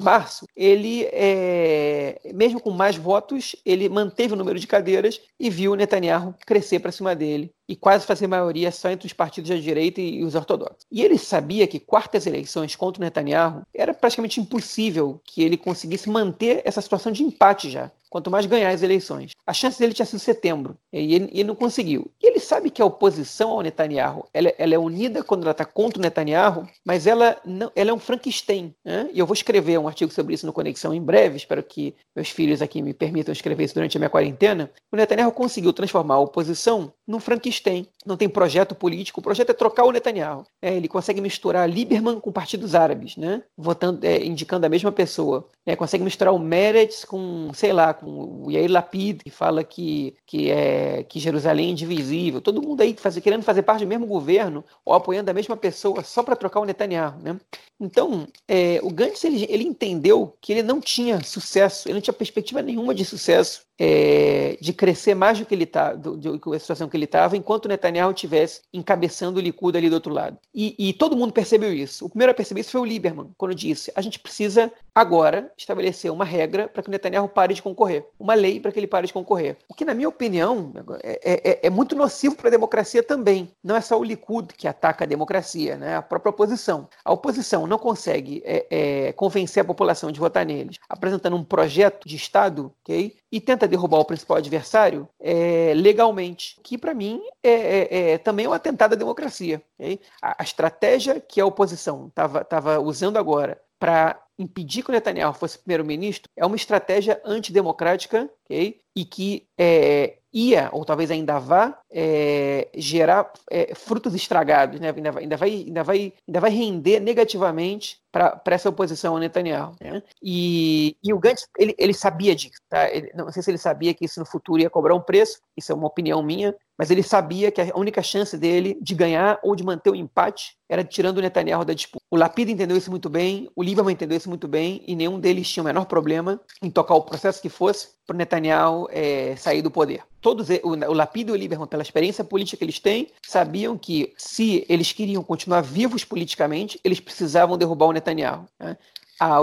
março, 0.00 0.46
ele, 0.56 1.04
é, 1.12 2.20
mesmo 2.34 2.60
com 2.60 2.70
mais 2.70 2.96
votos, 2.96 3.56
ele 3.64 3.88
manteve 3.88 4.34
o 4.34 4.36
número 4.36 4.58
de 4.58 4.66
cadeiras 4.66 5.20
e 5.38 5.50
viu 5.50 5.74
Netanyahu 5.74 6.34
crescer 6.46 6.78
para 6.80 6.92
cima 6.92 7.14
dele 7.14 7.52
e 7.68 7.76
quase 7.76 8.06
fazer 8.06 8.26
maioria 8.26 8.72
só 8.72 8.90
entre 8.90 9.06
os 9.06 9.12
partidos 9.12 9.50
da 9.50 9.56
direita 9.56 10.00
e 10.00 10.24
os 10.24 10.34
ortodoxos. 10.34 10.86
E 10.90 11.02
ele 11.02 11.18
sabia 11.18 11.66
que 11.66 11.78
quartas 11.78 12.26
eleições 12.26 12.74
contra 12.74 13.00
o 13.00 13.04
Netanyahu 13.04 13.62
era 13.74 13.92
praticamente 13.92 14.40
impossível 14.40 15.20
que 15.24 15.42
ele 15.42 15.56
conseguisse 15.56 16.08
manter 16.08 16.62
essa 16.64 16.80
situação 16.80 17.12
de 17.12 17.22
empate 17.22 17.70
já 17.70 17.90
quanto 18.08 18.30
mais 18.30 18.46
ganhar 18.46 18.70
as 18.70 18.82
eleições. 18.82 19.32
A 19.46 19.52
chance 19.52 19.78
dele 19.78 19.92
tinha 19.92 20.06
sido 20.06 20.18
setembro, 20.18 20.76
e 20.92 21.14
ele, 21.14 21.30
ele, 21.32 21.44
não 21.44 21.54
conseguiu. 21.54 22.10
E 22.20 22.26
ele 22.26 22.40
sabe 22.40 22.70
que 22.70 22.82
a 22.82 22.84
oposição 22.84 23.50
ao 23.50 23.62
Netanyahu 23.62 24.26
ela, 24.32 24.52
ela 24.58 24.74
é 24.74 24.78
unida 24.78 25.22
quando 25.22 25.42
ela 25.42 25.52
está 25.52 25.64
contra 25.64 25.98
o 25.98 26.02
Netanyahu, 26.02 26.66
mas 26.84 27.06
ela, 27.06 27.36
não, 27.44 27.70
ela 27.74 27.90
é 27.90 27.92
um 27.92 27.98
Frankenstein. 27.98 28.74
Né? 28.84 29.10
E 29.12 29.18
eu 29.18 29.26
vou 29.26 29.34
escrever 29.34 29.78
um 29.78 29.88
artigo 29.88 30.12
sobre 30.12 30.34
isso 30.34 30.46
no 30.46 30.52
Conexão 30.52 30.94
em 30.94 31.02
breve, 31.02 31.36
espero 31.36 31.62
que 31.62 31.94
meus 32.14 32.30
filhos 32.30 32.62
aqui 32.62 32.82
me 32.82 32.94
permitam 32.94 33.32
escrever 33.32 33.64
isso 33.64 33.74
durante 33.74 33.96
a 33.96 34.00
minha 34.00 34.10
quarentena. 34.10 34.70
O 34.90 34.96
Netanyahu 34.96 35.32
conseguiu 35.32 35.72
transformar 35.72 36.14
a 36.14 36.20
oposição 36.20 36.92
num 37.06 37.20
Frankenstein. 37.20 37.57
Não 38.04 38.16
tem 38.16 38.28
projeto 38.28 38.74
político, 38.74 39.20
o 39.20 39.22
projeto 39.22 39.50
é 39.50 39.52
trocar 39.52 39.84
o 39.84 39.92
Netanyahu. 39.92 40.44
É, 40.62 40.74
ele 40.74 40.88
consegue 40.88 41.20
misturar 41.20 41.68
Lieberman 41.68 42.20
com 42.20 42.32
partidos 42.32 42.74
árabes, 42.74 43.16
né? 43.16 43.42
votando, 43.56 44.04
é, 44.06 44.24
indicando 44.24 44.64
a 44.64 44.68
mesma 44.68 44.90
pessoa. 44.90 45.46
É, 45.66 45.76
consegue 45.76 46.04
misturar 46.04 46.32
o 46.32 46.38
Meretz 46.38 47.04
com, 47.04 47.50
sei 47.52 47.72
lá, 47.72 47.92
com 47.92 48.44
o 48.44 48.50
Yair 48.50 48.70
Lapid, 48.70 49.22
que 49.22 49.30
fala 49.30 49.62
que, 49.62 50.14
que, 50.26 50.50
é, 50.50 51.02
que 51.02 51.20
Jerusalém 51.20 51.68
é 51.68 51.70
indivisível. 51.72 52.40
Todo 52.40 52.62
mundo 52.62 52.80
aí 52.80 52.94
faz, 52.96 53.18
querendo 53.18 53.42
fazer 53.42 53.62
parte 53.62 53.84
do 53.84 53.88
mesmo 53.88 54.06
governo 54.06 54.64
ou 54.84 54.94
apoiando 54.94 55.30
a 55.30 55.34
mesma 55.34 55.56
pessoa 55.56 56.02
só 56.02 56.22
para 56.22 56.36
trocar 56.36 56.60
o 56.60 56.64
Netanyahu. 56.64 57.18
Né? 57.20 57.38
Então, 57.78 58.26
é, 58.46 58.80
o 58.82 58.90
Gantz 58.90 59.24
ele, 59.24 59.46
ele 59.48 59.64
entendeu 59.64 60.34
que 60.40 60.52
ele 60.52 60.62
não 60.62 60.80
tinha 60.80 61.22
sucesso, 61.22 61.88
ele 61.88 61.94
não 61.94 62.00
tinha 62.00 62.14
perspectiva 62.14 62.62
nenhuma 62.62 62.94
de 62.94 63.04
sucesso 63.04 63.67
é, 63.78 64.58
de 64.60 64.72
crescer 64.72 65.14
mais 65.14 65.38
do 65.38 65.46
que 65.46 65.54
ele 65.54 65.64
tá, 65.64 65.94
do, 65.94 66.16
do, 66.16 66.52
a 66.52 66.58
situação 66.58 66.88
que 66.88 66.96
ele 66.96 67.04
estava, 67.04 67.36
enquanto 67.36 67.66
o 67.66 67.68
Netanyahu 67.68 68.10
estivesse 68.10 68.62
encabeçando 68.72 69.38
o 69.38 69.42
Likud 69.42 69.78
ali 69.78 69.88
do 69.88 69.94
outro 69.94 70.12
lado. 70.12 70.36
E, 70.52 70.74
e, 70.78 70.92
todo 70.92 71.16
mundo 71.16 71.32
percebeu 71.32 71.72
isso. 71.72 72.04
O 72.06 72.08
primeiro 72.08 72.32
a 72.32 72.34
perceber 72.34 72.62
isso 72.62 72.72
foi 72.72 72.80
o 72.80 72.84
Lieberman, 72.84 73.30
quando 73.36 73.54
disse: 73.54 73.92
a 73.94 74.00
gente 74.00 74.18
precisa 74.18 74.72
agora 75.00 75.52
estabelecer 75.56 76.10
uma 76.10 76.24
regra 76.24 76.68
para 76.68 76.82
que 76.82 76.88
o 76.88 76.90
Netanyahu 76.90 77.28
pare 77.28 77.54
de 77.54 77.62
concorrer, 77.62 78.06
uma 78.18 78.34
lei 78.34 78.58
para 78.60 78.72
que 78.72 78.78
ele 78.78 78.86
pare 78.86 79.06
de 79.06 79.12
concorrer. 79.12 79.56
O 79.68 79.74
que, 79.74 79.84
na 79.84 79.94
minha 79.94 80.08
opinião, 80.08 80.72
é, 81.02 81.20
é, 81.22 81.50
é, 81.50 81.66
é 81.66 81.70
muito 81.70 81.94
nocivo 81.94 82.36
para 82.36 82.48
a 82.48 82.50
democracia 82.50 83.02
também. 83.02 83.50
Não 83.62 83.76
é 83.76 83.80
só 83.80 83.98
o 83.98 84.04
Likud 84.04 84.54
que 84.54 84.66
ataca 84.66 85.04
a 85.04 85.06
democracia, 85.06 85.76
né? 85.76 85.96
a 85.96 86.02
própria 86.02 86.30
oposição. 86.30 86.88
A 87.04 87.12
oposição 87.12 87.66
não 87.66 87.78
consegue 87.78 88.42
é, 88.44 88.66
é, 88.70 89.12
convencer 89.12 89.62
a 89.62 89.64
população 89.64 90.10
de 90.10 90.18
votar 90.18 90.44
neles, 90.44 90.78
apresentando 90.88 91.36
um 91.36 91.44
projeto 91.44 92.08
de 92.08 92.16
Estado, 92.16 92.72
ok? 92.82 93.16
E 93.30 93.40
tenta 93.40 93.68
derrubar 93.68 93.98
o 93.98 94.04
principal 94.04 94.38
adversário 94.38 95.08
é, 95.20 95.72
legalmente, 95.76 96.58
que 96.62 96.78
para 96.78 96.94
mim 96.94 97.20
é, 97.42 98.18
também 98.18 98.46
um 98.46 98.52
atentado 98.52 98.94
à 98.94 98.96
democracia. 98.96 99.62
Okay? 99.78 100.00
A, 100.22 100.42
a, 100.42 100.42
estratégia 100.42 101.20
que 101.20 101.40
a 101.40 101.46
oposição 101.46 102.08
estava 102.08 102.80
usando 102.80 103.16
agora 103.16 103.60
para 103.78 104.20
impedir 104.38 104.82
que 104.82 104.90
o 104.90 104.92
Netanyahu 104.92 105.34
fosse 105.34 105.58
primeiro-ministro 105.58 106.30
é 106.36 106.46
uma 106.46 106.56
estratégia 106.56 107.20
antidemocrática 107.24 108.30
okay? 108.44 108.80
e 108.94 109.04
que 109.04 109.46
é, 109.58 110.18
ia, 110.32 110.68
ou 110.72 110.84
talvez 110.84 111.10
ainda 111.10 111.38
vá, 111.38 111.78
é, 111.90 112.68
gerar 112.76 113.32
é, 113.50 113.74
frutos 113.74 114.14
estragados, 114.14 114.78
né? 114.80 114.92
ainda, 114.94 115.10
vai, 115.10 115.22
ainda, 115.22 115.36
vai, 115.36 115.50
ainda, 115.50 115.82
vai, 115.82 116.12
ainda 116.26 116.40
vai 116.40 116.50
render 116.50 117.00
negativamente 117.00 117.98
para 118.10 118.40
essa 118.46 118.68
oposição 118.68 119.14
ao 119.14 119.20
Netanyahu. 119.20 119.74
Né? 119.80 120.02
E, 120.22 120.96
e, 121.02 121.12
o 121.12 121.18
Gantz, 121.18 121.46
ele, 121.58 121.74
ele 121.78 121.94
sabia 121.94 122.34
disso. 122.34 122.60
Tá? 122.68 122.90
Ele, 122.90 123.10
não 123.14 123.30
sei 123.30 123.42
se 123.42 123.50
ele 123.50 123.58
sabia 123.58 123.94
que 123.94 124.04
isso 124.04 124.20
no 124.20 124.26
futuro 124.26 124.60
ia 124.60 124.70
cobrar 124.70 124.94
um 124.94 125.00
preço, 125.00 125.40
isso 125.56 125.72
é 125.72 125.74
uma 125.74 125.86
opinião 125.86 126.22
minha, 126.22 126.54
mas 126.78 126.90
ele 126.90 127.02
sabia 127.02 127.50
que 127.50 127.60
a 127.60 127.76
única 127.76 128.02
chance 128.02 128.36
dele 128.36 128.78
de 128.80 128.94
ganhar 128.94 129.38
ou 129.42 129.54
de 129.56 129.64
manter 129.64 129.90
o 129.90 129.94
empate 129.94 130.56
era 130.68 130.84
tirando 130.84 131.18
o 131.18 131.22
Netanyahu 131.22 131.64
da 131.64 131.74
disputa. 131.74 132.04
O 132.10 132.16
Lapid 132.16 132.48
entendeu 132.48 132.76
isso 132.76 132.90
muito 132.90 133.08
bem, 133.08 133.50
o 133.56 133.62
Lieberman 133.62 133.92
entendeu 133.92 134.16
isso 134.16 134.27
muito 134.28 134.46
bem, 134.46 134.82
e 134.86 134.94
nenhum 134.94 135.18
deles 135.18 135.50
tinha 135.50 135.62
o 135.62 135.66
menor 135.66 135.86
problema 135.86 136.40
em 136.62 136.70
tocar 136.70 136.94
o 136.94 137.02
processo 137.02 137.40
que 137.40 137.48
fosse 137.48 137.88
para 138.06 138.16
Netanyahu 138.16 138.88
é, 138.90 139.36
sair 139.36 139.62
do 139.62 139.70
poder. 139.70 140.02
Todos, 140.20 140.48
o, 140.62 140.70
o 140.70 140.92
Lapid 140.92 141.28
e 141.28 141.32
o 141.32 141.36
Lieberman, 141.36 141.68
pela 141.68 141.82
experiência 141.82 142.24
política 142.24 142.56
que 142.56 142.64
eles 142.64 142.80
têm, 142.80 143.08
sabiam 143.26 143.76
que 143.78 144.12
se 144.16 144.64
eles 144.68 144.92
queriam 144.92 145.22
continuar 145.22 145.60
vivos 145.60 146.04
politicamente, 146.04 146.80
eles 146.82 147.00
precisavam 147.00 147.58
derrubar 147.58 147.86
o 147.86 147.92
Netanyahu. 147.92 148.46
Né? 148.58 148.76
A 149.20 149.40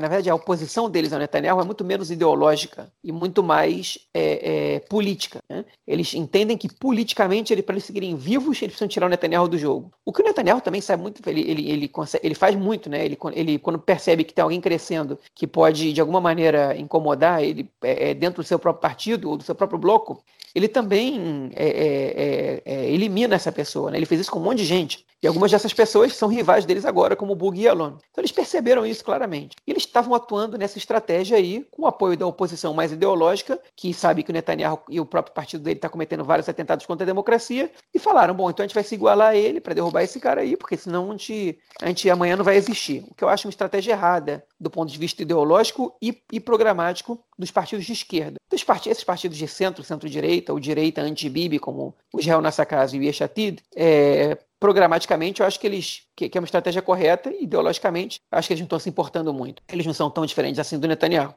na 0.00 0.08
verdade, 0.08 0.30
a 0.30 0.34
oposição 0.34 0.88
deles 0.88 1.12
ao 1.12 1.18
Netanyahu 1.18 1.60
é 1.60 1.64
muito 1.64 1.84
menos 1.84 2.10
ideológica 2.10 2.92
e 3.02 3.10
muito 3.10 3.42
mais 3.42 3.98
é, 4.14 4.74
é, 4.74 4.80
política. 4.80 5.40
Né? 5.48 5.64
Eles 5.86 6.14
entendem 6.14 6.56
que 6.56 6.72
politicamente, 6.72 7.52
ele, 7.52 7.62
para 7.62 7.74
eles 7.74 7.84
seguirem 7.84 8.14
vivos, 8.16 8.62
eles 8.62 8.74
precisam 8.74 8.88
tirar 8.88 9.06
o 9.06 9.10
Netanyahu 9.10 9.48
do 9.48 9.58
jogo. 9.58 9.90
O 10.04 10.12
que 10.12 10.22
o 10.22 10.24
Netanyahu 10.24 10.60
também 10.60 10.80
sabe 10.80 11.02
muito, 11.02 11.20
ele, 11.28 11.40
ele, 11.40 11.70
ele, 11.70 11.90
ele 12.22 12.34
faz 12.34 12.54
muito, 12.54 12.88
né? 12.88 13.04
Ele, 13.04 13.18
ele, 13.32 13.58
quando 13.58 13.78
percebe 13.78 14.24
que 14.24 14.32
tem 14.32 14.42
alguém 14.42 14.60
crescendo 14.60 15.18
que 15.34 15.46
pode, 15.46 15.92
de 15.92 16.00
alguma 16.00 16.20
maneira, 16.20 16.76
incomodar 16.76 17.42
ele 17.42 17.68
é, 17.82 18.10
é 18.10 18.14
dentro 18.14 18.42
do 18.42 18.46
seu 18.46 18.58
próprio 18.58 18.80
partido 18.80 19.30
ou 19.30 19.36
do 19.36 19.42
seu 19.42 19.54
próprio 19.54 19.78
bloco, 19.78 20.22
ele 20.54 20.68
também 20.68 21.50
é, 21.54 22.62
é, 22.64 22.90
elimina 22.90 23.34
essa 23.34 23.52
pessoa. 23.52 23.90
Né? 23.90 23.98
Ele 23.98 24.06
fez 24.06 24.22
isso 24.22 24.30
com 24.30 24.38
um 24.38 24.42
monte 24.42 24.58
de 24.58 24.64
gente. 24.64 25.04
E 25.22 25.26
algumas 25.26 25.50
dessas 25.50 25.72
pessoas 25.72 26.14
são 26.14 26.28
rivais 26.28 26.64
deles 26.64 26.84
agora, 26.84 27.16
como 27.16 27.32
o 27.32 27.36
Bug 27.36 27.60
e 27.60 27.68
Alon. 27.68 27.92
Então 28.10 28.22
eles 28.22 28.32
perceberam 28.32 28.86
isso 28.86 29.04
claramente. 29.16 29.56
E 29.66 29.70
eles 29.70 29.84
estavam 29.84 30.14
atuando 30.14 30.58
nessa 30.58 30.78
estratégia 30.78 31.36
aí, 31.36 31.66
com 31.70 31.82
o 31.82 31.86
apoio 31.86 32.16
da 32.16 32.26
oposição 32.26 32.74
mais 32.74 32.92
ideológica, 32.92 33.58
que 33.74 33.92
sabe 33.94 34.22
que 34.22 34.30
o 34.30 34.32
Netanyahu 34.32 34.80
e 34.90 35.00
o 35.00 35.06
próprio 35.06 35.34
partido 35.34 35.64
dele 35.64 35.78
está 35.78 35.88
cometendo 35.88 36.24
vários 36.24 36.48
atentados 36.48 36.84
contra 36.86 37.04
a 37.04 37.06
democracia, 37.06 37.70
e 37.94 37.98
falaram: 37.98 38.34
bom, 38.34 38.50
então 38.50 38.62
a 38.62 38.66
gente 38.66 38.74
vai 38.74 38.84
se 38.84 38.94
igualar 38.94 39.30
a 39.30 39.36
ele 39.36 39.60
para 39.60 39.74
derrubar 39.74 40.02
esse 40.02 40.20
cara 40.20 40.42
aí, 40.42 40.56
porque 40.56 40.76
senão 40.76 41.08
a 41.08 41.12
gente, 41.12 41.58
a 41.82 41.88
gente 41.88 42.08
amanhã 42.10 42.36
não 42.36 42.44
vai 42.44 42.56
existir. 42.56 43.04
O 43.10 43.14
que 43.14 43.24
eu 43.24 43.28
acho 43.28 43.46
uma 43.46 43.50
estratégia 43.50 43.92
errada 43.92 44.44
do 44.60 44.70
ponto 44.70 44.90
de 44.90 44.98
vista 44.98 45.22
ideológico 45.22 45.94
e, 46.00 46.22
e 46.32 46.40
programático 46.40 47.22
dos 47.38 47.50
partidos 47.50 47.84
de 47.84 47.92
esquerda. 47.92 48.36
Dos 48.50 48.64
part 48.64 48.88
esses 48.88 49.04
partidos 49.04 49.36
de 49.36 49.48
centro, 49.48 49.82
centro-direita, 49.82 50.52
ou 50.52 50.60
direita 50.60 51.02
anti-Bibi, 51.02 51.58
como 51.58 51.94
o 52.12 52.20
Israel 52.20 52.40
Nassakaz 52.40 52.92
e 52.92 52.98
o 52.98 53.02
Yeshatid, 53.02 53.62
é, 53.74 54.38
programaticamente, 54.58 55.40
eu 55.40 55.46
acho 55.46 55.60
que 55.60 55.66
eles 55.66 56.05
que, 56.16 56.28
que, 56.28 56.38
é 56.38 56.40
uma 56.40 56.46
estratégia 56.46 56.82
correta, 56.82 57.30
ideologicamente, 57.30 58.20
acho 58.32 58.48
que 58.48 58.54
eles 58.54 58.60
não 58.60 58.66
estão 58.66 58.78
se 58.78 58.88
importando 58.88 59.32
muito. 59.32 59.62
Eles 59.70 59.86
não 59.86 59.94
são 59.94 60.10
tão 60.10 60.24
diferentes 60.24 60.58
assim 60.58 60.78
do 60.78 60.88
Netanyahu. 60.88 61.34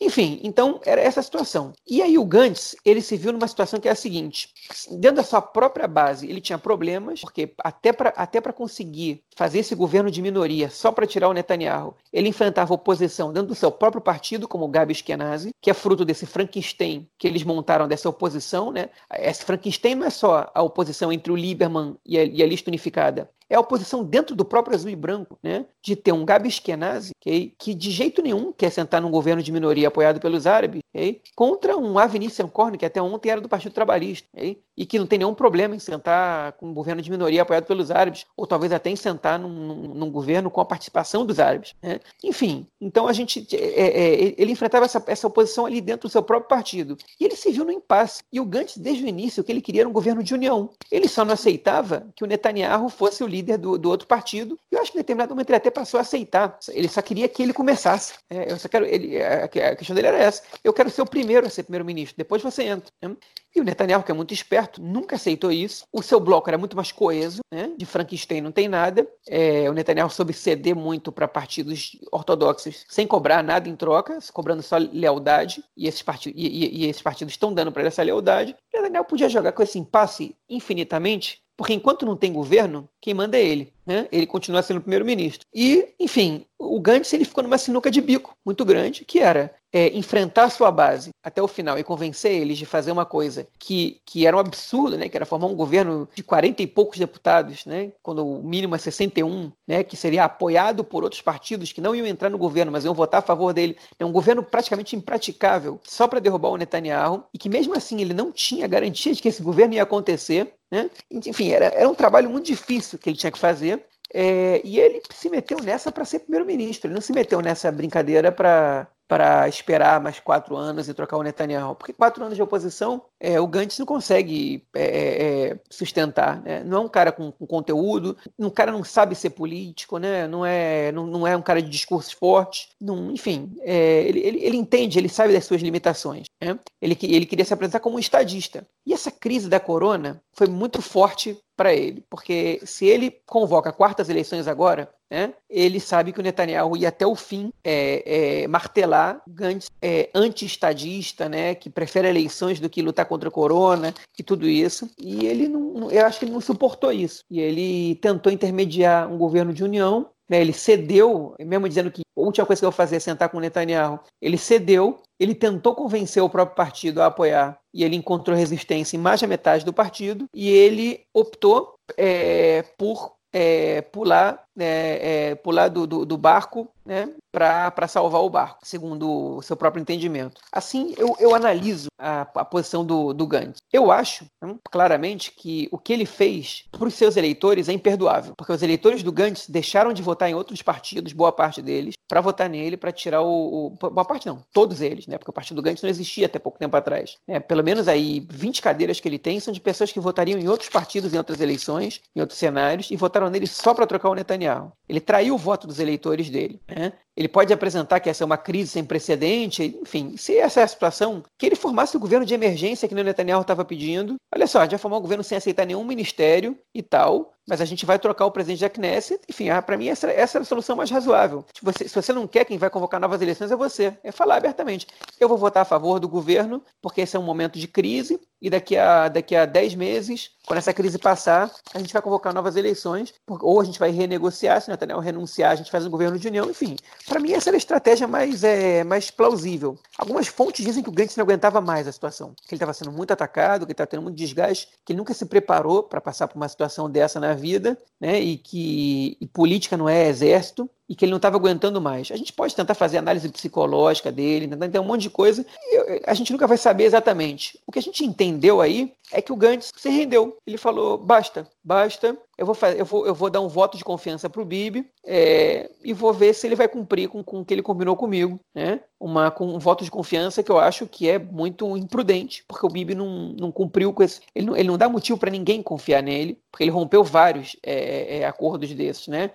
Enfim, 0.00 0.40
então 0.42 0.80
era 0.84 1.00
essa 1.00 1.20
a 1.20 1.22
situação. 1.22 1.72
E 1.88 2.02
aí 2.02 2.18
o 2.18 2.24
Gantz, 2.24 2.74
ele 2.84 3.00
se 3.00 3.16
viu 3.16 3.32
numa 3.32 3.46
situação 3.46 3.78
que 3.78 3.88
é 3.88 3.92
a 3.92 3.94
seguinte: 3.94 4.48
dentro 4.90 5.16
da 5.18 5.22
sua 5.22 5.40
própria 5.40 5.86
base, 5.86 6.28
ele 6.28 6.40
tinha 6.40 6.58
problemas, 6.58 7.20
porque 7.20 7.52
até 7.62 7.92
para 7.92 8.10
até 8.10 8.40
conseguir 8.40 9.22
fazer 9.36 9.60
esse 9.60 9.74
governo 9.74 10.10
de 10.10 10.20
minoria 10.20 10.68
só 10.68 10.90
para 10.90 11.06
tirar 11.06 11.28
o 11.28 11.32
Netanyahu, 11.32 11.94
ele 12.12 12.28
enfrentava 12.28 12.74
oposição 12.74 13.32
dentro 13.32 13.48
do 13.48 13.54
seu 13.54 13.70
próprio 13.70 14.02
partido, 14.02 14.48
como 14.48 14.64
o 14.64 14.68
Gabi 14.68 14.92
Ashkenazi, 14.92 15.50
que 15.60 15.70
é 15.70 15.74
fruto 15.74 16.04
desse 16.04 16.26
Frankenstein 16.26 17.08
que 17.16 17.26
eles 17.28 17.44
montaram 17.44 17.86
dessa 17.86 18.08
oposição. 18.08 18.72
Né? 18.72 18.90
Esse 19.14 19.44
Frankenstein 19.44 19.94
não 19.94 20.06
é 20.06 20.10
só 20.10 20.50
a 20.52 20.62
oposição 20.62 21.12
entre 21.12 21.32
o 21.32 21.36
Lieberman 21.36 21.96
e 22.04 22.18
a, 22.18 22.24
e 22.24 22.42
a 22.42 22.46
lista 22.46 22.68
unificada, 22.68 23.30
é 23.52 23.56
a 23.56 23.60
oposição 23.60 24.02
dentro 24.02 24.34
do 24.34 24.46
próprio 24.46 24.74
azul 24.74 24.88
e 24.88 24.96
branco, 24.96 25.38
né? 25.42 25.66
De 25.82 25.94
ter 25.94 26.10
um 26.10 26.24
Gabi 26.24 26.48
Eskenazi, 26.48 27.12
okay? 27.20 27.52
que 27.58 27.74
de 27.74 27.90
jeito 27.90 28.22
nenhum 28.22 28.50
quer 28.50 28.70
sentar 28.70 29.02
num 29.02 29.10
governo 29.10 29.42
de 29.42 29.52
minoria 29.52 29.88
apoiado 29.88 30.18
pelos 30.20 30.46
árabes, 30.46 30.80
okay? 30.88 31.20
contra 31.36 31.76
um 31.76 31.98
Avni 31.98 32.30
Senkorn, 32.30 32.78
que 32.78 32.86
até 32.86 33.02
ontem 33.02 33.28
era 33.28 33.42
do 33.42 33.50
Partido 33.50 33.72
Trabalhista, 33.72 34.26
okay? 34.32 34.58
e 34.74 34.86
que 34.86 34.98
não 34.98 35.06
tem 35.06 35.18
nenhum 35.18 35.34
problema 35.34 35.76
em 35.76 35.78
sentar 35.78 36.52
com 36.52 36.68
um 36.68 36.72
governo 36.74 37.02
de 37.02 37.10
minoria 37.10 37.42
apoiado 37.42 37.66
pelos 37.66 37.90
árabes, 37.90 38.24
ou 38.34 38.46
talvez 38.46 38.72
até 38.72 38.88
em 38.88 38.96
sentar 38.96 39.38
num, 39.38 39.50
num, 39.50 39.94
num 39.94 40.10
governo 40.10 40.50
com 40.50 40.60
a 40.62 40.64
participação 40.64 41.26
dos 41.26 41.38
árabes. 41.38 41.74
Né? 41.82 42.00
Enfim, 42.24 42.66
então 42.80 43.06
a 43.06 43.12
gente. 43.12 43.46
É, 43.52 43.56
é, 43.56 43.86
é, 43.86 44.34
ele 44.38 44.52
enfrentava 44.52 44.86
essa, 44.86 45.02
essa 45.06 45.26
oposição 45.26 45.66
ali 45.66 45.80
dentro 45.80 46.08
do 46.08 46.12
seu 46.12 46.22
próprio 46.22 46.48
partido. 46.48 46.96
E 47.20 47.24
ele 47.24 47.36
se 47.36 47.50
viu 47.50 47.64
no 47.64 47.72
impasse. 47.72 48.22
E 48.32 48.40
o 48.40 48.44
Gantz, 48.46 48.78
desde 48.78 49.04
o 49.04 49.08
início, 49.08 49.42
o 49.42 49.44
que 49.44 49.52
ele 49.52 49.60
queria 49.60 49.82
era 49.82 49.88
um 49.88 49.92
governo 49.92 50.22
de 50.22 50.32
união. 50.32 50.70
Ele 50.90 51.06
só 51.06 51.24
não 51.24 51.34
aceitava 51.34 52.06
que 52.16 52.24
o 52.24 52.26
Netanyahu 52.26 52.88
fosse 52.88 53.22
o 53.22 53.26
líder 53.26 53.41
líder 53.42 53.58
do, 53.58 53.76
do 53.76 53.90
outro 53.90 54.06
partido. 54.06 54.58
E 54.70 54.76
eu 54.76 54.80
acho 54.80 54.92
que 54.92 54.98
em 54.98 55.00
determinado 55.00 55.30
momento 55.34 55.50
ele 55.50 55.56
até 55.56 55.70
passou 55.70 55.98
a 55.98 56.02
aceitar. 56.02 56.58
Ele 56.68 56.88
só 56.88 57.02
queria 57.02 57.28
que 57.28 57.42
ele 57.42 57.52
começasse. 57.52 58.14
É, 58.30 58.52
eu 58.52 58.58
só 58.58 58.68
quero, 58.68 58.86
ele, 58.86 59.20
a, 59.22 59.44
a, 59.44 59.76
questão 59.76 59.94
dele 59.94 60.08
era 60.08 60.18
essa. 60.18 60.42
Eu 60.62 60.72
quero 60.72 60.88
ser 60.88 61.02
o 61.02 61.06
primeiro 61.06 61.46
a 61.46 61.50
ser 61.50 61.64
primeiro-ministro, 61.64 62.16
depois 62.16 62.42
você 62.42 62.64
entra. 62.64 62.90
Né? 63.02 63.16
E 63.54 63.60
o 63.60 63.64
Netanyahu, 63.64 64.02
que 64.02 64.10
é 64.10 64.14
muito 64.14 64.32
esperto, 64.32 64.80
nunca 64.80 65.16
aceitou 65.16 65.52
isso. 65.52 65.84
O 65.92 66.02
seu 66.02 66.18
bloco 66.18 66.48
era 66.48 66.56
muito 66.56 66.74
mais 66.74 66.90
coeso, 66.90 67.40
né? 67.52 67.70
de 67.76 67.84
Frankenstein 67.84 68.40
não 68.40 68.52
tem 68.52 68.68
nada. 68.68 69.06
É, 69.28 69.68
o 69.68 69.74
Netanyahu 69.74 70.08
soube 70.08 70.32
ceder 70.32 70.74
muito 70.74 71.12
para 71.12 71.28
partidos 71.28 71.98
ortodoxos 72.10 72.84
sem 72.88 73.06
cobrar 73.06 73.42
nada 73.42 73.68
em 73.68 73.76
troca, 73.76 74.18
cobrando 74.32 74.62
só 74.62 74.76
lealdade. 74.78 75.62
E 75.76 75.86
esses, 75.86 76.02
partidos, 76.02 76.40
e, 76.40 76.46
e, 76.46 76.84
e 76.84 76.88
esses 76.88 77.02
partidos 77.02 77.34
estão 77.34 77.52
dando 77.52 77.70
para 77.70 77.82
ele 77.82 77.88
essa 77.88 78.02
lealdade. 78.02 78.56
O 78.72 78.76
Netanyahu 78.76 79.04
podia 79.04 79.28
jogar 79.28 79.52
com 79.52 79.62
esse 79.62 79.78
impasse 79.78 80.34
infinitamente 80.48 81.41
porque 81.56 81.74
enquanto 81.74 82.06
não 82.06 82.16
tem 82.16 82.32
governo, 82.32 82.88
quem 83.00 83.14
manda 83.14 83.38
é 83.38 83.44
ele. 83.44 83.72
Né? 83.86 84.08
Ele 84.10 84.26
continua 84.26 84.62
sendo 84.62 84.80
primeiro-ministro. 84.80 85.46
E, 85.54 85.94
enfim, 85.98 86.46
o 86.58 86.80
Gantz 86.80 87.12
ele 87.12 87.24
ficou 87.24 87.42
numa 87.42 87.58
sinuca 87.58 87.90
de 87.90 88.00
bico 88.00 88.36
muito 88.44 88.64
grande, 88.64 89.04
que 89.04 89.18
era 89.18 89.54
é, 89.72 89.96
enfrentar 89.96 90.50
sua 90.50 90.70
base 90.70 91.10
até 91.22 91.40
o 91.42 91.48
final 91.48 91.78
e 91.78 91.84
convencer 91.84 92.32
eles 92.32 92.58
de 92.58 92.66
fazer 92.66 92.92
uma 92.92 93.06
coisa 93.06 93.46
que, 93.58 94.00
que 94.04 94.26
era 94.26 94.36
um 94.36 94.40
absurdo, 94.40 94.98
né? 94.98 95.08
que 95.08 95.16
era 95.16 95.24
formar 95.24 95.46
um 95.46 95.54
governo 95.54 96.08
de 96.14 96.22
40 96.22 96.62
e 96.62 96.66
poucos 96.66 96.98
deputados, 96.98 97.64
né? 97.64 97.90
quando 98.02 98.26
o 98.26 98.42
mínimo 98.42 98.74
é 98.74 98.78
61, 98.78 99.50
né? 99.66 99.82
que 99.82 99.96
seria 99.96 100.24
apoiado 100.24 100.84
por 100.84 101.02
outros 101.02 101.22
partidos 101.22 101.72
que 101.72 101.80
não 101.80 101.94
iam 101.94 102.06
entrar 102.06 102.28
no 102.28 102.36
governo, 102.36 102.70
mas 102.70 102.84
iam 102.84 102.92
votar 102.92 103.20
a 103.20 103.22
favor 103.22 103.54
dele. 103.54 103.76
É 103.98 104.04
um 104.04 104.12
governo 104.12 104.42
praticamente 104.42 104.94
impraticável, 104.94 105.80
só 105.84 106.06
para 106.06 106.20
derrubar 106.20 106.50
o 106.50 106.56
Netanyahu, 106.56 107.24
e 107.32 107.38
que 107.38 107.48
mesmo 107.48 107.74
assim 107.74 108.00
ele 108.00 108.12
não 108.12 108.30
tinha 108.30 108.66
garantia 108.66 109.14
de 109.14 109.22
que 109.22 109.28
esse 109.28 109.42
governo 109.42 109.74
ia 109.74 109.82
acontecer. 109.82 110.52
Né? 110.70 110.90
Enfim, 111.10 111.50
era, 111.50 111.66
era 111.66 111.88
um 111.88 111.94
trabalho 111.94 112.28
muito 112.28 112.46
difícil 112.46 112.98
que 112.98 113.08
ele 113.08 113.16
tinha 113.16 113.32
que 113.32 113.38
fazer. 113.38 113.84
É, 114.14 114.60
e 114.62 114.78
ele 114.78 115.00
se 115.10 115.30
meteu 115.30 115.58
nessa 115.62 115.90
para 115.90 116.04
ser 116.04 116.20
primeiro-ministro. 116.20 116.88
Ele 116.88 116.94
não 116.94 117.00
se 117.00 117.14
meteu 117.14 117.40
nessa 117.40 117.72
brincadeira 117.72 118.30
para 118.30 118.86
para 119.08 119.46
esperar 119.48 120.00
mais 120.00 120.18
quatro 120.18 120.56
anos 120.56 120.88
e 120.88 120.94
trocar 120.94 121.18
o 121.18 121.22
Netanyahu. 121.22 121.74
Porque 121.74 121.92
quatro 121.92 122.24
anos 122.24 122.36
de 122.36 122.42
oposição, 122.42 123.02
é, 123.20 123.38
o 123.40 123.46
Gantz 123.46 123.78
não 123.78 123.86
consegue 123.86 124.66
é, 124.74 124.82
é, 124.82 125.48
é, 125.50 125.60
sustentar. 125.70 126.40
Né? 126.42 126.64
Não 126.64 126.78
é 126.78 126.80
um 126.80 126.88
cara 126.88 127.12
com, 127.12 127.30
com, 127.30 127.46
conteúdo, 127.46 128.16
um 128.38 128.48
cara 128.48 128.72
não 128.72 128.82
sabe 128.82 129.14
ser 129.14 129.30
político, 129.30 129.98
né? 129.98 130.26
não, 130.26 130.46
é, 130.46 130.90
não, 130.92 131.06
não 131.06 131.26
é 131.26 131.36
um 131.36 131.42
cara 131.42 131.60
de 131.60 131.68
discursos 131.68 132.12
fortes. 132.12 132.68
Enfim, 133.12 133.54
é, 133.60 134.02
ele, 134.02 134.20
ele, 134.20 134.44
ele, 134.44 134.56
entende, 134.56 134.98
ele 134.98 135.08
sabe 135.08 135.32
das 135.32 135.44
suas 135.44 135.60
limitações. 135.60 136.26
Né? 136.40 136.58
Ele, 136.80 136.96
ele 137.02 137.26
queria 137.26 137.44
se 137.44 137.52
apresentar 137.52 137.80
como 137.80 137.96
um 137.96 138.00
estadista. 138.00 138.66
E 138.86 138.92
essa 138.92 139.10
crise 139.10 139.48
da 139.48 139.60
corona 139.60 140.22
foi 140.32 140.46
muito 140.46 140.80
forte 140.80 141.38
para 141.56 141.74
ele, 141.74 142.04
porque 142.08 142.60
se 142.64 142.86
ele 142.86 143.10
convoca 143.26 143.72
quartas 143.72 144.08
eleições 144.08 144.48
agora, 144.48 144.92
né, 145.12 145.34
ele 145.50 145.78
sabe 145.78 146.10
que 146.10 146.20
o 146.20 146.22
Netanyahu 146.22 146.74
ia 146.74 146.88
até 146.88 147.06
o 147.06 147.14
fim 147.14 147.52
é, 147.62 148.42
é, 148.44 148.48
martelar 148.48 149.20
Gantz 149.28 149.66
é, 149.82 150.08
anti-estadista, 150.14 151.28
né, 151.28 151.54
que 151.54 151.68
prefere 151.68 152.08
eleições 152.08 152.58
do 152.58 152.70
que 152.70 152.80
lutar 152.80 153.04
contra 153.04 153.28
a 153.28 153.32
corona 153.32 153.92
e 154.18 154.22
tudo 154.22 154.48
isso. 154.48 154.88
E 154.98 155.26
ele 155.26 155.48
não, 155.48 155.90
eu 155.90 156.06
acho 156.06 156.18
que 156.18 156.24
ele 156.24 156.32
não 156.32 156.40
suportou 156.40 156.90
isso. 156.90 157.22
E 157.30 157.38
ele 157.38 157.96
tentou 157.96 158.32
intermediar 158.32 159.12
um 159.12 159.18
governo 159.18 159.52
de 159.52 159.62
união 159.62 160.08
né, 160.30 160.40
ele 160.40 160.54
cedeu, 160.54 161.34
mesmo 161.38 161.68
dizendo 161.68 161.90
que 161.90 162.00
a 162.00 162.20
última 162.20 162.46
coisa 162.46 162.60
que 162.60 162.64
eu 162.64 162.70
vou 162.70 162.76
fazer 162.76 162.96
é 162.96 163.00
sentar 163.00 163.28
com 163.28 163.36
o 163.36 163.40
Netanyahu, 163.40 164.00
ele 164.18 164.38
cedeu, 164.38 165.02
ele 165.20 165.34
tentou 165.34 165.74
convencer 165.74 166.22
o 166.22 166.30
próprio 166.30 166.56
partido 166.56 167.02
a 167.02 167.06
apoiar 167.06 167.58
e 167.74 167.84
ele 167.84 167.96
encontrou 167.96 168.34
resistência 168.34 168.96
em 168.96 169.00
mais 169.00 169.20
da 169.20 169.26
metade 169.26 169.62
do 169.62 169.74
partido 169.74 170.24
e 170.34 170.48
ele 170.48 171.04
optou 171.12 171.74
é, 171.98 172.62
por 172.78 173.12
é, 173.32 173.80
pular, 173.80 174.44
é, 174.58 175.30
é, 175.30 175.34
pular 175.34 175.68
do, 175.68 175.86
do, 175.86 176.04
do 176.04 176.18
barco 176.18 176.68
né, 176.84 177.08
para 177.30 177.88
salvar 177.88 178.22
o 178.22 178.30
barco, 178.30 178.58
segundo 178.62 179.36
o 179.36 179.42
seu 179.42 179.56
próprio 179.56 179.80
entendimento. 179.80 180.40
Assim, 180.50 180.94
eu, 180.98 181.16
eu 181.18 181.34
analiso 181.34 181.88
a, 181.98 182.22
a 182.22 182.44
posição 182.44 182.84
do, 182.84 183.12
do 183.12 183.26
Gantz. 183.26 183.58
Eu 183.72 183.90
acho, 183.90 184.26
né, 184.42 184.54
claramente, 184.70 185.32
que 185.32 185.68
o 185.70 185.78
que 185.78 185.92
ele 185.92 186.04
fez 186.04 186.64
para 186.70 186.86
os 186.86 186.94
seus 186.94 187.16
eleitores 187.16 187.68
é 187.68 187.72
imperdoável, 187.72 188.34
porque 188.36 188.52
os 188.52 188.62
eleitores 188.62 189.02
do 189.02 189.12
Gantz 189.12 189.48
deixaram 189.48 189.92
de 189.92 190.02
votar 190.02 190.28
em 190.28 190.34
outros 190.34 190.60
partidos, 190.60 191.12
boa 191.12 191.32
parte 191.32 191.62
deles, 191.62 191.94
para 192.08 192.20
votar 192.20 192.50
nele, 192.50 192.76
para 192.76 192.92
tirar 192.92 193.22
o, 193.22 193.66
o, 193.66 193.70
Boa 193.70 194.04
parte 194.04 194.26
não, 194.26 194.44
todos 194.52 194.80
eles, 194.80 195.06
né, 195.06 195.16
porque 195.16 195.30
o 195.30 195.34
partido 195.34 195.56
do 195.56 195.62
Gantz 195.62 195.82
não 195.82 195.88
existia 195.88 196.26
até 196.26 196.38
pouco 196.38 196.58
tempo 196.58 196.76
atrás. 196.76 197.16
É, 197.26 197.40
pelo 197.40 197.64
menos 197.64 197.88
aí 197.88 198.26
20 198.28 198.60
cadeiras 198.60 199.00
que 199.00 199.08
ele 199.08 199.18
tem 199.18 199.40
são 199.40 199.52
de 199.52 199.60
pessoas 199.60 199.92
que 199.92 200.00
votariam 200.00 200.38
em 200.38 200.48
outros 200.48 200.68
partidos, 200.68 201.14
em 201.14 201.18
outras 201.18 201.40
eleições, 201.40 202.02
em 202.14 202.20
outros 202.20 202.38
cenários, 202.38 202.90
e 202.90 202.96
votaram 202.96 203.30
nele 203.30 203.46
só 203.46 203.72
para 203.72 203.86
trocar 203.86 204.10
o 204.10 204.14
Netanyahu. 204.14 204.41
Ele 204.88 205.00
traiu 205.00 205.34
o 205.34 205.38
voto 205.38 205.66
dos 205.66 205.78
eleitores 205.78 206.30
dele. 206.30 206.60
Né? 206.68 206.92
Ele 207.16 207.28
pode 207.28 207.52
apresentar 207.52 208.00
que 208.00 208.08
essa 208.08 208.24
é 208.24 208.26
uma 208.26 208.38
crise 208.38 208.70
sem 208.70 208.84
precedente, 208.84 209.78
enfim, 209.82 210.16
se 210.16 210.36
essa 210.38 210.60
é 210.60 210.62
a 210.62 210.68
situação, 210.68 211.22
que 211.38 211.44
ele 211.44 211.56
formasse 211.56 211.96
o 211.96 212.00
governo 212.00 212.24
de 212.24 212.34
emergência 212.34 212.88
que 212.88 212.94
o 212.94 213.04
Netanyahu 213.04 213.42
estava 213.42 213.64
pedindo. 213.64 214.16
Olha 214.34 214.46
só, 214.46 214.66
já 214.68 214.78
formou 214.78 214.98
um 214.98 215.02
governo 215.02 215.22
sem 215.22 215.36
aceitar 215.36 215.66
nenhum 215.66 215.84
ministério 215.84 216.56
e 216.74 216.82
tal, 216.82 217.34
mas 217.46 217.60
a 217.60 217.64
gente 217.64 217.84
vai 217.84 217.98
trocar 217.98 218.24
o 218.26 218.30
presidente 218.30 218.60
da 218.60 218.70
Knesset. 218.70 219.20
Enfim, 219.28 219.50
ah, 219.50 219.60
para 219.60 219.76
mim 219.76 219.88
essa, 219.88 220.10
essa 220.10 220.38
é 220.38 220.40
a 220.40 220.44
solução 220.44 220.76
mais 220.76 220.90
razoável. 220.90 221.44
Se 221.54 221.64
você, 221.64 221.88
se 221.88 221.94
você 221.94 222.12
não 222.12 222.26
quer 222.26 222.44
quem 222.44 222.56
vai 222.56 222.70
convocar 222.70 223.00
novas 223.00 223.20
eleições, 223.20 223.50
é 223.50 223.56
você. 223.56 223.96
É 224.02 224.12
falar 224.12 224.36
abertamente. 224.36 224.86
Eu 225.20 225.28
vou 225.28 225.36
votar 225.36 225.62
a 225.62 225.66
favor 225.66 225.98
do 225.98 226.08
governo, 226.08 226.62
porque 226.80 227.02
esse 227.02 227.16
é 227.16 227.18
um 227.18 227.24
momento 227.24 227.58
de 227.58 227.66
crise, 227.66 228.20
e 228.40 228.50
daqui 228.50 228.76
a, 228.76 229.08
daqui 229.08 229.36
a 229.36 229.46
10 229.46 229.74
meses, 229.74 230.30
quando 230.46 230.58
essa 230.58 230.72
crise 230.72 230.98
passar, 230.98 231.50
a 231.72 231.78
gente 231.78 231.92
vai 231.92 232.02
convocar 232.02 232.34
novas 232.34 232.56
eleições, 232.56 233.14
ou 233.28 233.60
a 233.60 233.64
gente 233.64 233.78
vai 233.78 233.90
renegociar, 233.90 234.60
se 234.60 234.68
o 234.68 234.70
Netanyahu 234.70 235.00
renunciar, 235.00 235.52
a 235.52 235.54
gente 235.54 235.70
faz 235.70 235.86
um 235.86 235.90
governo 235.90 236.18
de 236.18 236.26
união, 236.26 236.50
enfim. 236.50 236.76
Para 237.06 237.20
mim, 237.20 237.32
essa 237.32 237.50
era 237.50 237.56
a 237.56 237.58
estratégia 237.58 238.06
mais, 238.06 238.44
é, 238.44 238.84
mais 238.84 239.10
plausível. 239.10 239.78
Algumas 239.98 240.28
fontes 240.28 240.64
dizem 240.64 240.82
que 240.82 240.88
o 240.88 240.92
Gantz 240.92 241.16
não 241.16 241.24
aguentava 241.24 241.60
mais 241.60 241.86
a 241.88 241.92
situação, 241.92 242.34
que 242.46 242.54
ele 242.54 242.56
estava 242.56 242.72
sendo 242.72 242.92
muito 242.92 243.12
atacado, 243.12 243.66
que 243.66 243.72
ele 243.72 243.72
estava 243.72 243.86
tendo 243.86 244.02
muito 244.02 244.16
desgaste, 244.16 244.68
que 244.84 244.92
ele 244.92 244.98
nunca 244.98 245.14
se 245.14 245.26
preparou 245.26 245.82
para 245.82 246.00
passar 246.00 246.28
por 246.28 246.36
uma 246.36 246.48
situação 246.48 246.90
dessa 246.90 247.18
na 247.18 247.34
vida, 247.34 247.78
né? 248.00 248.20
e 248.20 248.36
que 248.36 249.16
e 249.20 249.26
política 249.26 249.76
não 249.76 249.88
é 249.88 250.08
exército, 250.08 250.68
e 250.88 250.94
que 250.94 251.04
ele 251.04 251.10
não 251.10 251.16
estava 251.16 251.36
aguentando 251.36 251.80
mais. 251.80 252.10
A 252.10 252.16
gente 252.16 252.32
pode 252.32 252.54
tentar 252.54 252.74
fazer 252.74 252.98
análise 252.98 253.28
psicológica 253.28 254.10
dele, 254.12 254.48
tentar 254.48 254.66
entender 254.66 254.78
um 254.78 254.84
monte 254.84 255.02
de 255.02 255.10
coisa, 255.10 255.44
e 255.64 256.02
a 256.06 256.14
gente 256.14 256.32
nunca 256.32 256.46
vai 256.46 256.56
saber 256.56 256.84
exatamente. 256.84 257.58
O 257.66 257.72
que 257.72 257.78
a 257.78 257.82
gente 257.82 258.04
entendeu 258.04 258.60
aí 258.60 258.92
é 259.12 259.20
que 259.20 259.32
o 259.32 259.36
Gantz 259.36 259.70
se 259.76 259.88
rendeu. 259.90 260.36
Ele 260.46 260.56
falou: 260.56 260.98
basta, 260.98 261.46
basta, 261.62 262.16
eu 262.36 262.46
vou, 262.46 262.54
fazer, 262.54 262.80
eu 262.80 262.84
vou, 262.84 263.06
eu 263.06 263.14
vou 263.14 263.30
dar 263.30 263.40
um 263.40 263.48
voto 263.48 263.76
de 263.76 263.84
confiança 263.84 264.28
para 264.28 264.40
o 264.40 264.44
Bibi 264.44 264.86
é, 265.04 265.70
e 265.84 265.92
vou 265.92 266.12
ver 266.12 266.34
se 266.34 266.46
ele 266.46 266.56
vai 266.56 266.66
cumprir 266.66 267.08
com, 267.08 267.22
com 267.22 267.40
o 267.40 267.44
que 267.44 267.52
ele 267.52 267.62
combinou 267.62 267.94
comigo. 267.94 268.40
Né? 268.54 268.80
Uma, 268.98 269.30
com 269.30 269.46
um 269.46 269.58
voto 269.58 269.84
de 269.84 269.90
confiança 269.90 270.42
que 270.42 270.50
eu 270.50 270.58
acho 270.58 270.86
que 270.86 271.08
é 271.08 271.18
muito 271.18 271.76
imprudente, 271.76 272.44
porque 272.48 272.66
o 272.66 272.68
Bibi 272.68 272.94
não, 272.94 273.34
não 273.38 273.52
cumpriu 273.52 273.92
com 273.92 274.02
esse. 274.02 274.20
Ele 274.34 274.46
não, 274.46 274.56
ele 274.56 274.68
não 274.68 274.78
dá 274.78 274.88
motivo 274.88 275.18
para 275.18 275.30
ninguém 275.30 275.62
confiar 275.62 276.02
nele, 276.02 276.38
porque 276.50 276.64
ele 276.64 276.70
rompeu 276.70 277.04
vários 277.04 277.56
é, 277.62 278.18
é, 278.18 278.26
acordos 278.26 278.72
desses, 278.72 279.08
né? 279.08 279.30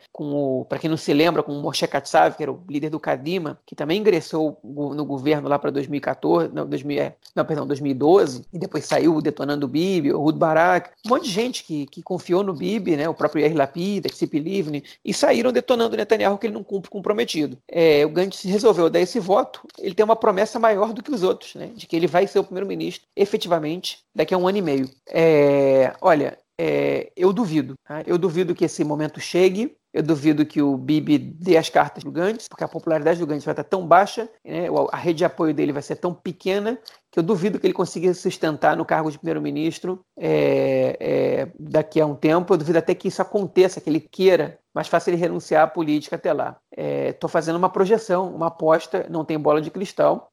Para 0.68 0.80
quem 0.80 0.90
não 0.90 0.98
se 0.98 1.14
lembra, 1.14 1.44
com 1.48 1.54
o 1.54 1.62
Moshe 1.62 1.88
Katsav, 1.88 2.36
que 2.36 2.44
era 2.44 2.52
o 2.52 2.62
líder 2.70 2.90
do 2.90 3.00
Kadima, 3.00 3.58
que 3.66 3.74
também 3.74 4.02
ingressou 4.02 4.60
no 4.62 5.06
governo 5.06 5.48
lá 5.48 5.58
para 5.58 5.72
2014, 5.72 6.54
não, 6.54 6.68
2000, 6.68 7.02
é, 7.02 7.16
não, 7.34 7.46
perdão, 7.46 7.66
2012, 7.66 8.44
e 8.52 8.60
depois 8.60 8.84
saiu 8.84 9.22
detonando 9.22 9.66
o 9.66 9.70
Bibi, 9.70 10.12
o 10.12 10.20
Rud 10.20 10.38
Barak, 10.38 10.90
um 11.06 11.10
monte 11.10 11.24
de 11.24 11.32
gente 11.32 11.64
que, 11.64 11.86
que 11.86 12.04
confiou 12.04 12.44
no 12.44 12.54
Bibi, 12.54 12.98
né, 12.98 13.08
o 13.08 13.14
próprio 13.14 13.42
Yair 13.42 13.56
Lapid, 13.56 14.08
Tzip 14.08 14.38
Livni, 14.38 14.84
e 15.06 15.14
saíram 15.14 15.54
detonando 15.54 15.94
o 15.94 15.98
Netanyahu 15.98 16.38
que 16.38 16.48
ele 16.48 16.54
não 16.54 16.66
cumpre 16.66 16.90
comprometido. 16.90 17.58
É, 17.66 18.06
o 18.06 18.10
Gantz 18.10 18.44
resolveu 18.44 18.90
dar 18.90 19.00
esse 19.00 19.18
voto, 19.18 19.62
ele 19.80 19.96
tem 19.96 20.04
uma 20.04 20.18
promessa 20.18 20.60
maior 20.60 20.92
do 20.92 21.02
que 21.02 21.12
os 21.12 21.24
outros, 21.24 21.56
né, 21.56 21.72
de 21.74 21.88
que 21.88 21.96
ele 21.96 22.08
vai 22.08 22.28
ser 22.28 22.40
o 22.40 22.44
primeiro-ministro 22.44 23.08
efetivamente 23.16 24.00
daqui 24.14 24.34
a 24.34 24.38
um 24.38 24.50
ano 24.50 24.58
e 24.58 24.62
meio. 24.62 24.90
É, 25.08 25.94
olha, 26.02 26.38
é, 26.60 27.12
eu 27.16 27.32
duvido. 27.32 27.76
Tá? 27.88 28.04
Eu 28.06 28.18
duvido 28.18 28.56
que 28.56 28.66
esse 28.66 28.84
momento 28.84 29.20
chegue. 29.20 29.78
Eu 29.94 30.04
duvido 30.04 30.46
que 30.46 30.62
o 30.62 30.78
Bibi 30.78 31.18
dê 31.18 31.58
as 31.58 31.70
cartas 31.70 32.04
do 32.04 32.12
Gantz, 32.12 32.48
porque 32.48 32.64
a 32.64 32.68
popularidade 32.68 33.20
do 33.20 33.26
Gantz 33.26 33.46
vai 33.46 33.54
estar 33.54 33.64
tão 33.64 33.88
baixa, 33.88 34.30
né? 34.46 34.68
a 34.92 34.98
rede 34.98 35.20
de 35.20 35.26
apoio 35.26 35.54
dele 35.54 35.72
vai 35.72 35.82
ser 35.82 35.96
tão 35.96 36.14
pequena, 36.14 36.78
que 37.12 37.20
eu 37.20 37.24
duvido 37.24 37.60
que 37.60 37.66
ele 37.66 37.74
consiga 37.74 38.14
sustentar 38.14 38.76
no 38.76 38.86
cargo 38.86 39.10
de 39.10 39.18
primeiro-ministro 39.18 40.02
é, 40.18 40.98
é, 41.00 41.52
daqui 41.60 42.02
a 42.02 42.06
um 42.06 42.16
tempo. 42.16 42.54
Eu 42.54 42.58
duvido 42.58 42.78
até 42.78 42.94
que 42.94 43.08
isso 43.08 43.22
aconteça, 43.22 43.82
que 43.82 43.90
ele 43.90 44.02
queira, 44.02 44.60
mas 44.74 44.88
faça 44.88 45.10
ele 45.10 45.18
renunciar 45.18 45.64
à 45.64 45.68
política 45.68 46.16
até 46.16 46.32
lá. 46.34 46.58
Estou 46.72 47.28
é, 47.28 47.32
fazendo 47.32 47.56
uma 47.56 47.70
projeção, 47.70 48.34
uma 48.34 48.48
aposta, 48.48 49.08
não 49.10 49.26
tem 49.26 49.40
bola 49.40 49.62
de 49.62 49.72
cristal, 49.72 50.30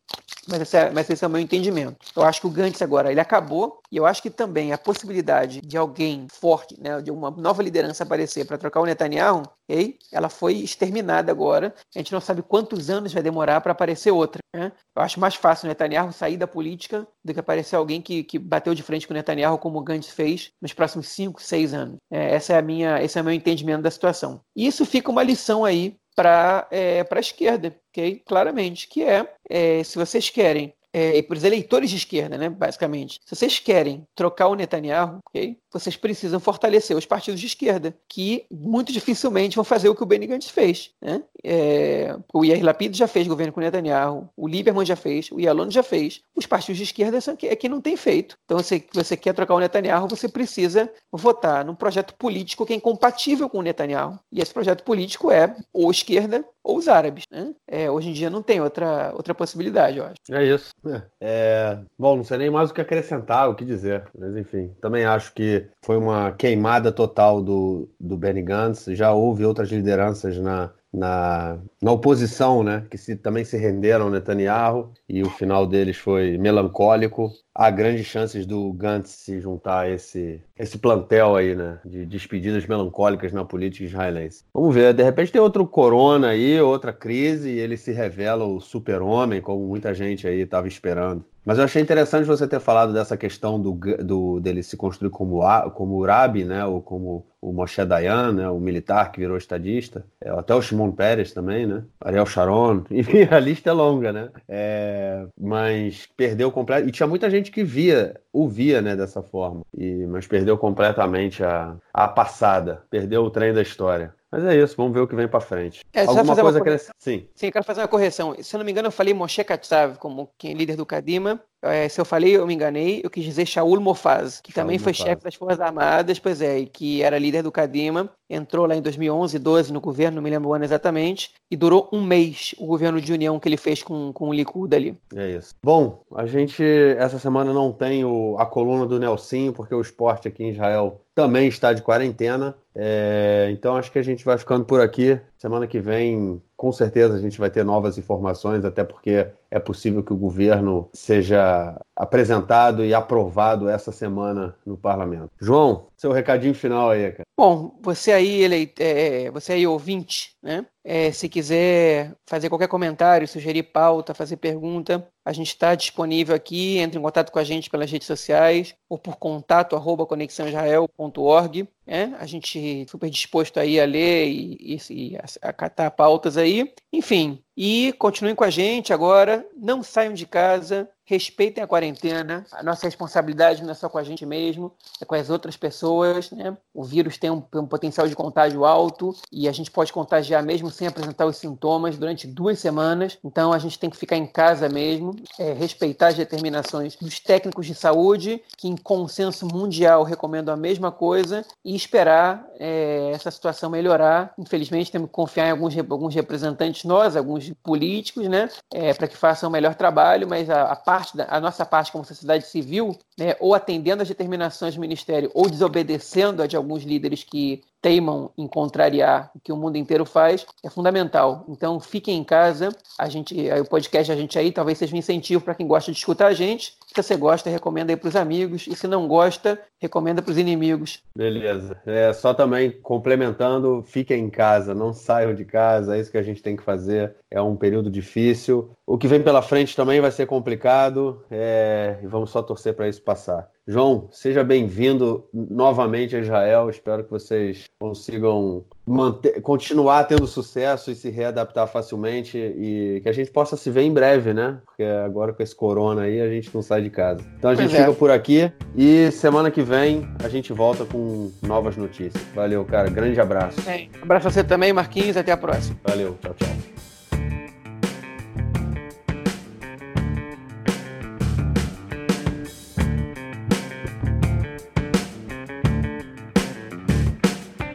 Mas 0.49 0.63
esse, 0.63 0.77
é, 0.77 0.91
mas 0.91 1.09
esse 1.09 1.25
é 1.25 1.27
o 1.27 1.31
meu 1.31 1.41
entendimento. 1.41 1.97
Eu 2.15 2.23
acho 2.23 2.41
que 2.41 2.47
o 2.47 2.51
Gantz 2.51 2.83
agora 2.83 3.11
ele 3.11 3.21
acabou 3.21 3.81
e 3.91 3.97
eu 3.97 4.07
acho 4.07 4.23
que 4.23 4.31
também 4.31 4.73
a 4.73 4.79
possibilidade 4.79 5.61
de 5.61 5.77
alguém 5.77 6.27
forte, 6.31 6.79
né, 6.81 7.01
de 7.01 7.11
uma 7.11 7.31
nova 7.31 7.63
liderança 7.63 8.03
aparecer 8.03 8.45
para 8.45 8.59
trocar 8.59 8.81
o 8.81 8.87
Netanyahu, 8.87 9.43
okay? 9.69 9.99
ela 10.13 10.29
foi 10.29 10.55
exterminada 10.55 11.31
agora. 11.31 11.75
A 11.95 11.99
gente 11.99 12.13
não 12.13 12.21
sabe 12.21 12.43
quantos 12.43 12.91
anos 12.91 13.13
vai 13.13 13.23
demorar 13.23 13.61
para 13.61 13.73
aparecer 13.73 14.11
outra. 14.11 14.41
Né? 14.55 14.73
Eu 14.97 15.03
acho 15.03 15.21
mais 15.21 15.35
fácil 15.35 15.67
o 15.67 15.69
Netanyahu 15.69 16.13
sair 16.13 16.37
da 16.37 16.47
política 16.47 17.07
do 17.25 17.33
que 17.33 17.41
aparecer 17.41 17.77
alguém 17.77 18.01
que, 18.01 18.23
que 18.25 18.39
bateu 18.39 18.75
de 18.75 18.83
frente 18.83 19.07
com 19.07 19.15
o 19.15 19.17
Netanyahu, 19.17 19.59
como 19.59 19.79
o 19.79 19.83
Gantz 19.83 20.09
fez 20.09 20.51
nos 20.61 20.73
próximos 20.73 21.09
5, 21.09 21.43
6 21.43 21.75
anos. 21.75 21.97
É, 22.11 22.35
essa 22.35 22.53
é 22.55 22.59
a 22.59 22.63
minha, 22.63 23.03
esse 23.03 23.19
é 23.19 23.23
o 23.23 23.25
meu 23.25 23.35
entendimento 23.35 23.83
da 23.83 23.91
situação. 23.91 24.41
E 24.57 24.67
isso 24.67 24.85
fica 24.85 25.11
uma 25.11 25.23
lição 25.23 25.65
aí 25.65 25.97
para 26.15 26.67
é, 26.71 27.07
a 27.09 27.21
esquerda, 27.21 27.77
ok? 27.91 28.23
Claramente, 28.27 28.89
que 28.89 29.03
é, 29.03 29.29
é 29.49 29.83
se 29.83 29.97
vocês 29.97 30.31
querem 30.31 30.73
é, 30.93 31.21
para 31.23 31.37
os 31.37 31.43
eleitores 31.43 31.91
de 31.91 31.97
esquerda, 31.97 32.39
né, 32.39 32.49
basicamente. 32.49 33.21
Se 33.25 33.35
vocês 33.35 33.59
querem 33.59 34.07
trocar 34.15 34.47
o 34.47 34.55
Netanyahu, 34.55 35.19
okay, 35.29 35.59
vocês 35.75 35.97
precisam 35.97 36.39
fortalecer 36.39 36.97
os 36.97 37.05
partidos 37.05 37.41
de 37.41 37.47
esquerda, 37.47 37.95
que 38.09 38.47
muito 38.51 38.93
dificilmente 38.93 39.57
vão 39.57 39.65
fazer 39.65 39.89
o 39.89 39.95
que 39.95 40.03
o 40.03 40.07
Benny 40.07 40.29
Gantz 40.29 40.49
fez. 40.49 40.93
Né? 41.03 41.23
É, 41.43 42.17
o 42.33 42.45
Yair 42.45 42.65
Lapid 42.65 42.97
já 42.97 43.09
fez 43.09 43.27
governo 43.27 43.53
com 43.53 43.61
o 43.61 43.63
Netanyahu, 43.63 44.31
o 44.37 44.47
Lieberman 44.47 44.87
já 44.87 44.95
fez, 44.95 45.31
o 45.33 45.41
Yalon 45.41 45.69
já 45.71 45.83
fez. 45.83 46.23
Os 46.35 46.47
partidos 46.47 46.79
de 46.79 46.85
esquerda 46.85 47.21
são 47.21 47.35
que, 47.35 47.49
é 47.49 47.57
que 47.57 47.69
não 47.69 47.81
tem 47.81 47.97
feito. 47.97 48.39
Então, 48.45 48.61
se 48.61 48.87
você 48.95 49.17
quer 49.17 49.35
trocar 49.35 49.55
o 49.55 49.61
Netanyahu, 49.61 50.09
você 50.09 50.29
precisa 50.29 50.91
votar 51.11 51.65
num 51.65 51.75
projeto 51.75 52.15
político 52.15 52.65
que 52.65 52.73
é 52.73 52.77
incompatível 52.77 53.51
com 53.51 53.59
o 53.59 53.63
Netanyahu. 53.63 54.19
E 54.31 54.41
esse 54.41 54.55
projeto 54.55 54.85
político 54.85 55.31
é 55.31 55.57
ou 55.73 55.91
esquerda 55.91 56.45
ou 56.65 56.79
os 56.79 56.89
árabes. 56.89 57.25
Né? 57.31 57.55
É, 57.69 57.91
hoje 57.91 58.09
em 58.09 58.13
dia 58.13 58.31
não 58.31 58.43
tem 58.43 58.61
outra, 58.61 59.13
outra 59.15 59.35
possibilidade, 59.35 59.99
eu 59.99 60.05
acho. 60.05 60.15
É 60.31 60.45
isso. 60.45 60.73
É. 60.87 61.03
é. 61.21 61.79
Bom, 61.99 62.17
não 62.17 62.25
sei 62.25 62.39
nem 62.39 62.51
mais 62.51 62.71
o 62.71 62.75
que 62.75 62.81
acrescentar, 62.81 63.51
o 63.51 63.55
que 63.55 63.65
dizer. 63.65 64.09
Mas 64.19 64.35
enfim, 64.37 64.75
também 64.81 65.05
acho 65.05 65.35
que 65.35 65.64
foi 65.85 65.97
uma 65.97 66.33
queimada 66.33 66.93
total 66.93 67.43
do, 67.43 67.89
do 67.99 68.17
Benny 68.17 68.43
Gantz. 68.43 68.87
Já 68.91 69.13
houve 69.13 69.45
outras 69.45 69.71
lideranças 69.71 70.39
na, 70.39 70.71
na, 70.93 71.59
na 71.83 71.93
oposição, 71.93 72.63
né, 72.63 72.87
que 72.91 72.97
se, 72.97 73.17
também 73.17 73.45
se 73.45 73.57
renderam 73.57 74.07
ao 74.07 74.11
Netanyahu 74.11 74.93
e 75.09 75.23
o 75.23 75.31
final 75.31 75.67
deles 75.67 75.97
foi 75.97 76.39
melancólico. 76.39 77.33
Há 77.55 77.71
grandes 77.71 78.07
chances 78.07 78.45
do 78.47 78.73
Gantz 78.73 79.11
se 79.11 79.41
juntar 79.41 79.81
a 79.81 79.91
esse, 79.91 80.43
esse 80.59 80.77
plantel 80.77 81.37
aí, 81.37 81.55
né, 81.55 81.79
de 81.85 82.05
despedidas 82.05 82.67
melancólicas 82.67 83.33
na 83.33 83.45
política 83.45 83.85
israelense. 83.85 84.45
Vamos 84.53 84.75
ver, 84.75 84.93
de 84.93 85.03
repente 85.03 85.31
tem 85.31 85.41
outro 85.41 85.65
corona 85.67 86.29
aí, 86.29 86.61
outra 86.61 86.93
crise 86.93 87.51
e 87.51 87.59
ele 87.59 87.77
se 87.77 87.93
revela 87.93 88.45
o 88.45 88.61
super-homem, 88.61 89.41
como 89.41 89.67
muita 89.67 89.95
gente 89.95 90.27
aí 90.27 90.41
estava 90.41 90.67
esperando. 90.67 91.25
Mas 91.45 91.59
eu 91.59 91.65
achei 91.65 91.83
interessante 91.83 92.25
você 92.25 92.49
ter 92.49 92.59
falado 92.59 92.93
dessa 92.93 93.17
questão 93.17 93.61
do, 93.61 93.73
do 94.03 94.41
dele 94.41 94.63
se 94.63 94.77
construir 94.77 95.11
como, 95.11 95.41
como 95.73 95.97
Urabi, 95.97 96.45
né, 96.45 96.65
ou 96.65 96.81
como 96.81 97.27
o 97.45 97.53
Moshe 97.53 97.85
Dayan, 97.85 98.33
né, 98.33 98.49
o 98.49 98.59
militar 98.59 99.13
que 99.13 99.21
virou 99.21 99.37
estadista, 99.37 100.07
é, 100.19 100.31
até 100.31 100.55
o 100.55 100.63
Shimon 100.63 100.93
Peres 100.93 101.35
também, 101.35 101.67
né, 101.67 101.85
Ariel 102.01 102.25
Sharon, 102.25 102.85
enfim, 102.91 103.29
a 103.31 103.39
lista 103.39 103.69
é 103.69 103.73
longa, 103.75 104.11
né, 104.11 104.31
é, 104.49 105.27
mas 105.39 106.09
perdeu 106.17 106.51
completo, 106.51 106.89
e 106.89 106.93
tinha 106.93 107.07
muita 107.07 107.29
gente 107.29 107.44
que 107.51 107.65
via, 107.65 108.21
o 108.33 108.49
via, 108.49 108.81
né, 108.83 108.97
dessa 108.97 109.23
forma, 109.23 109.63
e, 109.77 110.07
mas 110.07 110.27
perdeu 110.27 110.57
completamente 110.59 111.43
a, 111.45 111.77
a 111.93 112.09
passada, 112.09 112.85
perdeu 112.91 113.23
o 113.25 113.31
trem 113.31 113.53
da 113.53 113.63
história. 113.63 114.15
Mas 114.35 114.45
é 114.47 114.57
isso, 114.57 114.75
vamos 114.77 114.93
ver 114.93 114.99
o 114.99 115.07
que 115.07 115.15
vem 115.15 115.29
para 115.29 115.39
frente. 115.39 115.83
É, 115.93 116.01
Alguma 116.01 116.35
coisa 116.35 116.61
uma... 116.61 116.79
Sim. 116.99 117.25
Sim, 117.37 117.47
eu 117.47 117.53
quero 117.53 117.65
fazer 117.65 117.83
uma 117.83 117.87
correção. 117.87 118.35
Se 118.43 118.57
eu 118.57 118.59
não 118.59 118.65
me 118.65 118.73
engano, 118.73 118.89
eu 118.89 118.93
falei 118.93 119.15
Moshe 119.15 119.45
Katsav 119.45 119.97
como 119.97 120.29
quem 120.37 120.51
é 120.51 120.55
líder 120.55 120.75
do 120.75 120.85
Kadima. 120.85 121.41
É, 121.63 121.89
se 121.89 122.01
eu 122.01 122.05
falei, 122.05 122.37
eu 122.37 122.45
me 122.45 122.53
enganei. 122.53 123.01
Eu 123.03 123.09
quis 123.09 123.25
dizer 123.25 123.47
Shaul 123.47 123.81
Mofaz, 123.81 124.41
que 124.41 124.53
Shaul 124.53 124.65
também 124.65 124.79
foi 124.79 124.93
chefe 124.93 125.23
das 125.23 125.37
Forças 125.37 125.61
Armadas, 125.61 126.19
pois 126.19 126.43
é, 126.43 126.59
e 126.59 126.67
que 126.67 127.01
era 127.01 127.17
líder 127.17 127.43
do 127.43 127.53
Kadima. 127.53 128.11
Entrou 128.29 128.67
lá 128.67 128.75
em 128.75 128.83
2011, 128.83 129.39
12 129.39 129.73
no 129.73 129.81
governo, 129.81 130.17
não 130.17 130.23
me 130.23 130.31
lembro 130.31 130.51
o 130.51 130.55
ano 130.55 130.65
exatamente. 130.65 131.31
E 131.49 131.57
durou 131.57 131.89
um 131.93 132.03
mês 132.03 132.57
o 132.59 132.67
governo 132.67 133.01
de 133.01 133.13
união 133.13 133.39
que 133.39 133.49
ele 133.49 133.57
fez 133.57 133.85
com, 133.85 134.13
com 134.13 134.31
o 134.31 134.33
Likud 134.33 134.75
ali. 134.75 134.99
É 135.15 135.31
isso. 135.31 135.55
Bom, 135.63 136.03
a 136.17 136.27
gente 136.27 136.65
essa 136.99 137.21
semana 137.21 137.53
não 137.53 137.73
tem 137.73 138.05
o, 138.05 138.37
a 138.37 138.45
coluna 138.45 138.85
do 138.85 138.99
Nelsinho, 138.99 139.53
porque 139.53 139.75
o 139.75 139.81
esporte 139.81 140.27
aqui 140.27 140.43
em 140.43 140.51
Israel 140.51 141.04
também 141.15 141.49
está 141.49 141.73
de 141.73 141.83
quarentena. 141.83 142.55
É, 142.75 143.49
então 143.53 143.77
acho 143.77 143.93
que 143.93 143.99
a 143.99 144.03
gente 144.03 144.25
vai 144.25 144.37
ficando 144.37 144.65
por 144.65 144.81
aqui. 144.81 145.19
Semana 145.39 145.67
que 145.67 145.79
vem, 145.81 146.43
com 146.57 146.73
certeza, 146.73 147.15
a 147.15 147.21
gente 147.21 147.39
vai 147.39 147.51
ter 147.51 147.65
novas 147.65 147.97
informações, 147.97 148.65
até 148.65 148.83
porque 148.83 149.29
é 149.55 149.61
possível 149.61 150.03
que 150.03 150.13
o 150.13 150.17
governo 150.17 150.91
seja 150.93 151.81
apresentado 151.95 152.85
e 152.85 152.93
aprovado 152.93 153.69
essa 153.69 153.93
semana 153.93 154.57
no 154.67 154.77
parlamento. 154.77 155.31
João, 155.41 155.87
seu 155.97 156.11
recadinho 156.11 156.55
final 156.55 156.91
aí, 156.91 157.13
cara. 157.13 157.25
Bom, 157.37 157.79
você 157.81 158.11
aí, 158.11 158.43
ele, 158.43 158.73
é, 158.81 159.31
você 159.31 159.53
aí 159.53 159.65
ouvinte, 159.65 160.35
né? 160.43 160.67
É, 160.83 161.13
se 161.13 161.29
quiser 161.29 162.15
fazer 162.27 162.49
qualquer 162.49 162.67
comentário, 162.67 163.29
sugerir 163.29 163.63
pauta, 163.63 164.13
fazer 164.13 164.37
pergunta, 164.37 165.09
a 165.25 165.33
gente 165.33 165.49
está 165.49 165.75
disponível 165.75 166.35
aqui. 166.35 166.79
Entre 166.79 166.99
em 166.99 167.03
contato 167.03 167.31
com 167.31 167.39
a 167.39 167.45
gente 167.45 167.71
pelas 167.71 167.91
redes 167.91 168.07
sociais 168.07 168.75
ou 168.89 168.99
por 168.99 169.17
contato 169.17 169.77
arroba 169.77 170.05
conexãoisrael.org. 170.05 171.69
É, 171.87 172.05
a 172.19 172.27
gente 172.27 172.87
super 172.89 173.09
disposto 173.09 173.59
aí 173.59 173.81
a 173.81 173.87
ler 173.87 174.27
e, 174.27 174.77
e, 174.77 174.79
e 174.91 175.17
a, 175.17 175.49
a 175.49 175.53
catar 175.53 175.91
pautas 175.93 176.37
aí. 176.37 176.73
Enfim, 176.93 177.44
e 177.57 177.93
continuem 177.99 178.35
com 178.35 178.45
a 178.45 178.51
gente 178.51 178.93
agora. 178.93 179.47
Não 179.57 179.83
saiam 179.83 180.13
de 180.13 180.27
casa, 180.27 180.89
respeitem 181.05 181.63
a 181.63 181.67
quarentena. 181.67 182.45
A 182.53 182.63
nossa 182.63 182.87
responsabilidade 182.87 183.63
não 183.63 183.71
é 183.71 183.75
só 183.75 183.89
com 183.89 183.99
a 183.99 184.03
gente 184.03 184.25
mesmo, 184.25 184.73
é 185.01 185.05
com 185.05 185.15
as 185.15 185.31
outras 185.31 185.57
pessoas. 185.57 186.31
Né? 186.31 186.57
O 186.73 186.83
vírus 186.83 187.19
tem 187.19 187.31
um, 187.31 187.43
um, 187.55 187.67
potencial 187.67 188.09
de 188.09 188.17
contágio 188.17 188.65
alto 188.65 189.15
e 189.31 189.49
a 189.49 189.53
gente 189.53 189.71
pode 189.71 189.93
contagiar 189.93 190.43
mesmo 190.43 190.71
sem 190.71 190.87
apresentar 190.87 191.27
os 191.27 191.37
sintomas 191.37 191.97
durante 191.97 192.27
duas 192.27 192.59
semanas. 192.59 193.19
Então 193.25 193.53
a 193.53 193.59
gente 193.59 193.79
tem 193.79 193.91
que 193.91 193.97
ficar 193.97 194.17
em 194.17 194.27
casa 194.27 194.69
mesmo, 194.69 195.15
é, 195.39 195.53
respeitar 195.53 196.09
as 196.09 196.17
determinações 196.17 196.97
dos 196.97 197.21
técnicos 197.21 197.67
de 197.67 197.75
saúde, 197.75 198.43
que 198.57 198.69
em 198.69 198.77
consenso 198.77 199.47
mundial 199.47 200.03
recomendam 200.05 200.55
a 200.55 200.57
mesma 200.57 200.91
coisa, 200.91 201.45
e 201.65 201.75
esperar 201.75 202.47
é, 202.59 203.11
essa 203.13 203.31
situação 203.31 203.71
melhorar. 203.71 204.33
Infelizmente, 204.39 204.91
temos 204.91 205.09
que 205.09 205.15
confiar 205.15 205.49
em 205.49 205.51
alguns, 205.51 205.77
alguns 205.77 206.15
representantes 206.15 206.85
nós, 206.85 207.17
alguns 207.17 207.53
políticos, 207.63 208.27
né? 208.29 208.49
É, 208.73 208.95
para 208.95 209.09
que 209.09 209.17
façam 209.17 209.49
o 209.49 209.53
melhor 209.53 209.75
trabalho, 209.75 210.29
mas 210.29 210.49
a, 210.49 210.73
a 210.73 210.77
parte 210.95 211.21
a 211.29 211.41
nossa 211.41 211.67
parte 211.67 211.91
como 211.91 212.05
sociedade 212.05 212.47
civil, 212.47 212.97
né, 213.19 213.35
ou 213.41 213.55
atendendo 213.55 214.03
às 214.03 214.09
determinações 214.09 214.75
do 214.75 214.81
Ministério, 214.81 215.31
ou 215.35 215.51
desobedecendo 215.51 216.43
a 216.43 216.47
de 216.47 216.57
alguns 216.57 216.85
líderes 216.85 217.25
que 217.25 217.63
teimam 217.85 218.31
em 218.39 218.49
contrariar 218.49 219.31
o 219.35 219.39
que 219.39 219.53
o 219.53 219.57
mundo 219.59 219.77
inteiro 219.77 220.07
faz, 220.07 220.47
é 220.65 220.71
fundamental. 220.71 221.45
Então, 221.51 221.79
fiquem 221.79 222.19
em 222.19 222.25
casa. 222.25 222.71
A 222.99 223.11
gente, 223.11 223.37
o 223.61 223.65
podcast 223.67 224.11
a 224.11 224.17
gente 224.17 224.39
aí 224.39 224.51
talvez 224.51 224.79
seja 224.79 224.95
um 224.95 224.99
incentivo 224.99 225.45
para 225.45 225.55
quem 225.55 225.67
gosta 225.67 225.93
de 225.93 225.99
escutar 225.99 226.29
a 226.29 226.33
gente. 226.33 226.73
Se 226.87 227.03
você 227.03 227.15
gosta, 227.15 227.51
recomenda 227.51 227.93
aí 227.93 227.97
para 227.97 228.09
os 228.09 228.17
amigos. 228.17 228.67
E 228.67 228.75
se 228.75 228.87
não 228.87 229.07
gosta, 229.07 229.61
recomenda 229.79 230.23
para 230.23 230.31
os 230.31 230.39
inimigos. 230.39 231.03
Beleza. 231.15 231.79
É 231.85 232.11
só 232.15 232.33
também 232.33 232.71
complementando, 232.71 233.85
fiquem 233.87 234.25
em 234.25 234.31
casa, 234.31 234.75
não 234.75 234.95
saiam 234.95 235.35
de 235.35 235.45
casa. 235.45 235.95
É 235.95 236.01
isso 236.01 236.11
que 236.11 236.17
a 236.17 236.23
gente 236.23 236.43
tem 236.43 236.57
que 236.57 236.63
fazer. 236.63 237.15
É 237.31 237.43
um 237.43 237.55
período 237.55 237.91
difícil. 237.91 238.71
O 238.87 238.97
que 238.97 239.07
vem 239.07 239.23
pela 239.23 239.43
frente 239.43 239.77
também 239.77 240.01
vai 240.01 240.11
ser 240.11 240.25
complicado. 240.27 241.23
É... 241.31 241.99
E 242.03 242.07
vamos 242.07 242.31
só 242.31 242.43
torcer 242.43 242.73
para 242.73 242.89
isso 242.89 243.03
passar. 243.03 243.51
João, 243.67 244.09
seja 244.13 244.45
bem-vindo 244.45 245.27
novamente 245.33 246.15
a 246.15 246.21
Israel. 246.21 246.69
Espero 246.69 247.03
que 247.03 247.11
vocês 247.11 247.65
consigam 247.81 248.63
manter, 248.87 249.41
continuar 249.41 250.05
tendo 250.05 250.27
sucesso 250.27 250.91
e 250.91 250.95
se 250.95 251.09
readaptar 251.09 251.67
facilmente 251.67 252.37
e 252.37 253.01
que 253.03 253.09
a 253.09 253.13
gente 253.13 253.31
possa 253.31 253.57
se 253.57 253.71
ver 253.71 253.83
em 253.83 253.93
breve, 253.93 254.35
né? 254.35 254.59
Porque 254.67 254.83
agora 254.83 255.33
com 255.33 255.43
esse 255.43 255.57
corona 255.57 256.03
aí 256.03 256.21
a 256.21 256.29
gente 256.29 256.55
não 256.55 256.61
sai 256.61 256.83
de 256.83 256.91
casa. 256.91 257.23
Então 257.39 257.51
a 257.51 257.55
gente 257.55 257.71
pois 257.71 257.81
fica 257.81 257.91
é. 257.91 257.95
por 257.95 258.11
aqui 258.11 258.53
e 258.77 259.11
semana 259.11 259.51
que 259.51 259.63
vem 259.63 260.07
a 260.23 260.29
gente 260.29 260.53
volta 260.53 260.85
com 260.85 261.33
novas 261.43 261.75
notícias. 261.75 262.23
Valeu, 262.35 262.67
cara. 262.67 262.91
Grande 262.91 263.19
abraço. 263.19 263.59
É. 263.67 263.89
Abraço 264.03 264.29
a 264.29 264.31
você 264.31 264.45
também, 264.45 264.75
Marquinhos. 264.75 265.17
Até 265.17 265.33
a 265.33 265.39
próxima. 265.39 265.79
Valeu. 265.83 266.19
Tchau, 266.21 266.35
tchau. 266.35 266.74